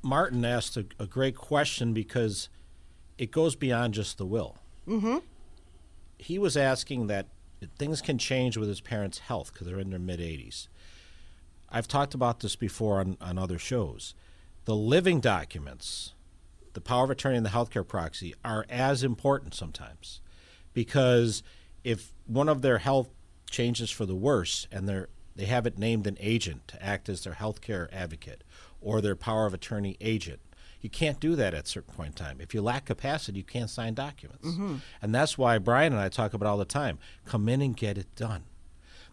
Martin 0.01 0.43
asked 0.45 0.77
a, 0.77 0.85
a 0.99 1.05
great 1.05 1.35
question 1.35 1.93
because 1.93 2.49
it 3.17 3.31
goes 3.31 3.55
beyond 3.55 3.93
just 3.93 4.17
the 4.17 4.25
will. 4.25 4.57
Mm-hmm. 4.87 5.17
He 6.17 6.39
was 6.39 6.57
asking 6.57 7.07
that 7.07 7.27
things 7.77 8.01
can 8.01 8.17
change 8.17 8.57
with 8.57 8.67
his 8.67 8.81
parents' 8.81 9.19
health 9.19 9.53
because 9.53 9.67
they're 9.67 9.79
in 9.79 9.89
their 9.89 9.99
mid 9.99 10.19
80s. 10.19 10.67
I've 11.69 11.87
talked 11.87 12.13
about 12.13 12.41
this 12.41 12.55
before 12.55 12.99
on, 12.99 13.17
on 13.21 13.37
other 13.37 13.57
shows. 13.57 14.13
The 14.65 14.75
living 14.75 15.19
documents, 15.19 16.13
the 16.73 16.81
power 16.81 17.05
of 17.05 17.09
attorney 17.09 17.37
and 17.37 17.45
the 17.45 17.51
healthcare 17.51 17.87
proxy, 17.87 18.33
are 18.43 18.65
as 18.69 19.03
important 19.03 19.53
sometimes 19.53 20.19
because 20.73 21.43
if 21.83 22.11
one 22.27 22.49
of 22.49 22.61
their 22.61 22.79
health 22.79 23.09
changes 23.49 23.89
for 23.89 24.05
the 24.05 24.15
worse 24.15 24.67
and 24.71 24.87
they're 24.87 25.09
they 25.35 25.45
have 25.45 25.65
it 25.65 25.77
named 25.77 26.05
an 26.07 26.17
agent 26.19 26.67
to 26.67 26.83
act 26.83 27.07
as 27.07 27.23
their 27.23 27.33
healthcare 27.33 27.91
advocate 27.93 28.43
or 28.81 28.99
their 29.01 29.15
power 29.15 29.45
of 29.45 29.53
attorney 29.53 29.95
agent. 30.01 30.39
You 30.81 30.89
can't 30.89 31.19
do 31.19 31.35
that 31.35 31.53
at 31.53 31.65
a 31.65 31.69
certain 31.69 31.93
point 31.93 32.19
in 32.19 32.25
time. 32.25 32.41
If 32.41 32.53
you 32.55 32.61
lack 32.61 32.85
capacity, 32.85 33.37
you 33.37 33.43
can't 33.43 33.69
sign 33.69 33.93
documents. 33.93 34.47
Mhm. 34.47 34.81
And 35.01 35.13
that's 35.13 35.37
why 35.37 35.59
Brian 35.59 35.93
and 35.93 36.01
I 36.01 36.09
talk 36.09 36.33
about 36.33 36.49
all 36.49 36.57
the 36.57 36.65
time. 36.65 36.97
Come 37.25 37.47
in 37.47 37.61
and 37.61 37.77
get 37.77 37.97
it 37.99 38.13
done. 38.15 38.43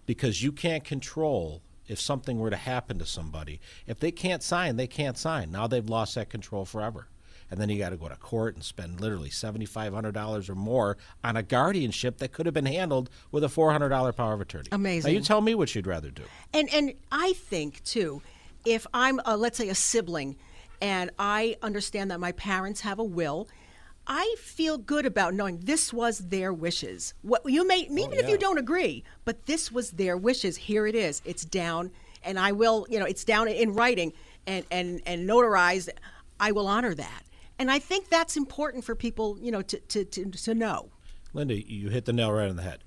Because 0.07 0.43
you 0.43 0.51
can't 0.51 0.83
control 0.83 1.61
if 1.87 2.01
something 2.01 2.39
were 2.39 2.49
to 2.51 2.57
happen 2.57 2.99
to 2.99 3.07
somebody. 3.07 3.61
If 3.87 4.01
they 4.01 4.11
can't 4.11 4.43
sign, 4.43 4.77
they 4.77 4.87
can't 4.87 5.19
sign. 5.19 5.51
Now 5.51 5.67
they've 5.67 5.89
lost 5.89 6.15
that 6.15 6.31
control 6.31 6.65
forever. 6.65 7.09
And 7.51 7.59
then 7.61 7.69
you 7.71 7.79
got 7.79 7.91
to 7.91 7.97
go 7.97 8.09
to 8.09 8.17
court 8.17 8.55
and 8.55 8.63
spend 8.65 9.01
literally 9.01 9.31
$7,500 9.31 10.49
or 10.51 10.55
more 10.55 10.99
on 11.25 11.37
a 11.37 11.43
guardianship 11.43 12.19
that 12.19 12.33
could 12.33 12.45
have 12.47 12.55
been 12.55 12.67
handled 12.67 13.09
with 13.31 13.43
a 13.43 13.49
$400 13.49 14.13
power 14.15 14.35
of 14.35 14.41
attorney. 14.41 14.69
Amazing. 14.73 15.13
Now 15.13 15.19
you 15.19 15.25
tell 15.25 15.41
me 15.41 15.55
what 15.55 15.75
you'd 15.75 15.87
rather 15.87 16.11
do. 16.11 16.25
And 16.53 16.69
and 16.73 16.93
I 17.11 17.33
think 17.35 17.83
too, 17.85 18.21
if 18.65 18.87
I'm 18.93 19.21
a, 19.25 19.37
let's 19.37 19.59
say 19.59 19.69
a 19.69 19.75
sibling, 19.75 20.37
and 20.81 21.11
I 21.19 21.57
understand 21.63 22.11
that 22.11 22.21
my 22.21 22.33
parents 22.33 22.81
have 22.83 22.99
a 22.99 23.05
will, 23.05 23.49
I 24.07 24.37
feel 24.39 24.79
good 24.79 25.05
about 25.05 25.35
knowing 25.35 25.59
this 25.59 25.93
was 25.93 26.19
their 26.19 26.53
wishes. 26.53 27.15
What 27.23 27.43
you 27.45 27.67
may 27.67 27.87
oh, 27.91 27.99
even 27.99 28.19
if 28.19 28.29
you 28.29 28.39
don't 28.39 28.59
agree, 28.59 29.05
but 29.25 29.47
this 29.47 29.71
was 29.71 29.91
their 29.93 30.17
wishes. 30.17 30.57
Here 30.57 30.87
it 30.87 30.95
is. 30.95 31.21
It's 31.25 31.45
down, 31.45 31.91
and 32.23 32.39
I 32.39 32.53
will. 32.53 32.87
You 32.89 32.99
know, 32.99 33.05
it's 33.05 33.25
down 33.25 33.49
in 33.49 33.75
writing 33.75 34.13
and 34.47 34.65
and 34.71 35.03
and 35.05 35.29
notarized. 35.29 35.91
I 36.41 36.53
will 36.53 36.67
honor 36.67 36.95
that. 36.95 37.23
And 37.59 37.71
I 37.71 37.81
think 37.81 38.09
that's 38.09 38.37
important 38.37 38.85
for 38.85 38.95
people, 38.95 39.37
you 39.41 39.51
know, 39.51 39.63
to, 39.63 39.81
to, 39.81 40.05
to, 40.05 40.31
to 40.31 40.55
know. 40.55 40.91
Linda, 41.33 41.55
you 41.55 41.89
hit 41.89 42.05
the 42.05 42.13
nail 42.13 42.33
right 42.33 42.49
on 42.49 42.57
the 42.57 42.63
head. 42.63 42.85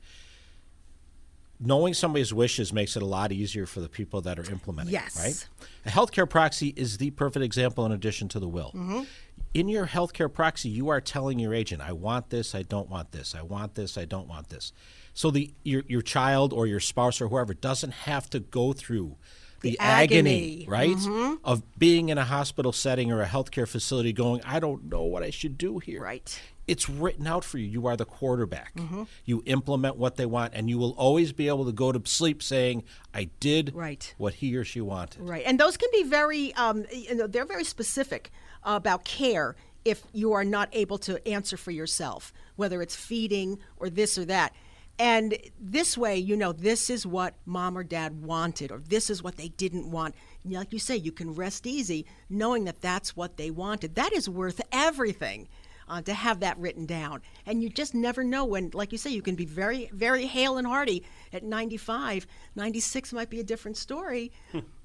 Knowing 1.63 1.93
somebody's 1.93 2.33
wishes 2.33 2.73
makes 2.73 2.95
it 2.95 3.03
a 3.03 3.05
lot 3.05 3.31
easier 3.31 3.65
for 3.67 3.81
the 3.81 3.89
people 3.89 4.19
that 4.21 4.39
are 4.39 4.49
implementing. 4.51 4.91
Yes. 4.93 5.15
it, 5.15 5.19
Right. 5.21 5.47
A 5.85 5.89
healthcare 5.89 6.27
proxy 6.29 6.73
is 6.75 6.97
the 6.97 7.11
perfect 7.11 7.43
example. 7.45 7.85
In 7.85 7.91
addition 7.91 8.27
to 8.29 8.39
the 8.39 8.47
will, 8.47 8.71
Mhm. 8.75 9.05
in 9.53 9.69
your 9.69 9.85
healthcare 9.87 10.31
proxy, 10.31 10.69
you 10.69 10.89
are 10.89 10.99
telling 10.99 11.37
your 11.39 11.53
agent, 11.53 11.81
"I 11.81 11.91
want 11.91 12.29
this. 12.31 12.55
I 12.55 12.63
don't 12.63 12.89
want 12.89 13.11
this. 13.11 13.35
I 13.35 13.41
want 13.43 13.75
this. 13.75 13.97
I 13.97 14.05
don't 14.05 14.27
want 14.27 14.49
this." 14.49 14.73
So 15.13 15.29
the 15.29 15.53
your 15.63 15.83
your 15.87 16.01
child 16.01 16.51
or 16.53 16.65
your 16.67 16.79
spouse 16.79 17.21
or 17.21 17.27
whoever 17.27 17.53
doesn't 17.53 17.91
have 17.91 18.29
to 18.31 18.39
go 18.39 18.73
through 18.73 19.17
the, 19.61 19.71
The 19.71 19.79
agony, 19.79 20.63
agony. 20.63 20.65
right, 20.67 20.95
Mhm. 20.97 21.37
of 21.43 21.61
being 21.77 22.09
in 22.09 22.17
a 22.17 22.25
hospital 22.25 22.71
setting 22.71 23.11
or 23.11 23.21
a 23.21 23.27
healthcare 23.27 23.67
facility, 23.67 24.11
going, 24.11 24.41
"I 24.43 24.59
don't 24.59 24.85
know 24.85 25.03
what 25.03 25.21
I 25.21 25.29
should 25.29 25.55
do 25.59 25.77
here." 25.77 26.01
Right. 26.01 26.39
It's 26.67 26.87
written 26.87 27.27
out 27.27 27.43
for 27.43 27.57
you. 27.57 27.65
You 27.67 27.87
are 27.87 27.97
the 27.97 28.05
quarterback. 28.05 28.75
Mhm. 28.75 29.07
You 29.25 29.41
implement 29.45 29.97
what 29.97 30.15
they 30.15 30.25
want, 30.25 30.53
and 30.53 30.69
you 30.69 30.77
will 30.77 30.91
always 30.91 31.33
be 31.33 31.47
able 31.47 31.65
to 31.65 31.71
go 31.71 31.91
to 31.91 32.01
sleep 32.09 32.41
saying, 32.43 32.83
"I 33.13 33.25
did 33.39 33.73
Right. 33.75 34.13
what 34.17 34.35
he 34.35 34.55
or 34.55 34.63
she 34.63 34.79
wanted." 34.81 35.21
Right, 35.21 35.43
and 35.45 35.59
those 35.59 35.75
can 35.75 35.89
be 35.91 36.03
very, 36.03 36.53
um, 36.53 36.85
you 36.93 37.15
know, 37.15 37.27
they're 37.27 37.45
very 37.45 37.63
specific 37.63 38.31
about 38.63 39.03
care 39.03 39.55
if 39.83 40.03
you 40.13 40.31
are 40.33 40.45
not 40.45 40.69
able 40.71 40.99
to 40.99 41.27
answer 41.27 41.57
for 41.57 41.71
yourself, 41.71 42.31
whether 42.55 42.81
it's 42.81 42.95
feeding 42.95 43.57
or 43.77 43.89
this 43.89 44.17
or 44.17 44.25
that. 44.25 44.53
And 44.99 45.35
this 45.59 45.97
way, 45.97 46.17
you 46.19 46.37
know, 46.37 46.51
this 46.51 46.87
is 46.87 47.07
what 47.07 47.33
mom 47.47 47.75
or 47.75 47.83
dad 47.83 48.21
wanted, 48.21 48.71
or 48.71 48.77
this 48.77 49.09
is 49.09 49.23
what 49.23 49.37
they 49.37 49.47
didn't 49.49 49.89
want. 49.89 50.13
Like 50.45 50.71
you 50.71 50.77
say, 50.77 50.95
you 50.95 51.11
can 51.11 51.33
rest 51.33 51.65
easy 51.65 52.05
knowing 52.29 52.65
that 52.65 52.81
that's 52.81 53.15
what 53.17 53.37
they 53.37 53.49
wanted. 53.49 53.95
That 53.95 54.13
is 54.13 54.29
worth 54.29 54.61
everything. 54.71 55.47
Uh, 55.91 56.01
to 56.01 56.13
have 56.13 56.39
that 56.39 56.57
written 56.57 56.85
down. 56.85 57.21
And 57.45 57.61
you 57.61 57.67
just 57.67 57.93
never 57.93 58.23
know 58.23 58.45
when, 58.45 58.71
like 58.73 58.93
you 58.93 58.97
say, 58.97 59.09
you 59.09 59.21
can 59.21 59.35
be 59.35 59.43
very, 59.43 59.89
very 59.91 60.25
hale 60.25 60.57
and 60.57 60.65
hearty 60.65 61.03
at 61.33 61.43
95. 61.43 62.25
96 62.55 63.11
might 63.11 63.29
be 63.29 63.41
a 63.41 63.43
different 63.43 63.75
story, 63.75 64.31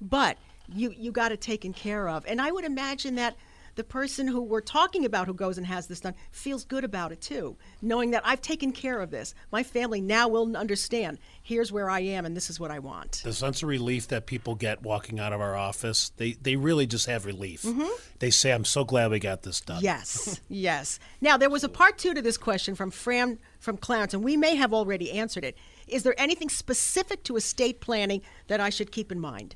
but 0.01 0.37
you, 0.67 0.93
you 0.97 1.13
got 1.13 1.31
it 1.31 1.39
taken 1.39 1.71
care 1.71 2.09
of. 2.09 2.25
And 2.27 2.41
I 2.41 2.51
would 2.51 2.65
imagine 2.65 3.15
that 3.15 3.37
the 3.77 3.83
person 3.83 4.27
who 4.27 4.41
we're 4.41 4.59
talking 4.59 5.05
about 5.05 5.27
who 5.27 5.33
goes 5.33 5.57
and 5.57 5.65
has 5.65 5.87
this 5.87 6.01
done 6.01 6.15
feels 6.31 6.65
good 6.65 6.83
about 6.83 7.11
it 7.11 7.21
too, 7.21 7.55
knowing 7.81 8.11
that 8.11 8.23
I've 8.25 8.41
taken 8.41 8.71
care 8.71 8.99
of 8.99 9.11
this. 9.11 9.33
My 9.51 9.63
family 9.63 10.01
now 10.01 10.27
will 10.27 10.57
understand 10.57 11.19
here's 11.41 11.71
where 11.71 11.89
I 11.89 11.99
am 12.01 12.25
and 12.25 12.35
this 12.35 12.49
is 12.49 12.59
what 12.59 12.71
I 12.71 12.79
want. 12.79 13.21
The 13.23 13.31
sense 13.31 13.61
of 13.63 13.69
relief 13.69 14.07
that 14.09 14.25
people 14.25 14.55
get 14.55 14.81
walking 14.81 15.19
out 15.19 15.31
of 15.31 15.39
our 15.39 15.55
office, 15.55 16.09
they, 16.17 16.33
they 16.33 16.55
really 16.55 16.87
just 16.87 17.05
have 17.05 17.25
relief. 17.25 17.61
Mhm. 17.61 17.87
They 18.19 18.31
say, 18.31 18.51
I'm 18.51 18.65
so 18.65 18.83
glad 18.83 19.11
we 19.11 19.19
got 19.19 19.43
this 19.43 19.61
done. 19.61 19.81
Yes, 19.83 20.41
yes. 20.49 20.99
Now 21.21 21.37
there 21.37 21.49
was 21.49 21.63
a 21.63 21.69
part 21.69 21.99
two 21.99 22.15
to 22.15 22.21
this 22.21 22.37
question 22.37 22.73
from 22.73 22.89
Fran 22.91 23.37
from 23.59 23.77
Clarence, 23.77 24.13
and 24.13 24.23
we 24.23 24.37
may 24.37 24.55
have 24.55 24.73
already 24.73 25.11
answered 25.11 25.43
it. 25.45 25.55
Is 25.87 26.01
there 26.03 26.19
anything 26.19 26.49
specific 26.49 27.23
to 27.25 27.35
estate 27.37 27.79
planning 27.79 28.21
that 28.47 28.59
I 28.59 28.69
should 28.69 28.91
keep 28.91 29.11
in 29.11 29.19
mind? 29.19 29.55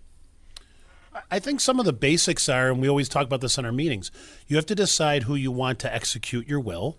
I 1.30 1.40
think 1.40 1.60
some 1.60 1.80
of 1.80 1.86
the 1.86 1.94
basics 1.94 2.48
are, 2.48 2.72
and 2.72 2.82
we 2.82 2.90
always 2.90 3.10
talk 3.10 3.26
about 3.26 3.42
this 3.42 3.58
in 3.58 3.66
our 3.66 3.72
meetings, 3.72 4.12
you 4.48 4.56
have 4.56 4.66
to 4.68 4.76
decide 4.76 5.24
who 5.24 5.36
you 5.36 5.52
want 5.52 5.80
to 5.80 5.94
execute 5.94 6.48
your 6.48 6.60
will. 6.60 6.98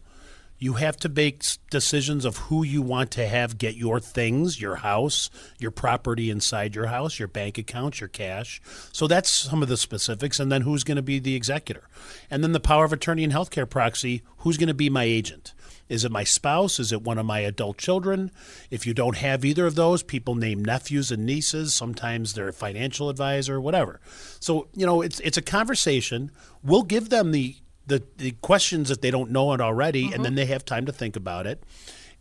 You 0.58 0.74
have 0.74 0.96
to 0.98 1.08
make 1.08 1.44
decisions 1.70 2.24
of 2.24 2.36
who 2.36 2.62
you 2.62 2.82
want 2.82 3.10
to 3.12 3.26
have 3.26 3.58
get 3.58 3.74
your 3.74 3.98
things, 3.98 4.60
your 4.60 4.76
house, 4.76 5.28
your 5.58 5.72
property 5.72 6.30
inside 6.30 6.76
your 6.76 6.86
house, 6.86 7.18
your 7.18 7.26
bank 7.26 7.58
accounts, 7.58 8.00
your 8.00 8.08
cash. 8.08 8.62
So 8.92 9.08
that's 9.08 9.28
some 9.28 9.60
of 9.62 9.68
the 9.68 9.76
specifics. 9.76 10.38
And 10.38 10.52
then 10.52 10.62
who's 10.62 10.84
going 10.84 10.96
to 10.96 11.02
be 11.02 11.18
the 11.18 11.34
executor? 11.34 11.88
And 12.30 12.44
then 12.44 12.52
the 12.52 12.60
power 12.60 12.84
of 12.84 12.92
attorney 12.92 13.24
and 13.24 13.32
healthcare 13.32 13.68
proxy 13.68 14.22
who's 14.38 14.56
going 14.56 14.68
to 14.68 14.74
be 14.74 14.88
my 14.88 15.02
agent? 15.02 15.52
Is 15.88 16.04
it 16.04 16.12
my 16.12 16.24
spouse? 16.24 16.78
Is 16.78 16.92
it 16.92 17.02
one 17.02 17.18
of 17.18 17.26
my 17.26 17.40
adult 17.40 17.78
children? 17.78 18.30
If 18.70 18.86
you 18.86 18.94
don't 18.94 19.16
have 19.16 19.44
either 19.44 19.66
of 19.66 19.74
those, 19.74 20.02
people 20.02 20.34
name 20.34 20.64
nephews 20.64 21.10
and 21.10 21.26
nieces. 21.26 21.74
Sometimes 21.74 22.34
they're 22.34 22.52
financial 22.52 23.08
advisor, 23.08 23.60
whatever. 23.60 24.00
So, 24.40 24.68
you 24.74 24.86
know, 24.86 25.02
it's 25.02 25.20
it's 25.20 25.36
a 25.36 25.42
conversation. 25.42 26.30
We'll 26.62 26.84
give 26.84 27.10
them 27.10 27.32
the 27.32 27.56
the, 27.86 28.02
the 28.16 28.32
questions 28.42 28.88
that 28.88 29.02
they 29.02 29.10
don't 29.10 29.30
know 29.30 29.52
it 29.52 29.60
already, 29.60 30.12
and 30.12 30.24
then 30.24 30.36
they 30.36 30.46
have 30.46 30.64
time 30.64 30.86
to 30.86 30.92
think 30.92 31.16
about 31.16 31.46
it. 31.46 31.64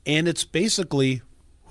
And 0.06 0.28
it's 0.28 0.44
basically 0.44 1.22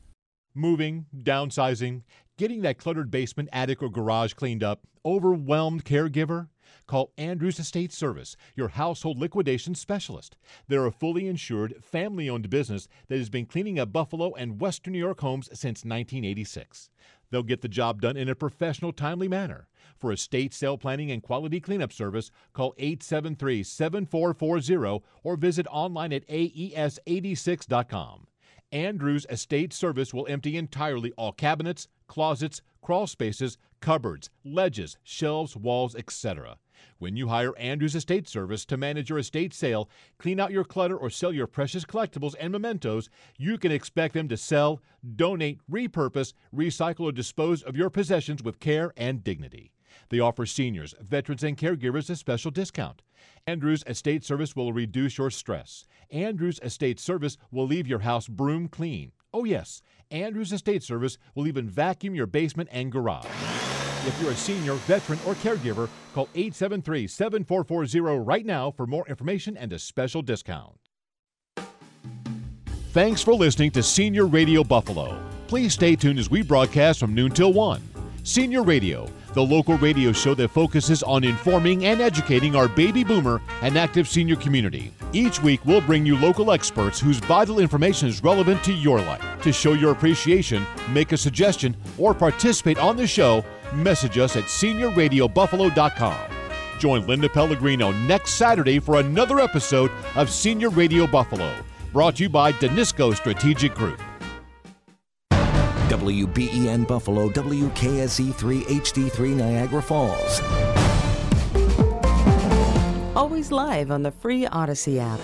Moving, 0.58 1.04
downsizing, 1.14 2.00
getting 2.38 2.62
that 2.62 2.78
cluttered 2.78 3.10
basement, 3.10 3.50
attic, 3.52 3.82
or 3.82 3.90
garage 3.90 4.32
cleaned 4.32 4.64
up, 4.64 4.86
overwhelmed 5.04 5.84
caregiver? 5.84 6.48
Call 6.86 7.12
Andrews 7.18 7.58
Estate 7.58 7.92
Service, 7.92 8.38
your 8.54 8.68
household 8.68 9.18
liquidation 9.18 9.74
specialist. 9.74 10.34
They're 10.66 10.86
a 10.86 10.90
fully 10.90 11.26
insured, 11.26 11.84
family 11.84 12.30
owned 12.30 12.48
business 12.48 12.88
that 13.08 13.18
has 13.18 13.28
been 13.28 13.44
cleaning 13.44 13.78
up 13.78 13.92
Buffalo 13.92 14.32
and 14.32 14.58
Western 14.58 14.94
New 14.94 14.98
York 14.98 15.20
homes 15.20 15.48
since 15.48 15.84
1986. 15.84 16.88
They'll 17.30 17.42
get 17.42 17.60
the 17.60 17.68
job 17.68 18.00
done 18.00 18.16
in 18.16 18.30
a 18.30 18.34
professional, 18.34 18.94
timely 18.94 19.28
manner. 19.28 19.68
For 19.98 20.10
estate 20.10 20.54
sale 20.54 20.78
planning 20.78 21.10
and 21.10 21.22
quality 21.22 21.60
cleanup 21.60 21.92
service, 21.92 22.30
call 22.54 22.72
873 22.78 23.62
7440 23.62 25.04
or 25.22 25.36
visit 25.36 25.66
online 25.70 26.14
at 26.14 26.24
E 26.30 26.72
aes86.com. 26.74 28.28
Andrews 28.76 29.24
Estate 29.30 29.72
Service 29.72 30.12
will 30.12 30.26
empty 30.28 30.54
entirely 30.54 31.10
all 31.16 31.32
cabinets, 31.32 31.88
closets, 32.08 32.60
crawl 32.82 33.06
spaces, 33.06 33.56
cupboards, 33.80 34.28
ledges, 34.44 34.98
shelves, 35.02 35.56
walls, 35.56 35.94
etc. 35.94 36.58
When 36.98 37.16
you 37.16 37.28
hire 37.28 37.56
Andrews 37.56 37.94
Estate 37.94 38.28
Service 38.28 38.66
to 38.66 38.76
manage 38.76 39.08
your 39.08 39.18
estate 39.18 39.54
sale, 39.54 39.88
clean 40.18 40.38
out 40.38 40.52
your 40.52 40.62
clutter, 40.62 40.94
or 40.94 41.08
sell 41.08 41.32
your 41.32 41.46
precious 41.46 41.86
collectibles 41.86 42.34
and 42.38 42.52
mementos, 42.52 43.08
you 43.38 43.56
can 43.56 43.72
expect 43.72 44.12
them 44.12 44.28
to 44.28 44.36
sell, 44.36 44.82
donate, 45.16 45.58
repurpose, 45.72 46.34
recycle, 46.54 47.06
or 47.06 47.12
dispose 47.12 47.62
of 47.62 47.76
your 47.76 47.88
possessions 47.88 48.42
with 48.42 48.60
care 48.60 48.92
and 48.98 49.24
dignity. 49.24 49.72
They 50.08 50.20
offer 50.20 50.46
seniors, 50.46 50.94
veterans, 51.00 51.42
and 51.42 51.56
caregivers 51.56 52.10
a 52.10 52.16
special 52.16 52.50
discount. 52.50 53.02
Andrews 53.46 53.84
Estate 53.86 54.24
Service 54.24 54.56
will 54.56 54.72
reduce 54.72 55.18
your 55.18 55.30
stress. 55.30 55.84
Andrews 56.10 56.60
Estate 56.62 56.98
Service 56.98 57.36
will 57.50 57.66
leave 57.66 57.86
your 57.86 58.00
house 58.00 58.28
broom 58.28 58.68
clean. 58.68 59.12
Oh, 59.32 59.44
yes, 59.44 59.82
Andrews 60.10 60.52
Estate 60.52 60.82
Service 60.82 61.18
will 61.34 61.46
even 61.46 61.68
vacuum 61.68 62.14
your 62.14 62.26
basement 62.26 62.68
and 62.72 62.90
garage. 62.90 63.26
If 64.06 64.16
you're 64.20 64.30
a 64.30 64.36
senior, 64.36 64.74
veteran, 64.74 65.18
or 65.26 65.34
caregiver, 65.34 65.88
call 66.14 66.28
873 66.34 67.06
7440 67.08 68.00
right 68.24 68.46
now 68.46 68.70
for 68.70 68.86
more 68.86 69.06
information 69.08 69.56
and 69.56 69.72
a 69.72 69.78
special 69.78 70.22
discount. 70.22 70.78
Thanks 72.92 73.22
for 73.22 73.34
listening 73.34 73.72
to 73.72 73.82
Senior 73.82 74.26
Radio 74.26 74.64
Buffalo. 74.64 75.20
Please 75.48 75.74
stay 75.74 75.96
tuned 75.96 76.18
as 76.18 76.30
we 76.30 76.42
broadcast 76.42 76.98
from 77.00 77.14
noon 77.14 77.30
till 77.30 77.52
1. 77.52 77.82
Senior 78.22 78.62
Radio, 78.62 79.06
the 79.36 79.42
local 79.42 79.76
radio 79.76 80.12
show 80.12 80.34
that 80.34 80.48
focuses 80.48 81.02
on 81.02 81.22
informing 81.22 81.84
and 81.84 82.00
educating 82.00 82.56
our 82.56 82.68
baby 82.68 83.04
boomer 83.04 83.42
and 83.60 83.76
active 83.76 84.08
senior 84.08 84.34
community. 84.34 84.90
Each 85.12 85.42
week, 85.42 85.60
we'll 85.66 85.82
bring 85.82 86.06
you 86.06 86.16
local 86.16 86.52
experts 86.52 86.98
whose 86.98 87.18
vital 87.18 87.58
information 87.58 88.08
is 88.08 88.24
relevant 88.24 88.64
to 88.64 88.72
your 88.72 88.98
life. 88.98 89.22
To 89.42 89.52
show 89.52 89.74
your 89.74 89.92
appreciation, 89.92 90.64
make 90.90 91.12
a 91.12 91.18
suggestion, 91.18 91.76
or 91.98 92.14
participate 92.14 92.78
on 92.78 92.96
the 92.96 93.06
show, 93.06 93.44
message 93.74 94.16
us 94.16 94.36
at 94.36 94.44
seniorradiobuffalo.com. 94.44 96.30
Join 96.78 97.06
Linda 97.06 97.28
Pellegrino 97.28 97.92
next 97.92 98.36
Saturday 98.36 98.78
for 98.78 99.00
another 99.00 99.40
episode 99.40 99.90
of 100.14 100.30
Senior 100.30 100.70
Radio 100.70 101.06
Buffalo, 101.06 101.54
brought 101.92 102.16
to 102.16 102.22
you 102.22 102.30
by 102.30 102.52
Danisco 102.52 103.14
Strategic 103.14 103.74
Group. 103.74 104.00
WBEN 105.96 106.86
Buffalo, 106.86 107.30
WKSE3 107.30 108.64
HD3 108.64 109.34
Niagara 109.34 109.80
Falls. 109.80 110.42
Always 113.16 113.50
live 113.50 113.90
on 113.90 114.02
the 114.02 114.10
free 114.10 114.44
Audacy 114.44 114.98
app. 114.98 115.18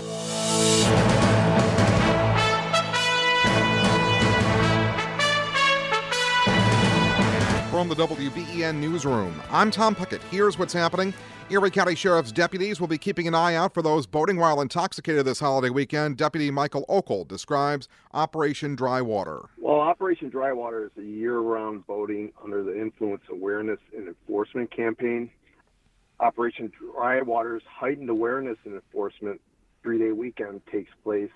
From 7.69 7.87
the 7.87 7.95
WBEN 7.95 8.77
Newsroom, 8.77 9.43
I'm 9.51 9.69
Tom 9.69 9.93
Puckett. 9.95 10.23
Here's 10.31 10.57
what's 10.57 10.73
happening. 10.73 11.13
Erie 11.49 11.71
County 11.71 11.93
Sheriff's 11.93 12.31
deputies 12.31 12.79
will 12.79 12.87
be 12.87 12.97
keeping 12.97 13.27
an 13.27 13.35
eye 13.35 13.53
out 13.55 13.73
for 13.73 13.81
those 13.81 14.07
boating 14.07 14.37
while 14.37 14.61
intoxicated 14.61 15.25
this 15.25 15.39
holiday 15.39 15.69
weekend. 15.69 16.17
Deputy 16.17 16.49
Michael 16.49 16.85
Okel 16.87 17.27
describes 17.27 17.89
Operation 18.13 18.75
Dry 18.75 19.01
Water. 19.01 19.41
Well, 19.57 19.79
Operation 19.79 20.29
Dry 20.29 20.53
Water 20.53 20.85
is 20.85 20.91
a 20.97 21.05
year 21.05 21.39
round 21.39 21.85
boating 21.85 22.31
under 22.43 22.63
the 22.63 22.79
influence 22.79 23.23
awareness 23.29 23.79
and 23.95 24.07
enforcement 24.07 24.71
campaign. 24.75 25.29
Operation 26.21 26.71
Dry 26.79 27.21
Water's 27.21 27.63
heightened 27.69 28.09
awareness 28.09 28.57
and 28.63 28.75
enforcement 28.75 29.41
three 29.83 29.99
day 29.99 30.11
weekend 30.11 30.61
takes 30.71 30.91
place 31.03 31.31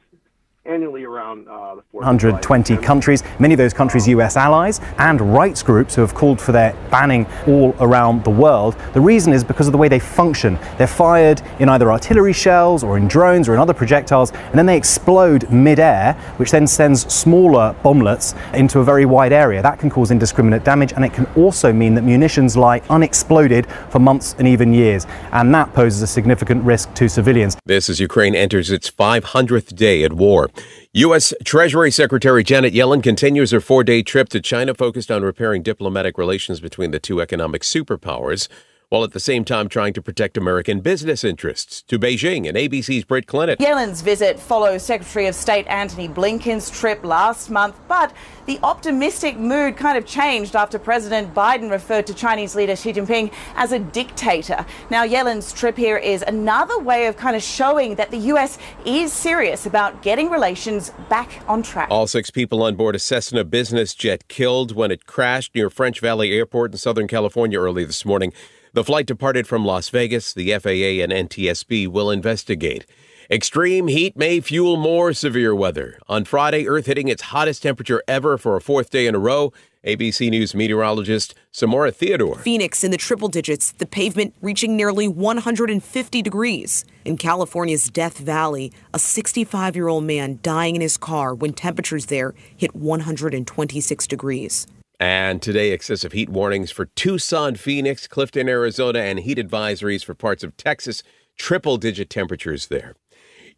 annually 0.68 1.06
around 1.06 1.48
uh, 1.48 1.76
the 1.76 1.82
4th 1.82 2.20
July 2.20 2.32
120 2.34 2.78
countries, 2.78 3.24
many 3.40 3.54
of 3.54 3.58
those 3.58 3.74
countries 3.74 4.08
US 4.10 4.36
allies, 4.36 4.82
and 4.98 5.22
rights 5.22 5.64
groups 5.64 5.96
who 5.96 6.02
have 6.02 6.14
called 6.14 6.40
for 6.40 6.52
their 6.52 6.74
banning 6.92 7.26
all 7.48 7.74
around 7.80 8.24
the 8.24 8.30
world. 8.30 8.76
The 8.94 9.02
reason 9.02 9.34
is 9.34 9.44
because 9.44 9.68
of 9.68 9.72
the 9.72 9.78
way 9.78 9.88
they 9.88 10.00
function. 10.00 10.60
They're 10.78 10.88
fired 10.88 11.42
in 11.60 11.70
either 11.70 11.92
artillery 11.92 12.34
shells 12.34 12.84
or 12.84 12.98
in 12.98 13.08
drones 13.08 13.48
or 13.48 13.54
in 13.54 13.60
other 13.60 13.74
projectiles, 13.74 14.32
and 14.32 14.56
then 14.56 14.66
they 14.66 14.78
explode 14.78 15.50
mid-air, 15.50 16.14
which 16.36 16.52
then 16.52 16.68
sends 16.68 17.12
smaller 17.14 17.76
bomblets 17.84 18.36
into 18.54 18.80
a 18.80 18.84
very 18.84 19.06
wide 19.06 19.32
area. 19.32 19.62
That 19.62 19.80
can 19.80 19.90
cause 19.90 20.12
indiscriminate 20.12 20.66
damage, 20.66 20.92
and 20.94 21.06
it 21.06 21.14
can 21.14 21.26
also 21.38 21.72
mean 21.72 21.96
that 21.96 22.04
munitions 22.04 22.58
lie 22.58 22.82
unexploded 22.90 23.68
for 23.90 24.00
months 24.00 24.36
and 24.38 24.48
even 24.48 24.74
years, 24.74 25.08
and 25.32 25.54
that 25.56 25.74
poses 25.74 26.02
a 26.02 26.08
significant 26.08 26.64
risk 26.64 26.94
to 26.96 27.08
civilians. 27.08 27.56
This 27.66 27.90
as 27.90 28.00
Ukraine 28.00 28.36
enters 28.36 28.70
its 28.70 28.92
500th 28.92 29.74
day 29.76 30.04
at 30.04 30.14
war. 30.14 30.50
U.S. 30.94 31.34
Treasury 31.44 31.92
Secretary 31.92 32.44
Janet 32.44 32.74
Yellen 32.74 33.04
continues 33.04 33.52
her 33.52 33.60
four 33.60 33.84
day 33.84 34.02
trip 34.02 34.30
to 34.30 34.42
China 34.42 34.74
focused 34.74 35.12
on 35.12 35.24
repairing 35.24 35.64
diplomatic 35.64 36.18
relations 36.18 36.60
between 36.60 36.92
the 36.92 37.00
two 37.00 37.22
economic 37.22 37.62
superpowers, 37.62 38.48
while 38.90 39.04
at 39.04 39.12
the 39.12 39.20
same 39.20 39.44
time 39.44 39.68
trying 39.68 39.94
to 39.94 40.02
protect 40.02 40.38
American 40.38 40.80
business 40.80 41.24
interests. 41.24 41.82
To 41.84 42.00
Beijing 42.00 42.48
and 42.48 42.58
ABC's 42.58 43.04
Britt 43.04 43.28
Clennett. 43.28 43.60
Yellen's 43.60 44.02
visit 44.02 44.40
follows 44.40 44.84
Secretary 44.84 45.28
of 45.28 45.36
State 45.36 45.68
Antony 45.68 46.08
Blinken's 46.08 46.70
trip 46.70 47.04
last 47.04 47.50
month, 47.50 47.78
but 47.88 48.14
the 48.46 48.60
optimistic 48.64 49.38
mood 49.38 49.76
kind 49.76 49.98
of 49.98 50.06
changed 50.06 50.56
after 50.56 50.80
President 50.80 51.34
Biden 51.34 51.70
referred 51.70 52.08
to 52.08 52.14
Chinese 52.14 52.56
leader 52.56 52.78
Xi 52.78 52.94
Jinping 52.94 53.34
as 53.56 53.74
a 53.74 53.80
dictator. 53.80 54.66
Now, 54.90 55.04
Yellen's 55.04 55.52
trip 55.52 55.76
here 55.76 55.98
is 55.98 56.24
another 56.26 56.80
way 56.80 57.08
of 57.08 57.18
kind 57.18 57.36
of 57.36 57.44
showing 57.44 57.96
that 57.96 58.10
the 58.10 58.18
U.S. 58.18 58.58
is 58.86 59.12
serious 59.12 59.66
about 59.66 60.02
getting 60.02 60.30
relations 60.30 60.92
back 61.10 61.44
on 61.50 61.62
track. 61.62 61.90
All 61.92 62.08
six 62.08 62.30
people 62.32 62.64
on 62.64 62.76
board 62.76 62.96
a 62.96 63.00
Cessna 63.00 63.44
business 63.44 63.94
jet 63.94 64.30
killed 64.30 64.74
when 64.74 64.92
it 64.92 65.06
crashed 65.06 65.54
near 65.54 65.70
French 65.70 66.00
Valley 66.00 66.32
Airport 66.32 66.72
in 66.72 66.78
Southern 66.78 67.08
California 67.08 67.60
early 67.60 67.84
this 67.84 68.06
morning. 68.06 68.32
The 68.78 68.84
flight 68.84 69.08
departed 69.08 69.48
from 69.48 69.66
Las 69.66 69.90
Vegas. 69.90 70.36
The 70.36 70.52
FAA 70.52 71.02
and 71.02 71.12
NTSB 71.12 71.88
will 71.88 72.12
investigate. 72.12 72.86
Extreme 73.28 73.88
heat 73.88 74.16
may 74.16 74.40
fuel 74.40 74.78
more 74.78 75.14
severe 75.14 75.56
weather. 75.56 75.98
On 76.08 76.24
Friday, 76.24 76.68
Earth 76.68 76.86
hitting 76.86 77.08
its 77.08 77.24
hottest 77.24 77.64
temperature 77.64 78.04
ever 78.08 78.38
for 78.38 78.56
a 78.56 78.62
fourth 78.62 78.92
day 78.92 79.08
in 79.08 79.16
a 79.16 79.18
row. 79.18 79.52
ABC 79.84 80.30
News 80.30 80.54
meteorologist 80.54 81.34
Somara 81.52 81.92
Theodore. 81.92 82.38
Phoenix 82.38 82.84
in 82.84 82.92
the 82.92 82.98
triple 82.98 83.30
digits, 83.30 83.72
the 83.72 83.88
pavement 83.88 84.36
reaching 84.44 84.78
nearly 84.78 85.08
150 85.08 86.22
degrees. 86.22 86.86
In 87.04 87.18
California's 87.18 87.90
Death 87.90 88.20
Valley, 88.20 88.72
a 88.94 89.00
65 89.00 89.76
year 89.76 89.88
old 89.88 90.04
man 90.04 90.38
dying 90.44 90.76
in 90.76 90.82
his 90.82 90.98
car 90.98 91.34
when 91.34 91.52
temperatures 91.52 92.06
there 92.06 92.36
hit 92.56 92.76
126 92.76 94.06
degrees. 94.06 94.68
And 95.00 95.44
today, 95.44 95.72
excessive 95.72 96.12
heat 96.12 96.28
warnings 96.28 96.72
for 96.72 96.86
Tucson, 96.86 97.56
Phoenix, 97.56 98.08
Clifton, 98.08 98.50
Arizona, 98.50 99.00
and 99.00 99.20
heat 99.20 99.38
advisories 99.38 100.04
for 100.04 100.16
parts 100.16 100.44
of 100.44 100.58
Texas. 100.58 101.04
Triple 101.38 101.78
digit 101.78 102.10
temperatures 102.10 102.68
there. 102.68 102.96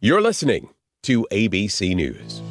You're 0.00 0.20
listening 0.20 0.68
to 1.04 1.26
ABC 1.32 1.94
News. 1.94 2.42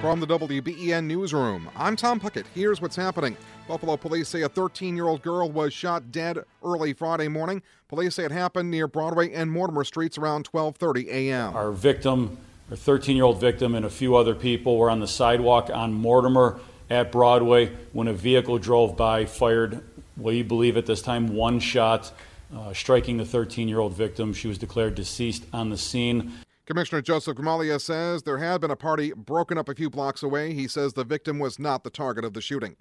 From 0.00 0.18
the 0.18 0.26
WBEN 0.26 1.04
Newsroom, 1.04 1.68
I'm 1.76 1.94
Tom 1.94 2.18
Puckett. 2.18 2.46
Here's 2.54 2.80
what's 2.80 2.96
happening. 2.96 3.36
Buffalo 3.68 3.96
police 3.96 4.28
say 4.28 4.42
a 4.42 4.48
13 4.48 4.96
year 4.96 5.06
old 5.06 5.22
girl 5.22 5.48
was 5.50 5.72
shot 5.72 6.10
dead 6.10 6.38
early 6.64 6.94
Friday 6.94 7.28
morning. 7.28 7.62
Police 7.86 8.16
say 8.16 8.24
it 8.24 8.32
happened 8.32 8.70
near 8.70 8.88
Broadway 8.88 9.32
and 9.32 9.52
Mortimer 9.52 9.84
Streets 9.84 10.18
around 10.18 10.50
12:30 10.50 11.06
a.m. 11.08 11.54
Our 11.54 11.70
victim, 11.70 12.38
our 12.70 12.76
13 12.76 13.16
year 13.16 13.24
old 13.24 13.40
victim, 13.40 13.74
and 13.74 13.84
a 13.84 13.90
few 13.90 14.14
other 14.16 14.34
people 14.34 14.78
were 14.78 14.90
on 14.90 15.00
the 15.00 15.08
sidewalk 15.08 15.70
on 15.72 15.92
Mortimer 15.92 16.60
at 16.88 17.10
Broadway 17.12 17.72
when 17.92 18.08
a 18.08 18.12
vehicle 18.12 18.58
drove 18.58 18.96
by, 18.96 19.24
fired, 19.24 19.82
what 20.16 20.34
you 20.34 20.44
believe 20.44 20.76
at 20.76 20.86
this 20.86 21.02
time, 21.02 21.34
one 21.34 21.58
shot, 21.58 22.12
uh, 22.54 22.72
striking 22.72 23.16
the 23.16 23.24
13 23.24 23.68
year 23.68 23.80
old 23.80 23.94
victim. 23.94 24.32
She 24.32 24.48
was 24.48 24.58
declared 24.58 24.94
deceased 24.94 25.44
on 25.52 25.70
the 25.70 25.78
scene. 25.78 26.32
Commissioner 26.66 27.02
Joseph 27.02 27.36
Gramaglia 27.36 27.80
says 27.80 28.22
there 28.22 28.38
had 28.38 28.60
been 28.60 28.70
a 28.70 28.76
party 28.76 29.12
broken 29.12 29.58
up 29.58 29.68
a 29.68 29.74
few 29.74 29.90
blocks 29.90 30.22
away. 30.22 30.54
He 30.54 30.68
says 30.68 30.92
the 30.92 31.02
victim 31.02 31.40
was 31.40 31.58
not 31.58 31.82
the 31.82 31.90
target 31.90 32.24
of 32.24 32.32
the 32.32 32.40
shooting. 32.40 32.76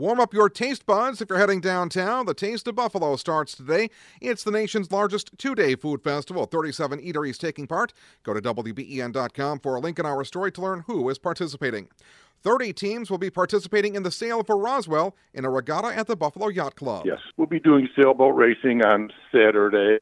Warm 0.00 0.18
up 0.18 0.32
your 0.32 0.48
taste 0.48 0.86
buds 0.86 1.20
if 1.20 1.28
you're 1.28 1.38
heading 1.38 1.60
downtown. 1.60 2.24
The 2.24 2.32
Taste 2.32 2.66
of 2.66 2.74
Buffalo 2.74 3.16
starts 3.16 3.54
today. 3.54 3.90
It's 4.22 4.42
the 4.42 4.50
nation's 4.50 4.90
largest 4.90 5.30
two 5.36 5.54
day 5.54 5.74
food 5.74 6.02
festival. 6.02 6.46
37 6.46 7.00
eateries 7.00 7.36
taking 7.36 7.66
part. 7.66 7.92
Go 8.22 8.32
to 8.32 8.40
WBEN.com 8.40 9.58
for 9.58 9.76
a 9.76 9.78
link 9.78 9.98
in 9.98 10.06
our 10.06 10.24
story 10.24 10.52
to 10.52 10.62
learn 10.62 10.84
who 10.86 11.06
is 11.10 11.18
participating. 11.18 11.88
30 12.42 12.72
teams 12.72 13.10
will 13.10 13.18
be 13.18 13.28
participating 13.28 13.94
in 13.94 14.02
the 14.02 14.10
sail 14.10 14.42
for 14.42 14.56
Roswell 14.56 15.14
in 15.34 15.44
a 15.44 15.50
regatta 15.50 15.88
at 15.88 16.06
the 16.06 16.16
Buffalo 16.16 16.48
Yacht 16.48 16.76
Club. 16.76 17.04
Yes, 17.04 17.20
we'll 17.36 17.46
be 17.46 17.60
doing 17.60 17.86
sailboat 17.94 18.34
racing 18.34 18.82
on 18.82 19.10
Saturday. 19.30 19.98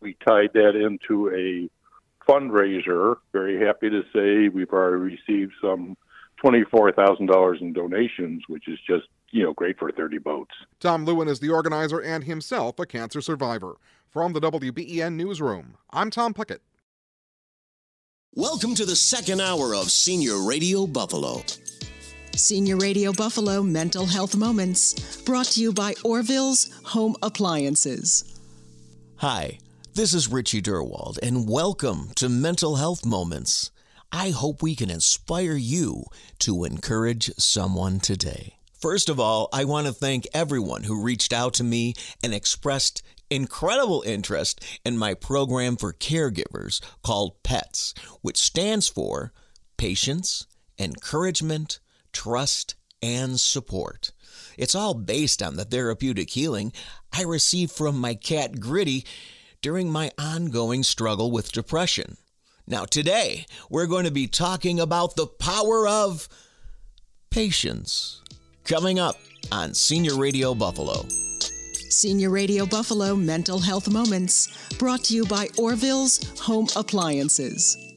We 0.00 0.18
tied 0.28 0.50
that 0.52 0.76
into 0.76 1.30
a 1.30 2.30
fundraiser. 2.30 3.16
Very 3.32 3.58
happy 3.58 3.88
to 3.88 4.02
say 4.12 4.50
we've 4.50 4.70
already 4.70 5.16
received 5.16 5.54
some 5.62 5.96
$24,000 6.44 7.60
in 7.62 7.72
donations, 7.72 8.42
which 8.48 8.68
is 8.68 8.78
just, 8.86 9.06
you 9.30 9.42
know, 9.42 9.52
great 9.52 9.78
for 9.78 9.90
30 9.90 10.18
boats. 10.18 10.54
Tom 10.80 11.04
Lewin 11.04 11.28
is 11.28 11.40
the 11.40 11.50
organizer 11.50 12.00
and 12.00 12.24
himself 12.24 12.78
a 12.78 12.86
cancer 12.86 13.20
survivor. 13.20 13.76
From 14.10 14.32
the 14.32 14.40
WBEN 14.40 15.14
Newsroom, 15.14 15.76
I'm 15.90 16.10
Tom 16.10 16.34
Puckett. 16.34 16.58
Welcome 18.34 18.74
to 18.74 18.84
the 18.84 18.96
second 18.96 19.40
hour 19.40 19.74
of 19.74 19.90
Senior 19.90 20.38
Radio 20.44 20.86
Buffalo. 20.86 21.42
Senior 22.34 22.76
Radio 22.76 23.12
Buffalo 23.12 23.62
Mental 23.62 24.06
Health 24.06 24.36
Moments, 24.36 25.20
brought 25.22 25.46
to 25.46 25.60
you 25.60 25.72
by 25.72 25.94
Orville's 26.04 26.70
Home 26.86 27.14
Appliances. 27.22 28.24
Hi, 29.16 29.58
this 29.94 30.14
is 30.14 30.28
Richie 30.28 30.62
Durwald, 30.62 31.18
and 31.22 31.48
welcome 31.48 32.10
to 32.16 32.28
Mental 32.28 32.76
Health 32.76 33.04
Moments. 33.04 33.70
I 34.10 34.30
hope 34.30 34.62
we 34.62 34.74
can 34.74 34.90
inspire 34.90 35.54
you 35.54 36.04
to 36.40 36.64
encourage 36.64 37.30
someone 37.36 38.00
today. 38.00 38.59
First 38.80 39.10
of 39.10 39.20
all, 39.20 39.50
I 39.52 39.64
want 39.64 39.86
to 39.86 39.92
thank 39.92 40.26
everyone 40.32 40.84
who 40.84 41.02
reached 41.02 41.34
out 41.34 41.52
to 41.54 41.64
me 41.64 41.92
and 42.24 42.32
expressed 42.32 43.02
incredible 43.28 44.02
interest 44.06 44.64
in 44.86 44.96
my 44.96 45.12
program 45.12 45.76
for 45.76 45.92
caregivers 45.92 46.80
called 47.02 47.42
PETS, 47.42 47.92
which 48.22 48.38
stands 48.38 48.88
for 48.88 49.34
Patience, 49.76 50.46
Encouragement, 50.78 51.78
Trust, 52.14 52.74
and 53.02 53.38
Support. 53.38 54.12
It's 54.56 54.74
all 54.74 54.94
based 54.94 55.42
on 55.42 55.56
the 55.56 55.66
therapeutic 55.66 56.30
healing 56.30 56.72
I 57.12 57.24
received 57.24 57.72
from 57.72 57.98
my 57.98 58.14
cat 58.14 58.60
Gritty 58.60 59.04
during 59.60 59.90
my 59.90 60.10
ongoing 60.16 60.84
struggle 60.84 61.30
with 61.30 61.52
depression. 61.52 62.16
Now, 62.66 62.86
today, 62.86 63.44
we're 63.68 63.86
going 63.86 64.06
to 64.06 64.10
be 64.10 64.26
talking 64.26 64.80
about 64.80 65.16
the 65.16 65.26
power 65.26 65.86
of 65.86 66.30
patience. 67.30 68.19
Coming 68.64 68.98
up 69.00 69.16
on 69.50 69.74
Senior 69.74 70.16
Radio 70.16 70.54
Buffalo. 70.54 71.06
Senior 71.90 72.30
Radio 72.30 72.66
Buffalo 72.66 73.16
Mental 73.16 73.58
Health 73.58 73.90
Moments, 73.90 74.48
brought 74.78 75.02
to 75.04 75.14
you 75.14 75.24
by 75.24 75.48
Orville's 75.58 76.20
Home 76.40 76.68
Appliances. 76.76 77.89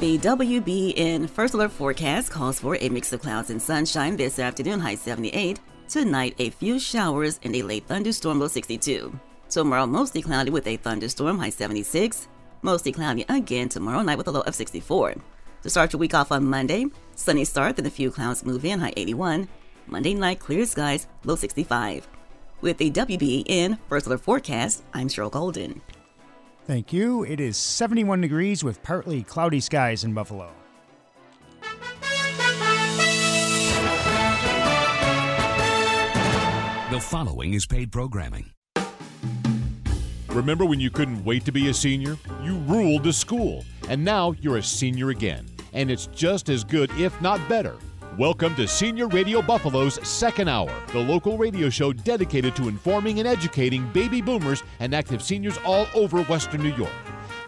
The 0.00 0.16
WBEN 0.16 1.28
First 1.28 1.54
Alert 1.54 1.72
forecast 1.72 2.30
calls 2.30 2.60
for 2.60 2.76
a 2.80 2.88
mix 2.88 3.12
of 3.12 3.20
clouds 3.20 3.50
and 3.50 3.60
sunshine 3.60 4.16
this 4.16 4.38
afternoon, 4.38 4.78
high 4.78 4.94
78. 4.94 5.58
Tonight, 5.88 6.36
a 6.38 6.50
few 6.50 6.78
showers 6.78 7.40
and 7.42 7.56
a 7.56 7.62
late 7.62 7.84
thunderstorm, 7.88 8.38
low 8.38 8.46
62. 8.46 9.18
Tomorrow, 9.50 9.86
mostly 9.86 10.22
cloudy 10.22 10.50
with 10.50 10.68
a 10.68 10.76
thunderstorm, 10.76 11.36
high 11.40 11.50
76. 11.50 12.28
Mostly 12.62 12.92
cloudy 12.92 13.24
again 13.28 13.68
tomorrow 13.68 14.02
night 14.02 14.18
with 14.18 14.28
a 14.28 14.30
low 14.30 14.42
of 14.42 14.54
64. 14.54 15.16
To 15.64 15.70
start 15.70 15.92
your 15.92 15.98
week 15.98 16.14
off 16.14 16.30
on 16.30 16.44
Monday, 16.44 16.86
sunny 17.16 17.44
start, 17.44 17.74
then 17.74 17.86
a 17.86 17.90
few 17.90 18.12
clouds 18.12 18.46
move 18.46 18.64
in, 18.64 18.78
high 18.78 18.94
81. 18.96 19.48
Monday 19.88 20.14
night, 20.14 20.38
clear 20.38 20.64
skies, 20.64 21.08
low 21.24 21.34
65. 21.34 22.06
With 22.60 22.78
the 22.78 22.92
WBEN 22.92 23.76
First 23.88 24.06
Alert 24.06 24.20
forecast, 24.20 24.84
I'm 24.94 25.08
Cheryl 25.08 25.32
Golden. 25.32 25.80
Thank 26.68 26.92
you. 26.92 27.24
It 27.24 27.40
is 27.40 27.56
71 27.56 28.20
degrees 28.20 28.62
with 28.62 28.82
partly 28.82 29.22
cloudy 29.22 29.58
skies 29.58 30.04
in 30.04 30.12
Buffalo. 30.12 30.52
The 36.90 37.00
following 37.00 37.54
is 37.54 37.64
paid 37.64 37.90
programming. 37.90 38.50
Remember 40.28 40.66
when 40.66 40.78
you 40.78 40.90
couldn't 40.90 41.24
wait 41.24 41.46
to 41.46 41.52
be 41.52 41.70
a 41.70 41.74
senior? 41.74 42.18
You 42.44 42.58
ruled 42.66 43.02
the 43.02 43.14
school, 43.14 43.64
and 43.88 44.04
now 44.04 44.32
you're 44.32 44.58
a 44.58 44.62
senior 44.62 45.08
again. 45.08 45.46
And 45.72 45.90
it's 45.90 46.06
just 46.08 46.50
as 46.50 46.64
good, 46.64 46.90
if 46.98 47.18
not 47.22 47.40
better. 47.48 47.78
Welcome 48.18 48.56
to 48.56 48.66
Senior 48.66 49.06
Radio 49.06 49.40
Buffalo's 49.40 50.04
second 50.04 50.48
hour, 50.48 50.74
the 50.88 50.98
local 50.98 51.38
radio 51.38 51.70
show 51.70 51.92
dedicated 51.92 52.56
to 52.56 52.66
informing 52.66 53.20
and 53.20 53.28
educating 53.28 53.88
baby 53.92 54.20
boomers 54.20 54.64
and 54.80 54.92
active 54.92 55.22
seniors 55.22 55.56
all 55.64 55.86
over 55.94 56.22
Western 56.24 56.64
New 56.64 56.74
York. 56.74 56.90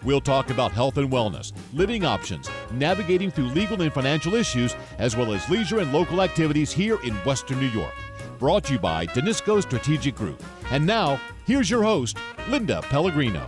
We'll 0.04 0.20
talk 0.20 0.50
about 0.50 0.70
health 0.70 0.96
and 0.96 1.10
wellness, 1.10 1.52
living 1.72 2.04
options, 2.04 2.48
navigating 2.70 3.32
through 3.32 3.48
legal 3.48 3.82
and 3.82 3.92
financial 3.92 4.36
issues, 4.36 4.76
as 4.98 5.16
well 5.16 5.32
as 5.32 5.48
leisure 5.50 5.80
and 5.80 5.92
local 5.92 6.22
activities 6.22 6.70
here 6.70 7.02
in 7.02 7.14
Western 7.24 7.58
New 7.58 7.66
York. 7.70 7.94
Brought 8.38 8.62
to 8.66 8.74
you 8.74 8.78
by 8.78 9.06
Danisco 9.06 9.60
Strategic 9.60 10.14
Group. 10.14 10.40
And 10.70 10.86
now, 10.86 11.20
here's 11.46 11.68
your 11.68 11.82
host, 11.82 12.16
Linda 12.48 12.80
Pellegrino. 12.82 13.44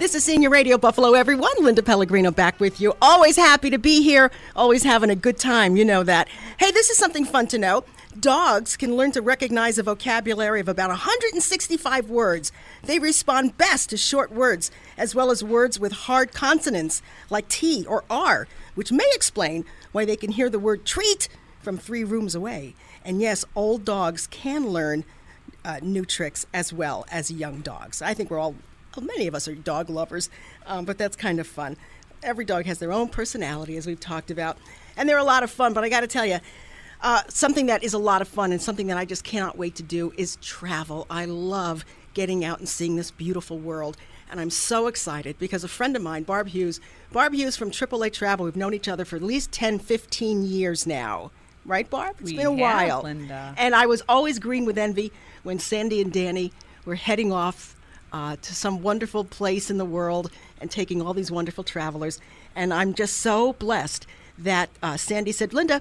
This 0.00 0.14
is 0.14 0.24
Senior 0.24 0.48
Radio 0.48 0.78
Buffalo, 0.78 1.12
everyone. 1.12 1.52
Linda 1.60 1.82
Pellegrino 1.82 2.30
back 2.30 2.58
with 2.58 2.80
you. 2.80 2.94
Always 3.02 3.36
happy 3.36 3.68
to 3.68 3.76
be 3.76 4.02
here, 4.02 4.30
always 4.56 4.82
having 4.82 5.10
a 5.10 5.14
good 5.14 5.36
time. 5.36 5.76
You 5.76 5.84
know 5.84 6.02
that. 6.02 6.26
Hey, 6.58 6.70
this 6.70 6.88
is 6.88 6.96
something 6.96 7.26
fun 7.26 7.48
to 7.48 7.58
know. 7.58 7.84
Dogs 8.18 8.78
can 8.78 8.96
learn 8.96 9.12
to 9.12 9.20
recognize 9.20 9.76
a 9.76 9.82
vocabulary 9.82 10.58
of 10.58 10.68
about 10.68 10.88
165 10.88 12.08
words. 12.08 12.50
They 12.82 12.98
respond 12.98 13.58
best 13.58 13.90
to 13.90 13.98
short 13.98 14.32
words, 14.32 14.70
as 14.96 15.14
well 15.14 15.30
as 15.30 15.44
words 15.44 15.78
with 15.78 15.92
hard 15.92 16.32
consonants 16.32 17.02
like 17.28 17.46
T 17.48 17.84
or 17.86 18.02
R, 18.08 18.48
which 18.76 18.90
may 18.90 19.10
explain 19.12 19.66
why 19.92 20.06
they 20.06 20.16
can 20.16 20.32
hear 20.32 20.48
the 20.48 20.58
word 20.58 20.86
treat 20.86 21.28
from 21.60 21.76
three 21.76 22.04
rooms 22.04 22.34
away. 22.34 22.74
And 23.04 23.20
yes, 23.20 23.44
old 23.54 23.84
dogs 23.84 24.26
can 24.28 24.68
learn 24.68 25.04
uh, 25.62 25.80
new 25.82 26.06
tricks 26.06 26.46
as 26.54 26.72
well 26.72 27.04
as 27.10 27.30
young 27.30 27.60
dogs. 27.60 28.00
I 28.00 28.14
think 28.14 28.30
we're 28.30 28.38
all 28.38 28.54
many 28.98 29.26
of 29.26 29.34
us 29.34 29.46
are 29.46 29.54
dog 29.54 29.88
lovers, 29.90 30.30
um, 30.66 30.84
but 30.84 30.98
that's 30.98 31.16
kind 31.16 31.38
of 31.38 31.46
fun. 31.46 31.76
Every 32.22 32.44
dog 32.44 32.66
has 32.66 32.78
their 32.78 32.92
own 32.92 33.08
personality, 33.08 33.76
as 33.76 33.86
we've 33.86 34.00
talked 34.00 34.30
about, 34.30 34.58
and 34.96 35.08
they're 35.08 35.18
a 35.18 35.24
lot 35.24 35.42
of 35.42 35.50
fun. 35.50 35.72
But 35.72 35.84
I 35.84 35.88
got 35.88 36.00
to 36.00 36.06
tell 36.06 36.26
you, 36.26 36.38
uh, 37.02 37.22
something 37.28 37.66
that 37.66 37.82
is 37.82 37.94
a 37.94 37.98
lot 37.98 38.20
of 38.20 38.28
fun 38.28 38.52
and 38.52 38.60
something 38.60 38.88
that 38.88 38.98
I 38.98 39.04
just 39.04 39.24
cannot 39.24 39.56
wait 39.56 39.74
to 39.76 39.82
do 39.82 40.12
is 40.16 40.36
travel. 40.36 41.06
I 41.08 41.24
love 41.24 41.84
getting 42.12 42.44
out 42.44 42.58
and 42.58 42.68
seeing 42.68 42.96
this 42.96 43.10
beautiful 43.10 43.58
world. 43.58 43.96
And 44.30 44.38
I'm 44.40 44.50
so 44.50 44.86
excited 44.86 45.38
because 45.38 45.64
a 45.64 45.68
friend 45.68 45.96
of 45.96 46.02
mine, 46.02 46.22
Barb 46.24 46.48
Hughes, 46.48 46.80
Barb 47.10 47.32
Hughes 47.32 47.56
from 47.56 47.70
AAA 47.70 48.12
Travel, 48.12 48.44
we've 48.44 48.56
known 48.56 48.74
each 48.74 48.86
other 48.88 49.04
for 49.04 49.16
at 49.16 49.22
least 49.22 49.50
10, 49.52 49.78
15 49.78 50.44
years 50.44 50.86
now. 50.86 51.30
Right, 51.64 51.88
Barb? 51.88 52.16
It's 52.20 52.30
We 52.30 52.36
been 52.36 52.46
a 52.46 52.50
have, 52.50 52.58
while. 52.58 53.02
Linda. 53.02 53.54
And 53.56 53.74
I 53.74 53.86
was 53.86 54.02
always 54.08 54.38
green 54.38 54.64
with 54.64 54.78
envy 54.78 55.12
when 55.42 55.58
Sandy 55.58 56.00
and 56.00 56.12
Danny 56.12 56.52
were 56.84 56.94
heading 56.94 57.32
off 57.32 57.76
uh, 58.12 58.36
to 58.42 58.54
some 58.54 58.82
wonderful 58.82 59.24
place 59.24 59.70
in 59.70 59.78
the 59.78 59.84
world 59.84 60.30
and 60.60 60.70
taking 60.70 61.00
all 61.00 61.14
these 61.14 61.30
wonderful 61.30 61.64
travelers. 61.64 62.20
And 62.54 62.72
I'm 62.74 62.94
just 62.94 63.18
so 63.18 63.52
blessed 63.54 64.06
that 64.38 64.70
uh, 64.82 64.96
Sandy 64.96 65.32
said, 65.32 65.52
Linda, 65.52 65.80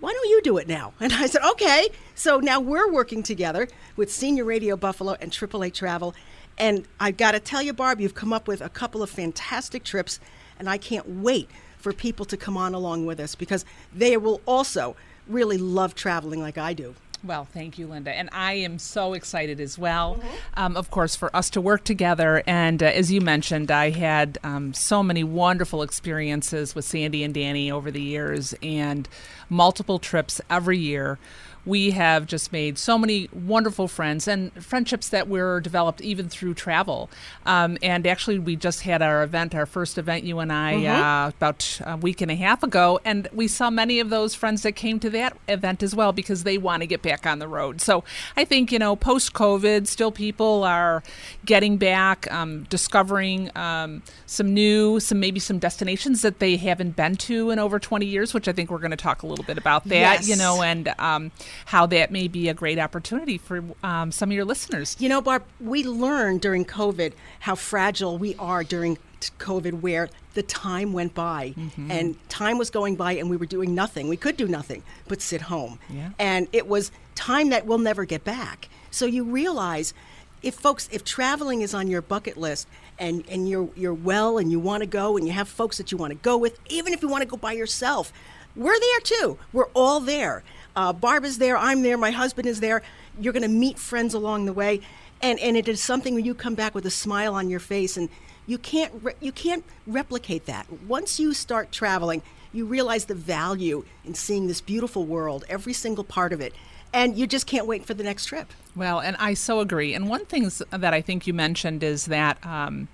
why 0.00 0.12
don't 0.12 0.28
you 0.28 0.42
do 0.42 0.58
it 0.58 0.66
now? 0.66 0.92
And 1.00 1.12
I 1.12 1.26
said, 1.26 1.42
okay. 1.52 1.88
So 2.14 2.38
now 2.38 2.60
we're 2.60 2.90
working 2.90 3.22
together 3.22 3.68
with 3.96 4.12
Senior 4.12 4.44
Radio 4.44 4.76
Buffalo 4.76 5.16
and 5.20 5.30
AAA 5.30 5.72
Travel. 5.72 6.14
And 6.58 6.86
I've 7.00 7.16
got 7.16 7.32
to 7.32 7.40
tell 7.40 7.62
you, 7.62 7.72
Barb, 7.72 8.00
you've 8.00 8.14
come 8.14 8.32
up 8.32 8.48
with 8.48 8.60
a 8.60 8.68
couple 8.68 9.02
of 9.02 9.10
fantastic 9.10 9.84
trips, 9.84 10.20
and 10.58 10.68
I 10.68 10.76
can't 10.76 11.08
wait 11.08 11.48
for 11.78 11.92
people 11.92 12.24
to 12.26 12.36
come 12.36 12.56
on 12.56 12.74
along 12.74 13.06
with 13.06 13.18
us 13.18 13.34
because 13.34 13.64
they 13.94 14.16
will 14.16 14.40
also 14.46 14.96
really 15.26 15.58
love 15.58 15.94
traveling 15.94 16.40
like 16.40 16.58
I 16.58 16.74
do. 16.74 16.94
Well, 17.24 17.44
thank 17.44 17.78
you, 17.78 17.86
Linda. 17.86 18.10
And 18.10 18.28
I 18.32 18.54
am 18.54 18.80
so 18.80 19.12
excited 19.12 19.60
as 19.60 19.78
well, 19.78 20.20
um, 20.54 20.76
of 20.76 20.90
course, 20.90 21.14
for 21.14 21.34
us 21.36 21.50
to 21.50 21.60
work 21.60 21.84
together. 21.84 22.42
And 22.48 22.82
uh, 22.82 22.86
as 22.86 23.12
you 23.12 23.20
mentioned, 23.20 23.70
I 23.70 23.90
had 23.90 24.38
um, 24.42 24.74
so 24.74 25.04
many 25.04 25.22
wonderful 25.22 25.82
experiences 25.82 26.74
with 26.74 26.84
Sandy 26.84 27.22
and 27.22 27.32
Danny 27.32 27.70
over 27.70 27.92
the 27.92 28.02
years 28.02 28.54
and 28.60 29.08
multiple 29.48 30.00
trips 30.00 30.40
every 30.50 30.78
year. 30.78 31.18
We 31.64 31.92
have 31.92 32.26
just 32.26 32.52
made 32.52 32.76
so 32.78 32.98
many 32.98 33.28
wonderful 33.32 33.86
friends 33.86 34.26
and 34.26 34.52
friendships 34.62 35.08
that 35.10 35.28
were 35.28 35.60
developed 35.60 36.00
even 36.00 36.28
through 36.28 36.54
travel. 36.54 37.08
Um, 37.46 37.78
and 37.82 38.06
actually, 38.06 38.38
we 38.40 38.56
just 38.56 38.82
had 38.82 39.00
our 39.00 39.22
event, 39.22 39.54
our 39.54 39.66
first 39.66 39.96
event, 39.96 40.24
you 40.24 40.40
and 40.40 40.52
I, 40.52 40.74
Mhm. 40.74 41.26
uh, 41.26 41.28
about 41.28 41.80
a 41.84 41.96
week 41.96 42.20
and 42.20 42.30
a 42.30 42.34
half 42.34 42.62
ago, 42.64 42.98
and 43.04 43.28
we 43.32 43.46
saw 43.46 43.70
many 43.70 44.00
of 44.00 44.10
those 44.10 44.34
friends 44.34 44.62
that 44.62 44.72
came 44.72 44.98
to 45.00 45.10
that 45.10 45.36
event 45.46 45.82
as 45.82 45.94
well 45.94 46.12
because 46.12 46.42
they 46.42 46.58
want 46.58 46.80
to 46.82 46.86
get 46.86 47.00
back 47.02 47.26
on 47.26 47.38
the 47.38 47.46
road. 47.46 47.80
So 47.80 48.02
I 48.36 48.44
think, 48.44 48.72
you 48.72 48.78
know, 48.78 48.96
post 48.96 49.32
COVID, 49.32 49.86
still 49.86 50.10
people 50.10 50.64
are 50.64 51.02
getting 51.44 51.76
back, 51.76 52.30
um, 52.32 52.64
discovering 52.64 53.50
um, 53.56 54.02
some 54.26 54.52
new, 54.52 54.98
some 54.98 55.20
maybe 55.20 55.38
some 55.38 55.58
destinations 55.60 56.22
that 56.22 56.40
they 56.40 56.56
haven't 56.56 56.96
been 56.96 57.14
to 57.16 57.50
in 57.50 57.58
over 57.60 57.78
20 57.78 58.06
years, 58.06 58.34
which 58.34 58.48
I 58.48 58.52
think 58.52 58.70
we're 58.70 58.78
going 58.78 58.90
to 58.90 58.96
talk 58.96 59.22
a 59.22 59.26
little 59.26 59.44
bit 59.44 59.58
about 59.58 59.84
that, 59.88 60.26
you 60.26 60.36
know, 60.36 60.62
and 60.62 60.92
um, 60.98 61.30
how 61.66 61.86
that 61.86 62.10
may 62.10 62.28
be 62.28 62.48
a 62.48 62.54
great 62.54 62.78
opportunity 62.78 63.38
for 63.38 63.62
um, 63.82 64.12
some 64.12 64.30
of 64.30 64.34
your 64.34 64.44
listeners. 64.44 64.96
You 64.98 65.08
know, 65.08 65.20
Barb, 65.20 65.44
we 65.60 65.84
learned 65.84 66.40
during 66.40 66.64
COVID 66.64 67.12
how 67.40 67.54
fragile 67.54 68.18
we 68.18 68.34
are 68.36 68.64
during 68.64 68.98
COVID, 69.38 69.80
where 69.80 70.08
the 70.34 70.42
time 70.42 70.92
went 70.92 71.14
by 71.14 71.54
Mm-hmm. 71.56 71.90
and 71.90 72.28
time 72.28 72.58
was 72.58 72.70
going 72.70 72.96
by 72.96 73.12
and 73.12 73.28
we 73.30 73.36
were 73.36 73.46
doing 73.46 73.74
nothing. 73.74 74.08
We 74.08 74.16
could 74.16 74.36
do 74.36 74.48
nothing 74.48 74.82
but 75.06 75.20
sit 75.20 75.42
home. 75.42 75.78
Yeah. 75.88 76.10
And 76.18 76.48
it 76.52 76.66
was 76.66 76.90
time 77.14 77.50
that 77.50 77.66
we'll 77.66 77.78
never 77.78 78.04
get 78.04 78.24
back. 78.24 78.68
So 78.90 79.06
you 79.06 79.24
realize 79.24 79.94
if 80.42 80.54
folks, 80.54 80.88
if 80.90 81.04
traveling 81.04 81.60
is 81.62 81.72
on 81.74 81.86
your 81.88 82.02
bucket 82.02 82.36
list 82.36 82.66
and, 82.98 83.24
and 83.28 83.48
you're, 83.48 83.68
you're 83.76 83.94
well 83.94 84.38
and 84.38 84.50
you 84.50 84.58
want 84.58 84.80
to 84.82 84.86
go 84.86 85.16
and 85.16 85.26
you 85.26 85.32
have 85.32 85.48
folks 85.48 85.76
that 85.78 85.92
you 85.92 85.98
want 85.98 86.10
to 86.12 86.18
go 86.18 86.36
with, 86.36 86.58
even 86.68 86.92
if 86.92 87.02
you 87.02 87.08
want 87.08 87.22
to 87.22 87.28
go 87.28 87.36
by 87.36 87.52
yourself, 87.52 88.12
we're 88.56 88.78
there 88.78 89.00
too. 89.00 89.38
We're 89.52 89.68
all 89.74 90.00
there. 90.00 90.42
Uh, 90.74 90.92
Barb 90.92 91.24
is 91.24 91.38
there. 91.38 91.56
I'm 91.56 91.82
there. 91.82 91.98
My 91.98 92.10
husband 92.10 92.46
is 92.46 92.60
there. 92.60 92.82
You're 93.18 93.32
going 93.32 93.42
to 93.42 93.48
meet 93.48 93.78
friends 93.78 94.14
along 94.14 94.46
the 94.46 94.52
way, 94.52 94.80
and 95.20 95.38
and 95.40 95.56
it 95.56 95.68
is 95.68 95.82
something 95.82 96.14
when 96.14 96.24
you 96.24 96.34
come 96.34 96.54
back 96.54 96.74
with 96.74 96.86
a 96.86 96.90
smile 96.90 97.34
on 97.34 97.50
your 97.50 97.60
face, 97.60 97.96
and 97.96 98.08
you 98.46 98.58
can't 98.58 98.92
re- 99.02 99.14
you 99.20 99.32
can't 99.32 99.64
replicate 99.86 100.46
that. 100.46 100.66
Once 100.86 101.20
you 101.20 101.34
start 101.34 101.72
traveling, 101.72 102.22
you 102.52 102.64
realize 102.64 103.06
the 103.06 103.14
value 103.14 103.84
in 104.04 104.14
seeing 104.14 104.46
this 104.46 104.60
beautiful 104.60 105.04
world, 105.04 105.44
every 105.48 105.72
single 105.72 106.04
part 106.04 106.32
of 106.32 106.40
it, 106.40 106.54
and 106.92 107.18
you 107.18 107.26
just 107.26 107.46
can't 107.46 107.66
wait 107.66 107.84
for 107.84 107.94
the 107.94 108.04
next 108.04 108.26
trip. 108.26 108.52
Well, 108.74 109.00
and 109.00 109.16
I 109.18 109.34
so 109.34 109.60
agree. 109.60 109.92
And 109.92 110.08
one 110.08 110.24
thing 110.24 110.50
that 110.70 110.94
I 110.94 111.02
think 111.02 111.26
you 111.26 111.34
mentioned 111.34 111.82
is 111.82 112.06
that 112.06 112.44
um, 112.46 112.88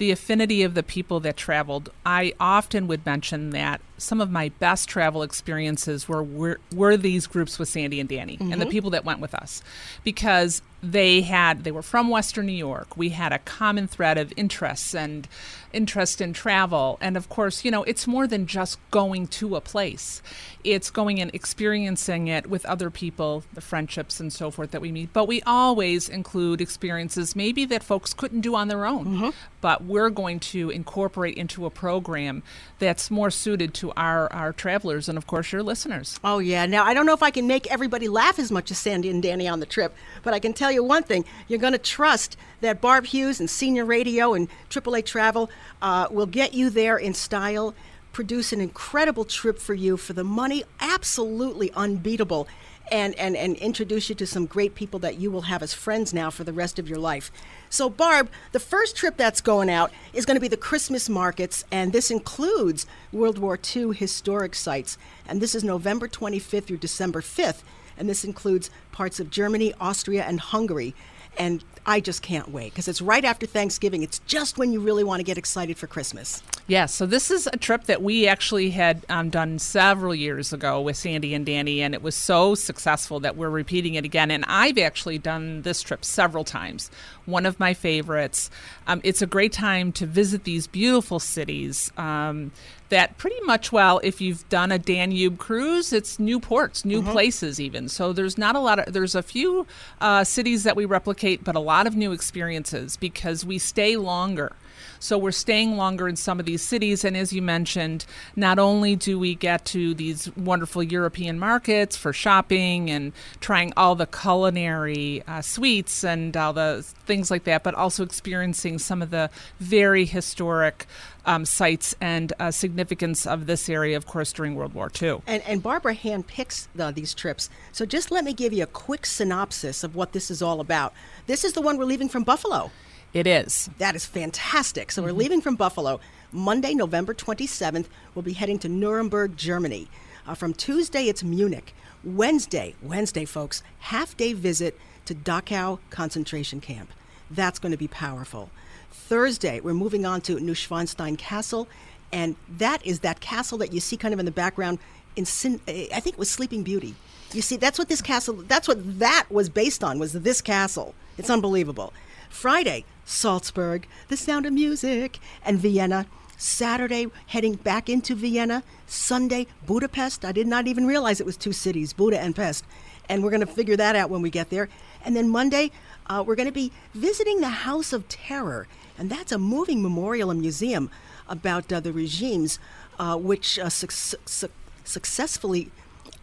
the 0.00 0.10
affinity 0.10 0.62
of 0.62 0.74
the 0.74 0.82
people 0.82 1.20
that 1.20 1.36
traveled. 1.36 1.90
I 2.06 2.32
often 2.40 2.86
would 2.88 3.04
mention 3.04 3.50
that 3.50 3.82
some 4.00 4.20
of 4.20 4.30
my 4.30 4.48
best 4.58 4.88
travel 4.88 5.22
experiences 5.22 6.08
were 6.08 6.22
were, 6.22 6.58
were 6.74 6.96
these 6.96 7.26
groups 7.26 7.58
with 7.58 7.68
Sandy 7.68 8.00
and 8.00 8.08
Danny 8.08 8.36
and 8.40 8.60
the 8.60 8.66
Mhm. 8.66 8.70
people 8.70 8.90
that 8.90 9.04
went 9.04 9.20
with 9.20 9.34
us. 9.34 9.62
Because 10.04 10.62
they 10.82 11.20
had 11.20 11.62
they 11.64 11.70
were 11.70 11.82
from 11.82 12.08
western 12.08 12.46
new 12.46 12.52
york. 12.52 12.96
We 12.96 13.10
had 13.10 13.34
a 13.34 13.38
common 13.40 13.86
thread 13.86 14.16
of 14.16 14.32
interests 14.34 14.94
and 14.94 15.28
interest 15.74 16.22
in 16.22 16.32
travel. 16.32 16.96
And 17.02 17.18
of 17.18 17.28
course 17.28 17.66
you 17.66 17.70
know 17.70 17.82
it's 17.82 18.06
more 18.06 18.26
than 18.26 18.46
just 18.46 18.78
going 18.90 19.26
to 19.28 19.56
a 19.56 19.60
place. 19.60 20.22
It's 20.64 20.88
going 20.90 21.20
and 21.20 21.30
experiencing 21.34 22.28
it 22.28 22.48
with 22.48 22.64
other 22.64 22.88
people 22.88 23.44
the 23.52 23.60
friendships 23.60 24.20
and 24.20 24.32
so 24.32 24.50
forth 24.50 24.70
that 24.70 24.80
we 24.80 24.90
meet. 24.90 25.12
But 25.12 25.28
we 25.28 25.42
always 25.42 26.08
include 26.08 26.62
experiences 26.62 27.36
maybe 27.36 27.66
that 27.66 27.82
folks 27.84 28.14
couldn't 28.14 28.40
do 28.40 28.54
on 28.54 28.68
their 28.68 28.86
own. 28.86 29.34
But 29.60 29.84
we're 29.84 30.08
going 30.08 30.40
to 30.40 30.70
incorporate 30.70 31.36
into 31.36 31.66
a 31.66 31.70
program 31.70 32.42
that's 32.80 33.10
more 33.10 33.30
suited 33.30 33.72
to 33.74 33.92
our 33.92 34.32
our 34.32 34.52
travelers 34.52 35.08
and 35.08 35.16
of 35.16 35.26
course 35.28 35.52
your 35.52 35.62
listeners 35.62 36.18
Oh, 36.24 36.38
yeah. 36.38 36.66
Now, 36.66 36.84
I 36.84 36.94
don't 36.94 37.06
know 37.06 37.14
if 37.14 37.22
I 37.22 37.30
can 37.30 37.46
make 37.46 37.66
everybody 37.70 38.08
laugh 38.08 38.38
as 38.38 38.50
much 38.50 38.70
as 38.70 38.78
Sandy 38.78 39.10
and 39.10 39.22
Danny 39.22 39.48
on 39.48 39.60
the 39.60 39.66
trip, 39.66 39.94
but 40.22 40.34
I 40.34 40.38
can 40.38 40.52
tell 40.52 40.70
you 40.70 40.82
one 40.84 41.02
thing. 41.02 41.24
You're 41.48 41.58
going 41.58 41.72
to 41.72 41.78
trust 41.78 42.36
that 42.60 42.80
Barb 42.80 43.06
Hughes 43.06 43.40
and 43.40 43.48
Senior 43.48 43.84
Radio 43.84 44.34
and 44.34 44.48
AAA 44.68 45.04
Travel 45.04 45.50
uh, 45.82 46.08
will 46.10 46.26
get 46.26 46.54
you 46.54 46.70
there 46.70 46.96
in 46.96 47.14
style, 47.14 47.74
produce 48.12 48.52
an 48.52 48.60
incredible 48.60 49.24
trip 49.24 49.58
for 49.58 49.74
you 49.74 49.96
for 49.96 50.12
the 50.12 50.24
money, 50.24 50.64
absolutely 50.78 51.70
unbeatable. 51.72 52.48
And, 52.90 53.14
and, 53.14 53.36
and 53.36 53.54
introduce 53.56 54.08
you 54.08 54.16
to 54.16 54.26
some 54.26 54.46
great 54.46 54.74
people 54.74 54.98
that 54.98 55.18
you 55.20 55.30
will 55.30 55.42
have 55.42 55.62
as 55.62 55.72
friends 55.72 56.12
now 56.12 56.28
for 56.28 56.42
the 56.42 56.52
rest 56.52 56.78
of 56.78 56.88
your 56.88 56.98
life. 56.98 57.30
So, 57.68 57.88
Barb, 57.88 58.28
the 58.50 58.58
first 58.58 58.96
trip 58.96 59.16
that's 59.16 59.40
going 59.40 59.70
out 59.70 59.92
is 60.12 60.26
going 60.26 60.34
to 60.34 60.40
be 60.40 60.48
the 60.48 60.56
Christmas 60.56 61.08
markets, 61.08 61.64
and 61.70 61.92
this 61.92 62.10
includes 62.10 62.86
World 63.12 63.38
War 63.38 63.56
II 63.76 63.92
historic 63.92 64.56
sites. 64.56 64.98
And 65.28 65.40
this 65.40 65.54
is 65.54 65.62
November 65.62 66.08
25th 66.08 66.64
through 66.64 66.78
December 66.78 67.20
5th. 67.20 67.62
And 67.96 68.08
this 68.08 68.24
includes 68.24 68.70
parts 68.92 69.20
of 69.20 69.30
Germany, 69.30 69.72
Austria, 69.78 70.24
and 70.24 70.40
Hungary. 70.40 70.94
And 71.40 71.64
I 71.86 72.00
just 72.00 72.20
can't 72.20 72.50
wait 72.50 72.72
because 72.72 72.86
it's 72.86 73.00
right 73.00 73.24
after 73.24 73.46
Thanksgiving. 73.46 74.02
It's 74.02 74.18
just 74.26 74.58
when 74.58 74.74
you 74.74 74.80
really 74.80 75.02
want 75.02 75.20
to 75.20 75.24
get 75.24 75.38
excited 75.38 75.78
for 75.78 75.86
Christmas. 75.86 76.42
Yeah, 76.66 76.84
so 76.84 77.06
this 77.06 77.30
is 77.30 77.46
a 77.46 77.56
trip 77.56 77.84
that 77.84 78.02
we 78.02 78.28
actually 78.28 78.70
had 78.70 79.06
um, 79.08 79.30
done 79.30 79.58
several 79.58 80.14
years 80.14 80.52
ago 80.52 80.82
with 80.82 80.98
Sandy 80.98 81.32
and 81.32 81.46
Danny, 81.46 81.80
and 81.80 81.94
it 81.94 82.02
was 82.02 82.14
so 82.14 82.54
successful 82.54 83.20
that 83.20 83.38
we're 83.38 83.48
repeating 83.48 83.94
it 83.94 84.04
again. 84.04 84.30
And 84.30 84.44
I've 84.48 84.76
actually 84.76 85.16
done 85.16 85.62
this 85.62 85.80
trip 85.80 86.04
several 86.04 86.44
times. 86.44 86.90
One 87.24 87.46
of 87.46 87.58
my 87.58 87.72
favorites. 87.72 88.50
Um, 88.86 89.00
it's 89.02 89.22
a 89.22 89.26
great 89.26 89.54
time 89.54 89.92
to 89.92 90.04
visit 90.04 90.44
these 90.44 90.66
beautiful 90.66 91.20
cities. 91.20 91.90
Um, 91.96 92.52
that 92.90 93.16
pretty 93.18 93.40
much 93.44 93.72
well, 93.72 94.00
if 94.04 94.20
you've 94.20 94.46
done 94.48 94.70
a 94.70 94.78
Danube 94.78 95.38
cruise, 95.38 95.92
it's 95.92 96.18
new 96.18 96.38
ports, 96.38 96.84
new 96.84 97.02
Mhm. 97.02 97.10
places, 97.12 97.58
even. 97.60 97.88
So 97.88 98.12
there's 98.12 98.36
not 98.36 98.54
a 98.54 98.60
lot 98.60 98.78
of 98.78 98.92
there's 98.92 99.14
a 99.14 99.22
few 99.22 99.66
uh, 100.00 100.22
cities 100.24 100.64
that 100.64 100.76
we 100.76 100.84
replicate, 100.84 101.42
but 101.42 101.56
a 101.56 101.60
lot 101.60 101.86
of 101.86 101.96
new 101.96 102.12
experiences 102.12 102.96
because 102.96 103.44
we 103.44 103.58
stay 103.58 103.96
longer. 103.96 104.52
So 104.98 105.18
we're 105.18 105.30
staying 105.32 105.76
longer 105.76 106.08
in 106.08 106.16
some 106.16 106.40
of 106.40 106.46
these 106.46 106.62
cities, 106.62 107.04
and 107.04 107.16
as 107.16 107.32
you 107.32 107.42
mentioned, 107.42 108.04
not 108.36 108.58
only 108.58 108.96
do 108.96 109.18
we 109.18 109.34
get 109.34 109.64
to 109.66 109.94
these 109.94 110.34
wonderful 110.36 110.82
European 110.82 111.38
markets 111.38 111.96
for 111.96 112.12
shopping 112.12 112.90
and 112.90 113.12
trying 113.40 113.72
all 113.76 113.94
the 113.94 114.06
culinary 114.06 115.22
uh, 115.26 115.42
sweets 115.42 116.04
and 116.04 116.36
all 116.36 116.52
the 116.52 116.84
things 117.06 117.30
like 117.30 117.44
that, 117.44 117.62
but 117.62 117.74
also 117.74 118.04
experiencing 118.04 118.78
some 118.78 119.02
of 119.02 119.10
the 119.10 119.30
very 119.58 120.04
historic 120.04 120.86
um, 121.26 121.44
sites 121.44 121.94
and 122.00 122.32
uh, 122.38 122.50
significance 122.50 123.26
of 123.26 123.46
this 123.46 123.68
area, 123.68 123.96
of 123.96 124.06
course, 124.06 124.32
during 124.32 124.54
World 124.54 124.74
War 124.74 124.90
II. 125.00 125.22
And, 125.26 125.42
and 125.46 125.62
Barbara 125.62 125.94
handpicks 125.94 126.68
the, 126.74 126.90
these 126.90 127.14
trips. 127.14 127.50
So 127.72 127.86
just 127.86 128.10
let 128.10 128.24
me 128.24 128.32
give 128.32 128.52
you 128.52 128.62
a 128.62 128.66
quick 128.66 129.06
synopsis 129.06 129.84
of 129.84 129.94
what 129.94 130.12
this 130.12 130.30
is 130.30 130.42
all 130.42 130.60
about. 130.60 130.92
This 131.26 131.44
is 131.44 131.52
the 131.52 131.60
one 131.60 131.76
we're 131.76 131.84
leaving 131.84 132.08
from 132.08 132.24
Buffalo. 132.24 132.70
It 133.12 133.26
is. 133.26 133.68
That 133.78 133.96
is 133.96 134.06
fantastic. 134.06 134.92
So 134.92 135.02
we're 135.02 135.12
leaving 135.12 135.40
from 135.40 135.56
Buffalo 135.56 135.98
Monday, 136.30 136.74
November 136.74 137.12
27th. 137.12 137.86
We'll 138.14 138.22
be 138.22 138.34
heading 138.34 138.58
to 138.60 138.68
Nuremberg, 138.68 139.36
Germany. 139.36 139.88
Uh, 140.26 140.34
from 140.34 140.54
Tuesday, 140.54 141.08
it's 141.08 141.24
Munich. 141.24 141.74
Wednesday, 142.04 142.76
Wednesday, 142.80 143.24
folks, 143.24 143.64
half 143.80 144.16
day 144.16 144.32
visit 144.32 144.78
to 145.06 145.14
Dachau 145.14 145.80
concentration 145.90 146.60
camp. 146.60 146.90
That's 147.30 147.58
going 147.58 147.72
to 147.72 147.78
be 147.78 147.88
powerful. 147.88 148.48
Thursday, 148.92 149.58
we're 149.58 149.74
moving 149.74 150.06
on 150.06 150.20
to 150.22 150.36
Neuschwanstein 150.36 151.18
Castle, 151.18 151.66
and 152.12 152.36
that 152.48 152.84
is 152.86 153.00
that 153.00 153.18
castle 153.18 153.58
that 153.58 153.72
you 153.72 153.80
see 153.80 153.96
kind 153.96 154.14
of 154.14 154.20
in 154.20 154.26
the 154.26 154.32
background. 154.32 154.78
In 155.16 155.24
Sin- 155.24 155.60
I 155.66 155.98
think 155.98 156.14
it 156.14 156.18
was 156.18 156.30
Sleeping 156.30 156.62
Beauty. 156.62 156.94
You 157.32 157.42
see, 157.42 157.56
that's 157.56 157.78
what 157.78 157.88
this 157.88 158.00
castle. 158.00 158.36
That's 158.46 158.68
what 158.68 159.00
that 159.00 159.26
was 159.30 159.48
based 159.48 159.82
on. 159.82 159.98
Was 159.98 160.12
this 160.12 160.40
castle? 160.40 160.94
It's 161.18 161.28
unbelievable. 161.28 161.92
Friday, 162.30 162.84
Salzburg, 163.10 163.86
The 164.08 164.16
Sound 164.16 164.46
of 164.46 164.52
Music, 164.52 165.18
and 165.44 165.58
Vienna. 165.58 166.06
Saturday, 166.38 167.08
heading 167.26 167.54
back 167.54 167.90
into 167.90 168.14
Vienna. 168.14 168.62
Sunday, 168.86 169.46
Budapest. 169.66 170.24
I 170.24 170.32
did 170.32 170.46
not 170.46 170.66
even 170.66 170.86
realize 170.86 171.20
it 171.20 171.26
was 171.26 171.36
two 171.36 171.52
cities, 171.52 171.92
Buda 171.92 172.18
and 172.18 172.34
Pest. 172.34 172.64
And 173.08 173.22
we're 173.22 173.30
going 173.30 173.40
to 173.40 173.46
figure 173.46 173.76
that 173.76 173.96
out 173.96 174.08
when 174.08 174.22
we 174.22 174.30
get 174.30 174.48
there. 174.48 174.68
And 175.04 175.14
then 175.14 175.28
Monday, 175.28 175.70
uh, 176.06 176.24
we're 176.26 176.36
going 176.36 176.48
to 176.48 176.52
be 176.52 176.72
visiting 176.94 177.40
the 177.40 177.48
House 177.48 177.92
of 177.92 178.08
Terror. 178.08 178.68
And 178.96 179.10
that's 179.10 179.32
a 179.32 179.38
moving 179.38 179.82
memorial 179.82 180.30
and 180.30 180.40
museum 180.40 180.88
about 181.28 181.70
uh, 181.72 181.80
the 181.80 181.92
regimes 181.92 182.58
uh, 182.98 183.16
which 183.16 183.58
uh, 183.58 183.68
suc- 183.68 183.90
suc- 183.90 184.50
successfully 184.84 185.70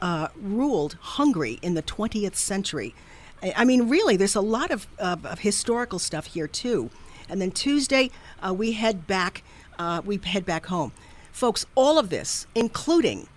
uh, 0.01 0.29
ruled 0.41 0.97
Hungary 0.99 1.59
in 1.61 1.73
the 1.73 1.83
20th 1.83 2.35
century. 2.35 2.95
I 3.41 3.65
mean, 3.65 3.87
really, 3.89 4.17
there's 4.17 4.35
a 4.35 4.41
lot 4.41 4.71
of, 4.71 4.87
of, 4.97 5.25
of 5.25 5.39
historical 5.39 5.99
stuff 5.99 6.27
here 6.27 6.47
too. 6.47 6.89
And 7.29 7.41
then 7.41 7.51
Tuesday, 7.51 8.09
uh, 8.41 8.53
we 8.53 8.71
head 8.73 9.07
back. 9.07 9.43
Uh, 9.77 10.01
we 10.03 10.17
head 10.17 10.45
back 10.45 10.67
home, 10.67 10.91
folks. 11.31 11.65
All 11.75 11.99
of 11.99 12.09
this, 12.09 12.47
including 12.55 13.27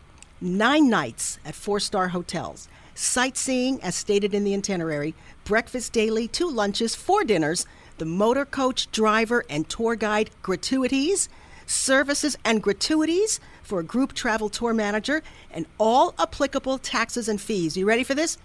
nine 0.40 0.88
nights 0.88 1.38
at 1.44 1.54
four-star 1.54 2.08
hotels, 2.08 2.66
sightseeing 2.94 3.82
as 3.82 3.94
stated 3.94 4.32
in 4.32 4.44
the 4.44 4.54
itinerary, 4.54 5.14
breakfast 5.44 5.92
daily, 5.92 6.26
two 6.26 6.48
lunches, 6.48 6.94
four 6.94 7.24
dinners, 7.24 7.66
the 7.98 8.06
motor 8.06 8.46
coach 8.46 8.90
driver 8.90 9.44
and 9.50 9.68
tour 9.68 9.96
guide 9.96 10.30
gratuities, 10.42 11.28
services 11.66 12.38
and 12.44 12.62
gratuities 12.62 13.38
for 13.62 13.80
a 13.80 13.84
group 13.84 14.14
travel 14.14 14.48
tour 14.48 14.72
manager, 14.72 15.22
and 15.50 15.66
all 15.78 16.14
applicable 16.18 16.78
taxes 16.78 17.28
and 17.28 17.40
fees. 17.40 17.76
You 17.76 17.86
ready 17.86 18.02
for 18.02 18.14
this? 18.14 18.38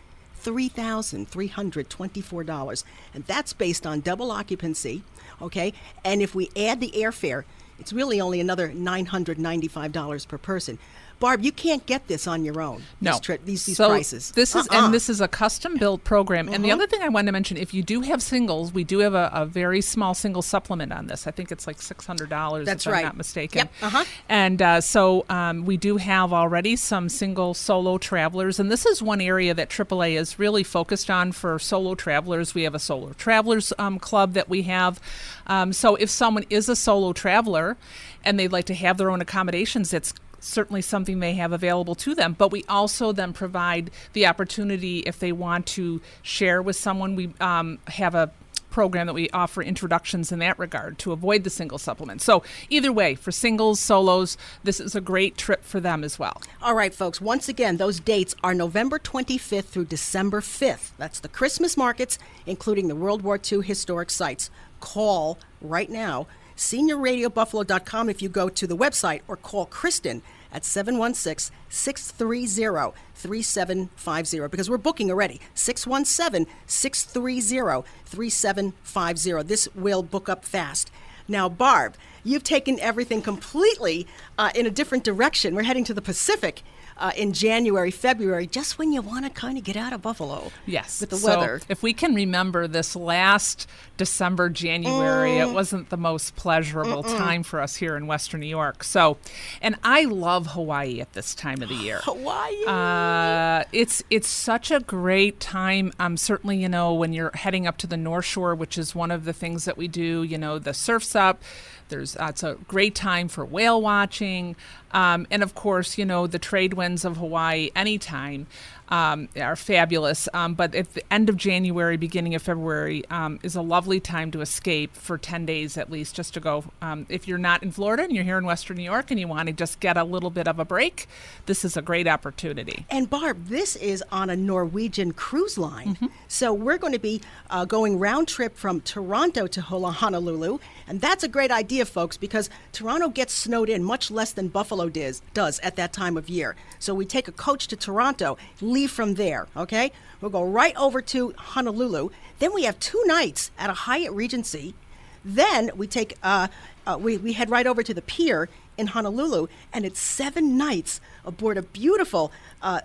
$3,324. 0.46 2.84
And 3.14 3.24
that's 3.26 3.54
based 3.54 3.88
on 3.88 4.02
double 4.02 4.32
occupancy, 4.32 5.04
okay? 5.42 5.74
And 6.04 6.22
if 6.22 6.36
we 6.36 6.52
add 6.56 6.80
the 6.80 6.92
airfare, 6.92 7.46
it's 7.80 7.92
really 7.92 8.22
only 8.22 8.40
another 8.40 8.70
$995 8.70 10.28
per 10.28 10.38
person. 10.38 10.78
Barb, 11.20 11.42
you 11.44 11.52
can't 11.52 11.86
get 11.86 12.08
this 12.08 12.28
on 12.28 12.44
your 12.44 12.62
own. 12.62 12.84
No, 13.02 13.12
these, 13.14 13.20
tri- 13.22 13.40
these, 13.46 13.66
these 13.66 13.78
so 13.78 13.90
prices. 13.90 14.32
This 14.32 14.56
is 14.56 14.68
Uh-uh. 14.70 14.86
and 14.86 14.94
this 14.94 15.10
is 15.10 15.22
a 15.22 15.28
custom 15.28 15.78
built 15.78 16.04
program. 16.04 16.50
And 16.50 16.64
the 16.64 16.70
Mhm. 16.70 16.74
other 16.74 16.88
thing 16.88 17.02
I 17.02 17.10
wanted 17.10 17.28
to 17.28 17.32
mention, 17.32 17.58
if 17.58 17.74
you 17.74 17.82
do 17.84 18.02
have 18.02 18.22
singles, 18.22 18.74
we 18.74 18.84
do 18.84 19.00
have 19.00 19.14
a, 19.14 19.30
a 19.34 19.46
very 19.46 19.82
small 19.82 20.14
single 20.14 20.42
supplement 20.42 20.92
on 20.92 21.08
this. 21.08 21.26
I 21.28 21.32
think 21.32 21.52
it's 21.52 21.68
like 21.68 21.82
six 21.82 22.06
hundred 22.06 22.30
dollars. 22.30 22.66
That's 22.66 22.86
if 22.86 22.92
right. 22.92 23.00
I'm 23.00 23.06
not 23.06 23.18
mistaken. 23.18 23.58
Yep. 23.60 23.72
Uh-huh. 23.82 24.06
And 24.30 24.62
uh, 24.62 24.82
so 24.82 25.26
um, 25.30 25.66
we 25.66 25.78
do 25.78 25.98
have 25.98 26.34
already 26.34 26.76
some 26.76 27.10
single 27.10 27.54
solo 27.54 27.98
travelers, 27.98 28.60
and 28.60 28.70
this 28.72 28.86
is 28.86 29.02
one 29.02 29.22
area 29.22 29.54
that 29.54 29.70
AAA 29.70 30.18
is 30.18 30.38
really 30.38 30.64
focused 30.64 31.10
on 31.10 31.32
for 31.32 31.58
solo 31.60 31.96
travelers. 31.96 32.54
We 32.54 32.64
have 32.64 32.76
a 32.76 32.80
solo 32.80 33.14
travelers 33.14 33.72
um, 33.80 34.00
club 34.00 34.34
that 34.34 34.50
we 34.50 34.64
have. 34.64 35.00
Um, 35.48 35.74
so 35.74 35.96
if 35.96 36.10
someone 36.10 36.44
is 36.50 36.68
a 36.70 36.76
solo 36.76 37.14
traveler 37.14 37.78
and 38.24 38.40
they'd 38.40 38.52
like 38.52 38.66
to 38.66 38.74
have 38.74 38.98
their 38.98 39.12
own 39.12 39.22
accommodations, 39.22 39.94
it's 39.94 40.14
certainly 40.46 40.82
something 40.82 41.20
they 41.20 41.34
have 41.34 41.52
available 41.52 41.96
to 41.96 42.16
them. 42.16 42.36
But 42.38 42.52
we 42.52 42.64
also 42.70 43.12
then 43.12 43.34
provide 43.34 43.92
the 44.14 44.28
opportunity 44.28 45.00
if 45.00 45.20
they 45.20 45.32
want 45.32 45.66
to 45.68 46.02
share 46.22 46.62
with 46.62 46.76
someone. 46.76 47.16
We 47.16 47.34
um, 47.40 47.80
have 47.88 48.16
a 48.16 48.32
program 48.76 49.08
that 49.08 49.14
we 49.14 49.30
offer 49.30 49.64
introductions 49.64 50.34
in 50.34 50.40
that 50.40 50.60
regard 50.60 50.98
to 51.00 51.14
avoid 51.14 51.46
the 51.46 51.50
single 51.50 51.78
supplement. 51.78 52.22
So 52.22 52.44
either 52.70 52.92
way, 52.92 53.16
for 53.16 53.32
singles, 53.32 53.80
solos, 53.80 54.38
this 54.66 54.82
is 54.82 54.96
a 54.96 55.00
great 55.00 55.38
trip 55.38 55.64
for 55.64 55.80
them 55.80 56.04
as 56.04 56.20
well. 56.20 56.42
All 56.62 56.76
right, 56.76 56.94
folks, 56.94 57.22
once 57.22 57.48
again, 57.48 57.78
those 57.78 58.02
dates 58.02 58.36
are 58.44 58.54
November 58.54 59.00
25th 59.00 59.64
through 59.64 59.86
December 59.86 60.42
5th. 60.42 60.92
That's 60.98 61.22
the 61.22 61.30
Christmas 61.30 61.78
markets, 61.78 62.20
including 62.46 62.90
the 62.90 62.98
World 62.98 63.22
War 63.22 63.40
II 63.40 63.62
historic 63.62 64.10
sites. 64.10 64.50
Call 64.82 65.38
right 65.62 65.90
now, 65.90 66.28
seniorradiobuffalo.com 66.58 68.10
if 68.10 68.22
you 68.22 68.28
go 68.28 68.50
to 68.50 68.68
the 68.68 68.76
website, 68.76 69.22
or 69.30 69.38
call 69.38 69.68
Kristen 69.68 70.22
at 70.56 70.64
716 70.64 71.54
630 71.70 72.98
3750 73.14 74.48
because 74.48 74.70
we're 74.70 74.78
booking 74.78 75.12
already. 75.12 75.42
617 75.54 76.48
630 76.66 77.88
3750. 78.06 79.44
This 79.44 79.68
will 79.76 80.02
book 80.02 80.30
up 80.30 80.46
fast. 80.46 80.90
Now, 81.28 81.50
Barb, 81.50 81.96
you've 82.24 82.44
taken 82.44 82.80
everything 82.80 83.22
completely 83.22 84.08
uh, 84.38 84.52
in 84.56 84.66
a 84.66 84.70
different 84.70 85.04
direction. 85.04 85.56
We're 85.56 85.64
heading 85.64 85.84
to 85.86 85.94
the 85.94 86.02
Pacific. 86.02 86.62
Uh, 86.98 87.12
in 87.18 87.34
January, 87.34 87.92
February, 87.92 88.48
just 88.48 88.78
when 88.78 88.94
you 88.94 89.02
want 89.02 89.26
to 89.26 89.30
kind 89.30 89.58
of 89.58 89.66
get 89.66 89.76
out 89.76 89.92
of 89.92 90.02
Buffalo. 90.02 90.52
Yes. 90.66 91.02
With 91.02 91.10
the 91.10 91.18
So 91.18 91.28
weather. 91.40 91.62
if 91.68 91.84
we 91.84 91.92
can 91.92 92.16
remember 92.16 92.70
this 92.70 92.96
last 92.96 93.68
December, 93.98 94.50
January, 94.50 95.32
Mm. 95.32 95.50
it 95.50 95.54
wasn't 95.54 95.90
the 95.90 95.98
most 95.98 96.38
pleasurable 96.38 97.04
Mm-mm. 97.04 97.18
time 97.18 97.44
for 97.44 97.60
us 97.60 97.76
here 97.76 97.98
in 97.98 98.08
Western 98.08 98.40
New 98.40 98.48
York. 98.48 98.82
So, 98.84 99.18
and 99.62 99.76
I 99.84 100.06
love 100.06 100.48
Hawaii 100.48 101.02
at 101.02 101.12
this 101.12 101.36
time 101.36 101.62
of 101.62 101.68
the 101.68 101.76
year. 101.76 102.00
Hawaii. 102.04 102.64
Uh, 102.66 103.64
it's 103.74 104.02
it's 104.10 104.30
such 104.30 104.72
a 104.72 104.80
great 104.80 105.42
time. 105.42 105.92
Um, 106.00 106.16
certainly, 106.16 106.58
you 106.58 106.70
know, 106.70 106.94
when 106.94 107.12
you're 107.12 107.32
heading 107.34 107.68
up 107.68 107.76
to 107.80 107.88
the 107.88 107.98
North 107.98 108.26
Shore, 108.26 108.56
which 108.56 108.78
is 108.78 108.96
one 108.96 109.12
of 109.12 109.26
the 109.26 109.34
things 109.34 109.66
that 109.66 109.78
we 109.78 109.90
do. 109.90 110.24
You 110.24 110.38
know, 110.38 110.60
the 110.60 110.74
surf's 110.74 111.14
up. 111.16 111.42
There's 111.90 112.18
it's 112.20 112.44
a 112.44 112.56
great 112.68 112.96
time 112.96 113.28
for 113.28 113.46
whale 113.46 113.82
watching, 113.82 114.56
um, 114.92 115.28
and 115.30 115.44
of 115.44 115.56
course, 115.56 115.98
you 115.98 116.06
know, 116.06 116.28
the 116.28 116.40
trade 116.40 116.74
winds 116.74 117.06
of 117.06 117.18
Hawaii 117.18 117.70
anytime 117.76 118.48
um, 118.90 119.30
are 119.40 119.56
fabulous. 119.56 120.28
Um, 120.34 120.54
but 120.54 120.76
at 120.76 120.94
the 120.94 121.14
end 121.14 121.30
of 121.30 121.38
January, 121.38 121.98
beginning 121.98 122.36
of 122.36 122.42
February, 122.42 123.04
um, 123.10 123.40
is 123.44 123.56
a 123.56 123.62
lovely 123.62 124.00
time 124.00 124.32
to 124.32 124.42
escape 124.42 124.96
for 124.96 125.18
10 125.18 125.46
days 125.46 125.78
at 125.78 125.92
least, 125.92 126.16
just 126.16 126.34
to 126.36 126.40
go. 126.40 126.66
Um, 126.82 127.06
if 127.10 127.28
you're 127.28 127.38
not 127.38 127.64
in 127.64 127.72
Florida 127.72 128.04
and 128.04 128.14
you're 128.14 128.24
here 128.24 128.38
in 128.38 128.46
Western 128.46 128.78
New 128.78 128.84
York 128.84 129.12
and 129.12 129.20
you 129.20 129.28
want 129.28 129.48
to 129.48 129.54
just 129.54 129.80
get 129.80 129.98
a 129.98 130.04
little 130.04 130.30
bit 130.30 130.48
of 130.48 130.60
a 130.60 130.66
break, 130.66 131.08
this 131.46 131.66
is 131.66 131.78
a 131.78 131.82
great 131.82 132.08
opportunity. 132.08 132.86
And 132.90 133.10
Barb, 133.10 133.48
this 133.48 133.76
is 133.76 134.04
on 134.12 134.30
a 134.30 134.36
Norwegian 134.36 135.14
cruise 135.14 135.58
line. 135.58 135.98
So 136.28 136.54
we're 136.54 136.78
going 136.78 136.94
to 136.94 137.00
be 137.00 137.22
uh, 137.50 137.66
going 137.66 138.00
round 138.00 138.28
trip 138.28 138.58
from 138.58 138.82
Toronto 138.82 139.48
to 139.48 139.62
Honolulu. 139.62 140.60
And 140.88 141.02
that's 141.02 141.24
a 141.24 141.28
great 141.28 141.52
idea, 141.52 141.86
folks, 141.86 142.18
because 142.18 142.50
Toronto 142.72 143.10
gets 143.10 143.34
snowed 143.34 143.70
in 143.70 143.84
much 143.84 144.12
less 144.12 144.32
than 144.32 144.50
Buffalo 144.50 144.90
does, 144.90 145.22
does 145.34 145.60
at 145.60 145.76
that 145.78 145.94
time 145.94 146.18
of 146.18 146.30
year. 146.30 146.56
So 146.80 146.94
we 146.94 147.06
take 147.06 147.28
a 147.28 147.32
coach 147.32 147.68
to 147.68 147.76
Toronto, 147.76 148.38
leave 148.76 148.92
from 148.92 149.14
there, 149.16 149.48
okay? 149.56 149.92
We'll 150.20 150.32
go 150.32 150.44
right 150.44 150.76
over 150.76 151.02
to 151.02 151.34
Honolulu. 151.38 152.10
Then 152.40 152.54
we 152.54 152.64
have 152.64 152.78
two 152.80 153.02
nights 153.06 153.50
at 153.58 153.70
a 153.70 153.74
Hyatt 153.74 154.12
Regency. 154.12 154.76
Then 155.24 155.72
we 155.76 155.88
take 155.88 156.18
uh, 156.22 156.50
uh, 156.86 156.98
we, 157.00 157.18
we 157.18 157.34
head 157.34 157.50
right 157.50 157.66
over 157.66 157.82
to 157.82 157.94
the 157.94 158.02
pier 158.02 158.50
in 158.78 158.88
Honolulu, 158.88 159.48
and 159.74 159.86
it's 159.86 160.00
seven 160.00 160.58
nights 160.58 161.00
aboard 161.24 161.58
a 161.58 161.62
beautiful 161.62 162.32
uh, 162.66 162.82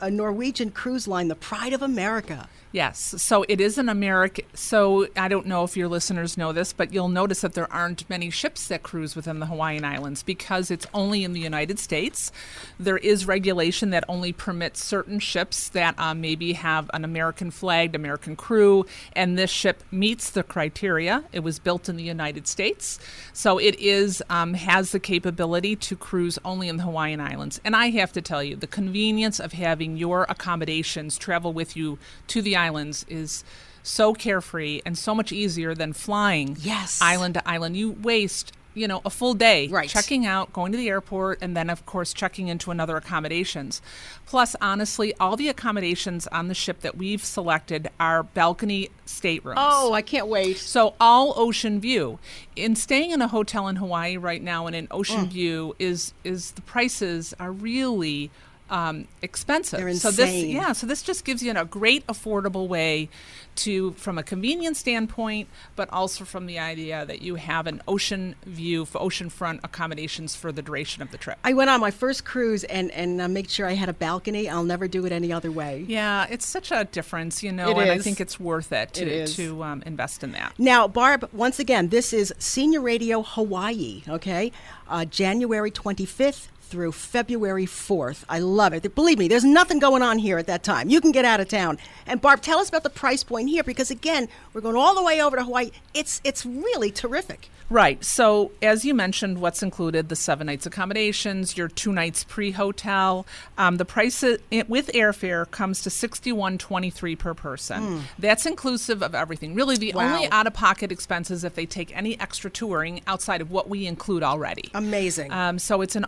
a 0.00 0.10
Norwegian 0.10 0.70
cruise 0.70 1.08
line, 1.08 1.26
the 1.26 1.34
Pride 1.34 1.72
of 1.72 1.82
America. 1.82 2.48
Yes, 2.74 3.14
so 3.18 3.44
it 3.48 3.60
is 3.60 3.78
an 3.78 3.88
American. 3.88 4.46
So 4.54 5.06
I 5.16 5.28
don't 5.28 5.46
know 5.46 5.62
if 5.62 5.76
your 5.76 5.86
listeners 5.86 6.36
know 6.36 6.52
this, 6.52 6.72
but 6.72 6.92
you'll 6.92 7.06
notice 7.06 7.42
that 7.42 7.52
there 7.52 7.72
aren't 7.72 8.10
many 8.10 8.30
ships 8.30 8.66
that 8.66 8.82
cruise 8.82 9.14
within 9.14 9.38
the 9.38 9.46
Hawaiian 9.46 9.84
Islands 9.84 10.24
because 10.24 10.72
it's 10.72 10.84
only 10.92 11.22
in 11.22 11.34
the 11.34 11.40
United 11.40 11.78
States. 11.78 12.32
There 12.78 12.96
is 12.98 13.26
regulation 13.26 13.90
that 13.90 14.02
only 14.08 14.32
permits 14.32 14.82
certain 14.84 15.20
ships 15.20 15.68
that 15.68 15.96
um, 16.00 16.20
maybe 16.20 16.54
have 16.54 16.90
an 16.92 17.04
American 17.04 17.52
flagged 17.52 17.94
American 17.94 18.34
crew, 18.34 18.86
and 19.14 19.38
this 19.38 19.50
ship 19.50 19.84
meets 19.92 20.30
the 20.30 20.42
criteria. 20.42 21.22
It 21.32 21.40
was 21.40 21.60
built 21.60 21.88
in 21.88 21.96
the 21.96 22.02
United 22.02 22.48
States, 22.48 22.98
so 23.32 23.58
it 23.58 23.78
is 23.78 24.20
um, 24.30 24.54
has 24.54 24.90
the 24.90 25.00
capability 25.00 25.76
to 25.76 25.94
cruise 25.94 26.40
only 26.44 26.68
in 26.68 26.76
the 26.76 26.82
Hawaiian 26.82 27.20
Islands. 27.20 27.60
And 27.64 27.76
I 27.76 27.90
have 27.90 28.10
to 28.14 28.20
tell 28.20 28.42
you, 28.42 28.56
the 28.56 28.66
convenience 28.66 29.23
of 29.40 29.52
having 29.52 29.96
your 29.96 30.24
accommodations 30.28 31.18
travel 31.18 31.52
with 31.52 31.76
you 31.76 31.98
to 32.28 32.40
the 32.42 32.54
islands 32.56 33.04
is 33.08 33.44
so 33.82 34.14
carefree 34.14 34.80
and 34.86 34.96
so 34.96 35.14
much 35.14 35.30
easier 35.32 35.74
than 35.74 35.92
flying 35.92 36.56
yes. 36.60 36.98
island 37.02 37.34
to 37.34 37.48
island. 37.48 37.76
You 37.76 37.92
waste 37.92 38.52
you 38.76 38.88
know 38.88 39.00
a 39.04 39.10
full 39.10 39.34
day 39.34 39.68
Right. 39.68 39.88
checking 39.88 40.26
out 40.26 40.52
going 40.52 40.72
to 40.72 40.78
the 40.78 40.88
airport 40.88 41.38
and 41.40 41.56
then 41.56 41.70
of 41.70 41.86
course 41.86 42.12
checking 42.12 42.48
into 42.48 42.72
another 42.72 42.96
accommodations 42.96 43.80
plus 44.26 44.56
honestly 44.60 45.14
all 45.20 45.36
the 45.36 45.48
accommodations 45.48 46.26
on 46.28 46.48
the 46.48 46.54
ship 46.54 46.80
that 46.80 46.96
we've 46.96 47.24
selected 47.24 47.86
are 48.00 48.24
balcony 48.24 48.88
staterooms 49.06 49.54
Oh, 49.58 49.92
I 49.92 50.02
can't 50.02 50.26
wait. 50.26 50.56
so 50.56 50.94
all 50.98 51.34
ocean 51.36 51.78
view. 51.80 52.18
In 52.56 52.74
staying 52.74 53.12
in 53.12 53.22
a 53.22 53.28
hotel 53.28 53.68
in 53.68 53.76
Hawaii 53.76 54.16
right 54.16 54.42
now 54.42 54.66
and 54.66 54.74
in 54.74 54.88
ocean 54.90 55.26
Mm. 55.26 55.28
view 55.28 55.76
is 55.78 56.12
is 56.24 56.50
the 56.52 56.62
prices 56.62 57.32
are 57.38 57.52
really 57.52 58.32
um, 58.74 59.06
expensive. 59.22 59.78
They're 59.78 59.94
So 59.94 60.10
this 60.10 60.34
yeah, 60.44 60.72
so 60.72 60.84
this 60.86 61.00
just 61.02 61.24
gives 61.24 61.44
you 61.44 61.52
a 61.52 61.64
great 61.64 62.04
affordable 62.08 62.66
way 62.66 63.08
to 63.56 63.92
from 63.92 64.18
a 64.18 64.24
convenience 64.24 64.80
standpoint, 64.80 65.48
but 65.76 65.88
also 65.92 66.24
from 66.24 66.46
the 66.46 66.58
idea 66.58 67.06
that 67.06 67.22
you 67.22 67.36
have 67.36 67.68
an 67.68 67.80
ocean 67.86 68.34
view 68.44 68.84
for 68.84 69.00
oceanfront 69.00 69.60
accommodations 69.62 70.34
for 70.34 70.50
the 70.50 70.60
duration 70.60 71.02
of 71.02 71.12
the 71.12 71.18
trip. 71.18 71.38
I 71.44 71.52
went 71.52 71.70
on 71.70 71.78
my 71.80 71.92
first 71.92 72.24
cruise 72.24 72.64
and 72.64 72.90
and 72.90 73.20
uh, 73.20 73.28
make 73.28 73.48
sure 73.48 73.68
I 73.68 73.74
had 73.74 73.88
a 73.88 73.92
balcony. 73.92 74.48
I'll 74.48 74.64
never 74.64 74.88
do 74.88 75.06
it 75.06 75.12
any 75.12 75.32
other 75.32 75.52
way. 75.52 75.84
Yeah, 75.86 76.26
it's 76.28 76.46
such 76.46 76.72
a 76.72 76.84
difference, 76.84 77.44
you 77.44 77.52
know, 77.52 77.70
It 77.70 77.78
and 77.78 77.90
I 77.92 77.98
think 77.98 78.20
it's 78.20 78.40
worth 78.40 78.72
it 78.72 78.94
to 78.94 79.02
It 79.02 79.08
is. 79.08 79.36
to 79.36 79.62
um, 79.62 79.84
invest 79.86 80.24
in 80.24 80.32
that. 80.32 80.54
Now, 80.58 80.88
Barb, 80.88 81.28
once 81.32 81.60
again, 81.60 81.90
this 81.90 82.12
is 82.12 82.34
Senior 82.40 82.80
Radio 82.80 83.22
Hawaii, 83.22 84.02
okay? 84.08 84.50
Uh, 84.88 85.04
January 85.04 85.70
25th 85.70 86.48
through 86.74 86.90
February 86.90 87.66
4th. 87.66 88.24
I 88.28 88.40
love 88.40 88.72
it. 88.72 88.92
Believe 88.96 89.16
me, 89.16 89.28
there's 89.28 89.44
nothing 89.44 89.78
going 89.78 90.02
on 90.02 90.18
here 90.18 90.38
at 90.38 90.48
that 90.48 90.64
time. 90.64 90.88
You 90.88 91.00
can 91.00 91.12
get 91.12 91.24
out 91.24 91.38
of 91.38 91.46
town. 91.46 91.78
And 92.04 92.20
Barb, 92.20 92.42
tell 92.42 92.58
us 92.58 92.68
about 92.68 92.82
the 92.82 92.90
price 92.90 93.22
point 93.22 93.48
here 93.48 93.62
because 93.62 93.92
again, 93.92 94.26
we're 94.52 94.60
going 94.60 94.74
all 94.74 94.96
the 94.96 95.02
way 95.04 95.22
over 95.22 95.36
to 95.36 95.44
Hawaii. 95.44 95.70
It's 95.94 96.20
it's 96.24 96.44
really 96.44 96.90
terrific. 96.90 97.48
Right. 97.70 98.04
So, 98.04 98.52
as 98.60 98.84
you 98.84 98.92
mentioned, 98.94 99.40
what's 99.40 99.62
included 99.62 100.10
the 100.10 100.16
seven 100.16 100.48
nights 100.48 100.66
accommodations, 100.66 101.56
your 101.56 101.68
two 101.68 101.92
nights 101.92 102.22
pre 102.22 102.50
hotel. 102.50 103.24
Um, 103.56 103.78
the 103.78 103.86
price 103.86 104.22
it, 104.22 104.42
with 104.68 104.88
airfare 104.88 105.50
comes 105.50 105.80
to 105.82 105.90
sixty 105.90 106.30
one 106.30 106.58
twenty 106.58 106.90
three 106.90 107.16
per 107.16 107.32
person. 107.32 107.82
Mm. 107.82 108.00
That's 108.18 108.44
inclusive 108.44 109.02
of 109.02 109.14
everything. 109.14 109.54
Really, 109.54 109.76
the 109.76 109.92
Wow. 109.94 110.14
only 110.14 110.30
out 110.30 110.46
of 110.46 110.52
pocket 110.52 110.92
expenses 110.92 111.42
if 111.42 111.54
they 111.54 111.64
take 111.64 111.96
any 111.96 112.20
extra 112.20 112.50
touring 112.50 113.00
outside 113.06 113.40
of 113.40 113.50
what 113.50 113.68
we 113.68 113.86
include 113.86 114.22
already. 114.22 114.70
Amazing. 114.74 115.32
Um, 115.32 115.58
so 115.58 115.80
it's 115.80 115.96
an 115.96 116.04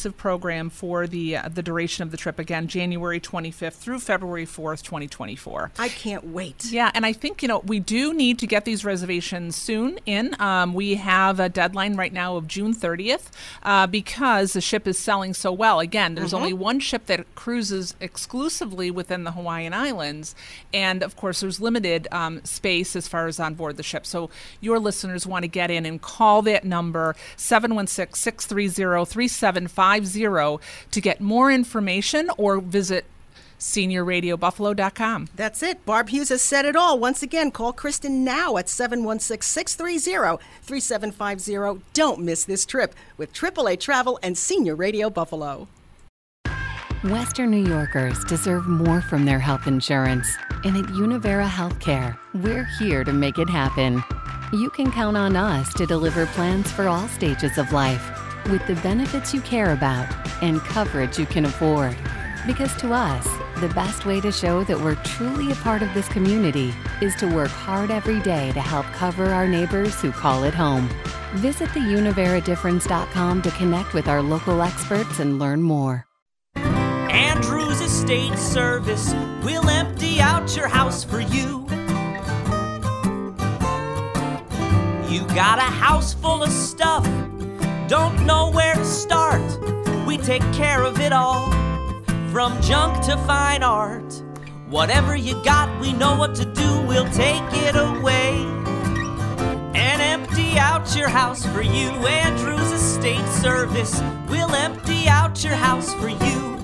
all-inclusive 0.00 0.16
program 0.16 0.70
for 0.70 1.06
the 1.06 1.36
uh, 1.36 1.48
the 1.48 1.62
duration 1.62 2.02
of 2.02 2.10
the 2.10 2.16
trip. 2.16 2.38
Again, 2.38 2.68
January 2.68 3.20
25th 3.20 3.74
through 3.74 4.00
February 4.00 4.46
4th, 4.46 4.82
2024. 4.82 5.72
I 5.78 5.88
can't 5.88 6.24
wait. 6.28 6.64
Yeah, 6.70 6.90
and 6.94 7.04
I 7.04 7.12
think 7.12 7.42
you 7.42 7.48
know 7.48 7.60
we 7.66 7.80
do 7.80 8.14
need 8.14 8.38
to 8.38 8.46
get 8.46 8.64
these 8.64 8.84
reservations 8.84 9.56
soon 9.56 9.98
in. 10.06 10.34
Um, 10.40 10.72
we 10.74 10.94
have 10.96 11.38
a 11.40 11.48
deadline 11.48 11.96
right 11.96 12.12
now 12.12 12.36
of 12.36 12.46
June 12.48 12.74
30th 12.74 13.30
uh, 13.62 13.86
because 13.86 14.52
the 14.54 14.60
ship 14.60 14.86
is 14.86 14.98
selling 14.98 15.34
so 15.34 15.52
well. 15.52 15.80
Again, 15.80 16.14
there's 16.14 16.32
Mhm. 16.32 16.36
only 16.40 16.52
one 16.54 16.80
ship 16.80 17.06
that 17.06 17.26
cruises 17.34 17.94
exclusively 18.00 18.90
within 18.90 19.24
the 19.24 19.32
Hawaiian 19.32 19.74
Islands, 19.74 20.34
and 20.72 21.02
of 21.02 21.16
course 21.16 21.40
there's 21.40 21.60
limited 21.60 22.08
um, 22.12 22.40
space 22.44 22.96
as 22.96 23.06
far 23.08 23.26
as 23.26 23.38
on 23.40 23.54
board 23.54 23.76
the 23.76 23.82
ship. 23.82 24.06
So 24.06 24.30
your 24.60 24.78
listeners 24.78 25.26
want 25.26 25.42
to 25.42 25.48
get 25.48 25.70
in 25.70 25.84
and 25.86 26.00
call 26.00 26.42
that 26.42 26.64
number 26.64 27.14
716-630-3750 29.80 30.60
to 30.90 31.00
get 31.00 31.20
more 31.20 31.50
information 31.50 32.30
or 32.36 32.60
visit 32.60 33.04
seniorradiobuffalo.com. 33.58 35.28
That's 35.36 35.62
it. 35.62 35.84
Barb 35.84 36.08
Hughes 36.08 36.30
has 36.30 36.42
said 36.42 36.64
it 36.64 36.74
all. 36.74 36.98
Once 36.98 37.22
again, 37.22 37.50
call 37.50 37.72
Kristen 37.72 38.24
now 38.24 38.56
at 38.56 38.68
716 38.68 39.42
630 39.42 40.42
3750. 40.62 41.84
Don't 41.92 42.20
miss 42.20 42.44
this 42.44 42.64
trip 42.64 42.94
with 43.16 43.32
AAA 43.32 43.78
Travel 43.78 44.18
and 44.22 44.36
Senior 44.36 44.74
Radio 44.74 45.10
Buffalo. 45.10 45.68
Western 47.04 47.50
New 47.50 47.66
Yorkers 47.66 48.22
deserve 48.24 48.66
more 48.66 49.00
from 49.00 49.24
their 49.24 49.38
health 49.38 49.66
insurance. 49.66 50.36
And 50.64 50.76
at 50.76 50.84
Univera 50.86 51.48
Healthcare, 51.48 52.18
we're 52.34 52.64
here 52.78 53.04
to 53.04 53.12
make 53.12 53.38
it 53.38 53.48
happen. 53.48 54.02
You 54.52 54.68
can 54.68 54.90
count 54.90 55.16
on 55.16 55.34
us 55.36 55.72
to 55.74 55.86
deliver 55.86 56.26
plans 56.26 56.70
for 56.70 56.88
all 56.88 57.08
stages 57.08 57.56
of 57.56 57.72
life 57.72 58.19
with 58.48 58.66
the 58.66 58.76
benefits 58.76 59.34
you 59.34 59.40
care 59.40 59.72
about 59.72 60.06
and 60.42 60.60
coverage 60.60 61.18
you 61.18 61.26
can 61.26 61.44
afford. 61.44 61.96
Because 62.46 62.74
to 62.76 62.92
us, 62.92 63.26
the 63.60 63.68
best 63.74 64.06
way 64.06 64.20
to 64.20 64.32
show 64.32 64.64
that 64.64 64.80
we're 64.80 64.94
truly 64.96 65.52
a 65.52 65.56
part 65.56 65.82
of 65.82 65.92
this 65.92 66.08
community 66.08 66.72
is 67.02 67.14
to 67.16 67.26
work 67.26 67.50
hard 67.50 67.90
every 67.90 68.20
day 68.20 68.52
to 68.52 68.60
help 68.60 68.86
cover 68.86 69.26
our 69.26 69.46
neighbors 69.46 70.00
who 70.00 70.10
call 70.10 70.44
it 70.44 70.54
home. 70.54 70.88
Visit 71.34 71.68
theuniveradifference.com 71.70 73.42
to 73.42 73.50
connect 73.52 73.94
with 73.94 74.08
our 74.08 74.22
local 74.22 74.62
experts 74.62 75.18
and 75.20 75.38
learn 75.38 75.62
more. 75.62 76.06
Andrews 76.56 77.80
Estate 77.80 78.38
Service 78.38 79.12
will 79.42 79.68
empty 79.68 80.20
out 80.20 80.56
your 80.56 80.68
house 80.68 81.04
for 81.04 81.20
you. 81.20 81.66
You 85.08 85.26
got 85.34 85.58
a 85.58 85.62
house 85.62 86.14
full 86.14 86.42
of 86.42 86.50
stuff, 86.50 87.04
don't 87.90 88.24
know 88.24 88.50
where 88.52 88.76
to 88.76 88.84
start. 88.84 89.42
We 90.06 90.16
take 90.16 90.42
care 90.52 90.84
of 90.84 91.00
it 91.00 91.12
all, 91.12 91.50
from 92.30 92.62
junk 92.62 93.04
to 93.06 93.16
fine 93.26 93.64
art. 93.64 94.22
Whatever 94.68 95.16
you 95.16 95.34
got, 95.42 95.80
we 95.80 95.92
know 95.92 96.16
what 96.16 96.36
to 96.36 96.44
do, 96.44 96.86
we'll 96.86 97.10
take 97.10 97.42
it 97.50 97.74
away 97.74 98.46
and 99.74 100.00
empty 100.00 100.56
out 100.56 100.94
your 100.94 101.08
house 101.08 101.44
for 101.46 101.62
you. 101.62 101.90
Andrews 102.06 102.70
Estate 102.70 103.26
Service 103.26 104.00
we'll 104.28 104.54
empty 104.54 105.08
out 105.08 105.42
your 105.42 105.56
house 105.56 105.92
for 105.94 106.10
you. 106.10 106.60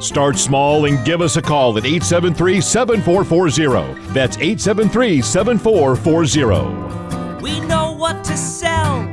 Start 0.00 0.38
small 0.38 0.86
and 0.86 1.04
give 1.04 1.20
us 1.20 1.36
a 1.36 1.42
call 1.42 1.76
at 1.76 1.84
873 1.84 2.62
7440. 2.62 4.00
That's 4.14 4.38
873 4.38 5.20
7440. 5.20 7.42
We 7.42 7.60
know 7.66 7.92
what 7.92 8.24
to 8.24 8.34
sell 8.34 9.11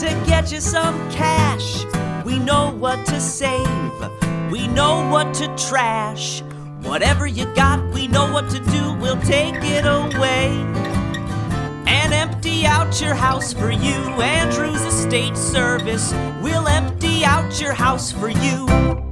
to 0.00 0.06
get 0.26 0.50
you 0.50 0.62
some 0.62 1.10
cash. 1.10 1.84
We 2.24 2.38
know 2.38 2.70
what 2.72 3.04
to 3.08 3.20
save. 3.20 3.68
We 4.50 4.66
know 4.66 5.06
what 5.10 5.34
to 5.34 5.54
trash. 5.56 6.40
Whatever 6.80 7.26
you 7.26 7.44
got, 7.54 7.86
we 7.92 8.08
know 8.08 8.32
what 8.32 8.48
to 8.48 8.60
do. 8.60 8.94
We'll 8.94 9.20
take 9.20 9.56
it 9.56 9.84
away 9.84 10.48
and 11.86 12.14
empty 12.14 12.64
out 12.64 12.98
your 12.98 13.14
house 13.14 13.52
for 13.52 13.70
you. 13.70 13.98
Andrews 14.22 14.80
Estate 14.80 15.36
Service 15.36 16.14
We'll 16.40 16.66
empty 16.66 17.22
out 17.22 17.60
your 17.60 17.74
house 17.74 18.10
for 18.10 18.30
you. 18.30 19.09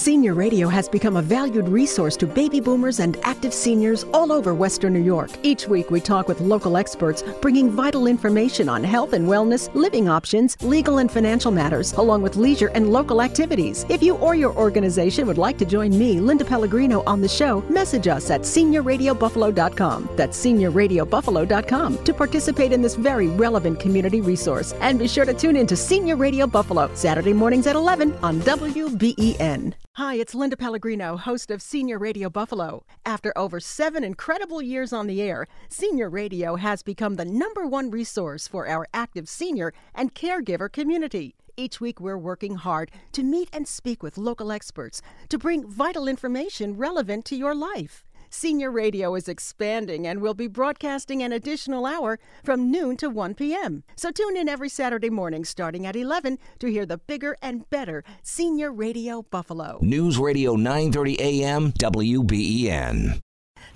Senior 0.00 0.34
Radio 0.34 0.68
has 0.68 0.88
become 0.88 1.16
a 1.16 1.22
valued 1.22 1.68
resource 1.68 2.16
to 2.16 2.26
baby 2.26 2.58
boomers 2.58 3.00
and 3.00 3.18
active 3.22 3.52
seniors 3.52 4.04
all 4.14 4.32
over 4.32 4.54
Western 4.54 4.92
New 4.92 5.02
York. 5.02 5.30
Each 5.42 5.66
week, 5.68 5.90
we 5.90 6.00
talk 6.00 6.26
with 6.26 6.40
local 6.40 6.76
experts, 6.76 7.22
bringing 7.42 7.68
vital 7.68 8.06
information 8.06 8.68
on 8.68 8.82
health 8.82 9.12
and 9.14 9.26
wellness, 9.26 9.68
living 9.74 10.08
options, 10.08 10.56
legal 10.62 10.98
and 10.98 11.10
financial 11.10 11.50
matters, 11.50 11.92
along 11.94 12.22
with 12.22 12.36
leisure 12.36 12.68
and 12.68 12.92
local 12.92 13.20
activities. 13.20 13.84
If 13.88 14.00
you 14.00 14.14
or 14.14 14.36
your 14.36 14.56
organization 14.56 15.26
would 15.26 15.38
like 15.38 15.58
to 15.58 15.66
join 15.66 15.90
me, 15.98 16.20
Linda 16.20 16.44
Pellegrino, 16.44 17.02
on 17.04 17.20
the 17.20 17.28
show, 17.28 17.60
message 17.68 18.06
us 18.06 18.30
at 18.30 18.42
seniorradiobuffalo.com. 18.42 20.08
That's 20.16 20.42
seniorradiobuffalo.com 20.42 22.04
to 22.04 22.14
participate 22.14 22.72
in 22.72 22.80
this 22.80 22.94
very 22.94 23.26
relevant 23.26 23.80
community 23.80 24.20
resource. 24.20 24.72
And 24.80 25.00
be 25.00 25.08
sure 25.08 25.24
to 25.24 25.34
tune 25.34 25.56
in 25.56 25.66
to 25.66 25.76
Senior 25.76 26.16
Radio 26.16 26.46
Buffalo, 26.46 26.88
Saturday 26.94 27.32
mornings 27.32 27.66
at 27.66 27.76
11 27.76 28.14
on 28.22 28.40
WBEN. 28.40 29.74
Hi, 29.94 30.14
it's 30.14 30.36
Linda 30.36 30.56
Pellegrino, 30.56 31.16
host 31.16 31.50
of 31.50 31.60
Senior 31.60 31.98
Radio 31.98 32.30
Buffalo. 32.30 32.84
After 33.04 33.36
over 33.36 33.58
seven 33.58 34.04
incredible 34.04 34.62
years 34.62 34.92
on 34.92 35.08
the 35.08 35.20
air, 35.20 35.48
Senior 35.68 36.08
Radio 36.08 36.54
has 36.54 36.84
become 36.84 37.16
the 37.16 37.24
number 37.24 37.66
one 37.66 37.90
resource 37.90 38.46
for 38.46 38.68
our 38.68 38.86
active 38.94 39.28
senior 39.28 39.74
and 39.92 40.14
caregiver 40.14 40.70
community. 40.70 41.34
Each 41.56 41.80
week, 41.80 42.00
we're 42.00 42.16
working 42.16 42.54
hard 42.54 42.92
to 43.10 43.24
meet 43.24 43.48
and 43.52 43.66
speak 43.66 44.00
with 44.00 44.16
local 44.16 44.52
experts 44.52 45.02
to 45.28 45.38
bring 45.38 45.68
vital 45.68 46.06
information 46.06 46.76
relevant 46.76 47.24
to 47.24 47.36
your 47.36 47.56
life. 47.56 48.04
Senior 48.30 48.70
Radio 48.70 49.16
is 49.16 49.28
expanding 49.28 50.06
and 50.06 50.20
will 50.20 50.34
be 50.34 50.46
broadcasting 50.46 51.22
an 51.22 51.32
additional 51.32 51.84
hour 51.84 52.18
from 52.44 52.70
noon 52.70 52.96
to 52.96 53.10
1 53.10 53.34
p.m. 53.34 53.82
So 53.96 54.12
tune 54.12 54.36
in 54.36 54.48
every 54.48 54.68
Saturday 54.68 55.10
morning 55.10 55.44
starting 55.44 55.84
at 55.84 55.96
11 55.96 56.38
to 56.60 56.68
hear 56.68 56.86
the 56.86 56.98
bigger 56.98 57.36
and 57.42 57.68
better 57.70 58.04
Senior 58.22 58.72
Radio 58.72 59.22
Buffalo. 59.22 59.78
News 59.82 60.16
Radio 60.16 60.54
930 60.54 61.20
AM 61.20 61.72
WBEN. 61.72 63.20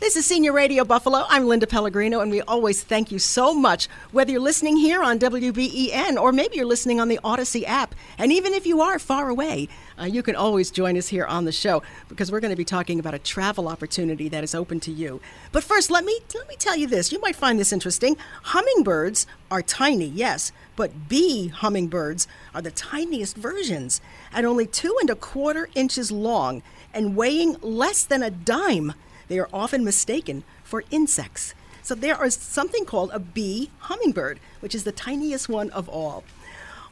This 0.00 0.16
is 0.16 0.26
Senior 0.26 0.52
Radio 0.52 0.84
Buffalo. 0.84 1.24
I'm 1.28 1.46
Linda 1.46 1.66
Pellegrino, 1.66 2.20
and 2.20 2.30
we 2.30 2.40
always 2.42 2.82
thank 2.82 3.12
you 3.12 3.18
so 3.18 3.54
much, 3.54 3.88
whether 4.12 4.32
you're 4.32 4.40
listening 4.40 4.76
here 4.76 5.02
on 5.02 5.18
WBEN 5.18 6.20
or 6.20 6.32
maybe 6.32 6.56
you're 6.56 6.66
listening 6.66 7.00
on 7.00 7.08
the 7.08 7.18
Audacy 7.24 7.64
app. 7.64 7.94
And 8.18 8.32
even 8.32 8.52
if 8.52 8.66
you 8.66 8.80
are 8.80 8.98
far 8.98 9.28
away, 9.28 9.68
uh, 9.98 10.04
you 10.04 10.22
can 10.22 10.36
always 10.36 10.70
join 10.70 10.96
us 10.96 11.08
here 11.08 11.24
on 11.24 11.44
the 11.44 11.52
show 11.52 11.82
because 12.08 12.30
we're 12.30 12.40
going 12.40 12.50
to 12.50 12.56
be 12.56 12.64
talking 12.64 12.98
about 12.98 13.14
a 13.14 13.18
travel 13.18 13.68
opportunity 13.68 14.28
that 14.28 14.44
is 14.44 14.54
open 14.54 14.80
to 14.80 14.90
you. 14.90 15.20
But 15.52 15.64
first, 15.64 15.90
let 15.90 16.04
me 16.04 16.18
let 16.34 16.48
me 16.48 16.56
tell 16.56 16.76
you 16.76 16.86
this. 16.86 17.12
You 17.12 17.20
might 17.20 17.36
find 17.36 17.58
this 17.58 17.72
interesting. 17.72 18.16
Hummingbirds 18.42 19.26
are 19.50 19.62
tiny, 19.62 20.06
yes, 20.06 20.52
but 20.76 21.08
bee 21.08 21.48
hummingbirds 21.48 22.26
are 22.54 22.62
the 22.62 22.70
tiniest 22.72 23.36
versions, 23.36 24.00
at 24.32 24.44
only 24.44 24.66
two 24.66 24.96
and 25.00 25.08
a 25.08 25.14
quarter 25.14 25.68
inches 25.74 26.10
long 26.10 26.62
and 26.92 27.16
weighing 27.16 27.56
less 27.60 28.04
than 28.04 28.22
a 28.22 28.30
dime. 28.30 28.94
They 29.28 29.38
are 29.38 29.48
often 29.52 29.84
mistaken 29.84 30.44
for 30.62 30.84
insects. 30.90 31.54
So 31.82 31.94
there 31.94 32.24
is 32.24 32.34
something 32.34 32.84
called 32.84 33.10
a 33.12 33.18
bee 33.18 33.70
hummingbird, 33.80 34.40
which 34.60 34.74
is 34.74 34.84
the 34.84 34.92
tiniest 34.92 35.48
one 35.48 35.70
of 35.70 35.88
all. 35.88 36.24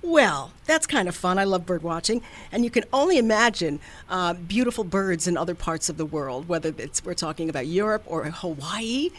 Well, 0.02 0.50
that's 0.66 0.86
kind 0.86 1.08
of 1.08 1.14
fun. 1.14 1.38
I 1.38 1.44
love 1.44 1.64
bird 1.64 1.84
watching, 1.84 2.22
and 2.50 2.64
you 2.64 2.70
can 2.70 2.82
only 2.92 3.18
imagine 3.18 3.78
uh, 4.10 4.34
beautiful 4.34 4.82
birds 4.82 5.28
in 5.28 5.36
other 5.36 5.54
parts 5.54 5.88
of 5.88 5.96
the 5.96 6.04
world, 6.04 6.48
whether 6.48 6.74
it's 6.76 7.04
we're 7.04 7.14
talking 7.14 7.48
about 7.48 7.68
Europe 7.68 8.02
or 8.06 8.24
Hawaii. 8.24 9.10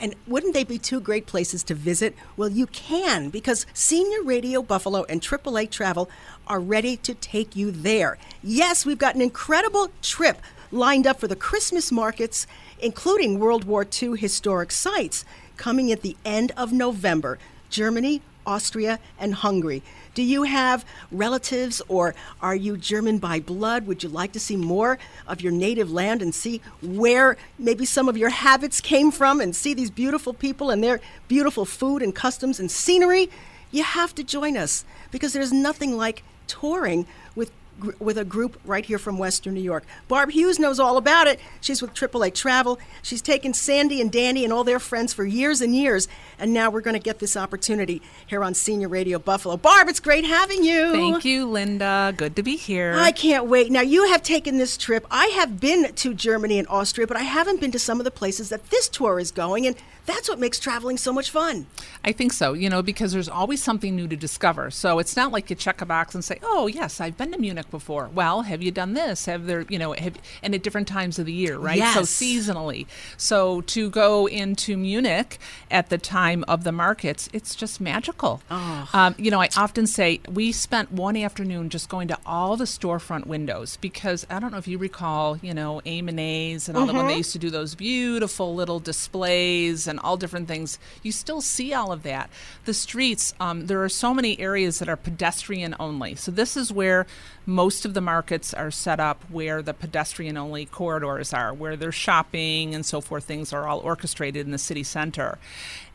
And 0.00 0.16
wouldn't 0.26 0.52
they 0.52 0.64
be 0.64 0.78
two 0.78 1.00
great 1.00 1.26
places 1.26 1.62
to 1.64 1.74
visit? 1.74 2.16
Well, 2.36 2.48
you 2.48 2.66
can 2.66 3.30
because 3.30 3.66
Senior 3.72 4.22
Radio 4.24 4.60
Buffalo 4.60 5.04
and 5.04 5.20
AAA 5.20 5.70
Travel 5.70 6.10
are 6.48 6.58
ready 6.58 6.96
to 6.98 7.14
take 7.14 7.54
you 7.54 7.70
there. 7.70 8.18
Yes, 8.42 8.84
we've 8.84 8.98
got 8.98 9.14
an 9.14 9.22
incredible 9.22 9.92
trip 10.02 10.38
lined 10.72 11.06
up 11.06 11.20
for 11.20 11.28
the 11.28 11.36
Christmas 11.36 11.92
markets, 11.92 12.46
including 12.80 13.38
World 13.38 13.64
War 13.64 13.86
II 13.86 14.16
historic 14.16 14.72
sites, 14.72 15.24
coming 15.56 15.92
at 15.92 16.02
the 16.02 16.16
end 16.24 16.50
of 16.56 16.72
November. 16.72 17.38
Germany, 17.70 18.22
Austria, 18.46 18.98
and 19.18 19.34
Hungary. 19.34 19.82
Do 20.14 20.22
you 20.22 20.42
have 20.42 20.84
relatives 21.10 21.80
or 21.88 22.14
are 22.40 22.54
you 22.54 22.76
German 22.76 23.18
by 23.18 23.40
blood? 23.40 23.86
Would 23.86 24.02
you 24.02 24.08
like 24.08 24.32
to 24.32 24.40
see 24.40 24.56
more 24.56 24.98
of 25.26 25.40
your 25.40 25.52
native 25.52 25.90
land 25.90 26.22
and 26.22 26.34
see 26.34 26.60
where 26.82 27.36
maybe 27.58 27.86
some 27.86 28.08
of 28.08 28.16
your 28.16 28.28
habits 28.28 28.80
came 28.80 29.10
from 29.10 29.40
and 29.40 29.56
see 29.56 29.74
these 29.74 29.90
beautiful 29.90 30.34
people 30.34 30.70
and 30.70 30.82
their 30.82 31.00
beautiful 31.28 31.64
food 31.64 32.02
and 32.02 32.14
customs 32.14 32.60
and 32.60 32.70
scenery? 32.70 33.30
You 33.70 33.84
have 33.84 34.14
to 34.16 34.24
join 34.24 34.56
us 34.56 34.84
because 35.10 35.32
there's 35.32 35.52
nothing 35.52 35.96
like 35.96 36.22
touring 36.46 37.06
with 37.34 37.50
with 37.98 38.18
a 38.18 38.24
group 38.24 38.60
right 38.64 38.84
here 38.84 38.98
from 38.98 39.18
Western 39.18 39.54
New 39.54 39.60
York. 39.60 39.84
Barb 40.08 40.30
Hughes 40.30 40.58
knows 40.58 40.80
all 40.80 40.96
about 40.96 41.26
it. 41.26 41.40
She's 41.60 41.82
with 41.82 41.94
AAA 41.94 42.34
Travel. 42.34 42.78
She's 43.02 43.22
taken 43.22 43.54
Sandy 43.54 44.00
and 44.00 44.10
Danny 44.10 44.44
and 44.44 44.52
all 44.52 44.64
their 44.64 44.78
friends 44.78 45.12
for 45.12 45.24
years 45.24 45.60
and 45.60 45.74
years, 45.74 46.08
and 46.38 46.52
now 46.52 46.70
we're 46.70 46.80
going 46.80 46.94
to 46.94 47.02
get 47.02 47.18
this 47.18 47.36
opportunity 47.36 48.02
here 48.26 48.42
on 48.44 48.54
Senior 48.54 48.88
Radio 48.88 49.18
Buffalo. 49.18 49.56
Barb, 49.56 49.88
it's 49.88 50.00
great 50.00 50.24
having 50.24 50.64
you. 50.64 50.92
Thank 50.92 51.24
you, 51.24 51.46
Linda. 51.46 52.14
Good 52.16 52.36
to 52.36 52.42
be 52.42 52.56
here. 52.56 52.94
I 52.96 53.12
can't 53.12 53.46
wait. 53.46 53.70
Now, 53.70 53.80
you 53.80 54.08
have 54.08 54.22
taken 54.22 54.58
this 54.58 54.76
trip. 54.76 55.06
I 55.10 55.26
have 55.26 55.60
been 55.60 55.92
to 55.94 56.14
Germany 56.14 56.58
and 56.58 56.68
Austria, 56.68 57.06
but 57.06 57.16
I 57.16 57.22
haven't 57.22 57.60
been 57.60 57.72
to 57.72 57.78
some 57.78 58.00
of 58.00 58.04
the 58.04 58.10
places 58.10 58.48
that 58.48 58.70
this 58.70 58.88
tour 58.88 59.18
is 59.18 59.30
going, 59.30 59.66
and 59.66 59.76
that's 60.06 60.28
what 60.28 60.38
makes 60.38 60.58
traveling 60.58 60.96
so 60.96 61.12
much 61.12 61.30
fun. 61.30 61.66
I 62.04 62.12
think 62.12 62.32
so, 62.32 62.52
you 62.52 62.68
know, 62.68 62.82
because 62.82 63.12
there's 63.12 63.28
always 63.28 63.62
something 63.62 63.94
new 63.94 64.08
to 64.08 64.16
discover. 64.16 64.70
So 64.70 64.98
it's 64.98 65.16
not 65.16 65.32
like 65.32 65.50
you 65.50 65.56
check 65.56 65.80
a 65.80 65.86
box 65.86 66.14
and 66.14 66.24
say, 66.24 66.38
"Oh, 66.42 66.66
yes, 66.66 67.00
I've 67.00 67.16
been 67.16 67.32
to 67.32 67.38
Munich 67.38 67.70
before." 67.70 68.10
Well, 68.12 68.42
have 68.42 68.62
you 68.62 68.70
done 68.70 68.94
this? 68.94 69.26
Have 69.26 69.46
there, 69.46 69.64
you 69.68 69.78
know, 69.78 69.92
have, 69.92 70.16
and 70.42 70.54
at 70.54 70.62
different 70.62 70.88
times 70.88 71.18
of 71.18 71.26
the 71.26 71.32
year, 71.32 71.56
right? 71.56 71.78
Yes. 71.78 71.94
So 71.94 72.02
seasonally. 72.02 72.86
So 73.16 73.60
to 73.62 73.90
go 73.90 74.26
into 74.26 74.76
Munich 74.76 75.38
at 75.70 75.88
the 75.88 75.98
time 75.98 76.44
of 76.48 76.64
the 76.64 76.72
markets, 76.72 77.28
it's 77.32 77.54
just 77.54 77.80
magical. 77.80 78.42
Oh. 78.50 78.88
Um, 78.92 79.14
you 79.18 79.30
know, 79.30 79.40
I 79.40 79.48
often 79.56 79.86
say 79.86 80.20
we 80.28 80.52
spent 80.52 80.90
one 80.90 81.16
afternoon 81.16 81.68
just 81.68 81.88
going 81.88 82.08
to 82.08 82.18
all 82.26 82.56
the 82.56 82.64
storefront 82.64 83.26
windows 83.26 83.76
because 83.80 84.26
I 84.28 84.40
don't 84.40 84.50
know 84.50 84.58
if 84.58 84.68
you 84.68 84.78
recall, 84.78 85.38
you 85.38 85.54
know, 85.54 85.80
AM&A's 85.86 86.68
and 86.68 86.76
all 86.76 86.86
the 86.86 86.92
when 86.92 87.06
they 87.06 87.16
used 87.16 87.32
to 87.32 87.38
do 87.38 87.50
those 87.50 87.74
beautiful 87.74 88.54
little 88.54 88.80
displays 88.80 89.86
and 89.92 90.00
all 90.00 90.16
different 90.16 90.48
things. 90.48 90.80
You 91.04 91.12
still 91.12 91.40
see 91.40 91.72
all 91.72 91.92
of 91.92 92.02
that. 92.02 92.30
The 92.64 92.74
streets, 92.74 93.34
um, 93.38 93.66
there 93.66 93.84
are 93.84 93.88
so 93.88 94.12
many 94.12 94.40
areas 94.40 94.80
that 94.80 94.88
are 94.88 94.96
pedestrian 94.96 95.76
only. 95.78 96.16
So 96.16 96.32
this 96.32 96.56
is 96.56 96.72
where 96.72 97.06
most 97.46 97.84
of 97.84 97.94
the 97.94 98.00
markets 98.00 98.54
are 98.54 98.70
set 98.70 98.98
up 98.98 99.22
where 99.30 99.62
the 99.62 99.74
pedestrian 99.74 100.36
only 100.36 100.66
corridors 100.66 101.32
are, 101.32 101.52
where 101.52 101.76
there's 101.76 101.94
shopping 101.94 102.74
and 102.74 102.84
so 102.84 103.00
forth. 103.00 103.24
Things 103.24 103.52
are 103.52 103.68
all 103.68 103.80
orchestrated 103.80 104.46
in 104.46 104.52
the 104.52 104.58
city 104.58 104.82
center. 104.82 105.38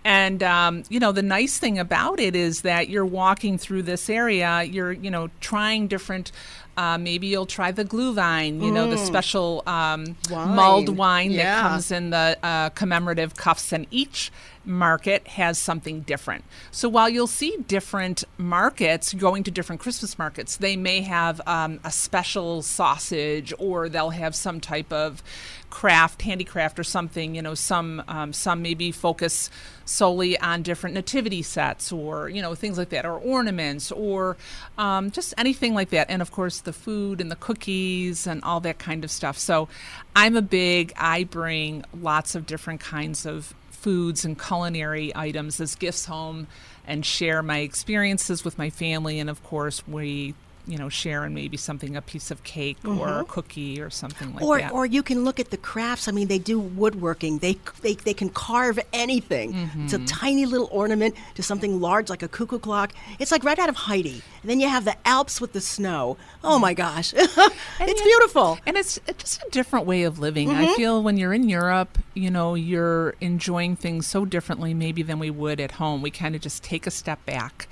And 0.07 0.41
um, 0.41 0.84
you 0.88 1.02
know 1.02 1.11
the 1.11 1.22
nice 1.22 1.57
thing 1.57 1.78
about 1.78 2.19
it 2.19 2.34
is 2.34 2.61
that 2.61 2.88
you're 2.88 3.06
walking 3.06 3.57
through 3.57 3.82
this 3.84 4.10
area. 4.10 4.64
You're 4.64 4.94
you 4.94 5.11
know 5.11 5.30
trying 5.41 5.88
different. 5.88 6.32
Uh, 6.78 6.98
maybe 6.98 7.26
you'll 7.26 7.48
try 7.48 7.72
the 7.72 7.84
glue 7.84 8.14
Glühwein, 8.14 8.64
you 8.64 8.72
know 8.72 8.88
the 8.88 8.95
Mm. 8.98 9.06
special 9.08 9.64
um, 9.66 10.16
Wine. 10.30 10.56
mulled 10.56 10.90
wine 10.95 11.32
Yeah. 11.32 11.44
that 11.56 11.62
comes 11.70 11.91
in 11.91 12.12
the 12.12 12.38
uh, 12.44 12.70
commemorative 12.70 13.36
cuffs, 13.36 13.72
and 13.74 13.88
each 13.90 14.32
market 14.68 15.27
has 15.30 15.57
something 15.57 16.02
different. 16.02 16.44
So 16.72 16.89
while 16.89 17.10
you'll 17.10 17.26
see 17.26 17.57
different 17.68 18.23
markets 18.38 19.14
going 19.14 19.44
to 19.44 19.52
different 19.52 19.81
Christmas 19.81 20.19
markets, 20.19 20.57
they 20.57 20.76
may 20.76 21.02
have 21.02 21.41
um, 21.48 21.80
a 21.84 21.91
special 21.91 22.61
sausage, 22.61 23.53
or 23.57 23.89
they'll 23.89 24.11
have 24.11 24.35
some 24.35 24.60
type 24.60 24.91
of 24.91 25.23
craft, 25.69 26.22
handicraft, 26.22 26.80
or 26.80 26.84
something. 26.84 27.35
You 27.35 27.41
know, 27.41 27.53
some 27.53 28.03
um, 28.07 28.34
some 28.34 28.61
maybe 28.61 28.91
focus 28.91 29.49
solely 29.85 30.38
on 30.39 30.64
different 30.64 30.94
nativity 30.94 31.41
sets, 31.41 31.91
or 31.91 32.30
you 32.30 32.41
know 32.41 32.53
things 32.53 32.77
like 32.77 32.89
that, 32.89 33.06
or 33.06 33.18
ornaments, 33.18 33.91
or 33.91 34.38
um, 34.77 35.11
just 35.11 35.34
anything 35.38 35.73
like 35.73 35.89
that. 35.91 36.10
And 36.10 36.22
of 36.22 36.31
course, 36.31 36.60
the 36.60 36.73
food 36.73 37.22
and 37.22 37.31
the 37.31 37.35
cookies 37.35 38.27
and 38.27 38.44
all 38.44 38.60
that 38.61 38.80
kind 38.80 39.03
of 39.03 39.11
stuff. 39.11 39.38
So, 39.38 39.69
I'm 40.15 40.35
a 40.35 40.41
big. 40.41 40.94
I 40.98 41.23
bring 41.23 41.85
lots 41.99 42.35
of 42.35 42.45
different 42.45 42.81
kinds 42.81 43.26
of 43.26 43.53
foods 43.88 44.26
and 44.26 44.38
culinary 44.38 45.14
items 45.15 45.61
as 45.61 45.73
gifts 45.76 46.03
home 46.07 46.45
and 46.85 47.05
share 47.05 47.41
my 47.41 47.59
experiences 47.59 48.43
with 48.43 48.57
my 48.57 48.69
family. 48.69 49.18
And 49.18 49.30
of 49.30 49.41
course, 49.45 49.88
we 49.88 50.35
you 50.68 50.77
know, 50.77 50.89
sharing 50.89 51.34
maybe 51.34 51.57
something, 51.57 51.95
a 51.95 52.02
piece 52.02 52.30
of 52.30 52.44
cake 52.44 52.77
mm-hmm. 52.84 52.99
or 52.99 53.07
a 53.07 53.11
mm-hmm. 53.11 53.31
cookie 53.31 53.81
or 53.81 53.89
something 53.89 54.34
like 54.35 54.44
or, 54.44 54.60
that. 54.60 54.72
Or 54.72 54.85
you 54.85 55.02
can 55.02 55.23
look 55.23 55.39
at 55.39 55.49
the 55.49 55.57
crafts. 55.57 56.07
I 56.07 56.11
mean, 56.11 56.27
they 56.27 56.39
do 56.39 56.60
woodworking. 56.60 57.39
They 57.39 57.57
they, 57.81 57.94
they 57.95 58.14
can 58.14 58.30
carve 58.30 58.80
anything. 58.91 59.53
Mm-hmm. 59.53 59.85
It's 59.85 59.94
a 59.94 60.06
tiny 60.06 60.45
little 60.45 60.68
ornament 60.72 61.15
to 61.35 61.44
something 61.44 61.80
large 61.80 62.10
like 62.10 62.22
a 62.22 62.27
cuckoo 62.27 62.60
clock. 62.60 62.91
It's 63.19 63.31
like 63.31 63.44
right 63.44 63.57
out 63.57 63.69
of 63.69 63.76
Heidi. 63.76 64.22
And 64.41 64.52
then 64.52 64.60
you 64.60 64.68
have 64.68 64.85
the 64.85 64.95
Alps 65.07 65.39
with 65.39 65.53
the 65.53 65.61
snow. 65.61 66.18
Oh 66.44 66.60
my 66.60 66.73
gosh, 66.73 67.14
it's 67.18 68.02
beautiful. 68.02 68.60
And 68.65 68.77
it's, 68.77 68.99
it's, 69.07 69.18
just 69.23 69.44
a 69.44 69.49
different 69.49 69.85
way 69.85 70.03
of 70.03 70.19
living. 70.19 70.49
Mm-hmm. 70.49 70.72
I 70.72 70.76
feel 70.76 71.02
when 71.02 71.18
you're 71.18 71.34
in 71.34 71.49
Europe, 71.49 71.98
you 72.14 72.30
know, 72.30 72.56
you're 72.56 73.15
enjoying 73.22 73.76
things 73.76 74.06
so 74.06 74.26
differently 74.26 74.73
maybe 74.73 75.02
than 75.02 75.19
we 75.19 75.30
would 75.30 75.60
at 75.60 75.72
home. 75.72 76.02
We 76.02 76.11
kind 76.11 76.35
of 76.35 76.41
just 76.41 76.64
take 76.64 76.85
a 76.85 76.91
step 76.91 77.26
back 77.26 77.68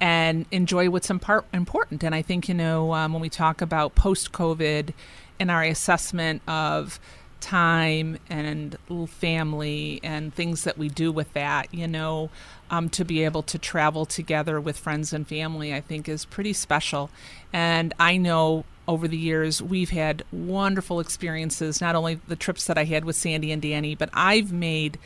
and 0.00 0.46
enjoy 0.50 0.90
what's 0.90 1.08
impar- 1.08 1.44
important. 1.52 2.02
And 2.02 2.14
I 2.14 2.22
think, 2.22 2.48
you 2.48 2.54
know, 2.54 2.92
um, 2.94 3.12
when 3.12 3.22
we 3.22 3.28
talk 3.28 3.60
about 3.60 3.94
post 3.94 4.32
COVID 4.32 4.92
and 5.40 5.50
our 5.50 5.62
assessment 5.62 6.42
of 6.46 7.00
time 7.40 8.18
and 8.28 8.76
family 9.08 10.00
and 10.02 10.34
things 10.34 10.64
that 10.64 10.76
we 10.76 10.88
do 10.88 11.12
with 11.12 11.32
that, 11.34 11.72
you 11.72 11.86
know, 11.86 12.30
um, 12.70 12.88
to 12.90 13.04
be 13.04 13.24
able 13.24 13.42
to 13.44 13.58
travel 13.58 14.04
together 14.04 14.60
with 14.60 14.76
friends 14.78 15.12
and 15.12 15.26
family, 15.26 15.72
I 15.72 15.80
think 15.80 16.08
is 16.08 16.24
pretty 16.24 16.52
special. 16.52 17.10
And 17.52 17.94
I 17.98 18.16
know 18.16 18.64
over 18.86 19.06
the 19.06 19.16
years 19.16 19.62
we've 19.62 19.90
had 19.90 20.24
wonderful 20.32 20.98
experiences, 20.98 21.80
not 21.80 21.94
only 21.94 22.20
the 22.26 22.36
trips 22.36 22.66
that 22.66 22.78
I 22.78 22.84
had 22.84 23.04
with 23.04 23.16
Sandy 23.16 23.52
and 23.52 23.62
Danny, 23.62 23.94
but 23.94 24.10
I've 24.12 24.52
made 24.52 24.98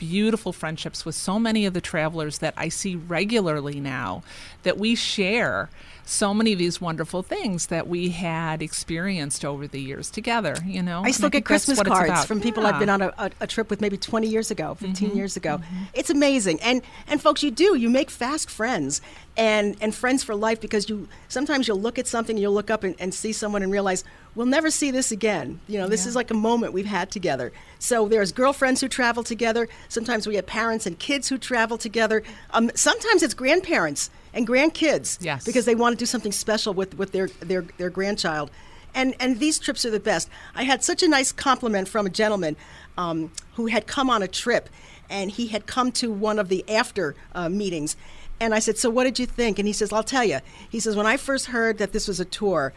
beautiful 0.00 0.52
friendships 0.52 1.04
with 1.04 1.14
so 1.14 1.38
many 1.38 1.66
of 1.66 1.74
the 1.74 1.80
travelers 1.80 2.38
that 2.38 2.54
I 2.56 2.70
see 2.70 2.96
regularly 2.96 3.78
now 3.78 4.22
that 4.62 4.78
we 4.78 4.94
share 4.94 5.68
so 6.04 6.34
many 6.34 6.52
of 6.52 6.58
these 6.58 6.80
wonderful 6.80 7.22
things 7.22 7.66
that 7.66 7.88
we 7.88 8.10
had 8.10 8.62
experienced 8.62 9.44
over 9.44 9.66
the 9.66 9.80
years 9.80 10.10
together, 10.10 10.56
you 10.64 10.82
know. 10.82 11.02
I 11.04 11.10
still 11.10 11.26
and 11.26 11.32
get 11.32 11.38
I 11.38 11.46
Christmas 11.46 11.80
cards 11.82 12.24
from 12.24 12.40
people 12.40 12.62
yeah. 12.62 12.70
I've 12.70 12.78
been 12.78 12.88
on 12.88 13.02
a, 13.02 13.14
a, 13.18 13.30
a, 13.40 13.46
trip 13.46 13.70
with 13.70 13.80
maybe 13.80 13.96
20 13.96 14.26
years 14.26 14.50
ago, 14.50 14.74
15 14.74 15.08
mm-hmm. 15.08 15.16
years 15.16 15.36
ago. 15.36 15.58
Mm-hmm. 15.58 15.82
It's 15.94 16.10
amazing. 16.10 16.60
And 16.62 16.82
and 17.06 17.20
folks, 17.20 17.42
you 17.42 17.50
do. 17.50 17.76
You 17.76 17.90
make 17.90 18.10
fast 18.10 18.50
friends 18.50 19.00
and 19.36 19.76
and 19.80 19.94
friends 19.94 20.24
for 20.24 20.34
life 20.34 20.60
because 20.60 20.88
you 20.88 21.08
sometimes 21.28 21.68
you'll 21.68 21.80
look 21.80 21.98
at 21.98 22.06
something, 22.06 22.36
you'll 22.36 22.52
look 22.52 22.70
up 22.70 22.84
and, 22.84 22.94
and 22.98 23.14
see 23.14 23.32
someone 23.32 23.62
and 23.62 23.70
realize 23.70 24.04
we'll 24.34 24.46
never 24.46 24.70
see 24.70 24.90
this 24.90 25.12
again. 25.12 25.60
You 25.68 25.78
know, 25.78 25.88
this 25.88 26.04
yeah. 26.04 26.10
is 26.10 26.16
like 26.16 26.30
a 26.30 26.34
moment 26.34 26.72
we've 26.72 26.86
had 26.86 27.10
together. 27.10 27.52
So 27.78 28.08
there's 28.08 28.32
girlfriends 28.32 28.80
who 28.80 28.88
travel 28.88 29.22
together. 29.22 29.68
Sometimes 29.88 30.26
we 30.26 30.36
have 30.36 30.46
parents 30.46 30.86
and 30.86 30.98
kids 30.98 31.28
who 31.28 31.38
travel 31.38 31.78
together. 31.78 32.22
Um, 32.50 32.70
sometimes 32.74 33.22
it's 33.22 33.34
grandparents 33.34 34.10
and 34.32 34.46
grandkids. 34.46 35.18
Yes. 35.20 35.44
Because 35.44 35.64
they 35.64 35.74
want 35.74 35.94
to 35.94 35.98
do 35.98 36.06
something 36.06 36.32
special 36.32 36.74
with, 36.74 36.96
with 36.96 37.12
their, 37.12 37.28
their, 37.40 37.62
their 37.78 37.90
grandchild. 37.90 38.50
And, 38.94 39.14
and 39.20 39.38
these 39.38 39.58
trips 39.58 39.84
are 39.84 39.90
the 39.90 40.00
best. 40.00 40.28
I 40.54 40.64
had 40.64 40.82
such 40.82 41.02
a 41.02 41.08
nice 41.08 41.32
compliment 41.32 41.88
from 41.88 42.06
a 42.06 42.10
gentleman 42.10 42.56
um, 42.98 43.30
who 43.54 43.66
had 43.66 43.86
come 43.86 44.10
on 44.10 44.22
a 44.22 44.28
trip, 44.28 44.68
and 45.08 45.30
he 45.30 45.48
had 45.48 45.66
come 45.66 45.92
to 45.92 46.10
one 46.10 46.38
of 46.38 46.48
the 46.48 46.68
after 46.68 47.14
uh, 47.34 47.48
meetings. 47.48 47.96
And 48.40 48.54
I 48.54 48.58
said, 48.58 48.78
So 48.78 48.90
what 48.90 49.04
did 49.04 49.18
you 49.18 49.26
think? 49.26 49.58
And 49.58 49.68
he 49.68 49.72
says, 49.72 49.92
I'll 49.92 50.02
tell 50.02 50.24
you. 50.24 50.40
He 50.68 50.80
says, 50.80 50.96
When 50.96 51.06
I 51.06 51.16
first 51.16 51.46
heard 51.46 51.78
that 51.78 51.92
this 51.92 52.08
was 52.08 52.20
a 52.20 52.24
tour, 52.24 52.72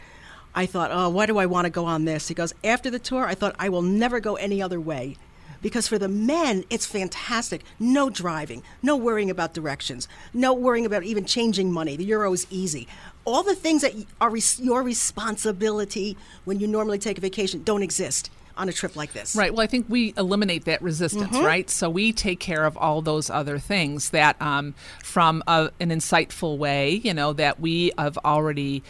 I 0.54 0.66
thought, 0.66 0.90
Oh, 0.92 1.08
why 1.08 1.26
do 1.26 1.38
I 1.38 1.46
want 1.46 1.64
to 1.64 1.70
go 1.70 1.84
on 1.84 2.04
this? 2.04 2.28
He 2.28 2.34
goes, 2.34 2.54
After 2.62 2.90
the 2.90 2.98
tour, 2.98 3.26
I 3.26 3.34
thought, 3.34 3.56
I 3.58 3.68
will 3.68 3.82
never 3.82 4.20
go 4.20 4.36
any 4.36 4.62
other 4.62 4.80
way 4.80 5.16
because 5.64 5.88
for 5.88 5.98
the 5.98 6.08
men, 6.08 6.62
it's 6.68 6.84
fantastic. 6.84 7.62
No 7.80 8.10
driving, 8.10 8.62
no 8.82 8.98
worrying 8.98 9.30
about 9.30 9.54
directions, 9.54 10.06
no 10.34 10.52
worrying 10.52 10.84
about 10.84 11.04
even 11.04 11.24
changing 11.24 11.72
money. 11.72 11.96
The 11.96 12.04
euro 12.04 12.34
is 12.34 12.46
easy. 12.50 12.86
All 13.24 13.42
the 13.42 13.54
things 13.54 13.80
that 13.80 13.94
are 14.20 14.28
res- 14.28 14.60
your 14.60 14.82
responsibility 14.82 16.18
when 16.44 16.60
you 16.60 16.66
normally 16.66 16.98
take 16.98 17.16
a 17.16 17.20
vacation 17.22 17.62
don't 17.62 17.82
exist 17.82 18.28
on 18.58 18.68
a 18.68 18.74
trip 18.74 18.94
like 18.94 19.14
this. 19.14 19.34
Right. 19.34 19.54
Well, 19.54 19.62
I 19.62 19.66
think 19.66 19.86
we 19.88 20.12
eliminate 20.18 20.66
that 20.66 20.82
resistance, 20.82 21.34
mm-hmm. 21.34 21.46
right? 21.46 21.70
So 21.70 21.88
we 21.88 22.12
take 22.12 22.40
care 22.40 22.66
of 22.66 22.76
all 22.76 23.00
those 23.00 23.30
other 23.30 23.58
things 23.58 24.10
that, 24.10 24.40
um, 24.42 24.74
from 25.02 25.42
a, 25.46 25.70
an 25.80 25.88
insightful 25.88 26.58
way, 26.58 26.90
you 26.90 27.14
know, 27.14 27.32
that 27.32 27.58
we 27.58 27.90
have 27.96 28.18
already 28.18 28.82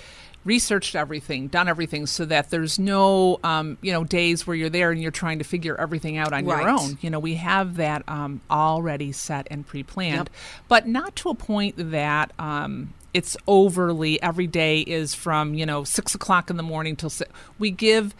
researched 0.45 0.95
everything, 0.95 1.49
done 1.49 1.69
everything, 1.69 2.07
so 2.07 2.25
that 2.27 2.51
there's 2.51 2.79
no, 2.79 3.41
um, 3.43 3.79
you 3.81 3.93
know, 3.93 4.05
days 4.05 4.47
where 4.47 4.57
you're 4.57 4.71
there 4.71 4.91
and 4.91 5.01
you're 5.01 5.11
trying 5.11 5.39
to 5.39 5.45
figure 5.45 5.77
everything 5.81 6.17
out 6.17 6.33
on 6.33 6.45
right. 6.45 6.61
your 6.61 6.71
own. 6.71 6.99
You 7.01 7.11
know, 7.11 7.19
we 7.19 7.35
have 7.35 7.77
that 7.77 8.03
um, 8.09 8.41
already 8.51 9.13
set 9.13 9.47
and 9.51 9.67
pre-planned, 9.67 10.29
yep. 10.29 10.31
but 10.69 10.87
not 10.87 11.17
to 11.17 11.31
a 11.31 11.35
point 11.35 11.75
that. 11.91 12.33
Um, 12.39 12.95
it's 13.13 13.37
overly 13.47 14.21
every 14.21 14.49
day 14.49 14.81
is 14.81 15.15
from 15.15 15.55
you 15.55 15.65
know 15.65 15.85
six 15.85 16.17
o'clock 16.17 16.51
in 16.51 16.57
the 16.57 16.65
morning 16.65 16.97
till 16.97 17.11
six. 17.11 17.31
We 17.61 17.71
give 17.71 18.13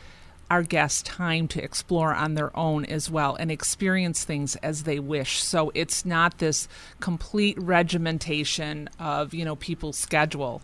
our 0.51 0.63
guests 0.63 1.03
time 1.03 1.49
to 1.49 1.63
explore 1.63 2.15
on 2.15 2.35
their 2.35 2.57
own 2.57 2.85
as 2.85 3.11
well 3.11 3.35
and 3.35 3.51
experience 3.51 4.25
things 4.25 4.57
as 4.57 4.85
they 4.85 5.01
wish. 5.01 5.43
So 5.43 5.73
it's 5.75 6.05
not 6.05 6.39
this 6.39 6.69
complete 7.01 7.59
regimentation 7.61 8.89
of 8.99 9.35
you 9.35 9.45
know 9.45 9.57
people's 9.57 9.99
schedule. 9.99 10.63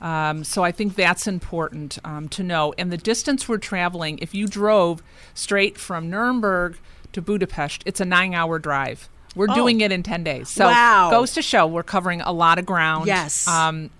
Um, 0.00 0.44
so 0.44 0.64
I 0.64 0.72
think 0.72 0.94
that's 0.94 1.26
important 1.26 1.98
um, 2.04 2.28
to 2.30 2.42
know. 2.42 2.72
And 2.78 2.90
the 2.90 2.96
distance 2.96 3.48
we're 3.48 3.58
traveling, 3.58 4.18
if 4.20 4.34
you 4.34 4.46
drove 4.46 5.02
straight 5.34 5.78
from 5.78 6.08
Nuremberg 6.08 6.78
to 7.12 7.22
Budapest, 7.22 7.82
it's 7.86 8.00
a 8.00 8.04
nine 8.04 8.34
hour 8.34 8.58
drive. 8.58 9.08
We're 9.36 9.50
oh. 9.50 9.54
doing 9.54 9.80
it 9.80 9.92
in 9.92 10.02
10 10.02 10.24
days. 10.24 10.48
So 10.48 10.66
wow. 10.66 11.10
goes 11.10 11.34
to 11.34 11.42
show 11.42 11.66
we're 11.66 11.82
covering 11.82 12.20
a 12.20 12.32
lot 12.32 12.58
of 12.58 12.66
ground. 12.66 13.06
Yes. 13.06 13.46
Um, 13.46 13.90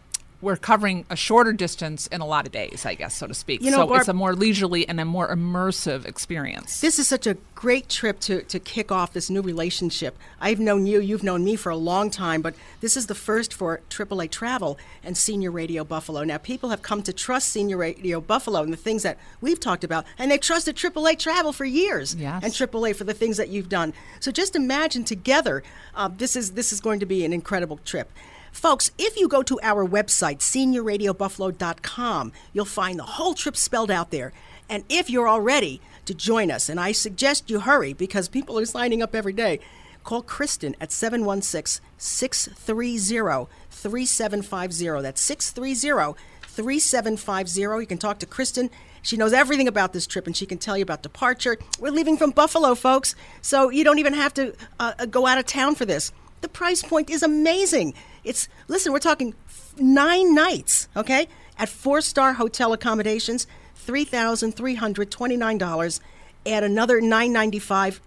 we're 0.42 0.56
covering 0.56 1.04
a 1.10 1.16
shorter 1.16 1.52
distance 1.52 2.06
in 2.06 2.20
a 2.20 2.26
lot 2.26 2.46
of 2.46 2.52
days, 2.52 2.86
I 2.86 2.94
guess, 2.94 3.14
so 3.14 3.26
to 3.26 3.34
speak. 3.34 3.62
You 3.62 3.70
know, 3.70 3.78
so 3.78 3.86
Barb, 3.86 4.00
it's 4.00 4.08
a 4.08 4.14
more 4.14 4.34
leisurely 4.34 4.88
and 4.88 4.98
a 5.00 5.04
more 5.04 5.28
immersive 5.28 6.06
experience. 6.06 6.80
This 6.80 6.98
is 6.98 7.08
such 7.08 7.26
a 7.26 7.36
great 7.54 7.88
trip 7.88 8.20
to, 8.20 8.42
to 8.44 8.58
kick 8.58 8.90
off 8.90 9.12
this 9.12 9.28
new 9.28 9.42
relationship. 9.42 10.16
I've 10.40 10.58
known 10.58 10.86
you, 10.86 11.00
you've 11.00 11.22
known 11.22 11.44
me 11.44 11.56
for 11.56 11.68
a 11.68 11.76
long 11.76 12.10
time, 12.10 12.40
but 12.40 12.54
this 12.80 12.96
is 12.96 13.06
the 13.06 13.14
first 13.14 13.52
for 13.52 13.82
AAA 13.90 14.30
Travel 14.30 14.78
and 15.04 15.16
Senior 15.16 15.50
Radio 15.50 15.84
Buffalo. 15.84 16.24
Now, 16.24 16.38
people 16.38 16.70
have 16.70 16.80
come 16.80 17.02
to 17.02 17.12
trust 17.12 17.48
Senior 17.48 17.76
Radio 17.76 18.20
Buffalo 18.20 18.62
and 18.62 18.72
the 18.72 18.78
things 18.78 19.02
that 19.02 19.18
we've 19.42 19.60
talked 19.60 19.84
about, 19.84 20.06
and 20.18 20.30
they've 20.30 20.40
trusted 20.40 20.76
AAA 20.76 21.18
Travel 21.18 21.52
for 21.52 21.66
years, 21.66 22.14
yes. 22.14 22.42
and 22.42 22.52
AAA 22.52 22.96
for 22.96 23.04
the 23.04 23.14
things 23.14 23.36
that 23.36 23.48
you've 23.48 23.68
done. 23.68 23.92
So 24.20 24.32
just 24.32 24.56
imagine 24.56 25.04
together, 25.04 25.62
uh, 25.94 26.08
this 26.08 26.34
is 26.36 26.52
this 26.52 26.72
is 26.72 26.80
going 26.80 27.00
to 27.00 27.06
be 27.06 27.24
an 27.24 27.32
incredible 27.32 27.78
trip. 27.84 28.10
Folks, 28.52 28.90
if 28.98 29.16
you 29.16 29.28
go 29.28 29.42
to 29.42 29.60
our 29.62 29.86
website, 29.86 30.38
seniorradiobuffalo.com, 30.38 32.32
you'll 32.52 32.64
find 32.64 32.98
the 32.98 33.04
whole 33.04 33.34
trip 33.34 33.56
spelled 33.56 33.90
out 33.90 34.10
there. 34.10 34.32
And 34.68 34.84
if 34.88 35.08
you're 35.10 35.28
already 35.28 35.80
to 36.04 36.14
join 36.14 36.50
us, 36.50 36.68
and 36.68 36.78
I 36.78 36.92
suggest 36.92 37.50
you 37.50 37.60
hurry 37.60 37.92
because 37.92 38.28
people 38.28 38.58
are 38.58 38.66
signing 38.66 39.02
up 39.02 39.14
every 39.14 39.32
day, 39.32 39.60
call 40.04 40.22
Kristen 40.22 40.76
at 40.80 40.92
716 40.92 41.82
630 41.98 43.48
3750. 43.70 45.02
That's 45.02 45.20
630 45.20 46.18
3750. 46.42 47.60
You 47.60 47.86
can 47.86 47.98
talk 47.98 48.18
to 48.18 48.26
Kristen. 48.26 48.70
She 49.02 49.16
knows 49.16 49.32
everything 49.32 49.68
about 49.68 49.92
this 49.92 50.06
trip 50.06 50.26
and 50.26 50.36
she 50.36 50.46
can 50.46 50.58
tell 50.58 50.76
you 50.76 50.82
about 50.82 51.02
departure. 51.02 51.56
We're 51.78 51.90
leaving 51.90 52.16
from 52.16 52.30
Buffalo, 52.30 52.74
folks, 52.74 53.14
so 53.40 53.70
you 53.70 53.84
don't 53.84 53.98
even 53.98 54.14
have 54.14 54.34
to 54.34 54.54
uh, 54.78 55.06
go 55.06 55.26
out 55.26 55.38
of 55.38 55.46
town 55.46 55.74
for 55.74 55.84
this. 55.86 56.12
The 56.40 56.48
price 56.48 56.82
point 56.82 57.10
is 57.10 57.22
amazing. 57.22 57.94
It's 58.24 58.48
listen, 58.68 58.92
we're 58.92 58.98
talking 58.98 59.34
nine 59.78 60.34
nights, 60.34 60.88
okay, 60.96 61.28
at 61.58 61.68
four 61.68 62.00
star 62.00 62.34
hotel 62.34 62.72
accommodations, 62.72 63.46
three 63.74 64.04
thousand 64.04 64.52
three 64.52 64.74
hundred 64.74 65.10
twenty 65.10 65.36
nine 65.36 65.58
dollars, 65.58 66.00
and 66.46 66.64
another 66.64 67.00
nine 67.00 67.32
ninety 67.32 67.58
five 67.58 68.00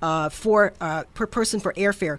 uh, 0.00 0.28
for 0.28 0.72
uh, 0.80 1.04
per 1.14 1.26
person 1.26 1.60
for 1.60 1.72
airfare. 1.74 2.18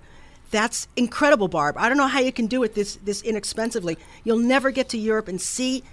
That's 0.49 0.87
incredible, 0.95 1.47
Barb. 1.47 1.75
I 1.77 1.89
don't 1.89 1.97
know 1.97 2.07
how 2.07 2.19
you 2.19 2.31
can 2.31 2.47
do 2.47 2.63
it 2.63 2.73
this 2.75 2.95
this 2.97 3.21
inexpensively. 3.21 3.97
You'll 4.23 4.37
never 4.37 4.71
get 4.71 4.89
to 4.89 4.97
Europe 4.97 5.27
and 5.27 5.41
see 5.41 5.83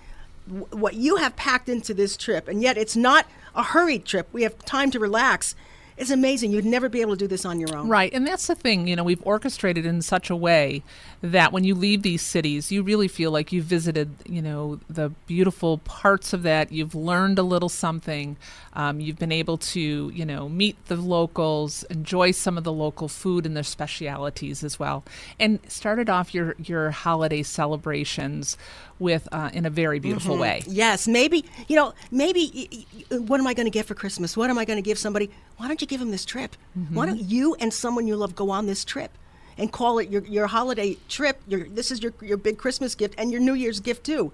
w- 0.47 0.67
what 0.71 0.95
you 0.95 1.17
have 1.17 1.37
packed 1.37 1.69
into 1.69 1.95
this 1.95 2.17
trip, 2.17 2.49
and 2.49 2.63
yet 2.63 2.77
it's 2.77 2.95
not 2.97 3.27
a 3.55 3.63
hurried 3.63 4.05
trip. 4.05 4.29
We 4.33 4.43
have 4.43 4.59
time 4.65 4.91
to 4.93 4.99
relax 5.01 5.55
it's 5.97 6.11
amazing. 6.11 6.53
You'd 6.53 6.65
never 6.65 6.89
be 6.89 7.01
able 7.01 7.13
to 7.13 7.19
do 7.19 7.29
this 7.29 7.45
on 7.45 7.61
your 7.61 7.77
own. 7.77 7.89
Right. 7.89 8.13
And 8.13 8.27
that's 8.27 8.47
the 8.47 8.55
thing, 8.55 8.89
you 8.89 8.97
know, 8.97 9.05
we've 9.05 9.25
orchestrated 9.25 9.87
in 9.87 10.03
such 10.03 10.31
a 10.31 10.37
way 10.37 10.83
that 11.23 11.53
when 11.53 11.65
you 11.65 11.75
leave 11.75 12.03
these 12.03 12.23
cities, 12.23 12.73
you 12.73 12.83
really 12.83 13.09
feel 13.09 13.31
like 13.31 13.53
you've 13.53 13.65
visited, 13.65 14.11
you 14.27 14.43
know, 14.43 14.81
the 14.89 15.11
beautiful 15.27 15.79
parts 15.79 16.33
of 16.33 16.43
that. 16.43 16.73
You've 16.73 16.95
learned 16.95 17.39
a 17.39 17.43
little 17.43 17.69
something. 17.69 18.37
Um, 18.75 19.01
you've 19.01 19.19
been 19.19 19.33
able 19.33 19.59
to, 19.59 20.11
you 20.15 20.25
know, 20.25 20.49
meet 20.49 20.77
the 20.87 20.97
locals, 20.97 21.85
enjoy 21.85 22.33
some 22.33 22.59
of 22.59 22.65
the 22.65 22.73
local 22.73 23.09
food 23.09 23.47
and 23.47 23.57
their 23.57 23.63
specialities 23.63 24.65
as 24.65 24.79
well, 24.79 25.05
and 25.39 25.61
started 25.69 26.11
off 26.11 26.35
your 26.35 26.55
your 26.59 26.91
holiday 26.91 27.43
celebrations 27.43 28.57
with 28.99 29.29
uh, 29.33 29.51
in 29.53 29.67
a 29.67 29.71
very 29.71 29.99
beautiful 29.99 30.35
mm-hmm. 30.35 30.43
way. 30.43 30.63
Yes, 30.67 31.09
maybe 31.09 31.45
you 31.69 31.77
know, 31.77 31.95
maybe 32.11 32.87
what 33.11 33.41
am 33.41 33.47
I 33.47 33.55
going 33.55 33.67
to 33.67 33.71
get 33.71 33.87
for 33.87 33.95
Christmas? 33.95 34.37
What 34.37 34.51
am 34.51 34.59
I 34.59 34.65
going 34.65 34.79
to 34.79 34.83
give 34.83 34.99
somebody? 34.99 35.31
why 35.57 35.69
don't 35.69 35.81
you 35.81 35.87
give 35.87 36.01
them 36.01 36.11
this 36.11 36.25
trip? 36.25 36.57
Mm-hmm. 36.79 36.95
Why 36.95 37.07
don't 37.07 37.21
you 37.21 37.55
and 37.61 37.73
someone 37.73 38.07
you 38.07 38.17
love 38.17 38.35
go 38.35 38.51
on 38.51 38.67
this 38.67 38.85
trip? 38.85 39.11
And 39.57 39.71
call 39.71 40.01
it 40.01 40.11
your, 40.11 40.23
your 40.25 40.49
holiday 40.49 40.97
trip. 41.09 41.41
Your, 41.47 41.69
this 41.69 41.93
is 41.93 42.03
your, 42.03 42.13
your 42.21 42.37
big 42.37 42.59
Christmas 42.59 42.97
gift 42.97 43.15
and 43.19 43.31
your 43.31 43.41
New 43.41 43.55
Year's 43.55 43.79
gift, 43.79 44.05
too. 44.05 44.33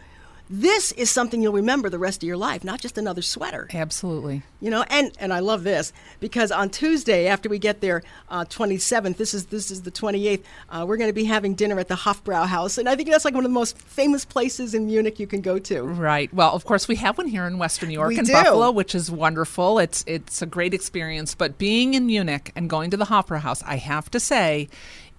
This 0.52 0.90
is 0.92 1.12
something 1.12 1.40
you'll 1.40 1.52
remember 1.52 1.88
the 1.88 1.98
rest 2.00 2.24
of 2.24 2.26
your 2.26 2.36
life, 2.36 2.64
not 2.64 2.80
just 2.80 2.98
another 2.98 3.22
sweater. 3.22 3.68
Absolutely. 3.72 4.42
You 4.60 4.68
know, 4.70 4.84
and 4.90 5.12
and 5.20 5.32
I 5.32 5.38
love 5.38 5.62
this 5.62 5.92
because 6.18 6.50
on 6.50 6.70
Tuesday 6.70 7.28
after 7.28 7.48
we 7.48 7.60
get 7.60 7.80
there, 7.80 8.02
uh, 8.28 8.44
27th, 8.46 9.16
this 9.16 9.32
is 9.32 9.46
this 9.46 9.70
is 9.70 9.82
the 9.82 9.92
28th. 9.92 10.42
Uh, 10.68 10.84
we're 10.88 10.96
going 10.96 11.08
to 11.08 11.14
be 11.14 11.24
having 11.24 11.54
dinner 11.54 11.78
at 11.78 11.86
the 11.86 11.94
Hofbrauhaus, 11.94 12.78
and 12.78 12.88
I 12.88 12.96
think 12.96 13.10
that's 13.10 13.24
like 13.24 13.32
one 13.32 13.44
of 13.44 13.50
the 13.50 13.54
most 13.54 13.78
famous 13.78 14.24
places 14.24 14.74
in 14.74 14.86
Munich 14.86 15.20
you 15.20 15.28
can 15.28 15.40
go 15.40 15.60
to. 15.60 15.82
Right. 15.82 16.34
Well, 16.34 16.52
of 16.52 16.64
course, 16.64 16.88
we 16.88 16.96
have 16.96 17.16
one 17.16 17.28
here 17.28 17.46
in 17.46 17.58
Western 17.58 17.88
New 17.88 17.94
York 17.94 18.08
We 18.08 18.18
in 18.18 18.24
do. 18.24 18.32
Buffalo, 18.32 18.72
which 18.72 18.96
is 18.96 19.08
wonderful. 19.08 19.78
It's 19.78 20.02
it's 20.08 20.42
a 20.42 20.46
great 20.46 20.74
experience. 20.74 21.36
But 21.36 21.58
being 21.58 21.94
in 21.94 22.06
Munich 22.06 22.50
and 22.56 22.68
going 22.68 22.90
to 22.90 22.96
the 22.96 23.04
Hofbrauhaus, 23.06 23.62
I 23.64 23.76
have 23.76 24.10
to 24.10 24.18
say, 24.18 24.68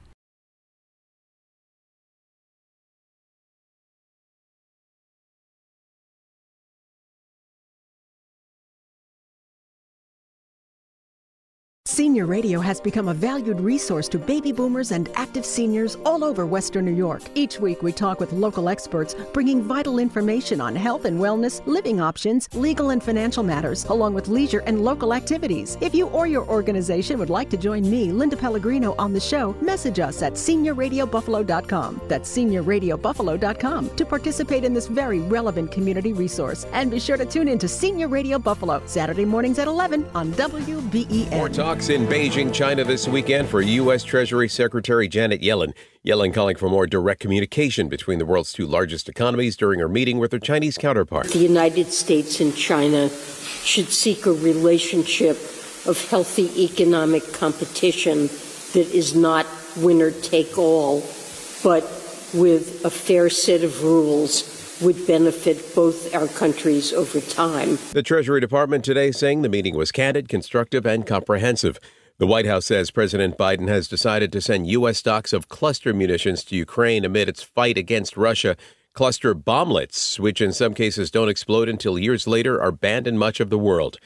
Senior 12.02 12.26
Radio 12.26 12.58
has 12.58 12.80
become 12.80 13.06
a 13.06 13.14
valued 13.14 13.60
resource 13.60 14.08
to 14.08 14.18
baby 14.18 14.50
boomers 14.50 14.90
and 14.90 15.08
active 15.14 15.46
seniors 15.46 15.94
all 16.04 16.24
over 16.24 16.46
Western 16.46 16.84
New 16.84 16.96
York. 16.96 17.22
Each 17.36 17.60
week, 17.60 17.80
we 17.84 17.92
talk 17.92 18.18
with 18.18 18.32
local 18.32 18.68
experts, 18.68 19.14
bringing 19.32 19.62
vital 19.62 20.00
information 20.00 20.60
on 20.60 20.74
health 20.74 21.04
and 21.04 21.20
wellness, 21.20 21.64
living 21.64 22.00
options, 22.00 22.48
legal 22.54 22.90
and 22.90 23.00
financial 23.00 23.44
matters, 23.44 23.84
along 23.84 24.14
with 24.14 24.26
leisure 24.26 24.64
and 24.66 24.84
local 24.84 25.14
activities. 25.14 25.78
If 25.80 25.94
you 25.94 26.08
or 26.08 26.26
your 26.26 26.44
organization 26.48 27.20
would 27.20 27.30
like 27.30 27.48
to 27.50 27.56
join 27.56 27.88
me, 27.88 28.10
Linda 28.10 28.36
Pellegrino, 28.36 28.96
on 28.98 29.12
the 29.12 29.20
show, 29.20 29.54
message 29.60 30.00
us 30.00 30.22
at 30.22 30.32
seniorradiobuffalo.com. 30.32 32.00
That's 32.08 32.36
seniorradiobuffalo.com 32.36 33.90
to 33.90 34.04
participate 34.04 34.64
in 34.64 34.74
this 34.74 34.88
very 34.88 35.20
relevant 35.20 35.70
community 35.70 36.12
resource. 36.12 36.66
And 36.72 36.90
be 36.90 36.98
sure 36.98 37.16
to 37.16 37.24
tune 37.24 37.46
in 37.46 37.60
to 37.60 37.68
Senior 37.68 38.08
Radio 38.08 38.40
Buffalo, 38.40 38.82
Saturday 38.86 39.24
mornings 39.24 39.60
at 39.60 39.68
11 39.68 40.04
on 40.16 40.32
WBEN. 40.32 41.30
More 41.30 41.48
talks 41.48 41.91
in 41.92 42.06
Beijing, 42.06 42.54
China 42.54 42.84
this 42.84 43.06
weekend 43.06 43.46
for 43.46 43.60
U.S. 43.60 44.02
Treasury 44.02 44.48
Secretary 44.48 45.08
Janet 45.08 45.42
Yellen. 45.42 45.74
Yellen 46.06 46.32
calling 46.32 46.56
for 46.56 46.70
more 46.70 46.86
direct 46.86 47.20
communication 47.20 47.90
between 47.90 48.18
the 48.18 48.24
world's 48.24 48.50
two 48.50 48.66
largest 48.66 49.10
economies 49.10 49.58
during 49.58 49.78
her 49.78 49.90
meeting 49.90 50.18
with 50.18 50.32
her 50.32 50.38
Chinese 50.38 50.78
counterpart. 50.78 51.26
The 51.26 51.38
United 51.38 51.92
States 51.92 52.40
and 52.40 52.56
China 52.56 53.10
should 53.10 53.90
seek 53.90 54.24
a 54.24 54.32
relationship 54.32 55.36
of 55.86 56.02
healthy 56.08 56.64
economic 56.64 57.30
competition 57.34 58.28
that 58.72 58.88
is 58.90 59.14
not 59.14 59.46
winner 59.76 60.12
take 60.12 60.56
all, 60.56 61.00
but 61.62 61.82
with 62.32 62.82
a 62.86 62.90
fair 62.90 63.28
set 63.28 63.62
of 63.64 63.84
rules 63.84 64.61
would 64.82 65.06
benefit 65.06 65.74
both 65.74 66.14
our 66.14 66.28
countries 66.28 66.92
over 66.92 67.20
time. 67.20 67.78
The 67.92 68.02
Treasury 68.02 68.40
Department 68.40 68.84
today 68.84 69.12
saying 69.12 69.42
the 69.42 69.48
meeting 69.48 69.76
was 69.76 69.92
candid, 69.92 70.28
constructive, 70.28 70.84
and 70.84 71.06
comprehensive. 71.06 71.78
The 72.18 72.26
White 72.26 72.46
House 72.46 72.66
says 72.66 72.90
President 72.90 73.38
Biden 73.38 73.68
has 73.68 73.88
decided 73.88 74.32
to 74.32 74.40
send 74.40 74.68
U.S. 74.68 74.98
stocks 74.98 75.32
of 75.32 75.48
cluster 75.48 75.92
munitions 75.92 76.44
to 76.44 76.56
Ukraine 76.56 77.04
amid 77.04 77.28
its 77.28 77.42
fight 77.42 77.78
against 77.78 78.16
Russia. 78.16 78.56
Cluster 78.92 79.34
bomblets, 79.34 80.18
which 80.18 80.40
in 80.40 80.52
some 80.52 80.74
cases 80.74 81.10
don't 81.10 81.30
explode 81.30 81.68
until 81.68 81.98
years 81.98 82.26
later, 82.26 82.60
are 82.60 82.72
banned 82.72 83.06
in 83.06 83.16
much 83.16 83.40
of 83.40 83.50
the 83.50 83.58
world. 83.58 83.98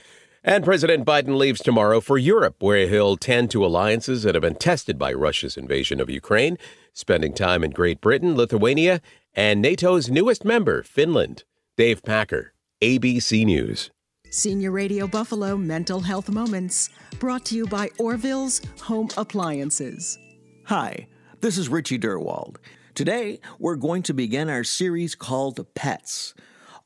And 0.45 0.65
President 0.65 1.05
Biden 1.05 1.37
leaves 1.37 1.61
tomorrow 1.61 2.01
for 2.01 2.17
Europe, 2.17 2.63
where 2.63 2.87
he'll 2.87 3.17
tend 3.17 3.51
to 3.51 3.67
alliances 3.67 4.23
that 4.23 4.37
have 4.37 4.43
been 4.43 4.55
tested 4.55 4.97
by 4.97 5.13
Russia's 5.13 5.57
invasion 5.57 6.01
of 6.01 6.09
Ukraine, 6.09 6.57
spending 6.93 7.35
time 7.35 7.65
in 7.65 7.73
Great 7.73 8.01
Britain, 8.01 8.37
Lithuania, 8.37 9.01
and 9.37 9.63
NATO's 9.63 10.09
newest 10.09 10.45
member, 10.45 10.83
Finland. 10.83 11.45
Dave 11.77 12.03
Packer, 12.03 12.55
ABC 12.81 13.45
News. 13.45 13.91
Senior 14.31 14.71
Radio 14.71 15.07
Buffalo 15.07 15.57
Mental 15.57 16.01
Health 16.01 16.31
Moments, 16.31 16.89
brought 17.21 17.45
to 17.47 17.55
you 17.55 17.67
by 17.67 17.91
Orville's 17.99 18.63
Home 18.83 19.09
Appliances. 19.17 20.19
Hi, 20.65 21.07
this 21.43 21.59
is 21.59 21.69
Richie 21.69 21.99
Durwald. 21.99 22.57
Today, 22.95 23.41
we're 23.59 23.77
going 23.77 24.03
to 24.05 24.15
begin 24.15 24.49
our 24.49 24.65
series 24.65 25.15
called 25.15 25.65
Pets, 25.75 26.33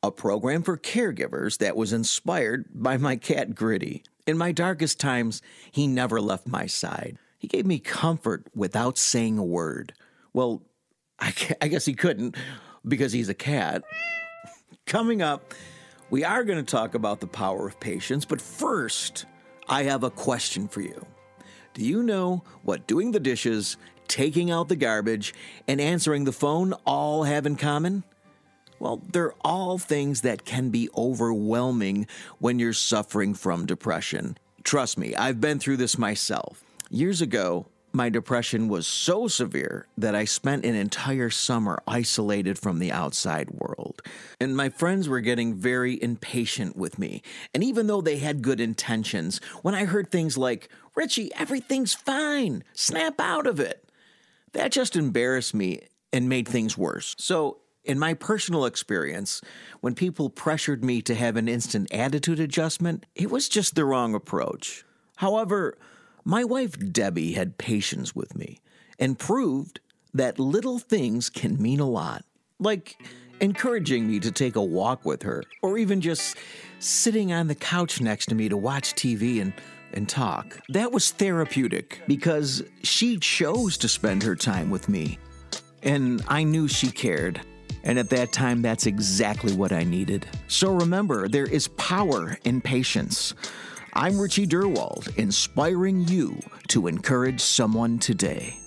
a 0.03 0.11
program 0.11 0.61
for 0.61 0.77
caregivers 0.77 1.57
that 1.59 1.77
was 1.77 1.93
inspired 1.93 2.65
by 2.73 2.97
my 2.97 3.15
cat 3.15 3.55
Gritty. 3.55 4.03
In 4.27 4.37
my 4.37 4.51
darkest 4.51 4.99
times, 4.99 5.41
he 5.71 5.87
never 5.87 6.19
left 6.19 6.47
my 6.47 6.65
side. 6.65 7.17
He 7.39 7.47
gave 7.47 7.65
me 7.65 7.79
comfort 7.79 8.45
without 8.53 8.97
saying 8.97 9.37
a 9.37 9.43
word. 9.43 9.93
Well, 10.33 10.63
I, 11.21 11.33
I 11.61 11.67
guess 11.67 11.85
he 11.85 11.93
couldn't 11.93 12.35
because 12.85 13.13
he's 13.13 13.29
a 13.29 13.33
cat. 13.33 13.83
Coming 14.85 15.21
up, 15.21 15.53
we 16.09 16.23
are 16.23 16.43
going 16.43 16.63
to 16.63 16.69
talk 16.69 16.95
about 16.95 17.21
the 17.21 17.27
power 17.27 17.67
of 17.67 17.79
patience, 17.79 18.25
but 18.25 18.41
first, 18.41 19.25
I 19.69 19.83
have 19.83 20.03
a 20.03 20.09
question 20.09 20.67
for 20.67 20.81
you. 20.81 21.05
Do 21.73 21.85
you 21.85 22.03
know 22.03 22.43
what 22.63 22.87
doing 22.87 23.11
the 23.11 23.19
dishes, 23.19 23.77
taking 24.07 24.51
out 24.51 24.67
the 24.67 24.75
garbage, 24.75 25.33
and 25.67 25.79
answering 25.79 26.25
the 26.25 26.33
phone 26.33 26.73
all 26.85 27.23
have 27.23 27.45
in 27.45 27.55
common? 27.55 28.03
Well, 28.79 29.01
they're 29.11 29.35
all 29.41 29.77
things 29.77 30.21
that 30.21 30.43
can 30.43 30.69
be 30.69 30.89
overwhelming 30.97 32.07
when 32.39 32.57
you're 32.57 32.73
suffering 32.73 33.35
from 33.35 33.67
depression. 33.67 34.37
Trust 34.63 34.97
me, 34.97 35.15
I've 35.15 35.39
been 35.39 35.59
through 35.59 35.77
this 35.77 35.97
myself. 35.97 36.63
Years 36.89 37.21
ago, 37.21 37.67
my 37.93 38.09
depression 38.09 38.67
was 38.67 38.87
so 38.87 39.27
severe 39.27 39.87
that 39.97 40.15
I 40.15 40.25
spent 40.25 40.65
an 40.65 40.75
entire 40.75 41.29
summer 41.29 41.81
isolated 41.87 42.57
from 42.57 42.79
the 42.79 42.91
outside 42.91 43.49
world. 43.51 44.01
And 44.39 44.55
my 44.55 44.69
friends 44.69 45.09
were 45.09 45.21
getting 45.21 45.55
very 45.55 46.01
impatient 46.01 46.75
with 46.75 46.97
me. 46.97 47.21
And 47.53 47.63
even 47.63 47.87
though 47.87 48.01
they 48.01 48.17
had 48.17 48.41
good 48.41 48.59
intentions, 48.59 49.39
when 49.61 49.75
I 49.75 49.85
heard 49.85 50.09
things 50.09 50.37
like, 50.37 50.69
Richie, 50.95 51.31
everything's 51.35 51.93
fine, 51.93 52.63
snap 52.73 53.19
out 53.19 53.47
of 53.47 53.59
it, 53.59 53.89
that 54.53 54.71
just 54.71 54.95
embarrassed 54.95 55.53
me 55.53 55.81
and 56.11 56.27
made 56.29 56.47
things 56.47 56.77
worse. 56.77 57.15
So, 57.17 57.57
in 57.83 57.97
my 57.97 58.13
personal 58.13 58.65
experience, 58.65 59.41
when 59.79 59.95
people 59.95 60.29
pressured 60.29 60.83
me 60.83 61.01
to 61.01 61.15
have 61.15 61.35
an 61.35 61.47
instant 61.47 61.91
attitude 61.91 62.39
adjustment, 62.39 63.07
it 63.15 63.31
was 63.31 63.49
just 63.49 63.73
the 63.73 63.85
wrong 63.85 64.13
approach. 64.13 64.85
However, 65.15 65.77
my 66.23 66.43
wife 66.43 66.77
Debbie 66.91 67.33
had 67.33 67.57
patience 67.57 68.15
with 68.15 68.35
me 68.35 68.59
and 68.99 69.17
proved 69.17 69.79
that 70.13 70.39
little 70.39 70.79
things 70.79 71.29
can 71.29 71.61
mean 71.61 71.79
a 71.79 71.89
lot. 71.89 72.23
Like 72.59 72.97
encouraging 73.41 74.07
me 74.07 74.19
to 74.19 74.31
take 74.31 74.55
a 74.55 74.63
walk 74.63 75.03
with 75.03 75.23
her, 75.23 75.43
or 75.61 75.77
even 75.77 75.99
just 75.99 76.37
sitting 76.79 77.33
on 77.33 77.47
the 77.47 77.55
couch 77.55 77.99
next 77.99 78.27
to 78.27 78.35
me 78.35 78.47
to 78.47 78.55
watch 78.55 78.93
TV 78.93 79.41
and, 79.41 79.51
and 79.93 80.07
talk. 80.07 80.59
That 80.69 80.91
was 80.91 81.11
therapeutic 81.11 82.01
because 82.07 82.63
she 82.83 83.17
chose 83.17 83.77
to 83.77 83.89
spend 83.89 84.23
her 84.23 84.35
time 84.35 84.69
with 84.69 84.87
me. 84.87 85.17
And 85.83 86.23
I 86.27 86.43
knew 86.43 86.67
she 86.67 86.91
cared. 86.91 87.41
And 87.83 87.97
at 87.97 88.09
that 88.11 88.31
time, 88.31 88.61
that's 88.61 88.85
exactly 88.85 89.53
what 89.53 89.71
I 89.71 89.83
needed. 89.83 90.27
So 90.47 90.71
remember, 90.71 91.27
there 91.27 91.47
is 91.47 91.67
power 91.69 92.37
in 92.43 92.61
patience. 92.61 93.33
I'm 93.93 94.17
Richie 94.17 94.47
Durwald, 94.47 95.17
inspiring 95.17 96.07
you 96.07 96.39
to 96.69 96.87
encourage 96.87 97.41
someone 97.41 97.99
today. 97.99 98.57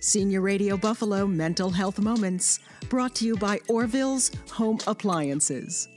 Senior 0.00 0.40
Radio 0.40 0.78
Buffalo 0.78 1.26
Mental 1.26 1.68
Health 1.68 1.98
Moments, 1.98 2.58
brought 2.88 3.14
to 3.16 3.26
you 3.26 3.36
by 3.36 3.60
Orville's 3.68 4.30
Home 4.52 4.78
Appliances. 4.86 5.88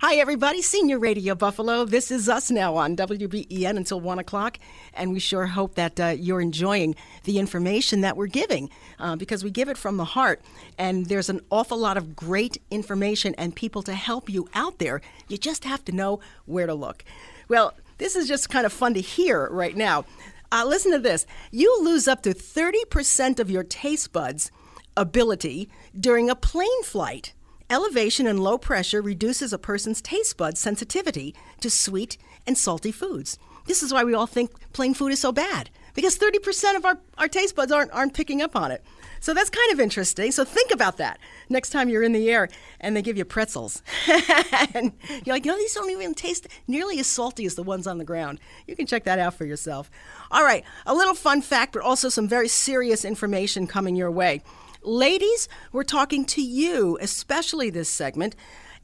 Hi, 0.00 0.14
everybody. 0.14 0.62
Senior 0.62 0.98
Radio 0.98 1.34
Buffalo. 1.34 1.84
This 1.84 2.10
is 2.10 2.26
us 2.26 2.50
now 2.50 2.74
on 2.76 2.96
WBEN 2.96 3.76
until 3.76 4.00
1 4.00 4.18
o'clock. 4.18 4.58
And 4.94 5.12
we 5.12 5.18
sure 5.18 5.44
hope 5.44 5.74
that 5.74 6.00
uh, 6.00 6.14
you're 6.16 6.40
enjoying 6.40 6.94
the 7.24 7.38
information 7.38 8.00
that 8.00 8.16
we're 8.16 8.26
giving 8.28 8.70
uh, 8.98 9.16
because 9.16 9.44
we 9.44 9.50
give 9.50 9.68
it 9.68 9.76
from 9.76 9.98
the 9.98 10.06
heart. 10.06 10.40
And 10.78 11.04
there's 11.04 11.28
an 11.28 11.42
awful 11.50 11.76
lot 11.76 11.98
of 11.98 12.16
great 12.16 12.62
information 12.70 13.34
and 13.34 13.54
people 13.54 13.82
to 13.82 13.92
help 13.92 14.30
you 14.30 14.48
out 14.54 14.78
there. 14.78 15.02
You 15.28 15.36
just 15.36 15.64
have 15.64 15.84
to 15.84 15.92
know 15.92 16.20
where 16.46 16.66
to 16.66 16.74
look. 16.74 17.04
Well, 17.50 17.74
this 17.98 18.14
is 18.14 18.28
just 18.28 18.48
kind 18.48 18.64
of 18.64 18.72
fun 18.72 18.94
to 18.94 19.00
hear 19.00 19.48
right 19.50 19.76
now. 19.76 20.04
Uh, 20.52 20.64
listen 20.64 20.92
to 20.92 21.00
this 21.00 21.26
you 21.50 21.82
lose 21.82 22.06
up 22.06 22.22
to 22.22 22.30
30% 22.30 23.40
of 23.40 23.50
your 23.50 23.64
taste 23.64 24.12
buds 24.12 24.52
ability 24.96 25.68
during 25.98 26.30
a 26.30 26.36
plane 26.36 26.84
flight. 26.84 27.34
Elevation 27.68 28.28
and 28.28 28.38
low 28.38 28.56
pressure 28.56 29.02
reduces 29.02 29.52
a 29.52 29.58
person's 29.58 30.00
taste 30.00 30.36
bud 30.36 30.56
sensitivity 30.56 31.34
to 31.60 31.68
sweet 31.70 32.16
and 32.46 32.56
salty 32.56 32.92
foods. 32.92 33.36
This 33.66 33.82
is 33.82 33.92
why 33.92 34.04
we 34.04 34.14
all 34.14 34.28
think 34.28 34.52
plane 34.72 34.94
food 34.94 35.10
is 35.10 35.20
so 35.20 35.32
bad, 35.32 35.70
because 35.94 36.16
30% 36.16 36.76
of 36.76 36.84
our, 36.84 37.00
our 37.18 37.28
taste 37.28 37.56
buds 37.56 37.72
aren't, 37.72 37.90
aren't 37.90 38.14
picking 38.14 38.40
up 38.40 38.54
on 38.54 38.70
it. 38.70 38.84
So 39.20 39.34
that's 39.34 39.50
kind 39.50 39.72
of 39.72 39.80
interesting. 39.80 40.32
So 40.32 40.44
think 40.44 40.70
about 40.72 40.96
that 40.96 41.18
next 41.48 41.70
time 41.70 41.88
you're 41.88 42.02
in 42.02 42.12
the 42.12 42.30
air 42.30 42.48
and 42.80 42.96
they 42.96 43.02
give 43.02 43.16
you 43.18 43.24
pretzels. 43.24 43.82
and 44.74 44.92
you're 45.24 45.34
like, 45.34 45.44
you 45.44 45.52
know, 45.52 45.58
these 45.58 45.74
don't 45.74 45.90
even 45.90 46.14
taste 46.14 46.48
nearly 46.66 46.98
as 46.98 47.06
salty 47.06 47.44
as 47.44 47.54
the 47.54 47.62
ones 47.62 47.86
on 47.86 47.98
the 47.98 48.04
ground. 48.04 48.40
You 48.66 48.74
can 48.74 48.86
check 48.86 49.04
that 49.04 49.18
out 49.18 49.34
for 49.34 49.44
yourself. 49.44 49.90
All 50.30 50.42
right, 50.42 50.64
a 50.86 50.94
little 50.94 51.14
fun 51.14 51.42
fact, 51.42 51.74
but 51.74 51.82
also 51.82 52.08
some 52.08 52.26
very 52.26 52.48
serious 52.48 53.04
information 53.04 53.66
coming 53.66 53.94
your 53.94 54.10
way. 54.10 54.42
Ladies, 54.82 55.48
we're 55.72 55.84
talking 55.84 56.24
to 56.24 56.42
you, 56.42 56.96
especially 57.02 57.68
this 57.68 57.90
segment. 57.90 58.34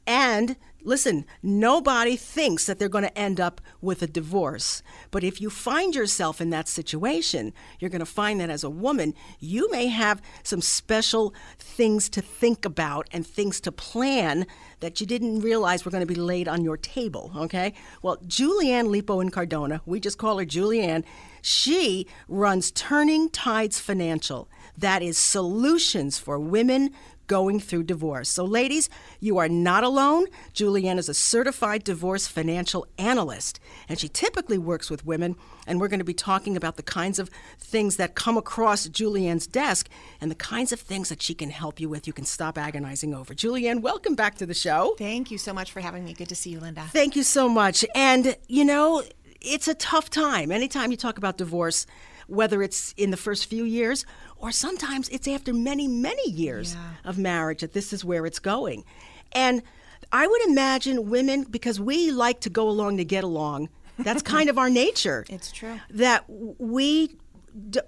And 0.05 0.55
listen, 0.83 1.25
nobody 1.43 2.15
thinks 2.15 2.65
that 2.65 2.79
they're 2.79 2.89
going 2.89 3.03
to 3.03 3.17
end 3.17 3.39
up 3.39 3.61
with 3.81 4.01
a 4.01 4.07
divorce. 4.07 4.81
But 5.11 5.23
if 5.23 5.41
you 5.41 5.49
find 5.49 5.93
yourself 5.95 6.39
in 6.39 6.49
that 6.51 6.67
situation, 6.67 7.53
you're 7.79 7.89
going 7.89 7.99
to 7.99 8.05
find 8.05 8.39
that 8.39 8.49
as 8.49 8.63
a 8.63 8.69
woman, 8.69 9.13
you 9.39 9.69
may 9.71 9.87
have 9.87 10.21
some 10.43 10.61
special 10.61 11.33
things 11.59 12.09
to 12.09 12.21
think 12.21 12.65
about 12.65 13.07
and 13.11 13.25
things 13.25 13.59
to 13.61 13.71
plan 13.71 14.45
that 14.79 15.01
you 15.01 15.07
didn't 15.07 15.41
realize 15.41 15.83
were 15.83 15.91
going 15.91 16.05
to 16.05 16.13
be 16.13 16.15
laid 16.15 16.47
on 16.47 16.63
your 16.63 16.77
table, 16.77 17.31
okay? 17.35 17.73
Well, 18.01 18.17
Julianne 18.27 18.87
Lipo 18.87 19.21
in 19.21 19.31
Cardona, 19.31 19.81
we 19.85 19.99
just 19.99 20.17
call 20.17 20.37
her 20.37 20.45
Julianne, 20.45 21.03
she 21.41 22.07
runs 22.27 22.71
Turning 22.71 23.29
Tides 23.29 23.79
Financial 23.79 24.49
that 24.77 25.01
is 25.01 25.17
solutions 25.17 26.19
for 26.19 26.39
women 26.39 26.91
going 27.27 27.59
through 27.59 27.83
divorce. 27.83 28.29
So, 28.29 28.43
ladies, 28.43 28.89
you 29.19 29.37
are 29.37 29.49
not 29.49 29.83
alone. 29.83 30.27
Julianne 30.53 30.97
is 30.97 31.09
a 31.09 31.13
certified 31.13 31.83
divorce 31.83 32.27
financial 32.27 32.87
analyst, 32.97 33.59
and 33.87 33.99
she 33.99 34.07
typically 34.07 34.57
works 34.57 34.89
with 34.89 35.05
women. 35.05 35.35
And 35.67 35.79
we're 35.79 35.89
going 35.89 35.99
to 35.99 36.05
be 36.05 36.13
talking 36.13 36.55
about 36.55 36.77
the 36.77 36.83
kinds 36.83 37.19
of 37.19 37.29
things 37.59 37.97
that 37.97 38.15
come 38.15 38.37
across 38.37 38.87
Julianne's 38.87 39.47
desk 39.47 39.89
and 40.21 40.31
the 40.31 40.35
kinds 40.35 40.71
of 40.71 40.79
things 40.79 41.09
that 41.09 41.21
she 41.21 41.33
can 41.33 41.49
help 41.49 41.79
you 41.79 41.89
with. 41.89 42.07
You 42.07 42.13
can 42.13 42.25
stop 42.25 42.57
agonizing 42.57 43.13
over. 43.13 43.33
Julianne, 43.33 43.81
welcome 43.81 44.15
back 44.15 44.35
to 44.35 44.45
the 44.45 44.53
show. 44.53 44.95
Thank 44.97 45.29
you 45.29 45.37
so 45.37 45.53
much 45.53 45.71
for 45.71 45.81
having 45.81 46.05
me. 46.05 46.13
Good 46.13 46.29
to 46.29 46.35
see 46.35 46.51
you, 46.51 46.59
Linda. 46.59 46.83
Thank 46.93 47.15
you 47.15 47.23
so 47.23 47.49
much. 47.49 47.83
And, 47.93 48.37
you 48.47 48.63
know, 48.63 49.03
it's 49.41 49.67
a 49.67 49.75
tough 49.75 50.09
time. 50.09 50.51
Anytime 50.51 50.91
you 50.91 50.97
talk 50.97 51.17
about 51.17 51.37
divorce, 51.37 51.85
whether 52.27 52.61
it's 52.61 52.93
in 52.97 53.11
the 53.11 53.17
first 53.17 53.45
few 53.47 53.63
years 53.63 54.05
or 54.37 54.51
sometimes 54.51 55.09
it's 55.09 55.27
after 55.27 55.53
many, 55.53 55.87
many 55.87 56.29
years 56.29 56.75
yeah. 56.75 57.09
of 57.09 57.17
marriage 57.17 57.61
that 57.61 57.73
this 57.73 57.91
is 57.91 58.05
where 58.05 58.25
it's 58.25 58.39
going. 58.39 58.83
And 59.31 59.63
I 60.11 60.27
would 60.27 60.41
imagine 60.47 61.09
women, 61.09 61.43
because 61.43 61.79
we 61.79 62.11
like 62.11 62.41
to 62.41 62.49
go 62.49 62.69
along 62.69 62.97
to 62.97 63.05
get 63.05 63.23
along, 63.23 63.69
that's 63.97 64.21
kind 64.35 64.49
of 64.49 64.57
our 64.57 64.69
nature. 64.69 65.25
It's 65.29 65.51
true. 65.51 65.79
That 65.89 66.25
we, 66.27 67.15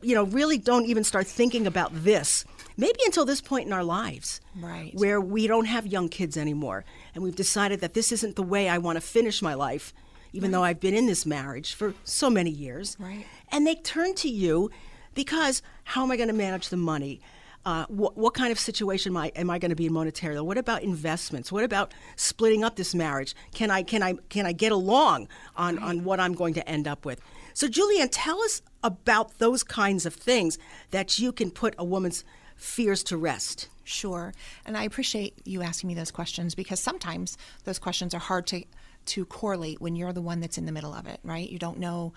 you 0.02 0.16
know, 0.16 0.24
really 0.26 0.58
don't 0.58 0.86
even 0.86 1.04
start 1.04 1.28
thinking 1.28 1.68
about 1.68 1.92
this. 1.94 2.46
Maybe 2.78 3.00
until 3.06 3.26
this 3.26 3.42
point 3.42 3.68
in 3.68 3.74
our 3.74 3.84
lives, 3.84 4.40
right? 4.58 4.92
Where 4.96 5.20
we 5.20 5.48
don't 5.48 5.66
have 5.66 5.86
young 5.86 6.08
kids 6.08 6.38
anymore, 6.38 6.86
and 7.14 7.24
we've 7.24 7.36
decided 7.36 7.82
that 7.82 7.94
this 7.94 8.12
isn't 8.12 8.38
the 8.38 8.44
way 8.44 8.70
I 8.70 8.78
want 8.78 8.96
to 8.96 9.02
finish 9.02 9.42
my 9.42 9.54
life, 9.54 9.94
even 10.32 10.50
right. 10.50 10.58
though 10.58 10.64
I've 10.64 10.80
been 10.80 10.94
in 10.94 11.06
this 11.06 11.26
marriage 11.26 11.74
for 11.74 11.94
so 12.06 12.30
many 12.30 12.50
years. 12.50 12.96
Right. 12.98 13.26
And 13.52 13.66
they 13.66 13.76
turn 13.76 14.16
to 14.16 14.30
you 14.30 14.70
because 15.14 15.62
how 15.84 16.04
am 16.04 16.12
I 16.12 16.18
going 16.18 16.30
to 16.30 16.34
manage 16.34 16.70
the 16.70 16.78
money? 16.78 17.22
Uh, 17.66 17.86
what, 17.90 18.18
what, 18.18 18.34
kind 18.34 18.52
of 18.52 18.60
situation 18.60 19.12
am 19.12 19.18
I, 19.18 19.28
am 19.36 19.50
I 19.50 19.60
going 19.60 19.70
to 19.70 19.76
be 19.76 19.86
in 19.86 19.92
monetarily? 19.92 20.44
What 20.44 20.58
about 20.58 20.82
investments? 20.82 21.52
What 21.52 21.64
about 21.64 21.94
splitting 22.16 22.64
up 22.64 22.78
this 22.78 22.96
marriage? 22.96 23.36
Can 23.54 23.70
I 23.70 23.84
can 23.84 24.02
I 24.02 24.14
can 24.30 24.46
I 24.46 24.54
get 24.54 24.72
along 24.72 25.28
on, 25.58 25.76
right. 25.76 25.86
on 25.86 26.04
what 26.06 26.22
I'm 26.22 26.34
going 26.34 26.54
to 26.54 26.68
end 26.68 26.88
up 26.88 27.06
with? 27.06 27.20
So, 27.54 27.68
Julianne, 27.68 28.08
tell 28.12 28.42
us 28.42 28.62
about 28.82 29.40
those 29.40 29.64
kinds 29.64 30.06
of 30.06 30.14
things 30.14 30.58
that 30.92 31.20
you 31.20 31.34
can 31.34 31.52
put 31.52 31.76
a 31.78 31.84
woman's 31.84 32.24
fears 32.56 33.04
to 33.04 33.18
rest. 33.18 33.68
Sure, 33.84 34.34
and 34.66 34.78
I 34.78 34.84
appreciate 34.84 35.46
you 35.46 35.62
asking 35.62 35.90
me 35.90 35.96
those 35.96 36.12
questions 36.12 36.56
because 36.56 36.80
sometimes 36.80 37.38
those 37.66 37.78
questions 37.78 38.14
are 38.14 38.20
hard 38.20 38.48
to 38.48 38.64
to 39.08 39.26
correlate 39.26 39.82
when 39.82 39.96
you're 39.96 40.14
the 40.14 40.22
one 40.22 40.40
that's 40.40 40.58
in 40.58 40.66
the 40.66 40.72
middle 40.72 40.94
of 40.94 41.08
it, 41.08 41.20
right? 41.24 41.50
You 41.50 41.60
don't 41.60 41.80
know 41.80 42.14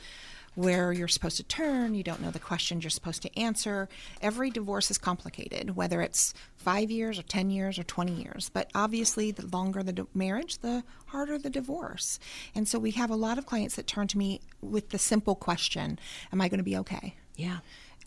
where 0.54 0.92
you're 0.92 1.08
supposed 1.08 1.38
to 1.38 1.42
turn, 1.42 1.94
you 1.94 2.02
don't 2.02 2.20
know 2.20 2.30
the 2.30 2.38
questions 2.38 2.84
you're 2.84 2.90
supposed 2.90 3.22
to 3.22 3.38
answer. 3.38 3.88
Every 4.20 4.50
divorce 4.50 4.90
is 4.90 4.98
complicated, 4.98 5.76
whether 5.76 6.02
it's 6.02 6.34
five 6.56 6.90
years 6.90 7.18
or 7.18 7.22
10 7.22 7.50
years 7.50 7.78
or 7.78 7.84
20 7.84 8.12
years. 8.12 8.50
But 8.52 8.70
obviously, 8.74 9.30
the 9.30 9.46
longer 9.46 9.82
the 9.82 10.06
marriage, 10.14 10.58
the 10.58 10.84
harder 11.06 11.38
the 11.38 11.50
divorce. 11.50 12.18
And 12.54 12.68
so 12.68 12.78
we 12.78 12.90
have 12.92 13.10
a 13.10 13.16
lot 13.16 13.38
of 13.38 13.46
clients 13.46 13.76
that 13.76 13.86
turn 13.86 14.08
to 14.08 14.18
me 14.18 14.40
with 14.60 14.90
the 14.90 14.98
simple 14.98 15.34
question 15.34 15.98
Am 16.32 16.40
I 16.40 16.48
going 16.48 16.58
to 16.58 16.64
be 16.64 16.76
okay? 16.78 17.16
Yeah. 17.36 17.58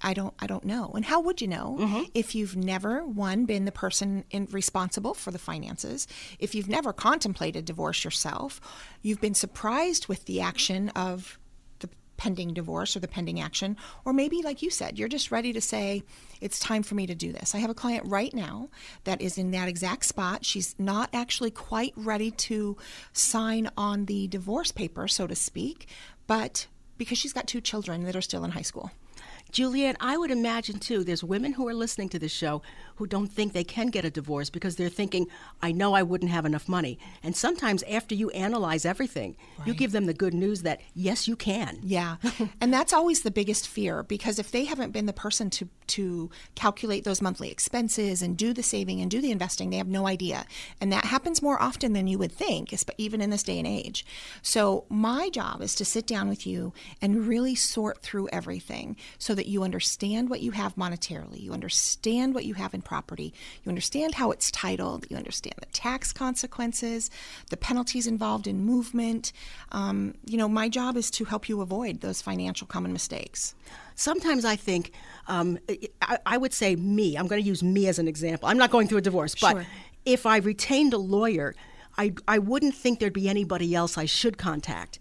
I 0.01 0.13
don't 0.13 0.33
I 0.39 0.47
don't 0.47 0.65
know. 0.65 0.91
And 0.93 1.05
how 1.05 1.21
would 1.21 1.41
you 1.41 1.47
know 1.47 1.77
mm-hmm. 1.79 2.03
if 2.13 2.35
you've 2.35 2.55
never 2.55 3.05
one 3.05 3.45
been 3.45 3.65
the 3.65 3.71
person 3.71 4.25
in, 4.29 4.47
responsible 4.51 5.13
for 5.13 5.31
the 5.31 5.39
finances, 5.39 6.07
if 6.37 6.53
you've 6.53 6.69
never 6.69 6.93
contemplated 6.93 7.65
divorce 7.65 8.03
yourself, 8.03 8.59
you've 9.01 9.21
been 9.21 9.33
surprised 9.33 10.07
with 10.07 10.25
the 10.25 10.41
action 10.41 10.89
of 10.89 11.39
pending 12.17 12.53
divorce 12.53 12.95
or 12.95 12.99
the 12.99 13.07
pending 13.07 13.39
action. 13.39 13.77
Or 14.05 14.13
maybe, 14.13 14.41
like 14.41 14.61
you 14.61 14.69
said, 14.69 14.97
you're 14.97 15.07
just 15.07 15.31
ready 15.31 15.53
to 15.53 15.61
say, 15.61 16.03
it's 16.41 16.59
time 16.59 16.83
for 16.83 16.95
me 16.95 17.07
to 17.07 17.15
do 17.15 17.31
this. 17.31 17.55
I 17.55 17.59
have 17.59 17.69
a 17.69 17.75
client 17.75 18.05
right 18.07 18.33
now 18.33 18.69
that 19.03 19.21
is 19.21 19.37
in 19.37 19.51
that 19.51 19.67
exact 19.67 20.05
spot. 20.05 20.45
She's 20.45 20.75
not 20.77 21.09
actually 21.13 21.51
quite 21.51 21.93
ready 21.95 22.31
to 22.31 22.77
sign 23.13 23.69
on 23.77 24.05
the 24.05 24.27
divorce 24.27 24.71
paper, 24.71 25.07
so 25.07 25.27
to 25.27 25.35
speak, 25.35 25.87
but 26.27 26.67
because 26.97 27.17
she's 27.17 27.33
got 27.33 27.47
two 27.47 27.61
children 27.61 28.03
that 28.03 28.15
are 28.15 28.21
still 28.21 28.43
in 28.43 28.51
high 28.51 28.61
school. 28.61 28.91
Juliet, 29.51 29.95
I 29.99 30.17
would 30.17 30.31
imagine 30.31 30.79
too, 30.79 31.03
there's 31.03 31.23
women 31.23 31.53
who 31.53 31.67
are 31.67 31.73
listening 31.73 32.09
to 32.09 32.19
this 32.19 32.31
show 32.31 32.61
who 32.95 33.07
don't 33.07 33.27
think 33.27 33.53
they 33.53 33.63
can 33.63 33.87
get 33.87 34.05
a 34.05 34.09
divorce 34.09 34.49
because 34.49 34.75
they're 34.75 34.89
thinking, 34.89 35.27
I 35.61 35.71
know 35.71 35.93
I 35.93 36.03
wouldn't 36.03 36.31
have 36.31 36.45
enough 36.45 36.67
money. 36.67 36.97
And 37.23 37.35
sometimes 37.35 37.83
after 37.83 38.15
you 38.15 38.29
analyze 38.31 38.85
everything, 38.85 39.35
right. 39.57 39.67
you 39.67 39.73
give 39.73 39.91
them 39.91 40.05
the 40.05 40.13
good 40.13 40.33
news 40.33 40.61
that, 40.63 40.81
yes, 40.93 41.27
you 41.27 41.35
can. 41.35 41.79
Yeah. 41.83 42.17
and 42.61 42.73
that's 42.73 42.93
always 42.93 43.21
the 43.21 43.31
biggest 43.31 43.67
fear 43.67 44.03
because 44.03 44.39
if 44.39 44.51
they 44.51 44.65
haven't 44.65 44.91
been 44.91 45.05
the 45.05 45.13
person 45.13 45.49
to, 45.51 45.69
to 45.87 46.29
calculate 46.55 47.03
those 47.03 47.21
monthly 47.21 47.51
expenses 47.51 48.21
and 48.21 48.37
do 48.37 48.53
the 48.53 48.63
saving 48.63 49.01
and 49.01 49.11
do 49.11 49.21
the 49.21 49.31
investing, 49.31 49.69
they 49.69 49.77
have 49.77 49.87
no 49.87 50.07
idea. 50.07 50.45
And 50.79 50.91
that 50.91 51.05
happens 51.05 51.41
more 51.41 51.61
often 51.61 51.93
than 51.93 52.07
you 52.07 52.17
would 52.17 52.31
think, 52.31 52.73
even 52.97 53.21
in 53.21 53.29
this 53.29 53.43
day 53.43 53.57
and 53.57 53.67
age. 53.67 54.05
So 54.41 54.85
my 54.89 55.29
job 55.29 55.61
is 55.61 55.75
to 55.75 55.85
sit 55.85 56.07
down 56.07 56.29
with 56.29 56.47
you 56.47 56.73
and 57.01 57.27
really 57.27 57.55
sort 57.55 58.01
through 58.01 58.29
everything 58.29 58.95
so 59.17 59.35
that 59.35 59.44
you 59.47 59.63
understand 59.63 60.29
what 60.29 60.41
you 60.41 60.51
have 60.51 60.75
monetarily, 60.75 61.41
you 61.41 61.53
understand 61.53 62.33
what 62.33 62.45
you 62.45 62.53
have 62.55 62.73
in 62.73 62.81
property, 62.81 63.33
you 63.63 63.69
understand 63.69 64.15
how 64.15 64.31
it's 64.31 64.51
titled, 64.51 65.05
you 65.09 65.17
understand 65.17 65.55
the 65.59 65.65
tax 65.67 66.11
consequences, 66.13 67.09
the 67.49 67.57
penalties 67.57 68.07
involved 68.07 68.47
in 68.47 68.65
movement. 68.65 69.31
Um, 69.71 70.15
you 70.25 70.37
know, 70.37 70.47
my 70.47 70.69
job 70.69 70.97
is 70.97 71.11
to 71.11 71.25
help 71.25 71.49
you 71.49 71.61
avoid 71.61 72.01
those 72.01 72.21
financial 72.21 72.67
common 72.67 72.93
mistakes. 72.93 73.55
Sometimes 73.95 74.45
I 74.45 74.55
think, 74.55 74.91
um, 75.27 75.57
I, 76.01 76.17
I, 76.25 76.37
would 76.37 76.53
say 76.53 76.75
me, 76.75 77.15
I'm 77.15 77.27
going 77.27 77.41
to 77.41 77.47
use 77.47 77.63
me 77.63 77.87
as 77.87 77.97
an 77.97 78.07
example. 78.07 78.49
I'm 78.49 78.57
not 78.57 78.71
going 78.71 78.87
through 78.87 78.97
a 78.97 79.01
divorce, 79.01 79.35
but 79.39 79.53
sure. 79.53 79.65
if 80.05 80.25
I 80.25 80.37
retained 80.37 80.93
a 80.93 80.97
lawyer, 80.97 81.55
I, 81.97 82.13
I 82.27 82.39
wouldn't 82.39 82.75
think 82.75 82.99
there'd 82.99 83.13
be 83.13 83.29
anybody 83.29 83.73
else 83.73 83.97
I 83.97 84.05
should 84.05 84.37
contact. 84.37 84.99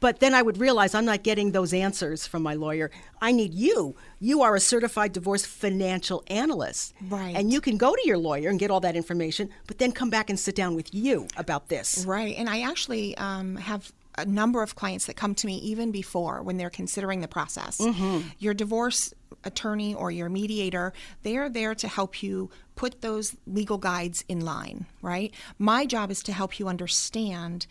But 0.00 0.20
then 0.20 0.34
I 0.34 0.42
would 0.42 0.58
realize 0.58 0.94
I'm 0.94 1.04
not 1.04 1.22
getting 1.22 1.52
those 1.52 1.72
answers 1.72 2.26
from 2.26 2.42
my 2.42 2.54
lawyer. 2.54 2.90
I 3.20 3.32
need 3.32 3.54
you. 3.54 3.96
You 4.20 4.42
are 4.42 4.54
a 4.54 4.60
certified 4.60 5.12
divorce 5.12 5.46
financial 5.46 6.22
analyst. 6.26 6.94
Right. 7.08 7.34
And 7.34 7.52
you 7.52 7.60
can 7.60 7.76
go 7.76 7.94
to 7.94 8.02
your 8.04 8.18
lawyer 8.18 8.50
and 8.50 8.58
get 8.58 8.70
all 8.70 8.80
that 8.80 8.96
information, 8.96 9.50
but 9.66 9.78
then 9.78 9.92
come 9.92 10.10
back 10.10 10.28
and 10.30 10.38
sit 10.38 10.54
down 10.54 10.74
with 10.74 10.94
you 10.94 11.26
about 11.36 11.68
this. 11.68 12.04
Right. 12.06 12.36
And 12.36 12.48
I 12.48 12.62
actually 12.62 13.16
um, 13.16 13.56
have 13.56 13.92
a 14.16 14.24
number 14.24 14.62
of 14.62 14.76
clients 14.76 15.06
that 15.06 15.16
come 15.16 15.34
to 15.34 15.46
me 15.46 15.56
even 15.58 15.90
before 15.90 16.42
when 16.42 16.56
they're 16.56 16.70
considering 16.70 17.20
the 17.20 17.28
process. 17.28 17.78
Mm-hmm. 17.78 18.28
Your 18.38 18.54
divorce 18.54 19.12
attorney 19.44 19.94
or 19.94 20.10
your 20.10 20.28
mediator, 20.28 20.92
they 21.22 21.36
are 21.36 21.48
there 21.48 21.74
to 21.74 21.88
help 21.88 22.22
you 22.22 22.50
put 22.76 23.00
those 23.00 23.36
legal 23.46 23.78
guides 23.78 24.24
in 24.28 24.40
line, 24.44 24.86
right? 25.02 25.32
My 25.58 25.86
job 25.86 26.10
is 26.10 26.22
to 26.24 26.32
help 26.32 26.58
you 26.58 26.68
understand 26.68 27.66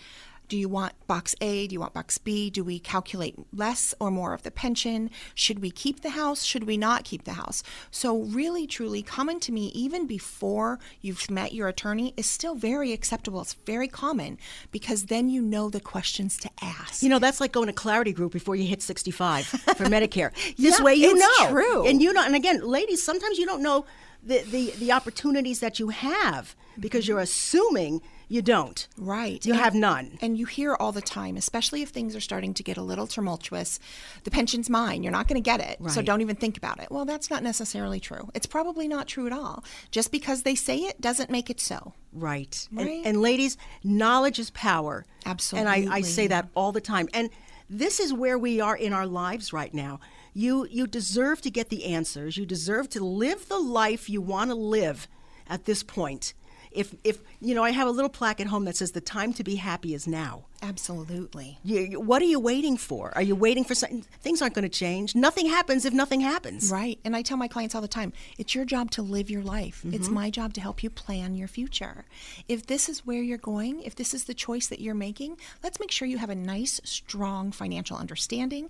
do 0.47 0.57
you 0.57 0.67
want 0.69 0.93
box 1.07 1.35
A? 1.41 1.67
Do 1.67 1.73
you 1.73 1.79
want 1.79 1.93
box 1.93 2.17
B? 2.17 2.49
Do 2.49 2.63
we 2.63 2.77
calculate 2.79 3.35
less 3.53 3.93
or 3.99 4.11
more 4.11 4.33
of 4.33 4.43
the 4.43 4.51
pension? 4.51 5.09
Should 5.35 5.59
we 5.59 5.71
keep 5.71 6.01
the 6.01 6.11
house? 6.11 6.43
Should 6.43 6.65
we 6.65 6.77
not 6.77 7.03
keep 7.03 7.23
the 7.23 7.33
house? 7.33 7.63
So, 7.91 8.17
really, 8.19 8.67
truly, 8.67 9.01
coming 9.01 9.39
to 9.41 9.51
me 9.51 9.67
even 9.73 10.05
before 10.05 10.79
you've 11.01 11.29
met 11.31 11.53
your 11.53 11.67
attorney 11.67 12.13
is 12.17 12.29
still 12.29 12.55
very 12.55 12.91
acceptable. 12.93 13.41
It's 13.41 13.53
very 13.53 13.87
common 13.87 14.37
because 14.71 15.05
then 15.05 15.29
you 15.29 15.41
know 15.41 15.69
the 15.69 15.79
questions 15.79 16.37
to 16.39 16.49
ask. 16.61 17.01
You 17.01 17.09
know, 17.09 17.19
that's 17.19 17.39
like 17.41 17.51
going 17.51 17.67
to 17.67 17.73
Clarity 17.73 18.11
Group 18.13 18.31
before 18.33 18.55
you 18.55 18.65
hit 18.67 18.81
65 18.81 19.45
for 19.45 19.55
Medicare. 19.85 20.31
This 20.57 20.77
Yeah, 20.79 20.83
way 20.85 20.95
you 20.95 21.15
it's 21.15 21.39
know. 21.41 21.49
true. 21.49 21.87
And 21.87 22.01
you 22.01 22.13
know, 22.13 22.23
and 22.23 22.35
again, 22.35 22.61
ladies, 22.67 23.01
sometimes 23.03 23.37
you 23.39 23.45
don't 23.45 23.61
know 23.63 23.85
the, 24.21 24.39
the, 24.39 24.71
the 24.77 24.91
opportunities 24.91 25.59
that 25.59 25.79
you 25.79 25.89
have 25.89 26.55
because 26.79 27.07
you're 27.07 27.19
assuming 27.19 28.01
you 28.27 28.41
don't. 28.41 28.87
Right. 28.97 29.45
You 29.45 29.53
And- 29.53 29.61
have 29.61 29.75
none. 29.75 30.17
And 30.21 30.37
you 30.37 30.45
hear 30.45 30.75
all 30.75 30.91
the 30.91 31.01
time, 31.01 31.37
especially 31.37 31.81
if 31.81 31.89
things 31.89 32.15
are 32.15 32.21
starting 32.21 32.53
to 32.55 32.63
get 32.63 32.77
a 32.77 32.81
little 32.81 33.07
tumultuous, 33.07 33.79
the 34.23 34.31
pension's 34.31 34.69
mine. 34.69 35.03
You're 35.03 35.11
not 35.11 35.27
going 35.27 35.41
to 35.41 35.45
get 35.45 35.59
it. 35.59 35.79
So 35.91 36.01
don't 36.01 36.21
even 36.21 36.35
think 36.35 36.57
about 36.57 36.79
it. 36.81 36.89
Well, 36.89 37.05
that's 37.05 37.29
not 37.29 37.43
necessarily 37.43 37.99
true. 37.99 38.29
It's 38.33 38.45
probably 38.45 38.87
not 38.87 39.07
true 39.07 39.27
at 39.27 39.33
all. 39.33 39.63
Just 39.91 40.11
because 40.11 40.43
they 40.43 40.55
say 40.55 40.77
it 40.77 41.01
doesn't 41.01 41.29
make 41.29 41.49
it 41.49 41.59
so. 41.59 41.93
Right. 42.11 42.67
Right. 42.71 42.87
And, 42.87 43.05
and 43.05 43.21
ladies, 43.21 43.57
knowledge 43.83 44.39
is 44.39 44.49
power. 44.51 45.05
Absolutely. 45.25 45.71
And 45.71 45.89
I, 45.89 45.95
I 45.95 46.01
say 46.01 46.27
that 46.27 46.49
all 46.55 46.71
the 46.71 46.81
time. 46.81 47.09
And 47.13 47.29
this 47.69 47.99
is 47.99 48.13
where 48.13 48.37
we 48.37 48.61
are 48.61 48.75
in 48.75 48.93
our 48.93 49.07
lives 49.07 49.53
right 49.53 49.73
now. 49.73 49.99
You 50.35 50.65
you 50.69 50.87
deserve 50.87 51.41
to 51.41 51.51
get 51.51 51.69
the 51.69 51.85
answers. 51.85 52.37
You 52.37 52.45
deserve 52.45 52.89
to 52.89 53.03
live 53.03 53.47
the 53.49 53.59
life 53.59 54.09
you 54.09 54.19
want 54.21 54.49
to 54.49 54.55
live 54.55 55.07
at 55.47 55.65
this 55.65 55.83
point. 55.83 56.33
If 56.73 56.95
if 57.03 57.19
you 57.39 57.53
know, 57.55 57.63
I 57.63 57.71
have 57.71 57.87
a 57.87 57.91
little 57.91 58.09
plaque 58.09 58.39
at 58.41 58.47
home 58.47 58.65
that 58.65 58.75
says 58.75 58.91
the 58.91 59.01
time 59.01 59.33
to 59.33 59.43
be 59.43 59.55
happy 59.55 59.93
is 59.93 60.07
now. 60.07 60.45
Absolutely. 60.61 61.59
You, 61.63 61.99
what 61.99 62.21
are 62.21 62.25
you 62.25 62.39
waiting 62.39 62.77
for? 62.77 63.11
Are 63.15 63.21
you 63.21 63.35
waiting 63.35 63.65
for 63.65 63.75
something? 63.75 64.05
Things 64.21 64.41
aren't 64.41 64.53
going 64.55 64.63
to 64.63 64.69
change. 64.69 65.13
Nothing 65.13 65.47
happens 65.47 65.83
if 65.83 65.93
nothing 65.93 66.21
happens. 66.21 66.71
Right. 66.71 66.99
And 67.03 67.17
I 67.17 67.21
tell 67.21 67.35
my 67.35 67.49
clients 67.49 67.75
all 67.75 67.81
the 67.81 67.87
time 67.89 68.13
it's 68.37 68.55
your 68.55 68.63
job 68.63 68.89
to 68.91 69.01
live 69.01 69.29
your 69.29 69.41
life. 69.43 69.83
It's 69.91 70.07
Mhm. 70.07 70.13
my 70.13 70.29
job 70.29 70.53
to 70.53 70.61
help 70.61 70.81
you 70.81 70.89
plan 70.89 71.35
your 71.35 71.49
future. 71.49 72.05
If 72.47 72.65
this 72.67 72.87
is 72.87 73.05
where 73.05 73.21
you're 73.21 73.37
going, 73.37 73.81
if 73.83 73.93
this 73.95 74.13
is 74.13 74.23
the 74.23 74.33
choice 74.33 74.67
that 74.67 74.79
you're 74.79 74.95
making, 74.95 75.37
let's 75.61 75.79
make 75.81 75.91
sure 75.91 76.07
you 76.07 76.17
have 76.17 76.29
a 76.29 76.35
nice, 76.35 76.79
strong 76.85 77.51
financial 77.51 77.97
understanding. 77.97 78.69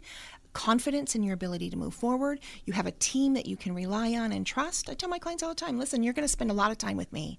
Confidence 0.53 1.15
in 1.15 1.23
your 1.23 1.34
ability 1.34 1.69
to 1.71 1.77
move 1.77 1.93
forward. 1.93 2.39
You 2.65 2.73
have 2.73 2.85
a 2.85 2.91
team 2.91 3.34
that 3.34 3.45
you 3.47 3.57
can 3.57 3.73
rely 3.73 4.13
on 4.13 4.31
and 4.31 4.45
trust. 4.45 4.89
I 4.89 4.93
tell 4.93 5.09
my 5.09 5.19
clients 5.19 5.43
all 5.43 5.49
the 5.49 5.55
time 5.55 5.80
listen, 5.80 6.03
you're 6.03 6.13
going 6.13 6.23
to 6.25 6.31
spend 6.31 6.51
a 6.51 6.53
lot 6.53 6.71
of 6.71 6.77
time 6.77 6.95
with 6.97 7.11
me. 7.11 7.38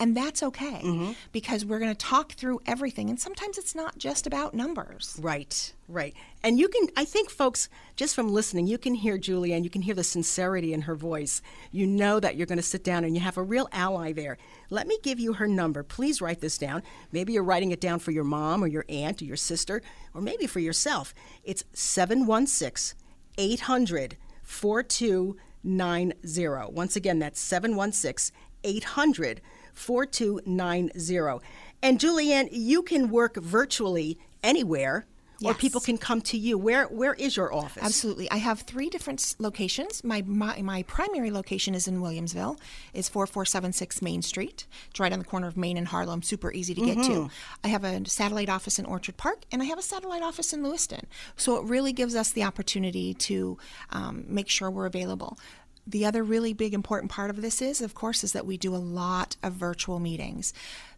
And 0.00 0.16
that's 0.16 0.42
okay 0.42 0.80
Mm-hmm. 0.84 1.12
because 1.32 1.64
we're 1.64 1.78
going 1.78 1.94
to 1.94 2.06
talk 2.06 2.32
through 2.32 2.60
everything. 2.66 3.08
And 3.08 3.18
sometimes 3.20 3.56
it's 3.56 3.74
not 3.74 3.98
just 3.98 4.26
about 4.26 4.52
numbers. 4.54 5.16
Right, 5.22 5.72
right. 5.88 6.14
And 6.42 6.58
you 6.58 6.68
can, 6.68 6.88
I 6.96 7.04
think, 7.04 7.30
folks, 7.30 7.68
just 7.96 8.14
from 8.14 8.32
listening, 8.32 8.66
you 8.66 8.78
can 8.78 8.94
hear 8.94 9.18
Julianne, 9.18 9.64
you 9.64 9.70
can 9.70 9.82
hear 9.82 9.94
the 9.94 10.04
sincerity 10.04 10.72
in 10.72 10.82
her 10.82 10.94
voice. 10.94 11.42
You 11.72 11.86
know 11.86 12.20
that 12.20 12.36
you're 12.36 12.46
going 12.46 12.58
to 12.58 12.62
sit 12.62 12.84
down 12.84 13.04
and 13.04 13.14
you 13.14 13.20
have 13.20 13.36
a 13.36 13.42
real 13.42 13.68
ally 13.72 14.12
there. 14.12 14.38
Let 14.70 14.86
me 14.86 14.98
give 15.02 15.18
you 15.18 15.34
her 15.34 15.46
number. 15.46 15.82
Please 15.82 16.20
write 16.20 16.40
this 16.40 16.58
down. 16.58 16.82
Maybe 17.12 17.32
you're 17.32 17.44
writing 17.44 17.70
it 17.70 17.80
down 17.80 17.98
for 17.98 18.10
your 18.10 18.24
mom 18.24 18.62
or 18.62 18.66
your 18.66 18.84
aunt 18.88 19.22
or 19.22 19.24
your 19.24 19.36
sister, 19.36 19.82
or 20.14 20.20
maybe 20.20 20.46
for 20.46 20.60
yourself. 20.60 21.14
It's 21.44 21.64
716 21.72 22.98
800 23.38 24.16
4290. 24.42 26.72
Once 26.72 26.96
again, 26.96 27.18
that's 27.18 27.40
716 27.40 28.36
800 28.64 29.40
4290. 29.74 31.44
And 31.82 31.98
Julianne, 31.98 32.48
you 32.50 32.82
can 32.82 33.10
work 33.10 33.36
virtually 33.36 34.18
anywhere. 34.42 35.06
Or 35.44 35.54
people 35.54 35.80
can 35.80 35.98
come 35.98 36.20
to 36.22 36.38
you. 36.38 36.56
Where 36.56 36.86
where 36.86 37.14
is 37.14 37.36
your 37.36 37.52
office? 37.52 37.82
Absolutely. 37.82 38.30
I 38.30 38.36
have 38.38 38.60
three 38.60 38.88
different 38.88 39.34
locations. 39.38 40.02
My, 40.02 40.22
my 40.26 40.62
my 40.62 40.82
primary 40.84 41.30
location 41.30 41.74
is 41.74 41.86
in 41.86 42.00
Williamsville. 42.00 42.58
It's 42.94 43.08
4476 43.08 44.00
Main 44.00 44.22
Street. 44.22 44.66
It's 44.90 44.98
right 44.98 45.12
on 45.12 45.18
the 45.18 45.24
corner 45.24 45.46
of 45.46 45.56
Main 45.56 45.76
and 45.76 45.88
Harlem. 45.88 46.22
Super 46.22 46.52
easy 46.52 46.74
to 46.74 46.80
get 46.80 46.96
to. 47.04 47.10
Mhm. 47.10 47.30
I 47.62 47.68
have 47.68 47.84
a 47.84 48.08
satellite 48.08 48.48
office 48.48 48.78
in 48.78 48.86
Orchard 48.86 49.16
Park, 49.18 49.44
and 49.52 49.60
I 49.62 49.66
have 49.66 49.78
a 49.78 49.82
satellite 49.82 50.22
office 50.22 50.52
in 50.52 50.62
Lewiston. 50.62 51.06
So 51.36 51.56
it 51.56 51.64
really 51.64 51.92
gives 51.92 52.14
us 52.14 52.30
the 52.30 52.42
opportunity 52.44 53.12
to 53.14 53.58
um, 53.90 54.24
make 54.28 54.48
sure 54.48 54.70
we're 54.70 54.86
available. 54.86 55.38
The 55.86 56.04
other 56.04 56.24
really 56.24 56.52
big 56.52 56.74
important 56.74 57.12
part 57.12 57.30
of 57.30 57.42
this 57.42 57.62
is, 57.62 57.80
of 57.80 57.94
course, 57.94 58.24
is 58.24 58.32
that 58.32 58.46
we 58.46 58.56
do 58.56 58.74
a 58.74 58.78
lot 58.78 59.36
of 59.42 59.52
virtual 59.52 60.00
meetings. 60.00 60.52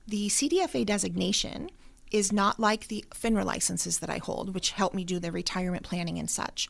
The 0.06 0.28
CDFA 0.28 0.86
designation 0.86 1.70
is 2.10 2.32
not 2.32 2.58
like 2.60 2.88
the 2.88 3.04
FINRA 3.10 3.44
licenses 3.44 3.98
that 3.98 4.10
I 4.10 4.18
hold, 4.18 4.54
which 4.54 4.70
help 4.72 4.94
me 4.94 5.04
do 5.04 5.18
the 5.18 5.32
retirement 5.32 5.82
planning 5.84 6.18
and 6.18 6.30
such. 6.30 6.68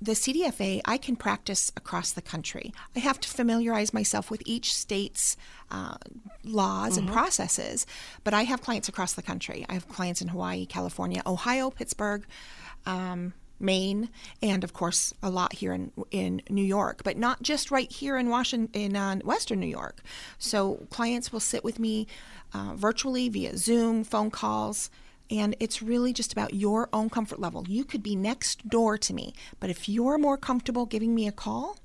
The 0.00 0.12
CDFA, 0.12 0.82
I 0.84 0.98
can 0.98 1.16
practice 1.16 1.72
across 1.74 2.12
the 2.12 2.20
country. 2.20 2.74
I 2.94 2.98
have 2.98 3.18
to 3.20 3.28
familiarize 3.30 3.94
myself 3.94 4.30
with 4.30 4.42
each 4.44 4.74
state's 4.74 5.38
uh, 5.70 5.96
laws 6.44 6.96
and 6.98 7.08
Mhm. 7.08 7.12
processes, 7.12 7.86
but 8.22 8.34
I 8.34 8.42
have 8.44 8.60
clients 8.60 8.88
across 8.88 9.14
the 9.14 9.22
country. 9.22 9.64
I 9.68 9.72
have 9.74 9.88
clients 9.88 10.20
in 10.20 10.28
Hawaii, 10.28 10.66
California, 10.66 11.22
Ohio, 11.26 11.70
Pittsburgh, 11.70 12.26
um, 12.84 13.32
Maine, 13.58 14.10
and 14.42 14.62
of 14.64 14.74
course 14.74 15.14
a 15.22 15.30
lot 15.30 15.54
here 15.54 15.72
in 15.72 15.90
in 16.10 16.42
New 16.50 16.62
York, 16.62 17.00
but 17.02 17.16
not 17.16 17.40
just 17.42 17.70
right 17.70 17.90
here 17.90 18.18
in 18.18 18.28
Washington 18.28 18.68
in 18.80 18.96
uh, 18.96 19.16
Western 19.24 19.60
New 19.60 19.66
York. 19.66 20.02
So 20.38 20.86
clients 20.90 21.32
will 21.32 21.40
sit 21.40 21.64
with 21.64 21.78
me 21.78 22.06
uh, 22.52 22.74
virtually 22.74 23.28
via 23.28 23.56
Zoom, 23.56 24.04
phone 24.04 24.30
calls. 24.30 24.90
And 25.30 25.56
it's 25.58 25.82
really 25.82 26.12
just 26.12 26.32
about 26.32 26.54
your 26.54 26.88
own 26.92 27.10
comfort 27.10 27.40
level. 27.40 27.64
You 27.68 27.84
could 27.84 28.02
be 28.02 28.14
next 28.14 28.68
door 28.68 28.96
to 28.98 29.12
me, 29.12 29.34
but 29.58 29.70
if 29.70 29.88
you're 29.88 30.18
more 30.18 30.36
comfortable 30.36 30.86
giving 30.86 31.14
me 31.14 31.26
a 31.26 31.32
call, 31.32 31.78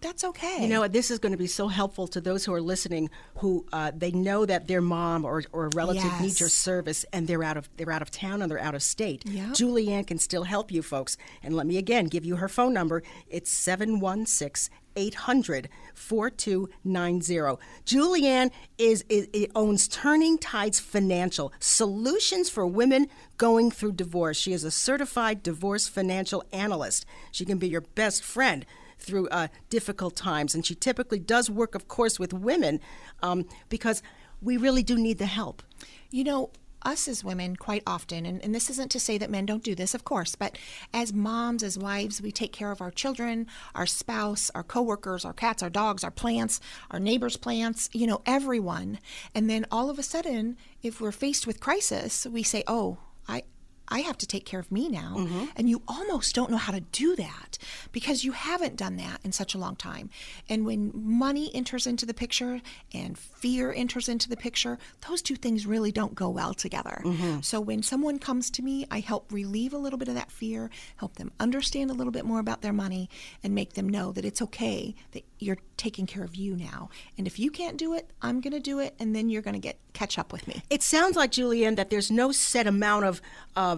that's 0.00 0.24
okay. 0.24 0.62
You 0.62 0.68
know, 0.68 0.86
this 0.86 1.10
is 1.10 1.18
going 1.18 1.32
to 1.32 1.38
be 1.38 1.46
so 1.46 1.68
helpful 1.68 2.06
to 2.08 2.20
those 2.20 2.44
who 2.44 2.52
are 2.54 2.60
listening, 2.60 3.10
who 3.36 3.66
uh, 3.72 3.90
they 3.94 4.12
know 4.12 4.46
that 4.46 4.68
their 4.68 4.80
mom 4.80 5.24
or, 5.24 5.42
or 5.52 5.66
a 5.66 5.70
relative 5.74 6.20
needs 6.20 6.38
your 6.38 6.48
service, 6.48 7.04
and 7.12 7.26
they're 7.26 7.42
out 7.42 7.56
of 7.56 7.68
they're 7.76 7.90
out 7.90 8.02
of 8.02 8.10
town 8.10 8.42
and 8.42 8.50
they're 8.50 8.60
out 8.60 8.74
of 8.74 8.82
state. 8.82 9.24
Yep. 9.26 9.48
Julianne 9.50 10.06
can 10.06 10.18
still 10.18 10.44
help 10.44 10.70
you, 10.70 10.82
folks. 10.82 11.16
And 11.42 11.54
let 11.54 11.66
me 11.66 11.78
again 11.78 12.06
give 12.06 12.24
you 12.24 12.36
her 12.36 12.48
phone 12.48 12.72
number. 12.72 13.02
It's 13.28 13.50
716 13.50 14.72
800 14.96 15.68
4290. 15.94 17.62
Julianne 17.86 18.50
is, 18.78 19.04
is, 19.08 19.28
it 19.32 19.50
owns 19.54 19.86
Turning 19.88 20.38
Tides 20.38 20.80
Financial 20.80 21.52
Solutions 21.60 22.50
for 22.50 22.66
Women 22.66 23.06
Going 23.36 23.70
Through 23.70 23.92
Divorce. 23.92 24.36
She 24.36 24.52
is 24.52 24.64
a 24.64 24.70
certified 24.70 25.42
divorce 25.42 25.86
financial 25.86 26.44
analyst. 26.52 27.06
She 27.30 27.44
can 27.44 27.58
be 27.58 27.68
your 27.68 27.82
best 27.82 28.24
friend 28.24 28.66
through 28.98 29.28
uh, 29.28 29.48
difficult 29.70 30.16
times. 30.16 30.54
And 30.54 30.64
she 30.64 30.74
typically 30.74 31.18
does 31.18 31.50
work, 31.50 31.74
of 31.74 31.88
course, 31.88 32.18
with 32.18 32.32
women 32.32 32.80
um, 33.22 33.46
because 33.68 34.02
we 34.40 34.56
really 34.56 34.82
do 34.82 34.96
need 34.96 35.18
the 35.18 35.26
help. 35.26 35.62
You 36.10 36.24
know, 36.24 36.50
us 36.82 37.08
as 37.08 37.24
women, 37.24 37.56
quite 37.56 37.82
often, 37.86 38.24
and, 38.24 38.42
and 38.44 38.54
this 38.54 38.70
isn't 38.70 38.90
to 38.92 39.00
say 39.00 39.18
that 39.18 39.30
men 39.30 39.46
don't 39.46 39.64
do 39.64 39.74
this, 39.74 39.94
of 39.94 40.04
course, 40.04 40.34
but 40.34 40.56
as 40.94 41.12
moms, 41.12 41.62
as 41.62 41.78
wives, 41.78 42.22
we 42.22 42.30
take 42.30 42.52
care 42.52 42.70
of 42.70 42.80
our 42.80 42.90
children, 42.90 43.46
our 43.74 43.86
spouse, 43.86 44.50
our 44.54 44.62
coworkers, 44.62 45.24
our 45.24 45.32
cats, 45.32 45.62
our 45.62 45.70
dogs, 45.70 46.04
our 46.04 46.10
plants, 46.10 46.60
our 46.90 47.00
neighbors' 47.00 47.36
plants, 47.36 47.90
you 47.92 48.06
know, 48.06 48.22
everyone. 48.26 48.98
And 49.34 49.50
then 49.50 49.66
all 49.70 49.90
of 49.90 49.98
a 49.98 50.02
sudden, 50.02 50.56
if 50.82 51.00
we're 51.00 51.12
faced 51.12 51.46
with 51.46 51.60
crisis, 51.60 52.26
we 52.26 52.42
say, 52.42 52.62
oh, 52.66 52.98
I, 53.26 53.42
I 53.88 54.00
have 54.00 54.18
to 54.18 54.26
take 54.26 54.44
care 54.44 54.60
of 54.60 54.70
me 54.70 54.88
now. 54.88 55.26
And 55.56 55.68
you 55.68 55.82
almost 55.88 56.34
don't 56.34 56.50
know 56.50 56.56
how 56.56 56.72
to 56.72 56.80
do 56.80 57.16
that 57.16 57.58
because 57.92 58.24
you 58.24 58.32
haven't 58.32 58.76
done 58.76 58.96
that 58.96 59.20
in 59.24 59.32
such 59.32 59.54
a 59.54 59.58
long 59.58 59.76
time. 59.76 60.10
And 60.48 60.64
when 60.66 60.90
money 60.94 61.50
enters 61.54 61.86
into 61.86 62.06
the 62.06 62.14
picture 62.14 62.60
and 62.92 63.18
fear 63.18 63.72
enters 63.72 64.08
into 64.08 64.28
the 64.28 64.36
picture, 64.36 64.78
those 65.08 65.22
two 65.22 65.36
things 65.36 65.66
really 65.66 65.92
don't 65.92 66.14
go 66.14 66.28
well 66.28 66.54
together. 66.54 67.00
Mhm. 67.04 67.44
So 67.44 67.60
when 67.60 67.82
someone 67.82 68.18
comes 68.18 68.50
to 68.50 68.62
me, 68.62 68.86
I 68.90 69.00
help 69.00 69.32
relieve 69.32 69.72
a 69.72 69.78
little 69.78 69.98
bit 69.98 70.08
of 70.08 70.14
that 70.14 70.30
fear, 70.30 70.70
help 70.96 71.16
them 71.16 71.32
understand 71.40 71.90
a 71.90 71.94
little 71.94 72.12
bit 72.12 72.24
more 72.24 72.40
about 72.40 72.62
their 72.62 72.72
money, 72.72 73.08
and 73.42 73.54
make 73.54 73.74
them 73.74 73.88
know 73.88 74.12
that 74.12 74.24
it's 74.24 74.42
okay 74.42 74.94
that 75.12 75.24
you're 75.38 75.58
taking 75.76 76.06
care 76.06 76.24
of 76.24 76.34
you 76.34 76.56
now. 76.56 76.90
And 77.16 77.26
if 77.26 77.38
you 77.38 77.50
can't 77.50 77.76
do 77.76 77.94
it, 77.94 78.10
I'm 78.20 78.40
going 78.40 78.52
to 78.52 78.60
do 78.60 78.78
it, 78.80 78.94
and 78.98 79.14
then 79.14 79.28
you're 79.28 79.42
going 79.42 79.54
to 79.54 79.60
get 79.60 79.78
catch 79.92 80.18
up 80.18 80.32
with 80.32 80.46
me. 80.46 80.62
It 80.70 80.82
sounds 80.82 81.16
like, 81.16 81.32
Julianne, 81.32 81.74
that 81.76 81.90
there's 81.90 82.10
no 82.10 82.30
set 82.30 82.66
amount 82.68 83.04
of, 83.04 83.20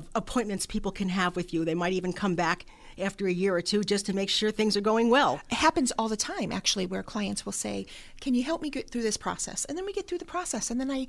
of 0.01 0.09
appointments 0.15 0.67
people 0.67 0.93
can 0.93 1.09
have 1.09 1.37
with 1.37 1.53
you. 1.53 1.65
They 1.65 1.75
might 1.75 1.93
even 1.93 2.13
come 2.13 2.35
back 2.35 2.67
after 2.99 3.27
a 3.27 3.33
year 3.33 3.55
or 3.55 3.61
two 3.61 3.83
just 3.83 4.07
to 4.07 4.13
make 4.13 4.29
sure 4.29 4.51
things 4.51 4.77
are 4.77 4.83
going 4.83 5.11
well. 5.11 5.41
It 5.51 5.57
happens 5.57 5.93
all 5.93 6.09
the 6.09 6.17
time, 6.17 6.53
actually, 6.53 6.87
where 6.87 7.03
clients 7.03 7.45
will 7.45 7.53
say, 7.53 7.87
Can 8.21 8.35
you 8.35 8.43
help 8.43 8.63
me 8.63 8.71
get 8.71 8.91
through 8.91 9.03
this 9.03 9.17
process? 9.17 9.65
And 9.65 9.77
then 9.77 9.87
we 9.87 9.93
get 9.93 10.07
through 10.07 10.19
the 10.19 10.25
process. 10.25 10.71
And 10.71 10.81
then 10.81 10.91
I, 10.91 11.07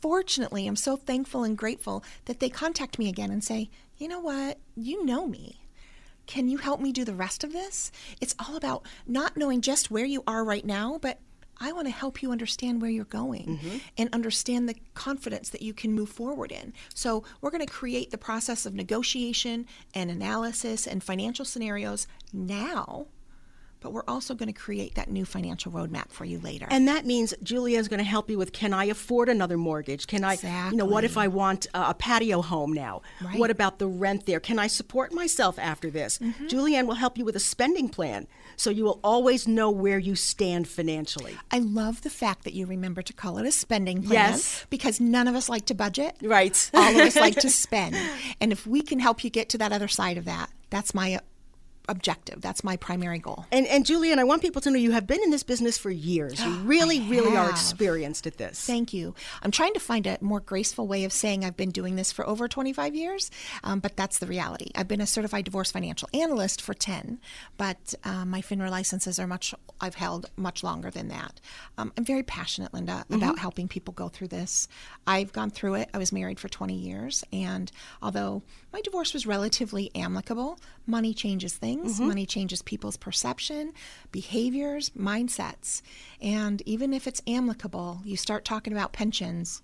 fortunately, 0.00 0.66
am 0.66 0.76
so 0.76 0.96
thankful 0.96 1.44
and 1.44 1.56
grateful 1.56 2.04
that 2.26 2.40
they 2.40 2.48
contact 2.48 2.98
me 2.98 3.08
again 3.08 3.30
and 3.30 3.44
say, 3.44 3.70
You 3.96 4.08
know 4.08 4.20
what? 4.20 4.58
You 4.74 5.04
know 5.04 5.26
me. 5.26 5.60
Can 6.26 6.48
you 6.48 6.58
help 6.58 6.80
me 6.80 6.92
do 6.92 7.04
the 7.04 7.14
rest 7.14 7.42
of 7.42 7.52
this? 7.52 7.90
It's 8.20 8.36
all 8.38 8.56
about 8.56 8.86
not 9.06 9.36
knowing 9.36 9.60
just 9.60 9.90
where 9.90 10.04
you 10.04 10.22
are 10.26 10.44
right 10.44 10.64
now, 10.64 10.98
but 11.00 11.18
I 11.60 11.72
want 11.72 11.86
to 11.86 11.92
help 11.92 12.22
you 12.22 12.32
understand 12.32 12.80
where 12.80 12.90
you're 12.90 13.04
going 13.04 13.46
Mm-hmm. 13.60 13.76
and 13.98 14.08
understand 14.12 14.68
the 14.68 14.74
confidence 14.94 15.50
that 15.50 15.62
you 15.62 15.72
can 15.74 15.92
move 15.92 16.08
forward 16.08 16.52
in. 16.52 16.72
So, 16.94 17.24
we're 17.40 17.50
going 17.50 17.64
to 17.64 17.72
create 17.72 18.10
the 18.10 18.18
process 18.18 18.66
of 18.66 18.74
negotiation 18.74 19.66
and 19.94 20.10
analysis 20.10 20.86
and 20.86 21.02
financial 21.02 21.44
scenarios 21.44 22.06
now, 22.32 23.06
but 23.80 23.92
we're 23.92 24.04
also 24.06 24.34
going 24.34 24.52
to 24.52 24.58
create 24.58 24.94
that 24.94 25.10
new 25.10 25.24
financial 25.24 25.72
roadmap 25.72 26.10
for 26.10 26.24
you 26.26 26.38
later. 26.38 26.66
And 26.70 26.86
that 26.88 27.06
means 27.06 27.32
Julia's 27.42 27.88
going 27.88 27.98
to 27.98 28.04
help 28.04 28.28
you 28.28 28.36
with 28.38 28.52
can 28.52 28.74
I 28.74 28.84
afford 28.84 29.28
another 29.28 29.56
mortgage? 29.56 30.06
Can 30.06 30.22
I, 30.22 30.34
exactly. 30.34 30.72
you 30.72 30.76
know, 30.76 30.84
what 30.84 31.04
if 31.04 31.16
I 31.16 31.28
want 31.28 31.66
a 31.72 31.94
patio 31.94 32.42
home 32.42 32.72
now? 32.74 33.00
Right. 33.24 33.38
What 33.38 33.50
about 33.50 33.78
the 33.78 33.86
rent 33.86 34.26
there? 34.26 34.40
Can 34.40 34.58
I 34.58 34.66
support 34.66 35.12
myself 35.12 35.58
after 35.58 35.90
this? 35.90 36.18
Julianne 36.18 36.86
will 36.86 36.94
help 36.96 37.16
you 37.16 37.24
with 37.24 37.36
a 37.36 37.40
spending 37.40 37.88
plan 37.88 38.26
so 38.60 38.68
you 38.68 38.84
will 38.84 39.00
always 39.02 39.48
know 39.48 39.70
where 39.70 39.98
you 39.98 40.14
stand 40.14 40.68
financially. 40.68 41.34
I 41.50 41.60
love 41.60 42.02
the 42.02 42.10
fact 42.10 42.44
that 42.44 42.52
you 42.52 42.66
remember 42.66 43.00
to 43.00 43.12
call 43.14 43.38
it 43.38 43.46
a 43.46 43.52
spending 43.52 44.02
plan. 44.02 44.32
Yes. 44.32 44.66
Because 44.68 45.00
none 45.00 45.26
of 45.26 45.34
us 45.34 45.48
like 45.48 45.64
to 45.66 45.74
budget. 45.74 46.14
Right. 46.20 46.70
All 46.74 46.90
of 46.90 47.06
us 47.06 47.16
like 47.16 47.36
to 47.36 47.48
spend. 47.64 47.96
And 48.38 48.52
if 48.52 48.66
we 48.66 48.82
can 48.82 48.98
help 48.98 49.24
you 49.24 49.30
get 49.30 49.48
to 49.50 49.58
that 49.58 49.72
other 49.72 49.88
side 49.88 50.18
of 50.18 50.26
that, 50.26 50.50
that's 50.68 50.92
my 50.92 51.20
objective. 51.90 52.40
That's 52.40 52.62
my 52.64 52.76
primary 52.76 53.18
goal. 53.18 53.44
And, 53.52 53.66
and 53.66 53.84
Julianne, 53.84 54.18
I 54.18 54.24
want 54.24 54.42
people 54.42 54.60
to 54.62 54.70
know 54.70 54.78
you 54.78 54.92
have 54.92 55.06
been 55.06 55.20
in 55.22 55.30
this 55.30 55.42
business 55.42 55.76
for 55.76 55.90
years. 55.90 56.42
You 56.42 56.50
really, 56.64 57.00
really 57.00 57.36
are 57.36 57.50
experienced 57.50 58.26
at 58.26 58.38
this. 58.38 58.64
Thank 58.64 58.92
you. 58.94 59.14
I'm 59.42 59.50
trying 59.50 59.74
to 59.74 59.80
find 59.80 60.06
a 60.06 60.16
more 60.20 60.40
graceful 60.40 60.86
way 60.86 61.04
of 61.04 61.12
saying 61.12 61.44
I've 61.44 61.56
been 61.56 61.70
doing 61.72 61.96
this 61.96 62.12
for 62.12 62.26
over 62.26 62.46
25 62.48 62.94
years, 62.94 63.30
um, 63.64 63.80
but 63.80 63.96
that's 63.96 64.18
the 64.18 64.26
reality. 64.26 64.70
I've 64.76 64.88
been 64.88 65.00
a 65.00 65.06
certified 65.06 65.44
divorce 65.44 65.72
financial 65.72 66.08
analyst 66.14 66.62
for 66.62 66.74
10, 66.74 67.18
but 67.58 67.94
um, 68.04 68.30
my 68.30 68.40
FINRA 68.40 68.70
licenses 68.70 69.18
are 69.18 69.26
much, 69.26 69.52
I've 69.80 69.96
held 69.96 70.30
much 70.36 70.62
longer 70.62 70.90
than 70.90 71.08
that. 71.08 71.40
Um, 71.76 71.92
I'm 71.98 72.04
very 72.04 72.22
passionate, 72.22 72.72
Linda, 72.72 73.04
about 73.10 73.34
Mhm. 73.36 73.38
helping 73.38 73.68
people 73.68 73.92
go 73.94 74.08
through 74.08 74.28
this. 74.28 74.68
I've 75.06 75.32
gone 75.32 75.50
through 75.50 75.74
it. 75.74 75.90
I 75.92 75.98
was 75.98 76.12
married 76.12 76.38
for 76.38 76.48
20 76.48 76.74
years, 76.74 77.24
and 77.32 77.70
although 78.00 78.42
my 78.72 78.80
divorce 78.80 79.12
was 79.12 79.26
relatively 79.26 79.90
amicable, 79.94 80.58
money 80.86 81.12
changes 81.14 81.54
things. 81.54 81.79
Mhm. 81.84 82.00
Money 82.00 82.26
changes 82.26 82.62
people's 82.62 82.96
perception, 82.96 83.72
behaviors, 84.12 84.90
mindsets. 84.90 85.82
And 86.20 86.62
even 86.66 86.92
if 86.92 87.06
it's 87.06 87.22
amicable, 87.26 88.00
you 88.04 88.16
start 88.16 88.44
talking 88.44 88.72
about 88.72 88.92
pensions, 88.92 89.62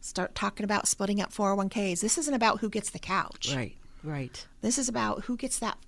start 0.00 0.34
talking 0.34 0.64
about 0.64 0.86
splitting 0.88 1.20
up 1.20 1.32
401ks. 1.32 2.00
This 2.00 2.18
isn't 2.18 2.34
about 2.34 2.60
who 2.60 2.68
gets 2.70 2.90
the 2.90 2.98
couch. 2.98 3.52
Right, 3.54 3.76
right. 4.04 4.46
This 4.60 4.78
is 4.78 4.88
about 4.88 5.24
who 5.24 5.36
gets 5.36 5.58
that 5.58 5.78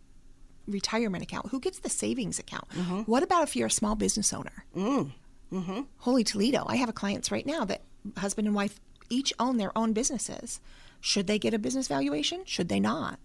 retirement 0.66 1.22
account, 1.22 1.48
who 1.50 1.60
gets 1.60 1.78
the 1.80 1.88
savings 1.90 2.38
account. 2.38 2.68
Mhm. 2.70 3.06
What 3.06 3.22
about 3.22 3.42
if 3.44 3.56
you're 3.56 3.66
a 3.68 3.70
small 3.70 3.94
business 3.96 4.32
owner? 4.32 4.64
Mm. 4.76 5.12
Mm-hmm. 5.52 5.80
Holy 5.98 6.22
Toledo. 6.24 6.64
I 6.68 6.76
have 6.76 6.88
a 6.88 6.92
clients 6.92 7.30
right 7.32 7.44
now 7.46 7.64
that 7.64 7.82
husband 8.16 8.46
and 8.46 8.54
wife 8.54 8.80
each 9.08 9.32
own 9.40 9.56
their 9.56 9.76
own 9.76 9.92
businesses. 9.92 10.60
Should 11.00 11.26
they 11.26 11.38
get 11.38 11.54
a 11.54 11.58
business 11.58 11.88
valuation? 11.88 12.42
Should 12.44 12.68
they 12.68 12.78
not? 12.78 13.18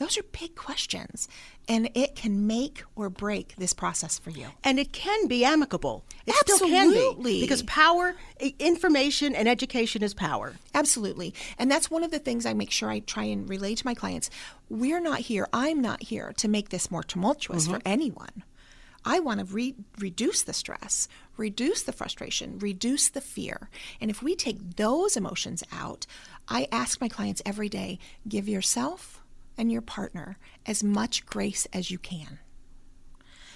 Those 0.00 0.16
are 0.16 0.22
big 0.22 0.56
questions, 0.56 1.28
and 1.68 1.90
it 1.92 2.16
can 2.16 2.46
make 2.46 2.84
or 2.96 3.10
break 3.10 3.54
this 3.56 3.74
process 3.74 4.18
for 4.18 4.30
you. 4.30 4.46
And 4.64 4.78
it 4.78 4.94
can 4.94 5.28
be 5.28 5.44
amicable. 5.44 6.06
It 6.26 6.34
can 6.46 6.56
be. 6.58 6.76
Absolutely. 6.78 7.40
Because 7.42 7.62
power, 7.64 8.16
information, 8.58 9.34
and 9.34 9.46
education 9.46 10.02
is 10.02 10.14
power. 10.14 10.54
Absolutely. 10.72 11.34
And 11.58 11.70
that's 11.70 11.90
one 11.90 12.02
of 12.02 12.12
the 12.12 12.18
things 12.18 12.46
I 12.46 12.54
make 12.54 12.70
sure 12.70 12.88
I 12.88 13.00
try 13.00 13.24
and 13.24 13.46
relay 13.46 13.74
to 13.74 13.86
my 13.86 13.92
clients. 13.92 14.30
We're 14.70 15.02
not 15.02 15.20
here, 15.20 15.46
I'm 15.52 15.82
not 15.82 16.02
here 16.04 16.32
to 16.38 16.48
make 16.48 16.70
this 16.70 16.90
more 16.90 17.02
tumultuous 17.02 17.66
for 17.66 17.74
mm-hmm. 17.74 17.92
anyone. 17.92 18.42
I 19.04 19.20
want 19.20 19.40
to 19.40 19.46
re- 19.46 19.74
reduce 19.98 20.42
the 20.42 20.54
stress, 20.54 21.08
reduce 21.36 21.82
the 21.82 21.92
frustration, 21.92 22.58
reduce 22.58 23.10
the 23.10 23.20
fear. 23.20 23.68
And 24.00 24.10
if 24.10 24.22
we 24.22 24.34
take 24.34 24.76
those 24.76 25.14
emotions 25.14 25.62
out, 25.70 26.06
I 26.48 26.68
ask 26.72 27.02
my 27.02 27.08
clients 27.08 27.42
every 27.44 27.68
day 27.68 27.98
give 28.26 28.48
yourself 28.48 29.19
and 29.60 29.70
your 29.70 29.82
partner 29.82 30.38
as 30.64 30.82
much 30.82 31.26
grace 31.26 31.66
as 31.72 31.90
you 31.90 31.98
can. 31.98 32.38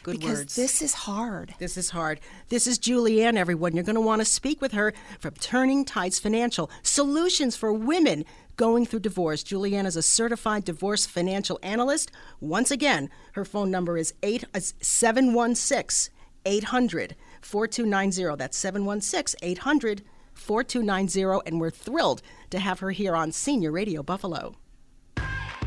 Good 0.02 0.20
because 0.20 0.39
words. 0.40 0.55
this 0.55 0.82
is 0.82 0.93
hard. 0.93 1.55
This 1.59 1.78
is 1.78 1.89
hard. 1.89 2.20
This 2.51 2.66
is 2.66 2.78
Julianne, 2.78 3.39
everyone. 3.39 3.74
You're 3.74 3.85
going 3.85 3.94
to 3.94 4.02
want 4.02 4.20
to 4.20 4.26
speak 4.26 4.60
with 4.60 4.72
her 4.72 4.93
from 5.18 5.32
Turning 5.32 5.82
Tides 5.86 6.18
Financial 6.18 6.70
Solutions 6.82 7.56
for 7.56 7.72
Women 7.72 8.26
Going 8.59 8.85
Through 8.85 9.01
Divorce. 9.01 9.43
Julianne 9.43 9.86
is 9.86 9.97
a 9.97 10.02
certified 10.02 10.66
divorce 10.66 11.06
financial 11.06 11.59
analyst. 11.62 12.10
Once 12.39 12.70
again, 12.70 13.09
her 13.32 13.47
phone 13.47 13.70
number 13.70 13.97
is 13.97 14.12
8 14.22 14.44
uh, 14.55 14.60
716 14.60 16.12
800 16.44 17.16
4290. 17.40 18.36
That's 18.36 18.59
716 18.59 19.39
800 19.40 20.02
4290. 20.35 21.40
And 21.47 21.59
we're 21.59 21.70
thrilled 21.70 22.20
to 22.51 22.59
have 22.59 22.81
her 22.81 22.90
here 22.90 23.16
on 23.16 23.32
Senior 23.32 23.72
Radio 23.72 24.02
Buffalo. 24.02 24.56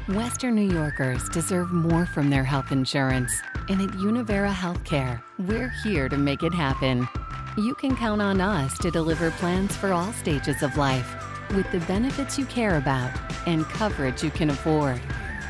Western 0.07 0.55
New 0.55 0.73
Yorkers 0.73 1.27
deserve 1.27 1.73
more 1.73 2.05
from 2.05 2.29
their 2.29 2.45
health 2.45 2.71
insurance. 2.71 3.41
And 3.67 3.81
at 3.81 3.89
Univera 3.97 4.53
Healthcare, 4.53 5.21
we're 5.37 5.67
here 5.83 6.07
to 6.07 6.15
make 6.15 6.43
it 6.43 6.53
happen. 6.53 7.09
You 7.57 7.75
can 7.75 7.93
count 7.93 8.21
on 8.21 8.39
us 8.39 8.77
to 8.77 8.89
deliver 8.89 9.31
plans 9.31 9.75
for 9.75 9.91
all 9.91 10.13
stages 10.13 10.63
of 10.63 10.77
life 10.77 11.13
with 11.53 11.69
the 11.73 11.81
benefits 11.81 12.39
you 12.39 12.45
care 12.45 12.77
about 12.77 13.11
and 13.45 13.65
coverage 13.65 14.23
you 14.23 14.29
can 14.29 14.49
afford. 14.49 15.01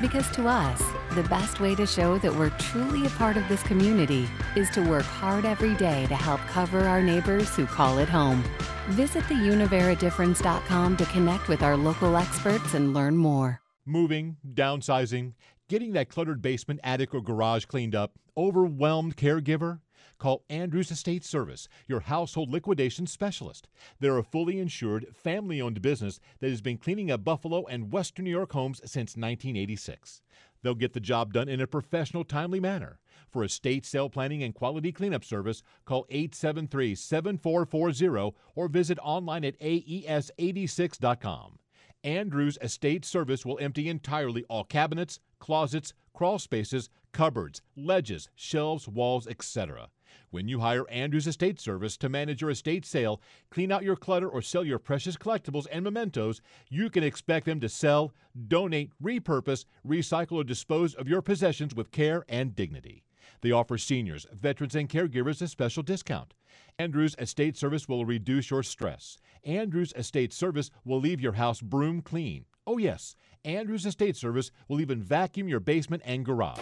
Because 0.02 0.28
to 0.32 0.48
us, 0.48 0.82
the 1.12 1.24
best 1.24 1.60
way 1.60 1.76
to 1.76 1.86
show 1.86 2.18
that 2.18 2.34
we're 2.34 2.50
truly 2.58 3.06
a 3.06 3.12
part 3.12 3.38
of 3.38 3.48
this 3.48 3.62
community 3.62 4.28
is 4.56 4.72
to 4.72 4.82
work 4.82 5.06
hard 5.06 5.46
every 5.46 5.76
day 5.76 6.08
to 6.08 6.16
help 6.16 6.42
cover 6.42 6.80
our 6.80 7.04
neighbors 7.04 7.56
who 7.56 7.68
call 7.68 8.00
it 8.00 8.10
home. 8.10 8.44
Visit 8.90 9.24
theuniveradifference.com 9.26 10.98
to 10.98 11.06
connect 11.06 11.48
with 11.48 11.62
our 11.62 11.78
local 11.78 12.18
experts 12.18 12.74
and 12.74 12.96
learn 12.96 13.16
more. 13.16 13.62
Moving, 13.90 14.36
downsizing, 14.46 15.32
getting 15.70 15.94
that 15.94 16.10
cluttered 16.10 16.42
basement, 16.42 16.82
attic, 16.84 17.14
or 17.14 17.22
garage 17.22 17.64
cleaned 17.64 17.96
up, 17.96 18.20
overwhelmed 18.36 19.16
caregiver? 19.16 19.80
Call 20.18 20.44
Andrews 20.50 20.92
Estate 20.92 21.24
Service, 21.24 21.70
your 21.88 22.02
household 22.02 22.50
liquidation 22.50 23.08
specialist. 23.08 23.70
They're 24.02 24.18
a 24.18 24.24
fully 24.24 24.60
insured, 24.60 25.16
family 25.16 25.62
owned 25.62 25.82
business 25.82 26.20
that 26.42 26.50
has 26.50 26.60
been 26.60 26.78
cleaning 26.78 27.10
up 27.10 27.24
Buffalo 27.24 27.66
and 27.68 27.90
Western 27.90 28.26
New 28.26 28.32
York 28.32 28.52
homes 28.52 28.80
since 28.80 29.16
1986. 29.16 30.22
They'll 30.62 30.76
get 30.76 30.92
the 30.92 31.00
job 31.00 31.32
done 31.32 31.48
in 31.48 31.62
a 31.62 31.68
professional, 31.68 32.26
timely 32.26 32.60
manner. 32.60 33.00
For 33.30 33.42
estate 33.42 33.86
sale 33.86 34.10
planning 34.10 34.44
and 34.44 34.54
quality 34.54 34.92
cleanup 34.92 35.24
service, 35.24 35.64
call 35.86 36.06
873 36.10 36.94
7440 36.94 38.36
or 38.54 38.68
visit 38.68 39.00
online 39.02 39.46
at 39.46 39.56
E 39.62 40.04
aes86.com. 40.06 41.60
Andrews 42.04 42.58
Estate 42.62 43.04
Service 43.06 43.46
will 43.46 43.58
empty 43.60 43.90
entirely 43.90 44.44
all 44.50 44.64
cabinets, 44.64 45.20
closets, 45.40 45.94
crawl 46.14 46.40
spaces, 46.40 46.90
cupboards, 47.12 47.62
ledges, 47.76 48.30
shelves, 48.36 48.88
walls, 48.88 49.28
etc. 49.28 49.90
When 50.30 50.48
you 50.48 50.60
hire 50.60 50.90
Andrews 50.90 51.28
Estate 51.28 51.60
Service 51.60 51.98
to 51.98 52.10
manage 52.10 52.42
your 52.42 52.50
estate 52.50 52.86
sale, 52.86 53.22
clean 53.50 53.72
out 53.72 53.84
your 53.84 53.96
clutter, 53.96 54.28
or 54.28 54.42
sell 54.42 54.64
your 54.64 54.80
precious 54.80 55.18
collectibles 55.18 55.68
and 55.72 55.84
mementos, 55.84 56.42
you 56.70 56.90
can 56.90 57.04
expect 57.04 57.46
them 57.46 57.60
to 57.60 57.70
sell, 57.70 58.14
donate, 58.48 58.92
repurpose, 59.02 59.66
recycle, 59.86 60.34
or 60.34 60.44
dispose 60.44 60.94
of 60.96 61.08
your 61.08 61.22
possessions 61.22 61.76
with 61.76 61.92
care 61.92 62.26
and 62.28 62.56
dignity. 62.56 63.04
They 63.42 63.52
offer 63.52 63.78
seniors, 63.78 64.26
veterans, 64.34 64.76
and 64.76 64.90
caregivers 64.90 65.42
a 65.42 65.48
special 65.48 65.84
discount. 65.84 66.34
Andrews 66.80 67.16
Estate 67.20 67.58
Service 67.58 67.88
will 67.88 68.06
reduce 68.06 68.50
your 68.50 68.64
stress. 68.64 69.18
Andrews 69.44 69.94
Estate 69.96 70.34
Service 70.34 70.72
will 70.86 71.00
leave 71.00 71.22
your 71.22 71.34
house 71.34 71.62
broom 71.62 72.02
clean. 72.02 72.46
Oh, 72.66 72.78
yes, 72.78 73.16
Andrews 73.46 73.86
Estate 73.86 74.16
Service 74.16 74.52
will 74.68 74.82
even 74.82 75.02
vacuum 75.02 75.48
your 75.48 75.60
basement 75.60 76.04
and 76.06 76.26
garage. 76.26 76.60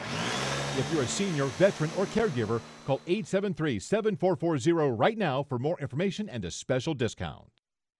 If 0.78 0.90
you're 0.94 1.04
a 1.04 1.08
senior, 1.08 1.46
veteran, 1.46 1.90
or 1.98 2.06
caregiver, 2.08 2.62
call 2.86 3.02
873 3.08 3.80
7440 3.80 4.72
right 4.96 5.18
now 5.18 5.42
for 5.42 5.58
more 5.58 5.80
information 5.80 6.30
and 6.30 6.44
a 6.44 6.52
special 6.52 6.94
discount. 6.94 7.55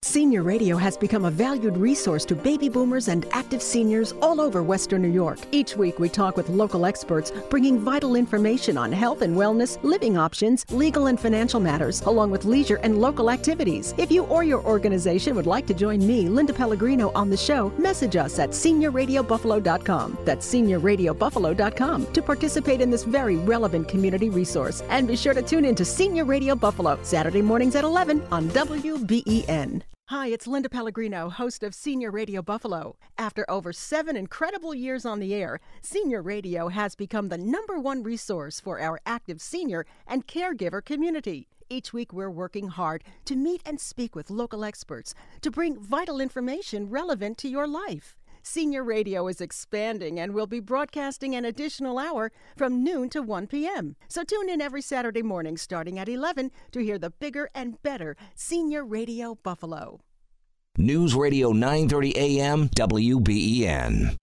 Senior 0.06 0.44
Radio 0.44 0.78
has 0.78 0.96
become 0.96 1.26
a 1.26 1.32
valued 1.32 1.76
resource 1.76 2.26
to 2.26 2.36
baby 2.36 2.70
boomers 2.70 3.08
and 3.08 3.26
active 3.32 3.60
seniors 3.60 4.12
all 4.22 4.40
over 4.40 4.62
Western 4.62 5.02
New 5.02 5.10
York. 5.12 5.40
Each 5.52 5.76
week, 5.76 5.98
we 5.98 6.10
talk 6.10 6.38
with 6.38 6.48
local 6.48 6.86
experts, 6.86 7.32
bringing 7.50 7.80
vital 7.80 8.16
information 8.16 8.78
on 8.78 8.92
health 8.92 9.24
and 9.24 9.36
wellness, 9.36 9.84
living 9.84 10.16
options, 10.16 10.64
legal 10.70 11.08
and 11.08 11.20
financial 11.20 11.60
matters, 11.60 12.02
along 12.04 12.30
with 12.30 12.46
leisure 12.46 12.76
and 12.84 13.02
local 13.02 13.32
activities. 13.32 13.96
If 13.98 14.12
you 14.12 14.26
or 14.26 14.44
your 14.44 14.64
organization 14.64 15.36
would 15.36 15.48
like 15.48 15.66
to 15.68 15.74
join 15.74 16.06
me, 16.06 16.30
Linda 16.30 16.54
Pellegrino, 16.54 17.12
on 17.16 17.32
the 17.32 17.36
show, 17.36 17.72
message 17.80 18.16
us 18.16 18.38
at 18.38 18.52
seniorradiobuffalo.com. 18.52 20.20
That's 20.24 20.54
seniorradiobuffalo.com 20.54 22.14
to 22.14 22.22
participate 22.22 22.80
in 22.80 22.92
this 22.92 23.04
very 23.04 23.38
relevant 23.38 23.88
community 23.88 24.30
resource. 24.30 24.82
And 24.82 25.08
be 25.08 25.16
sure 25.16 25.34
to 25.34 25.42
tune 25.42 25.66
in 25.66 25.74
to 25.76 25.84
Senior 25.84 26.26
Radio 26.26 26.56
Buffalo, 26.56 27.00
Saturday 27.02 27.42
mornings 27.42 27.76
at 27.76 27.84
11 27.84 28.22
on 28.32 28.48
WBEN. 28.50 29.82
Hi, 30.10 30.28
it's 30.28 30.46
Linda 30.46 30.70
Pellegrino, 30.70 31.30
host 31.30 31.64
of 31.64 31.74
Senior 31.74 32.12
Radio 32.12 32.44
Buffalo. 32.44 32.96
After 33.18 33.44
over 33.50 33.74
seven 33.74 34.16
incredible 34.16 34.76
years 34.76 35.04
on 35.04 35.20
the 35.20 35.34
air, 35.34 35.60
Senior 35.82 36.22
Radio 36.22 36.68
has 36.68 36.94
become 36.96 37.30
the 37.30 37.40
number 37.40 37.80
one 37.80 38.04
resource 38.04 38.60
for 38.60 38.80
our 38.80 39.00
active 39.08 39.42
senior 39.42 39.84
and 40.06 40.28
caregiver 40.28 40.86
community. 40.86 41.48
Each 41.72 41.92
week, 41.92 42.14
we're 42.14 42.30
working 42.30 42.68
hard 42.68 43.04
to 43.26 43.36
meet 43.36 43.64
and 43.66 43.82
speak 43.82 44.16
with 44.16 44.30
local 44.30 44.64
experts 44.64 45.16
to 45.42 45.50
bring 45.50 45.82
vital 45.82 46.22
information 46.22 46.92
relevant 46.92 47.40
to 47.40 47.50
your 47.50 47.66
life. 47.66 48.16
Senior 48.48 48.84
Radio 48.84 49.28
is 49.28 49.42
expanding 49.42 50.20
and 50.20 50.32
will 50.32 50.46
be 50.46 50.60
broadcasting 50.60 51.36
an 51.36 51.46
additional 51.46 51.98
hour 51.98 52.32
from 52.56 52.84
noon 52.84 53.10
to 53.10 53.24
1 53.24 53.48
p.m. 53.48 53.96
So 54.08 54.24
tune 54.24 54.50
in 54.50 54.62
every 54.62 54.84
Saturday 54.84 55.24
morning 55.24 55.58
starting 55.58 55.98
at 55.98 56.08
11 56.08 56.52
to 56.72 56.80
hear 56.80 57.00
the 57.00 57.10
bigger 57.10 57.50
and 57.56 57.82
better 57.82 58.16
Senior 58.36 58.86
Radio 58.86 59.34
Buffalo. 59.42 60.00
News 60.78 61.16
Radio 61.16 61.54
930 61.54 62.18
AM 62.18 62.70
WBEN. 62.70 64.16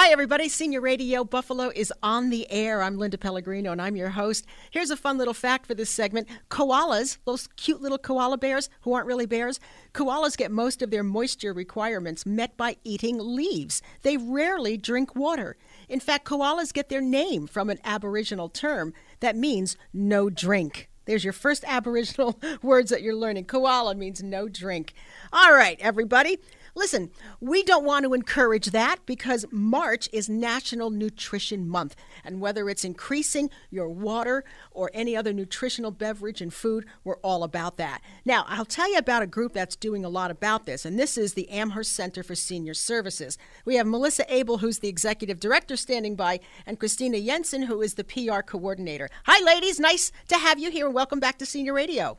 Hi, 0.00 0.10
everybody. 0.10 0.48
Senior 0.48 0.80
Radio 0.80 1.24
Buffalo 1.24 1.72
is 1.74 1.92
on 2.04 2.30
the 2.30 2.48
air. 2.52 2.82
I'm 2.84 2.98
Linda 2.98 3.18
Pellegrino, 3.18 3.72
and 3.72 3.82
I'm 3.82 3.96
your 3.96 4.10
host. 4.10 4.46
Here's 4.70 4.92
a 4.92 4.96
fun 4.96 5.18
little 5.18 5.34
fact 5.34 5.66
for 5.66 5.74
this 5.74 5.90
segment 5.90 6.28
koalas, 6.50 7.18
those 7.24 7.48
cute 7.56 7.82
little 7.82 7.98
koala 7.98 8.38
bears 8.38 8.70
who 8.82 8.92
aren't 8.92 9.08
really 9.08 9.26
bears, 9.26 9.58
koalas 9.94 10.36
get 10.36 10.52
most 10.52 10.82
of 10.82 10.92
their 10.92 11.02
moisture 11.02 11.52
requirements 11.52 12.24
met 12.24 12.56
by 12.56 12.76
eating 12.84 13.18
leaves. 13.18 13.82
They 14.02 14.16
rarely 14.16 14.76
drink 14.76 15.16
water. 15.16 15.56
In 15.88 15.98
fact, 15.98 16.28
koalas 16.28 16.72
get 16.72 16.90
their 16.90 17.00
name 17.00 17.48
from 17.48 17.68
an 17.68 17.80
Aboriginal 17.82 18.48
term 18.48 18.94
that 19.18 19.34
means 19.34 19.76
no 19.92 20.30
drink. 20.30 20.88
There's 21.06 21.24
your 21.24 21.32
first 21.32 21.64
Aboriginal 21.66 22.38
words 22.62 22.90
that 22.90 23.02
you're 23.02 23.16
learning. 23.16 23.46
Koala 23.46 23.94
means 23.94 24.22
no 24.22 24.46
drink. 24.46 24.92
All 25.32 25.54
right, 25.54 25.78
everybody. 25.80 26.38
Listen, 26.74 27.10
we 27.40 27.62
don't 27.62 27.84
want 27.84 28.04
to 28.04 28.14
encourage 28.14 28.66
that 28.66 28.98
because 29.06 29.44
March 29.50 30.08
is 30.12 30.28
National 30.28 30.90
Nutrition 30.90 31.68
Month. 31.68 31.96
And 32.24 32.40
whether 32.40 32.68
it's 32.68 32.84
increasing 32.84 33.50
your 33.70 33.88
water 33.88 34.44
or 34.70 34.90
any 34.94 35.16
other 35.16 35.32
nutritional 35.32 35.90
beverage 35.90 36.40
and 36.40 36.52
food, 36.52 36.86
we're 37.04 37.16
all 37.18 37.42
about 37.42 37.76
that. 37.78 38.02
Now, 38.24 38.44
I'll 38.48 38.64
tell 38.64 38.90
you 38.90 38.98
about 38.98 39.22
a 39.22 39.26
group 39.26 39.52
that's 39.52 39.76
doing 39.76 40.04
a 40.04 40.08
lot 40.08 40.30
about 40.30 40.66
this, 40.66 40.84
and 40.84 40.98
this 40.98 41.16
is 41.18 41.34
the 41.34 41.48
Amherst 41.50 41.92
Center 41.92 42.22
for 42.22 42.34
Senior 42.34 42.74
Services. 42.74 43.38
We 43.64 43.76
have 43.76 43.86
Melissa 43.86 44.24
Abel, 44.32 44.58
who's 44.58 44.78
the 44.78 44.88
executive 44.88 45.40
director, 45.40 45.76
standing 45.76 46.14
by, 46.14 46.40
and 46.66 46.78
Christina 46.78 47.20
Jensen, 47.20 47.62
who 47.62 47.82
is 47.82 47.94
the 47.94 48.04
PR 48.04 48.40
coordinator. 48.40 49.08
Hi, 49.24 49.44
ladies. 49.44 49.80
Nice 49.80 50.12
to 50.28 50.36
have 50.36 50.58
you 50.58 50.70
here, 50.70 50.86
and 50.86 50.94
welcome 50.94 51.20
back 51.20 51.38
to 51.38 51.46
Senior 51.46 51.74
Radio. 51.74 52.18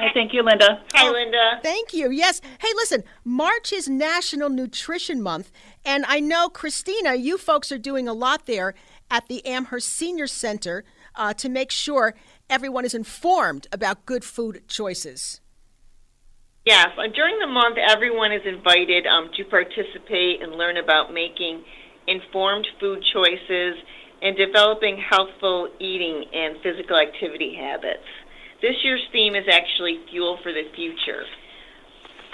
Hi, 0.00 0.08
thank 0.14 0.32
you, 0.32 0.42
Linda. 0.42 0.80
Hi, 0.94 1.10
Linda. 1.10 1.60
Thank 1.62 1.92
you. 1.92 2.10
Yes. 2.10 2.40
Hey, 2.58 2.70
listen, 2.74 3.04
March 3.22 3.70
is 3.70 3.86
National 3.86 4.48
Nutrition 4.48 5.20
Month, 5.20 5.52
and 5.84 6.06
I 6.08 6.20
know, 6.20 6.48
Christina, 6.48 7.16
you 7.16 7.36
folks 7.36 7.70
are 7.70 7.76
doing 7.76 8.08
a 8.08 8.14
lot 8.14 8.46
there 8.46 8.72
at 9.10 9.28
the 9.28 9.44
Amherst 9.44 9.90
Senior 9.90 10.26
Center 10.26 10.84
uh, 11.16 11.34
to 11.34 11.50
make 11.50 11.70
sure 11.70 12.14
everyone 12.48 12.86
is 12.86 12.94
informed 12.94 13.66
about 13.72 14.06
good 14.06 14.24
food 14.24 14.62
choices. 14.68 15.42
Yes, 16.64 16.88
uh, 16.96 17.02
during 17.14 17.38
the 17.38 17.46
month, 17.46 17.76
everyone 17.76 18.32
is 18.32 18.42
invited 18.46 19.06
um, 19.06 19.28
to 19.36 19.44
participate 19.44 20.42
and 20.42 20.52
learn 20.52 20.78
about 20.78 21.12
making 21.12 21.62
informed 22.06 22.66
food 22.80 23.04
choices 23.12 23.74
and 24.22 24.34
developing 24.34 24.96
healthful 24.96 25.68
eating 25.78 26.24
and 26.32 26.56
physical 26.62 26.96
activity 26.96 27.54
habits. 27.54 28.08
This 28.62 28.76
year's 28.84 29.06
theme 29.10 29.34
is 29.34 29.46
actually 29.50 30.00
Fuel 30.10 30.38
for 30.42 30.52
the 30.52 30.64
Future. 30.76 31.24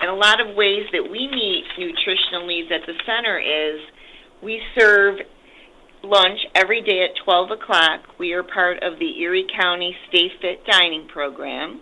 And 0.01 0.11
a 0.11 0.15
lot 0.15 0.40
of 0.40 0.57
ways 0.57 0.85
that 0.93 1.03
we 1.03 1.28
meet 1.28 1.65
nutritional 1.78 2.47
needs 2.47 2.69
at 2.73 2.85
the 2.86 2.94
center 3.07 3.39
is 3.39 3.81
we 4.43 4.61
serve 4.78 5.19
lunch 6.03 6.39
every 6.55 6.82
day 6.82 7.05
at 7.05 7.16
12 7.24 7.53
o'clock. 7.53 8.01
We 8.19 8.32
are 8.32 8.43
part 8.43 8.82
of 8.82 8.98
the 8.98 9.20
Erie 9.20 9.47
County 9.59 9.97
Stay 10.09 10.28
Fit 10.40 10.66
Dining 10.66 11.09
Program. 11.09 11.81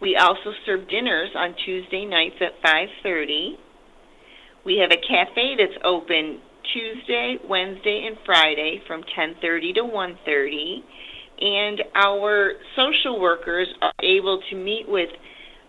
We 0.00 0.16
also 0.16 0.52
serve 0.66 0.88
dinners 0.88 1.30
on 1.34 1.54
Tuesday 1.64 2.04
nights 2.04 2.36
at 2.40 2.60
5:30. 2.62 3.56
We 4.64 4.76
have 4.78 4.90
a 4.90 5.00
cafe 5.00 5.56
that's 5.56 5.78
open 5.82 6.40
Tuesday, 6.72 7.38
Wednesday, 7.48 8.06
and 8.06 8.18
Friday 8.26 8.82
from 8.86 9.02
10:30 9.02 9.72
to 9.74 9.84
1:30 9.84 10.84
and 11.40 11.82
our 11.94 12.52
social 12.74 13.20
workers 13.20 13.68
are 13.82 13.92
able 14.02 14.40
to 14.50 14.56
meet 14.56 14.88
with 14.88 15.10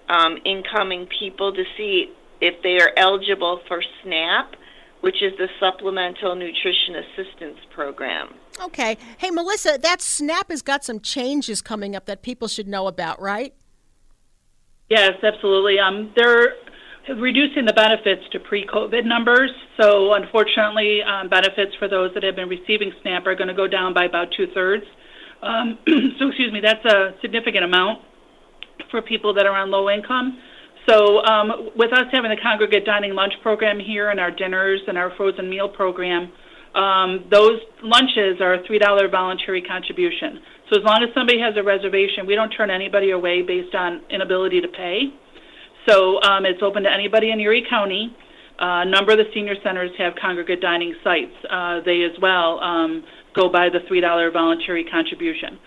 um, 0.10 0.38
incoming 0.46 1.08
people 1.20 1.54
to 1.54 1.64
see 1.76 2.14
if 2.40 2.62
they 2.64 2.78
are 2.80 2.92
eligible 2.98 3.60
for 3.68 3.82
SNAP, 4.04 4.56
which 5.02 5.22
is 5.22 5.34
the 5.38 5.48
Supplemental 5.60 6.36
Nutrition 6.36 6.96
Assistance 6.96 7.58
Program. 7.74 8.34
Okay. 8.62 8.98
Hey, 9.18 9.30
Melissa, 9.30 9.78
that 9.82 10.02
SNAP 10.02 10.50
has 10.50 10.62
got 10.62 10.84
some 10.84 11.00
changes 11.00 11.62
coming 11.62 11.96
up 11.96 12.06
that 12.06 12.22
people 12.22 12.48
should 12.48 12.68
know 12.68 12.88
about, 12.88 13.22
right? 13.22 13.54
Yes, 14.90 15.14
absolutely. 15.22 15.80
Um, 15.80 16.14
they're 16.16 16.56
reducing 17.16 17.66
the 17.66 17.74
benefits 17.74 18.24
to 18.32 18.40
pre-COVID 18.40 19.06
numbers. 19.06 19.52
So, 19.80 20.14
unfortunately, 20.14 21.02
um, 21.04 21.30
benefits 21.30 21.76
for 21.78 21.88
those 21.88 22.14
that 22.14 22.24
have 22.24 22.36
been 22.36 22.50
receiving 22.50 22.92
SNAP 23.02 23.28
are 23.28 23.36
going 23.36 23.50
to 23.50 23.54
go 23.54 23.68
down 23.68 23.94
by 23.94 24.06
about 24.06 24.28
two 24.36 24.48
thirds. 24.54 24.86
Um, 25.42 25.78
so, 26.20 26.28
excuse 26.28 26.52
me, 26.52 26.62
that's 26.62 26.84
a 26.86 27.16
significant 27.22 27.64
amount 27.64 28.02
for 28.92 29.02
people 29.02 29.34
that 29.34 29.46
are 29.46 29.56
on 29.56 29.72
low 29.72 29.90
income. 29.90 30.40
So, 30.90 31.24
um, 31.26 31.70
with 31.76 31.92
us 31.92 32.06
having 32.12 32.32
the 32.32 32.38
congregate 32.42 32.86
dining 32.86 33.14
lunch 33.14 33.34
program 33.42 33.80
here 33.80 34.10
and 34.10 34.20
our 34.20 34.32
dinners 34.32 34.80
and 34.88 34.98
our 34.98 35.12
frozen 35.18 35.50
meal 35.50 35.68
program, 35.68 36.32
um, 36.76 37.26
those 37.30 37.60
lunches 37.84 38.40
are 38.40 38.54
a 38.54 38.64
$3 38.64 39.12
voluntary 39.12 39.62
contribution. 39.62 40.40
So, 40.70 40.80
as 40.80 40.86
long 40.86 41.04
as 41.04 41.14
somebody 41.14 41.40
has 41.40 41.56
a 41.58 41.64
reservation, 41.64 42.26
we 42.26 42.36
don't 42.36 42.50
turn 42.52 42.70
anybody 42.70 43.12
away 43.12 43.42
based 43.42 43.76
on 43.76 44.02
inability 44.10 44.62
to 44.62 44.68
pay. 44.70 45.12
So, 45.88 46.22
um, 46.24 46.46
it's 46.46 46.64
open 46.64 46.84
to 46.84 46.92
anybody 46.92 47.32
in 47.32 47.40
Erie 47.40 47.66
County. 47.70 48.16
Uh, 48.60 48.82
a 48.82 48.86
number 48.86 49.12
of 49.12 49.20
the 49.20 49.26
senior 49.34 49.54
centers 49.64 49.92
have 49.98 50.14
congregate 50.20 50.62
dining 50.62 50.96
sites. 51.04 51.36
Uh, 51.50 51.80
they 51.86 52.02
as 52.04 52.18
well 52.22 52.60
um, 52.60 53.04
go 53.38 53.50
by 53.50 53.70
the 53.70 53.80
$3 53.90 54.34
voluntary 54.34 54.84
contribution. 54.84 55.60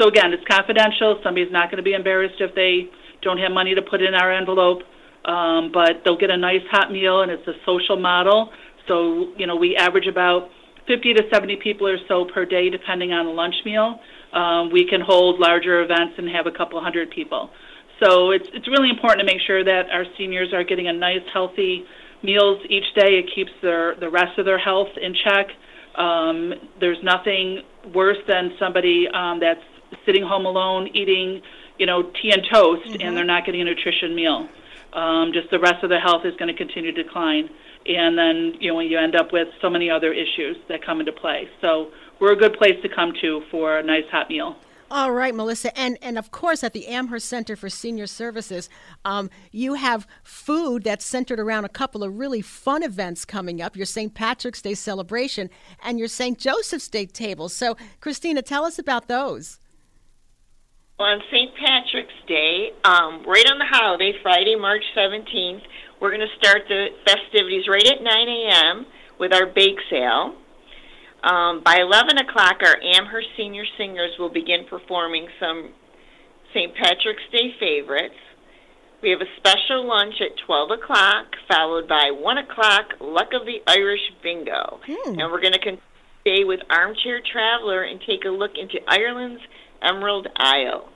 So 0.00 0.08
again, 0.08 0.32
it's 0.32 0.44
confidential. 0.48 1.18
Somebody's 1.22 1.52
not 1.52 1.70
going 1.70 1.78
to 1.78 1.82
be 1.82 1.94
embarrassed 1.94 2.40
if 2.40 2.54
they 2.54 2.88
don't 3.22 3.38
have 3.38 3.52
money 3.52 3.74
to 3.74 3.82
put 3.82 4.02
in 4.02 4.14
our 4.14 4.32
envelope, 4.32 4.82
um, 5.24 5.70
but 5.72 6.02
they'll 6.04 6.18
get 6.18 6.30
a 6.30 6.36
nice 6.36 6.62
hot 6.70 6.92
meal, 6.92 7.22
and 7.22 7.30
it's 7.32 7.46
a 7.48 7.54
social 7.64 7.98
model. 7.98 8.50
So, 8.88 9.32
you 9.36 9.46
know, 9.46 9.56
we 9.56 9.74
average 9.76 10.06
about 10.06 10.50
50 10.86 11.14
to 11.14 11.22
70 11.32 11.56
people 11.56 11.88
or 11.88 11.98
so 12.08 12.26
per 12.32 12.44
day, 12.44 12.70
depending 12.70 13.12
on 13.12 13.26
the 13.26 13.32
lunch 13.32 13.56
meal. 13.64 13.98
Um, 14.32 14.70
we 14.70 14.86
can 14.88 15.00
hold 15.00 15.40
larger 15.40 15.82
events 15.82 16.14
and 16.18 16.28
have 16.28 16.46
a 16.46 16.52
couple 16.52 16.80
hundred 16.80 17.10
people. 17.10 17.50
So 18.02 18.30
it's 18.30 18.46
it's 18.52 18.68
really 18.68 18.90
important 18.90 19.20
to 19.20 19.26
make 19.26 19.40
sure 19.46 19.64
that 19.64 19.88
our 19.90 20.04
seniors 20.18 20.52
are 20.52 20.62
getting 20.62 20.88
a 20.88 20.92
nice, 20.92 21.24
healthy 21.32 21.84
meals 22.22 22.60
each 22.68 22.84
day. 22.94 23.16
It 23.18 23.30
keeps 23.34 23.50
their 23.62 23.96
the 23.96 24.10
rest 24.10 24.38
of 24.38 24.44
their 24.44 24.58
health 24.58 24.88
in 25.00 25.14
check. 25.24 25.46
Um, 25.96 26.54
there's 26.80 27.02
nothing 27.02 27.62
worse 27.94 28.18
than 28.28 28.52
somebody 28.58 29.08
um, 29.08 29.40
that's 29.40 29.62
sitting 30.04 30.22
home 30.22 30.46
alone 30.46 30.88
eating, 30.94 31.40
you 31.78 31.86
know, 31.86 32.10
tea 32.20 32.30
and 32.32 32.42
toast, 32.50 32.88
mm-hmm. 32.88 33.00
and 33.00 33.16
they're 33.16 33.24
not 33.24 33.44
getting 33.44 33.60
a 33.60 33.64
nutrition 33.64 34.14
meal. 34.14 34.48
Um, 34.92 35.32
just 35.32 35.50
the 35.50 35.58
rest 35.58 35.82
of 35.82 35.90
their 35.90 36.00
health 36.00 36.24
is 36.24 36.34
going 36.36 36.48
to 36.48 36.56
continue 36.56 36.92
to 36.92 37.02
decline, 37.02 37.50
and 37.86 38.16
then 38.16 38.54
you 38.60 38.72
know 38.72 38.80
you 38.80 38.98
end 38.98 39.14
up 39.14 39.32
with 39.32 39.48
so 39.60 39.68
many 39.68 39.90
other 39.90 40.12
issues 40.12 40.56
that 40.68 40.84
come 40.84 41.00
into 41.00 41.12
play. 41.12 41.48
So 41.60 41.90
we're 42.18 42.32
a 42.32 42.36
good 42.36 42.54
place 42.54 42.80
to 42.82 42.88
come 42.88 43.12
to 43.20 43.42
for 43.50 43.78
a 43.78 43.82
nice 43.82 44.04
hot 44.10 44.30
meal. 44.30 44.56
All 44.88 45.10
right, 45.10 45.34
Melissa, 45.34 45.76
and 45.76 45.98
and 46.00 46.16
of 46.16 46.30
course 46.30 46.62
at 46.62 46.72
the 46.72 46.86
Amherst 46.86 47.28
Center 47.28 47.56
for 47.56 47.68
Senior 47.68 48.06
Services, 48.06 48.68
um, 49.04 49.30
you 49.50 49.74
have 49.74 50.06
food 50.22 50.84
that's 50.84 51.04
centered 51.04 51.40
around 51.40 51.64
a 51.64 51.68
couple 51.68 52.04
of 52.04 52.16
really 52.16 52.40
fun 52.40 52.84
events 52.84 53.24
coming 53.24 53.60
up. 53.60 53.76
Your 53.76 53.86
St. 53.86 54.14
Patrick's 54.14 54.62
Day 54.62 54.74
celebration 54.74 55.50
and 55.82 55.98
your 55.98 56.06
St. 56.06 56.38
Joseph's 56.38 56.88
Day 56.88 57.06
table. 57.06 57.48
So, 57.48 57.76
Christina, 58.00 58.42
tell 58.42 58.64
us 58.64 58.78
about 58.78 59.08
those. 59.08 59.58
Well, 61.00 61.08
On 61.08 61.20
St. 61.32 61.50
Patrick's 61.56 62.14
Day, 62.28 62.70
um, 62.84 63.24
right 63.26 63.44
on 63.50 63.58
the 63.58 63.66
holiday, 63.68 64.12
Friday, 64.22 64.54
March 64.54 64.84
17th, 64.96 65.62
we're 66.00 66.10
going 66.10 66.26
to 66.26 66.36
start 66.38 66.62
the 66.68 66.88
festivities 67.04 67.66
right 67.68 67.86
at 67.86 68.02
9 68.02 68.28
a.m. 68.28 68.86
with 69.18 69.34
our 69.34 69.46
bake 69.46 69.78
sale. 69.90 70.36
Um, 71.22 71.62
by 71.64 71.78
11 71.80 72.18
o'clock, 72.18 72.58
our 72.62 72.76
Amherst 72.82 73.28
senior 73.36 73.64
singers 73.76 74.12
will 74.18 74.28
begin 74.28 74.64
performing 74.68 75.26
some 75.40 75.70
St. 76.54 76.74
Patrick's 76.74 77.22
Day 77.32 77.54
favorites. 77.58 78.14
We 79.02 79.10
have 79.10 79.20
a 79.20 79.30
special 79.36 79.86
lunch 79.86 80.14
at 80.20 80.36
12 80.46 80.70
o'clock, 80.70 81.26
followed 81.48 81.88
by 81.88 82.10
1 82.12 82.38
o'clock, 82.38 82.94
Luck 83.00 83.32
of 83.34 83.44
the 83.46 83.60
Irish 83.66 84.00
Bingo. 84.22 84.80
Hmm. 84.86 85.20
And 85.20 85.30
we're 85.30 85.40
going 85.40 85.52
to 85.52 85.78
stay 86.22 86.44
with 86.44 86.60
Armchair 86.70 87.20
Traveler 87.20 87.82
and 87.82 88.00
take 88.00 88.24
a 88.24 88.30
look 88.30 88.52
into 88.56 88.78
Ireland's 88.88 89.42
Emerald 89.82 90.28
Isle. 90.36 90.88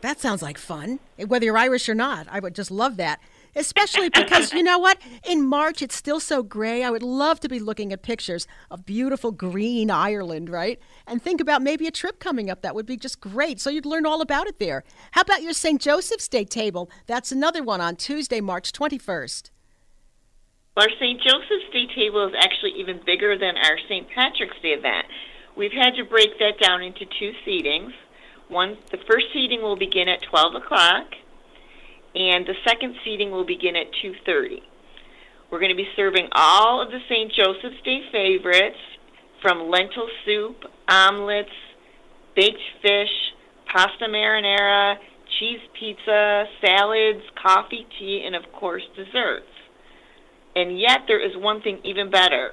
That 0.00 0.20
sounds 0.20 0.42
like 0.42 0.58
fun, 0.58 1.00
whether 1.26 1.44
you're 1.44 1.58
Irish 1.58 1.88
or 1.88 1.94
not. 1.94 2.28
I 2.30 2.38
would 2.38 2.54
just 2.54 2.70
love 2.70 2.96
that. 2.98 3.20
Especially 3.58 4.08
because 4.08 4.52
you 4.52 4.62
know 4.62 4.78
what? 4.78 4.98
In 5.24 5.44
March, 5.44 5.82
it's 5.82 5.96
still 5.96 6.20
so 6.20 6.44
gray. 6.44 6.84
I 6.84 6.90
would 6.90 7.02
love 7.02 7.40
to 7.40 7.48
be 7.48 7.58
looking 7.58 7.92
at 7.92 8.02
pictures 8.02 8.46
of 8.70 8.86
beautiful 8.86 9.32
green 9.32 9.90
Ireland, 9.90 10.48
right? 10.48 10.78
And 11.08 11.20
think 11.20 11.40
about 11.40 11.60
maybe 11.60 11.88
a 11.88 11.90
trip 11.90 12.20
coming 12.20 12.50
up. 12.50 12.62
That 12.62 12.76
would 12.76 12.86
be 12.86 12.96
just 12.96 13.20
great. 13.20 13.60
So 13.60 13.68
you'd 13.68 13.84
learn 13.84 14.06
all 14.06 14.20
about 14.20 14.46
it 14.46 14.60
there. 14.60 14.84
How 15.10 15.22
about 15.22 15.42
your 15.42 15.52
St. 15.52 15.80
Joseph's 15.80 16.28
Day 16.28 16.44
table? 16.44 16.88
That's 17.06 17.32
another 17.32 17.64
one 17.64 17.80
on 17.80 17.96
Tuesday, 17.96 18.40
March 18.40 18.72
21st. 18.72 19.50
Our 20.76 20.88
St. 21.00 21.20
Joseph's 21.20 21.72
Day 21.72 21.86
table 21.96 22.28
is 22.28 22.34
actually 22.38 22.74
even 22.78 23.00
bigger 23.04 23.36
than 23.36 23.56
our 23.56 23.76
St. 23.88 24.08
Patrick's 24.14 24.60
Day 24.62 24.68
event. 24.68 25.06
We've 25.56 25.72
had 25.72 25.96
to 25.96 26.04
break 26.04 26.38
that 26.38 26.60
down 26.62 26.82
into 26.82 27.04
two 27.18 27.32
seatings. 27.44 27.90
One, 28.46 28.78
the 28.92 28.98
first 29.10 29.26
seating 29.32 29.60
will 29.60 29.76
begin 29.76 30.08
at 30.08 30.22
12 30.22 30.54
o'clock, 30.54 31.06
and 32.14 32.46
the 32.46 32.54
second 32.66 32.94
seating 33.04 33.30
will 33.30 33.44
begin 33.44 33.76
at 33.76 33.86
2:30. 34.02 34.62
We're 35.50 35.60
going 35.60 35.70
to 35.70 35.76
be 35.76 35.88
serving 35.96 36.28
all 36.32 36.82
of 36.82 36.90
the 36.90 37.00
St. 37.08 37.32
Joseph's 37.32 37.80
Day 37.82 38.02
favorites, 38.12 38.78
from 39.40 39.70
lentil 39.70 40.08
soup, 40.24 40.64
omelets, 40.88 41.48
baked 42.34 42.60
fish, 42.82 43.32
pasta 43.66 44.06
marinara, 44.08 44.96
cheese 45.38 45.60
pizza, 45.78 46.44
salads, 46.60 47.22
coffee, 47.40 47.86
tea, 47.98 48.22
and 48.24 48.34
of 48.34 48.50
course 48.52 48.82
desserts. 48.96 49.46
And 50.56 50.78
yet, 50.78 51.00
there 51.06 51.20
is 51.24 51.36
one 51.36 51.62
thing 51.62 51.78
even 51.84 52.10
better. 52.10 52.52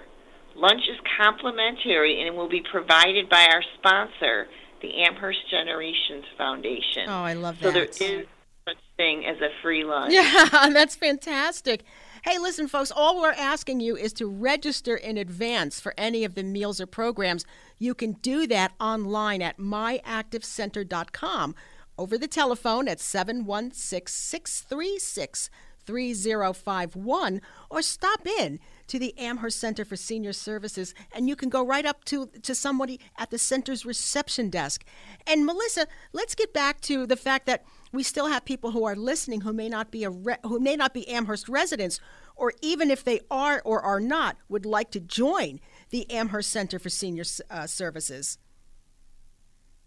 Lunch 0.56 0.84
is 0.90 0.98
complimentary 1.18 2.22
and 2.26 2.38
will 2.38 2.50
be 2.50 2.62
provided 2.62 3.30
by 3.30 3.48
our 3.52 3.64
sponsor, 3.78 4.48
the 4.82 5.02
Amherst 5.04 5.50
Generations 5.50 6.26
Foundation. 6.38 7.08
Oh, 7.08 7.24
I 7.24 7.34
love 7.34 7.60
that. 7.60 7.64
So 7.64 7.72
there 7.72 8.20
is 8.20 8.28
such 8.68 8.78
thing 8.98 9.26
as 9.26 9.38
a 9.42 9.50
free 9.62 9.84
lunch. 9.84 10.12
Yeah, 10.12 10.50
that's 10.74 10.96
fantastic. 10.96 11.84
Hey, 12.24 12.40
listen, 12.40 12.68
folks, 12.68 12.92
all 12.92 13.22
we're 13.22 13.32
asking 13.32 13.80
you 13.80 13.96
is 13.96 14.12
to 14.14 14.26
register 14.28 14.96
in 14.96 15.18
advance 15.18 15.80
for 15.80 15.94
any 15.98 16.24
of 16.24 16.34
the 16.34 16.42
meals 16.42 16.82
or 16.82 16.88
programs. 16.88 17.46
You 17.78 17.94
can 17.94 18.14
do 18.14 18.48
that 18.48 18.74
online 18.80 19.44
at 19.44 19.60
myactivecenter.com 19.60 21.54
over 21.98 22.18
the 22.18 22.28
telephone 22.28 22.88
at 22.88 23.00
716 23.00 24.08
636 24.08 25.50
3051 25.86 27.42
or 27.70 27.82
stop 27.84 28.26
in 28.26 28.60
to 28.88 28.98
the 28.98 29.16
Amherst 29.20 29.60
Center 29.60 29.86
for 29.86 29.96
Senior 29.96 30.34
Services 30.34 30.96
and 31.14 31.30
you 31.30 31.36
can 31.36 31.50
go 31.50 31.64
right 31.64 31.86
up 31.86 32.04
to, 32.06 32.26
to 32.42 32.56
somebody 32.56 33.00
at 33.18 33.30
the 33.30 33.38
center's 33.38 33.86
reception 33.86 34.50
desk. 34.50 34.84
And 35.28 35.46
Melissa, 35.46 35.86
let's 36.12 36.34
get 36.34 36.54
back 36.54 36.82
to 36.82 37.06
the 37.06 37.16
fact 37.16 37.46
that 37.46 37.64
we 37.96 38.04
still 38.04 38.28
have 38.28 38.46
people 38.46 38.72
who 38.72 38.84
are 38.84 38.96
listening 38.96 39.42
who 39.42 39.54
may 39.54 39.70
not 39.70 39.92
be 39.92 40.04
a 40.04 40.10
re- 40.10 40.38
who 40.44 40.60
may 40.60 40.76
not 40.76 40.94
be 40.94 41.08
Amherst 41.08 41.50
residents 41.50 42.00
or 42.36 42.54
even 42.62 42.92
if 42.92 43.04
they 43.04 43.22
are 43.32 43.62
or 43.64 43.82
are 43.82 44.00
not 44.00 44.38
would 44.50 44.66
like 44.66 44.92
to 44.92 45.00
join 45.00 45.60
the 45.90 46.10
Amherst 46.12 46.50
Center 46.50 46.80
for 46.80 46.90
Senior 46.90 47.24
uh, 47.50 47.66
Services. 47.68 48.38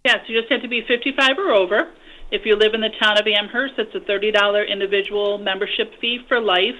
Yes, 0.04 0.18
you 0.26 0.40
just 0.40 0.50
have 0.50 0.62
to 0.62 0.68
be 0.68 0.82
55 0.88 1.38
or 1.38 1.52
over. 1.52 1.92
If 2.30 2.42
you 2.44 2.56
live 2.56 2.74
in 2.74 2.80
the 2.80 2.90
town 3.00 3.18
of 3.18 3.26
Amherst, 3.26 3.74
it's 3.78 3.94
a 3.94 4.00
$30 4.00 4.70
individual 4.70 5.38
membership 5.38 5.92
fee 6.00 6.20
for 6.28 6.40
life 6.40 6.76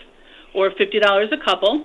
or 0.55 0.71
$50 0.71 1.33
a 1.33 1.45
couple. 1.45 1.85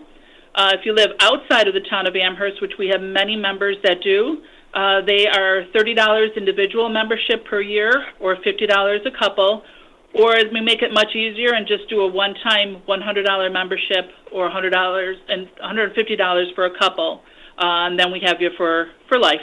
Uh, 0.56 0.72
if 0.74 0.86
you 0.86 0.94
live 0.94 1.10
outside 1.20 1.68
of 1.68 1.74
the 1.74 1.82
town 1.90 2.08
of 2.08 2.16
Amherst, 2.16 2.62
which 2.62 2.74
we 2.78 2.88
have 2.90 3.02
many 3.02 3.36
members 3.36 3.76
that 3.84 4.02
do, 4.04 4.44
uh, 4.74 5.02
they 5.06 5.28
are 5.28 5.66
$30 5.76 6.36
individual 6.36 6.90
membership 6.90 7.46
per 7.46 7.62
year 7.62 7.92
or 8.20 8.36
$50 8.38 9.06
a 9.06 9.12
couple. 9.18 9.64
Or 10.16 10.36
we 10.52 10.62
make 10.62 10.84
it 10.84 10.94
much 10.94 11.16
easier 11.16 11.54
and 11.54 11.68
just 11.68 11.90
do 11.90 12.02
a 12.02 12.08
one-time 12.08 12.84
$100 12.88 13.52
membership 13.52 14.12
or 14.32 14.50
$100 14.50 15.14
and 15.28 15.48
$150 15.58 16.56
for 16.56 16.66
a 16.66 16.78
couple, 16.78 17.24
uh, 17.58 17.90
and 17.90 18.00
then 18.00 18.12
we 18.12 18.20
have 18.24 18.40
you 18.40 18.52
for, 18.56 18.90
for 19.10 19.18
life. 19.18 19.42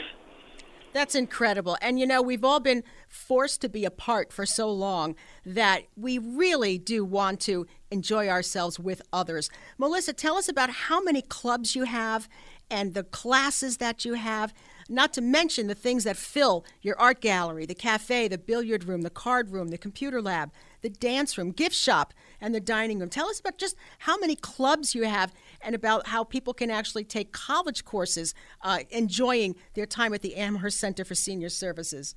That's 0.93 1.15
incredible. 1.15 1.77
And 1.81 1.99
you 1.99 2.05
know, 2.05 2.21
we've 2.21 2.43
all 2.43 2.59
been 2.59 2.83
forced 3.07 3.61
to 3.61 3.69
be 3.69 3.85
apart 3.85 4.33
for 4.33 4.45
so 4.45 4.69
long 4.71 5.15
that 5.45 5.83
we 5.95 6.17
really 6.17 6.77
do 6.77 7.05
want 7.05 7.39
to 7.41 7.65
enjoy 7.89 8.27
ourselves 8.27 8.79
with 8.79 9.01
others. 9.13 9.49
Melissa, 9.77 10.13
tell 10.13 10.35
us 10.35 10.49
about 10.49 10.69
how 10.69 11.01
many 11.01 11.21
clubs 11.21 11.75
you 11.75 11.83
have 11.83 12.27
and 12.69 12.93
the 12.93 13.03
classes 13.03 13.77
that 13.77 14.05
you 14.05 14.13
have, 14.13 14.53
not 14.89 15.13
to 15.13 15.21
mention 15.21 15.67
the 15.67 15.75
things 15.75 16.03
that 16.03 16.17
fill 16.17 16.65
your 16.81 16.99
art 16.99 17.21
gallery, 17.21 17.65
the 17.65 17.75
cafe, 17.75 18.27
the 18.27 18.37
billiard 18.37 18.83
room, 18.83 19.01
the 19.01 19.09
card 19.09 19.51
room, 19.51 19.69
the 19.69 19.77
computer 19.77 20.21
lab, 20.21 20.51
the 20.81 20.89
dance 20.89 21.37
room, 21.37 21.51
gift 21.51 21.75
shop, 21.75 22.13
and 22.39 22.53
the 22.55 22.59
dining 22.59 22.99
room. 22.99 23.09
Tell 23.09 23.27
us 23.27 23.39
about 23.39 23.57
just 23.57 23.75
how 23.99 24.17
many 24.17 24.35
clubs 24.35 24.95
you 24.95 25.03
have 25.03 25.33
and 25.61 25.75
about 25.75 26.07
how 26.07 26.23
people 26.23 26.53
can 26.53 26.71
actually 26.71 27.03
take 27.03 27.31
college 27.31 27.85
courses 27.85 28.33
uh, 28.61 28.79
enjoying 28.89 29.55
their 29.73 29.85
time 29.85 30.13
at 30.13 30.21
the 30.21 30.35
Amherst 30.35 30.79
Center 30.79 31.05
for 31.05 31.15
Senior 31.15 31.49
Services. 31.49 32.15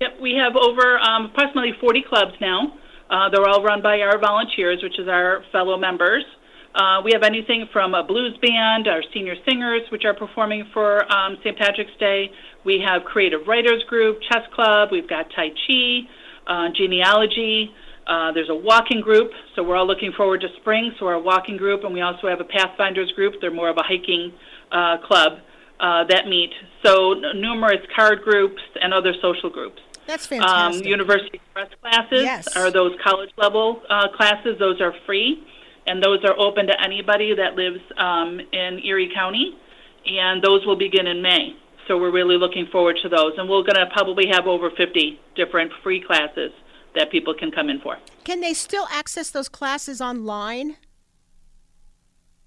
Yep, 0.00 0.20
we 0.20 0.32
have 0.34 0.56
over 0.56 0.98
um, 0.98 1.26
approximately 1.26 1.72
40 1.78 2.04
clubs 2.08 2.32
now. 2.40 2.72
Uh, 3.10 3.28
they're 3.28 3.46
all 3.46 3.62
run 3.62 3.82
by 3.82 4.00
our 4.00 4.18
volunteers, 4.18 4.82
which 4.82 4.98
is 4.98 5.08
our 5.08 5.44
fellow 5.52 5.76
members. 5.76 6.24
Uh, 6.74 7.00
we 7.04 7.10
have 7.12 7.22
anything 7.24 7.66
from 7.72 7.94
a 7.94 8.02
blues 8.02 8.36
band, 8.40 8.86
our 8.86 9.02
senior 9.12 9.34
singers, 9.48 9.82
which 9.90 10.04
are 10.04 10.14
performing 10.14 10.64
for 10.72 11.10
um, 11.12 11.36
St. 11.42 11.58
Patrick's 11.58 11.90
Day. 11.98 12.30
We 12.64 12.80
have 12.86 13.02
creative 13.04 13.46
writers 13.48 13.82
group, 13.88 14.20
chess 14.30 14.42
club. 14.54 14.90
We've 14.92 15.08
got 15.08 15.26
Tai 15.34 15.48
Chi, 15.66 16.00
uh, 16.46 16.68
genealogy. 16.76 17.74
Uh, 18.06 18.32
there's 18.32 18.48
a 18.50 18.54
walking 18.54 19.00
group, 19.00 19.30
so 19.54 19.62
we're 19.62 19.76
all 19.76 19.86
looking 19.86 20.12
forward 20.16 20.40
to 20.42 20.48
spring. 20.60 20.92
So 20.98 21.06
we're 21.06 21.14
a 21.14 21.20
walking 21.20 21.56
group, 21.56 21.82
and 21.84 21.92
we 21.92 22.02
also 22.02 22.28
have 22.28 22.40
a 22.40 22.44
Pathfinders 22.44 23.10
group. 23.12 23.34
They're 23.40 23.50
more 23.52 23.68
of 23.68 23.76
a 23.76 23.82
hiking 23.82 24.32
uh, 24.70 24.98
club 25.06 25.38
uh, 25.80 26.04
that 26.04 26.26
meet. 26.28 26.50
So 26.84 27.12
n- 27.14 27.40
numerous 27.40 27.80
card 27.96 28.22
groups 28.22 28.62
and 28.80 28.94
other 28.94 29.12
social 29.20 29.50
groups. 29.50 29.80
That's 30.06 30.30
Um, 30.30 30.38
fantastic. 30.40 30.86
University 30.86 31.30
Express 31.34 31.68
classes 31.80 32.22
Yes. 32.22 32.56
are 32.56 32.70
those 32.70 32.92
college 33.02 33.30
level 33.36 33.82
uh, 33.90 34.08
classes. 34.16 34.56
Those 34.58 34.80
are 34.80 34.92
free, 35.06 35.44
and 35.90 36.00
those 36.02 36.20
are 36.24 36.38
open 36.38 36.68
to 36.68 36.80
anybody 36.80 37.34
that 37.34 37.56
lives 37.56 37.80
um, 37.96 38.38
in 38.52 38.78
Erie 38.84 39.10
County, 39.12 39.58
and 40.06 40.40
those 40.40 40.64
will 40.64 40.76
begin 40.76 41.08
in 41.08 41.20
May. 41.20 41.56
So 41.88 41.98
we're 41.98 42.12
really 42.12 42.36
looking 42.36 42.66
forward 42.70 42.96
to 43.02 43.08
those, 43.08 43.32
and 43.36 43.48
we're 43.48 43.62
going 43.62 43.74
to 43.74 43.86
probably 43.92 44.28
have 44.28 44.46
over 44.46 44.70
50 44.70 45.18
different 45.34 45.72
free 45.82 46.00
classes 46.00 46.52
that 46.94 47.10
people 47.10 47.34
can 47.34 47.50
come 47.50 47.68
in 47.68 47.80
for. 47.80 47.98
Can 48.22 48.40
they 48.40 48.54
still 48.54 48.86
access 48.92 49.30
those 49.30 49.48
classes 49.48 50.00
online? 50.00 50.76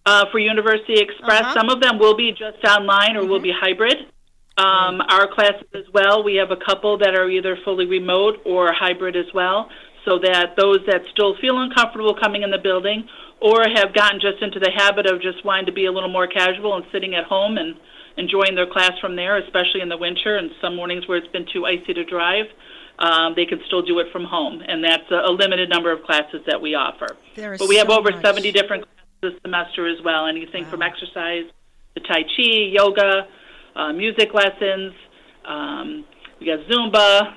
Uh, 0.06 0.26
for 0.32 0.40
University 0.40 0.96
Express, 1.00 1.42
Uh-huh. 1.42 1.54
some 1.54 1.70
of 1.70 1.82
them 1.82 2.00
will 2.00 2.16
be 2.16 2.32
just 2.32 2.64
online 2.64 3.18
or 3.18 3.26
will 3.26 3.42
be 3.42 3.52
hybrid. 3.52 3.98
Um, 4.56 5.02
Our 5.10 5.28
classes 5.28 5.68
as 5.74 5.86
well, 5.94 6.24
we 6.24 6.36
have 6.36 6.52
a 6.52 6.58
couple 6.58 6.98
that 7.00 7.16
are 7.16 7.30
either 7.30 7.58
fully 7.66 7.86
remote 7.88 8.40
or 8.46 8.72
hybrid 8.72 9.16
as 9.18 9.26
well, 9.34 9.70
so 10.06 10.20
that 10.20 10.56
those 10.58 10.80
that 10.88 11.02
still 11.12 11.36
feel 11.40 11.60
uncomfortable 11.60 12.16
coming 12.16 12.44
in 12.44 12.52
the 12.52 12.58
building 12.58 13.08
or 13.42 13.64
have 13.64 13.94
gotten 13.94 14.20
just 14.20 14.42
into 14.42 14.60
the 14.60 14.72
habit 14.72 15.06
of 15.06 15.22
just 15.22 15.44
wanting 15.44 15.66
to 15.66 15.72
be 15.72 15.86
a 15.86 15.92
little 15.92 16.10
more 16.10 16.28
casual 16.28 16.76
and 16.76 16.86
sitting 16.92 17.16
at 17.16 17.26
home 17.26 17.58
and 17.58 17.76
enjoying 18.18 18.56
their 18.56 18.68
class 18.68 18.92
from 19.02 19.16
there, 19.16 19.38
especially 19.38 19.82
in 19.82 19.90
the 19.90 19.98
winter 19.98 20.38
and 20.38 20.52
some 20.62 20.76
mornings 20.76 21.08
where 21.08 21.18
it's 21.18 21.32
been 21.32 21.46
too 21.52 21.66
icy 21.66 21.94
to 21.94 22.06
drive, 22.06 22.46
um, 23.00 23.34
they 23.36 23.46
can 23.46 23.60
still 23.68 23.82
do 23.82 24.00
it 24.00 24.08
from 24.12 24.24
home. 24.24 24.62
And 24.66 24.84
that's 24.84 25.10
a, 25.12 25.30
a 25.30 25.32
limited 25.32 25.70
number 25.70 25.92
of 25.92 26.04
classes 26.04 26.42
that 26.48 26.62
we 26.62 26.76
offer. 26.76 27.18
There 27.36 27.54
is 27.54 27.60
But 27.60 27.68
we 27.68 27.78
have 27.78 27.88
so 27.88 28.00
over 28.00 28.12
much. 28.12 28.24
70 28.24 28.52
different 28.52 28.84
classes 28.84 28.94
this 29.24 29.34
semester 29.42 29.88
as 29.88 30.04
well, 30.04 30.28
anything 30.28 30.66
from 30.66 30.82
exercise 30.82 31.46
to 31.96 32.04
Tai 32.04 32.24
Chi, 32.24 32.72
yoga, 32.72 33.28
uh, 33.76 33.94
music 33.94 34.34
lessons. 34.34 34.94
Um, 35.46 36.06
we 36.40 36.48
got 36.48 36.60
Zumba. 36.68 37.34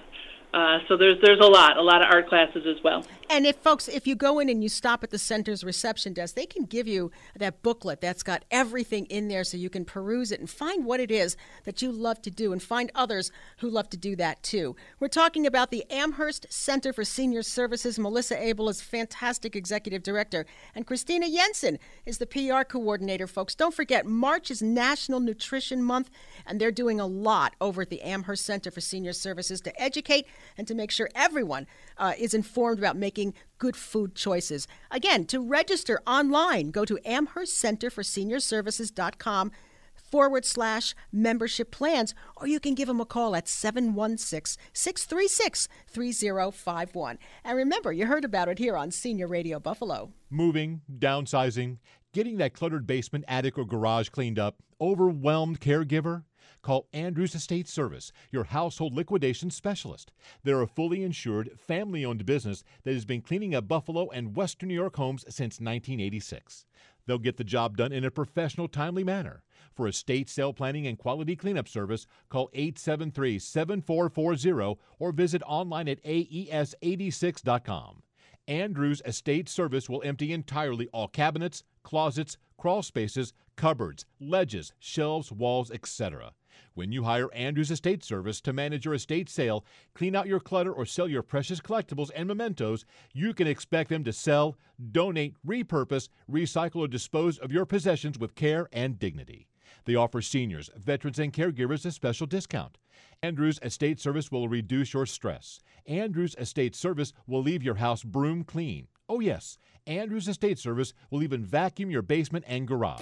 Uh, 0.57 0.79
so 0.89 0.97
there's 0.97 1.21
there's 1.21 1.39
a 1.39 1.47
lot, 1.47 1.77
a 1.77 1.83
lot 1.83 2.01
of 2.01 2.09
art 2.11 2.31
classes 2.31 2.65
as 2.67 2.83
well. 2.83 3.05
And 3.29 3.45
if 3.45 3.57
folks, 3.57 3.89
if 3.89 4.07
you 4.07 4.15
go 4.15 4.39
in 4.39 4.49
and 4.49 4.63
you 4.63 4.69
stop 4.69 5.03
at 5.03 5.11
the 5.11 5.19
center's 5.19 5.65
reception 5.65 6.13
desk, 6.13 6.37
they 6.37 6.47
can 6.47 6.65
give 6.65 6.87
you 6.87 7.11
that 7.37 7.63
booklet 7.63 8.01
that's 8.01 8.23
got 8.23 8.45
everything 8.51 9.07
in 9.07 9.27
there 9.27 9.43
so 9.43 9.57
you 9.57 9.69
can 9.69 9.85
peruse 9.85 10.31
it 10.31 10.39
and 10.39 10.49
find 10.49 10.85
what 10.85 11.01
it 11.01 11.11
is 11.11 11.37
that 11.65 11.83
you 11.83 11.91
love 11.91 12.23
to 12.23 12.31
do 12.31 12.53
and 12.53 12.63
find 12.63 12.91
others 12.95 13.33
who 13.59 13.69
love 13.69 13.91
to 13.91 13.97
do 13.97 14.15
that 14.17 14.43
too. 14.45 14.77
We're 15.01 15.09
talking 15.09 15.45
about 15.45 15.71
the 15.71 15.85
Amherst 15.91 16.47
Center 16.51 16.93
for 16.93 17.05
Senior 17.05 17.43
Services. 17.43 17.99
Melissa 17.99 18.41
Abel 18.41 18.69
is 18.69 18.81
fantastic 18.81 19.57
executive 19.57 20.05
director, 20.05 20.47
and 20.75 20.87
Christina 20.87 21.29
Jensen 21.29 21.79
is 22.05 22.19
the 22.19 22.27
PR 22.27 22.63
coordinator, 22.63 23.27
folks. 23.27 23.55
Don't 23.57 23.75
forget, 23.75 24.07
March 24.07 24.51
is 24.51 24.63
National 24.63 25.19
Nutrition 25.19 25.83
Month, 25.83 26.11
and 26.47 26.61
they're 26.61 26.71
doing 26.71 27.01
a 27.01 27.07
lot 27.07 27.55
over 27.61 27.83
at 27.83 27.91
the 27.91 28.03
Amherst 28.03 28.45
Center 28.45 28.71
for 28.71 28.81
Senior 28.81 29.13
Services 29.13 29.61
to 29.63 29.83
educate 29.83 30.27
and 30.57 30.69
to 30.69 30.75
make 30.75 30.93
sure 30.93 31.09
everyone 31.15 31.67
uh, 31.99 32.13
is 32.17 32.33
informed 32.33 32.79
about 32.79 32.97
making 32.97 33.16
good 33.59 33.77
food 33.77 34.15
choices. 34.15 34.67
Again, 34.91 35.25
to 35.27 35.41
register 35.41 36.01
online, 36.07 36.71
go 36.71 36.85
to 36.85 36.99
AmherstCenterForSeniorServices.com 37.05 39.53
forward 39.95 40.45
slash 40.45 40.95
membership 41.11 41.71
plans, 41.71 42.15
or 42.37 42.47
you 42.47 42.61
can 42.61 42.75
give 42.75 42.89
them 42.89 43.01
a 43.01 43.07
call 43.07 43.35
at 43.35 43.49
716 43.49 44.63
636 44.73 45.69
3051. 45.89 47.19
And 47.45 47.57
remember, 47.57 47.93
you 47.93 48.07
heard 48.07 48.25
about 48.25 48.49
it 48.49 48.59
here 48.59 48.77
on 48.77 48.91
Senior 48.91 49.27
Radio 49.27 49.59
Buffalo. 49.59 50.13
Moving, 50.31 50.83
downsizing, 50.99 51.79
getting 52.13 52.37
that 52.39 52.55
cluttered 52.55 52.87
basement, 52.87 53.25
attic, 53.29 53.59
or 53.59 53.65
garage 53.65 54.11
cleaned 54.11 54.39
up, 54.39 54.57
overwhelmed 54.81 55.61
caregiver? 55.61 56.25
Call 56.63 56.89
Andrews 56.93 57.35
Estate 57.35 57.69
Service, 57.69 58.13
your 58.31 58.45
household 58.45 58.95
liquidation 58.95 59.51
specialist. 59.51 60.13
They're 60.43 60.63
a 60.63 60.67
fully 60.67 61.03
insured, 61.03 61.51
family 61.59 62.05
owned 62.05 62.27
business 62.27 62.65
that 62.85 62.95
has 62.95 63.05
been 63.05 63.23
cleaning 63.23 63.55
up 63.55 63.69
Buffalo 63.69 64.09
and 64.11 64.37
Western 64.37 64.69
New 64.69 64.75
York 64.75 64.97
homes 64.97 65.23
since 65.29 65.61
1986. 65.61 66.67
They'll 67.07 67.19
get 67.19 67.37
the 67.37 67.45
job 67.45 67.77
done 67.77 67.93
in 67.93 68.05
a 68.05 68.11
professional, 68.11 68.69
timely 68.69 69.05
manner. 69.05 69.43
For 69.75 69.87
estate 69.87 70.29
sale 70.29 70.53
planning 70.53 70.87
and 70.87 70.99
quality 70.99 71.37
cleanup 71.37 71.69
service, 71.69 72.07
call 72.29 72.51
873 72.53 73.39
7440 73.39 74.81
or 74.99 75.13
visit 75.13 75.43
online 75.47 75.89
at 75.89 76.03
aes86.com. 76.03 78.03
Andrews 78.49 79.03
Estate 79.05 79.49
Service 79.49 79.89
will 79.89 80.03
empty 80.05 80.33
entirely 80.33 80.89
all 80.93 81.09
cabinets, 81.09 81.65
closets, 81.83 82.39
crawl 82.57 82.83
spaces, 82.83 83.33
cupboards, 83.57 84.05
ledges, 84.21 84.73
shelves, 84.79 85.33
walls, 85.33 85.71
etc. 85.71 86.33
When 86.75 86.93
you 86.93 87.05
hire 87.05 87.33
Andrews 87.33 87.71
Estate 87.71 88.05
Service 88.05 88.41
to 88.43 88.53
manage 88.53 88.85
your 88.85 88.95
estate 88.95 89.29
sale, 89.29 89.65
clean 89.95 90.15
out 90.15 90.27
your 90.27 90.41
clutter, 90.41 90.73
or 90.73 90.85
sell 90.85 91.09
your 91.09 91.23
precious 91.23 91.61
collectibles 91.61 92.11
and 92.15 92.29
mementos, 92.29 92.85
you 93.13 93.33
can 93.33 93.47
expect 93.47 93.91
them 93.91 94.05
to 94.05 94.13
sell, 94.13 94.57
donate, 94.93 95.37
repurpose, 95.47 96.09
recycle, 96.31 96.77
or 96.77 96.89
dispose 96.89 97.39
of 97.39 97.53
your 97.53 97.67
possessions 97.67 98.19
with 98.19 98.35
care 98.35 98.69
and 98.73 98.99
dignity. 98.99 99.49
They 99.85 99.95
offer 99.95 100.21
seniors, 100.21 100.71
veterans, 100.77 101.19
and 101.19 101.33
caregivers 101.33 101.87
a 101.87 101.93
special 101.93 102.27
discount. 102.27 102.79
Andrews 103.23 103.59
Estate 103.63 104.01
Service 104.01 104.31
will 104.31 104.49
reduce 104.49 104.93
your 104.93 105.07
stress. 105.07 105.61
Andrews 105.87 106.35
Estate 106.39 106.75
Service 106.75 107.13
will 107.27 107.43
leave 107.43 107.63
your 107.63 107.77
house 107.77 108.03
broom 108.03 108.45
clean. 108.45 108.89
Oh, 109.09 109.21
yes, 109.21 109.59
Andrews 109.87 110.29
Estate 110.29 110.59
Service 110.59 110.93
will 111.11 111.23
even 111.23 111.45
vacuum 111.45 111.91
your 111.91 112.03
basement 112.03 112.45
and 112.49 112.67
garage. 112.67 113.01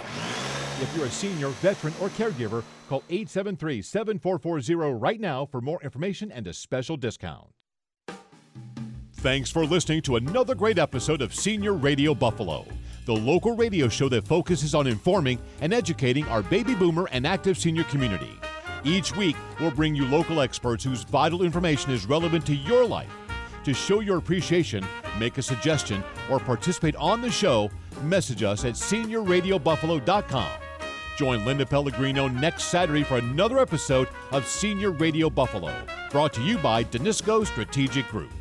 If 0.81 0.93
you're 0.93 1.05
a 1.05 1.09
senior, 1.09 1.47
veteran, 1.47 1.93
or 2.01 2.09
caregiver, 2.09 2.61
call 2.89 3.01
873 3.09 3.81
7440 3.81 4.75
right 4.99 5.21
now 5.21 5.45
for 5.45 5.61
more 5.61 5.81
information 5.81 6.31
and 6.33 6.45
a 6.47 6.53
special 6.53 6.97
discount. 6.97 7.47
Thanks 9.13 9.49
for 9.49 9.65
listening 9.65 10.01
to 10.03 10.17
another 10.17 10.53
great 10.53 10.77
episode 10.77 11.21
of 11.21 11.33
Senior 11.33 11.73
Radio 11.73 12.13
Buffalo, 12.13 12.65
the 13.05 13.13
local 13.15 13.55
radio 13.55 13.87
show 13.87 14.09
that 14.09 14.27
focuses 14.27 14.75
on 14.75 14.85
informing 14.85 15.39
and 15.61 15.73
educating 15.73 16.27
our 16.27 16.43
baby 16.43 16.75
boomer 16.75 17.07
and 17.11 17.25
active 17.25 17.57
senior 17.57 17.85
community. 17.85 18.37
Each 18.83 19.15
week, 19.15 19.37
we'll 19.61 19.71
bring 19.71 19.95
you 19.95 20.05
local 20.05 20.41
experts 20.41 20.83
whose 20.83 21.03
vital 21.05 21.41
information 21.41 21.91
is 21.91 22.05
relevant 22.05 22.45
to 22.47 22.53
your 22.53 22.85
life. 22.85 23.09
To 23.63 23.73
show 23.73 24.01
your 24.01 24.17
appreciation, 24.17 24.85
make 25.17 25.37
a 25.37 25.41
suggestion, 25.41 26.03
or 26.29 26.39
participate 26.39 26.97
on 26.97 27.21
the 27.21 27.31
show, 27.31 27.71
message 28.03 28.43
us 28.43 28.65
at 28.65 28.73
seniorradiobuffalo.com. 28.73 30.51
Join 31.15 31.45
Linda 31.45 31.65
Pellegrino 31.65 32.27
next 32.27 32.65
Saturday 32.65 33.03
for 33.03 33.17
another 33.17 33.59
episode 33.59 34.09
of 34.31 34.45
Senior 34.45 34.91
Radio 34.91 35.29
Buffalo, 35.29 35.73
brought 36.11 36.33
to 36.33 36.41
you 36.41 36.57
by 36.57 36.83
Danisco 36.83 37.45
Strategic 37.45 38.05
Group. 38.09 38.31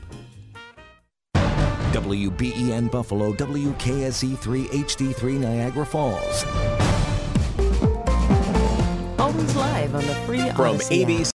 WBEN 1.92 2.90
Buffalo, 2.90 3.32
WKSE3 3.34 4.66
HD3 4.66 5.38
Niagara 5.38 5.86
Falls. 5.86 6.44
Always 9.20 9.56
live 9.56 9.94
on 9.94 10.04
the 10.04 10.14
free 10.26 10.50
From 10.50 10.78
ABC. 10.78 11.33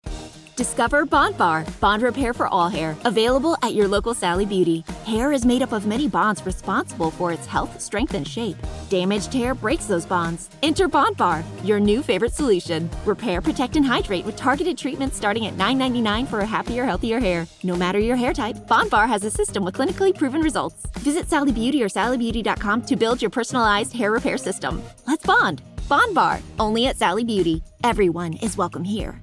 Discover 0.59 1.05
Bond 1.05 1.37
Bar, 1.37 1.65
bond 1.79 2.01
repair 2.01 2.33
for 2.33 2.45
all 2.45 2.67
hair. 2.67 2.97
Available 3.05 3.55
at 3.63 3.75
your 3.75 3.87
local 3.87 4.13
Sally 4.13 4.45
Beauty. 4.45 4.83
Hair 5.05 5.31
is 5.31 5.45
made 5.45 5.61
up 5.61 5.71
of 5.71 5.87
many 5.87 6.09
bonds 6.09 6.45
responsible 6.45 7.11
for 7.11 7.31
its 7.31 7.45
health, 7.45 7.79
strength, 7.79 8.13
and 8.13 8.27
shape. 8.27 8.57
Damaged 8.89 9.33
hair 9.33 9.55
breaks 9.55 9.85
those 9.85 10.05
bonds. 10.05 10.49
Enter 10.61 10.89
Bond 10.89 11.15
Bar, 11.15 11.45
your 11.63 11.79
new 11.79 12.03
favorite 12.03 12.33
solution. 12.33 12.89
Repair, 13.05 13.39
protect, 13.39 13.77
and 13.77 13.85
hydrate 13.85 14.25
with 14.25 14.35
targeted 14.35 14.77
treatments 14.77 15.15
starting 15.15 15.47
at 15.47 15.55
$9.99 15.55 16.27
for 16.27 16.39
a 16.39 16.45
happier, 16.45 16.83
healthier 16.83 17.21
hair. 17.21 17.47
No 17.63 17.77
matter 17.77 17.99
your 17.99 18.17
hair 18.17 18.33
type, 18.33 18.67
Bond 18.67 18.89
Bar 18.89 19.07
has 19.07 19.23
a 19.23 19.31
system 19.31 19.63
with 19.63 19.75
clinically 19.75 20.13
proven 20.13 20.41
results. 20.41 20.85
Visit 20.99 21.29
Sally 21.29 21.53
Beauty 21.53 21.81
or 21.81 21.87
SallyBeauty.com 21.87 22.81
to 22.81 22.97
build 22.97 23.21
your 23.21 23.31
personalized 23.31 23.93
hair 23.93 24.11
repair 24.11 24.37
system. 24.37 24.83
Let's 25.07 25.25
bond. 25.25 25.61
Bond 25.87 26.13
Bar, 26.13 26.41
only 26.59 26.87
at 26.87 26.97
Sally 26.97 27.23
Beauty. 27.23 27.63
Everyone 27.85 28.33
is 28.33 28.57
welcome 28.57 28.83
here. 28.83 29.21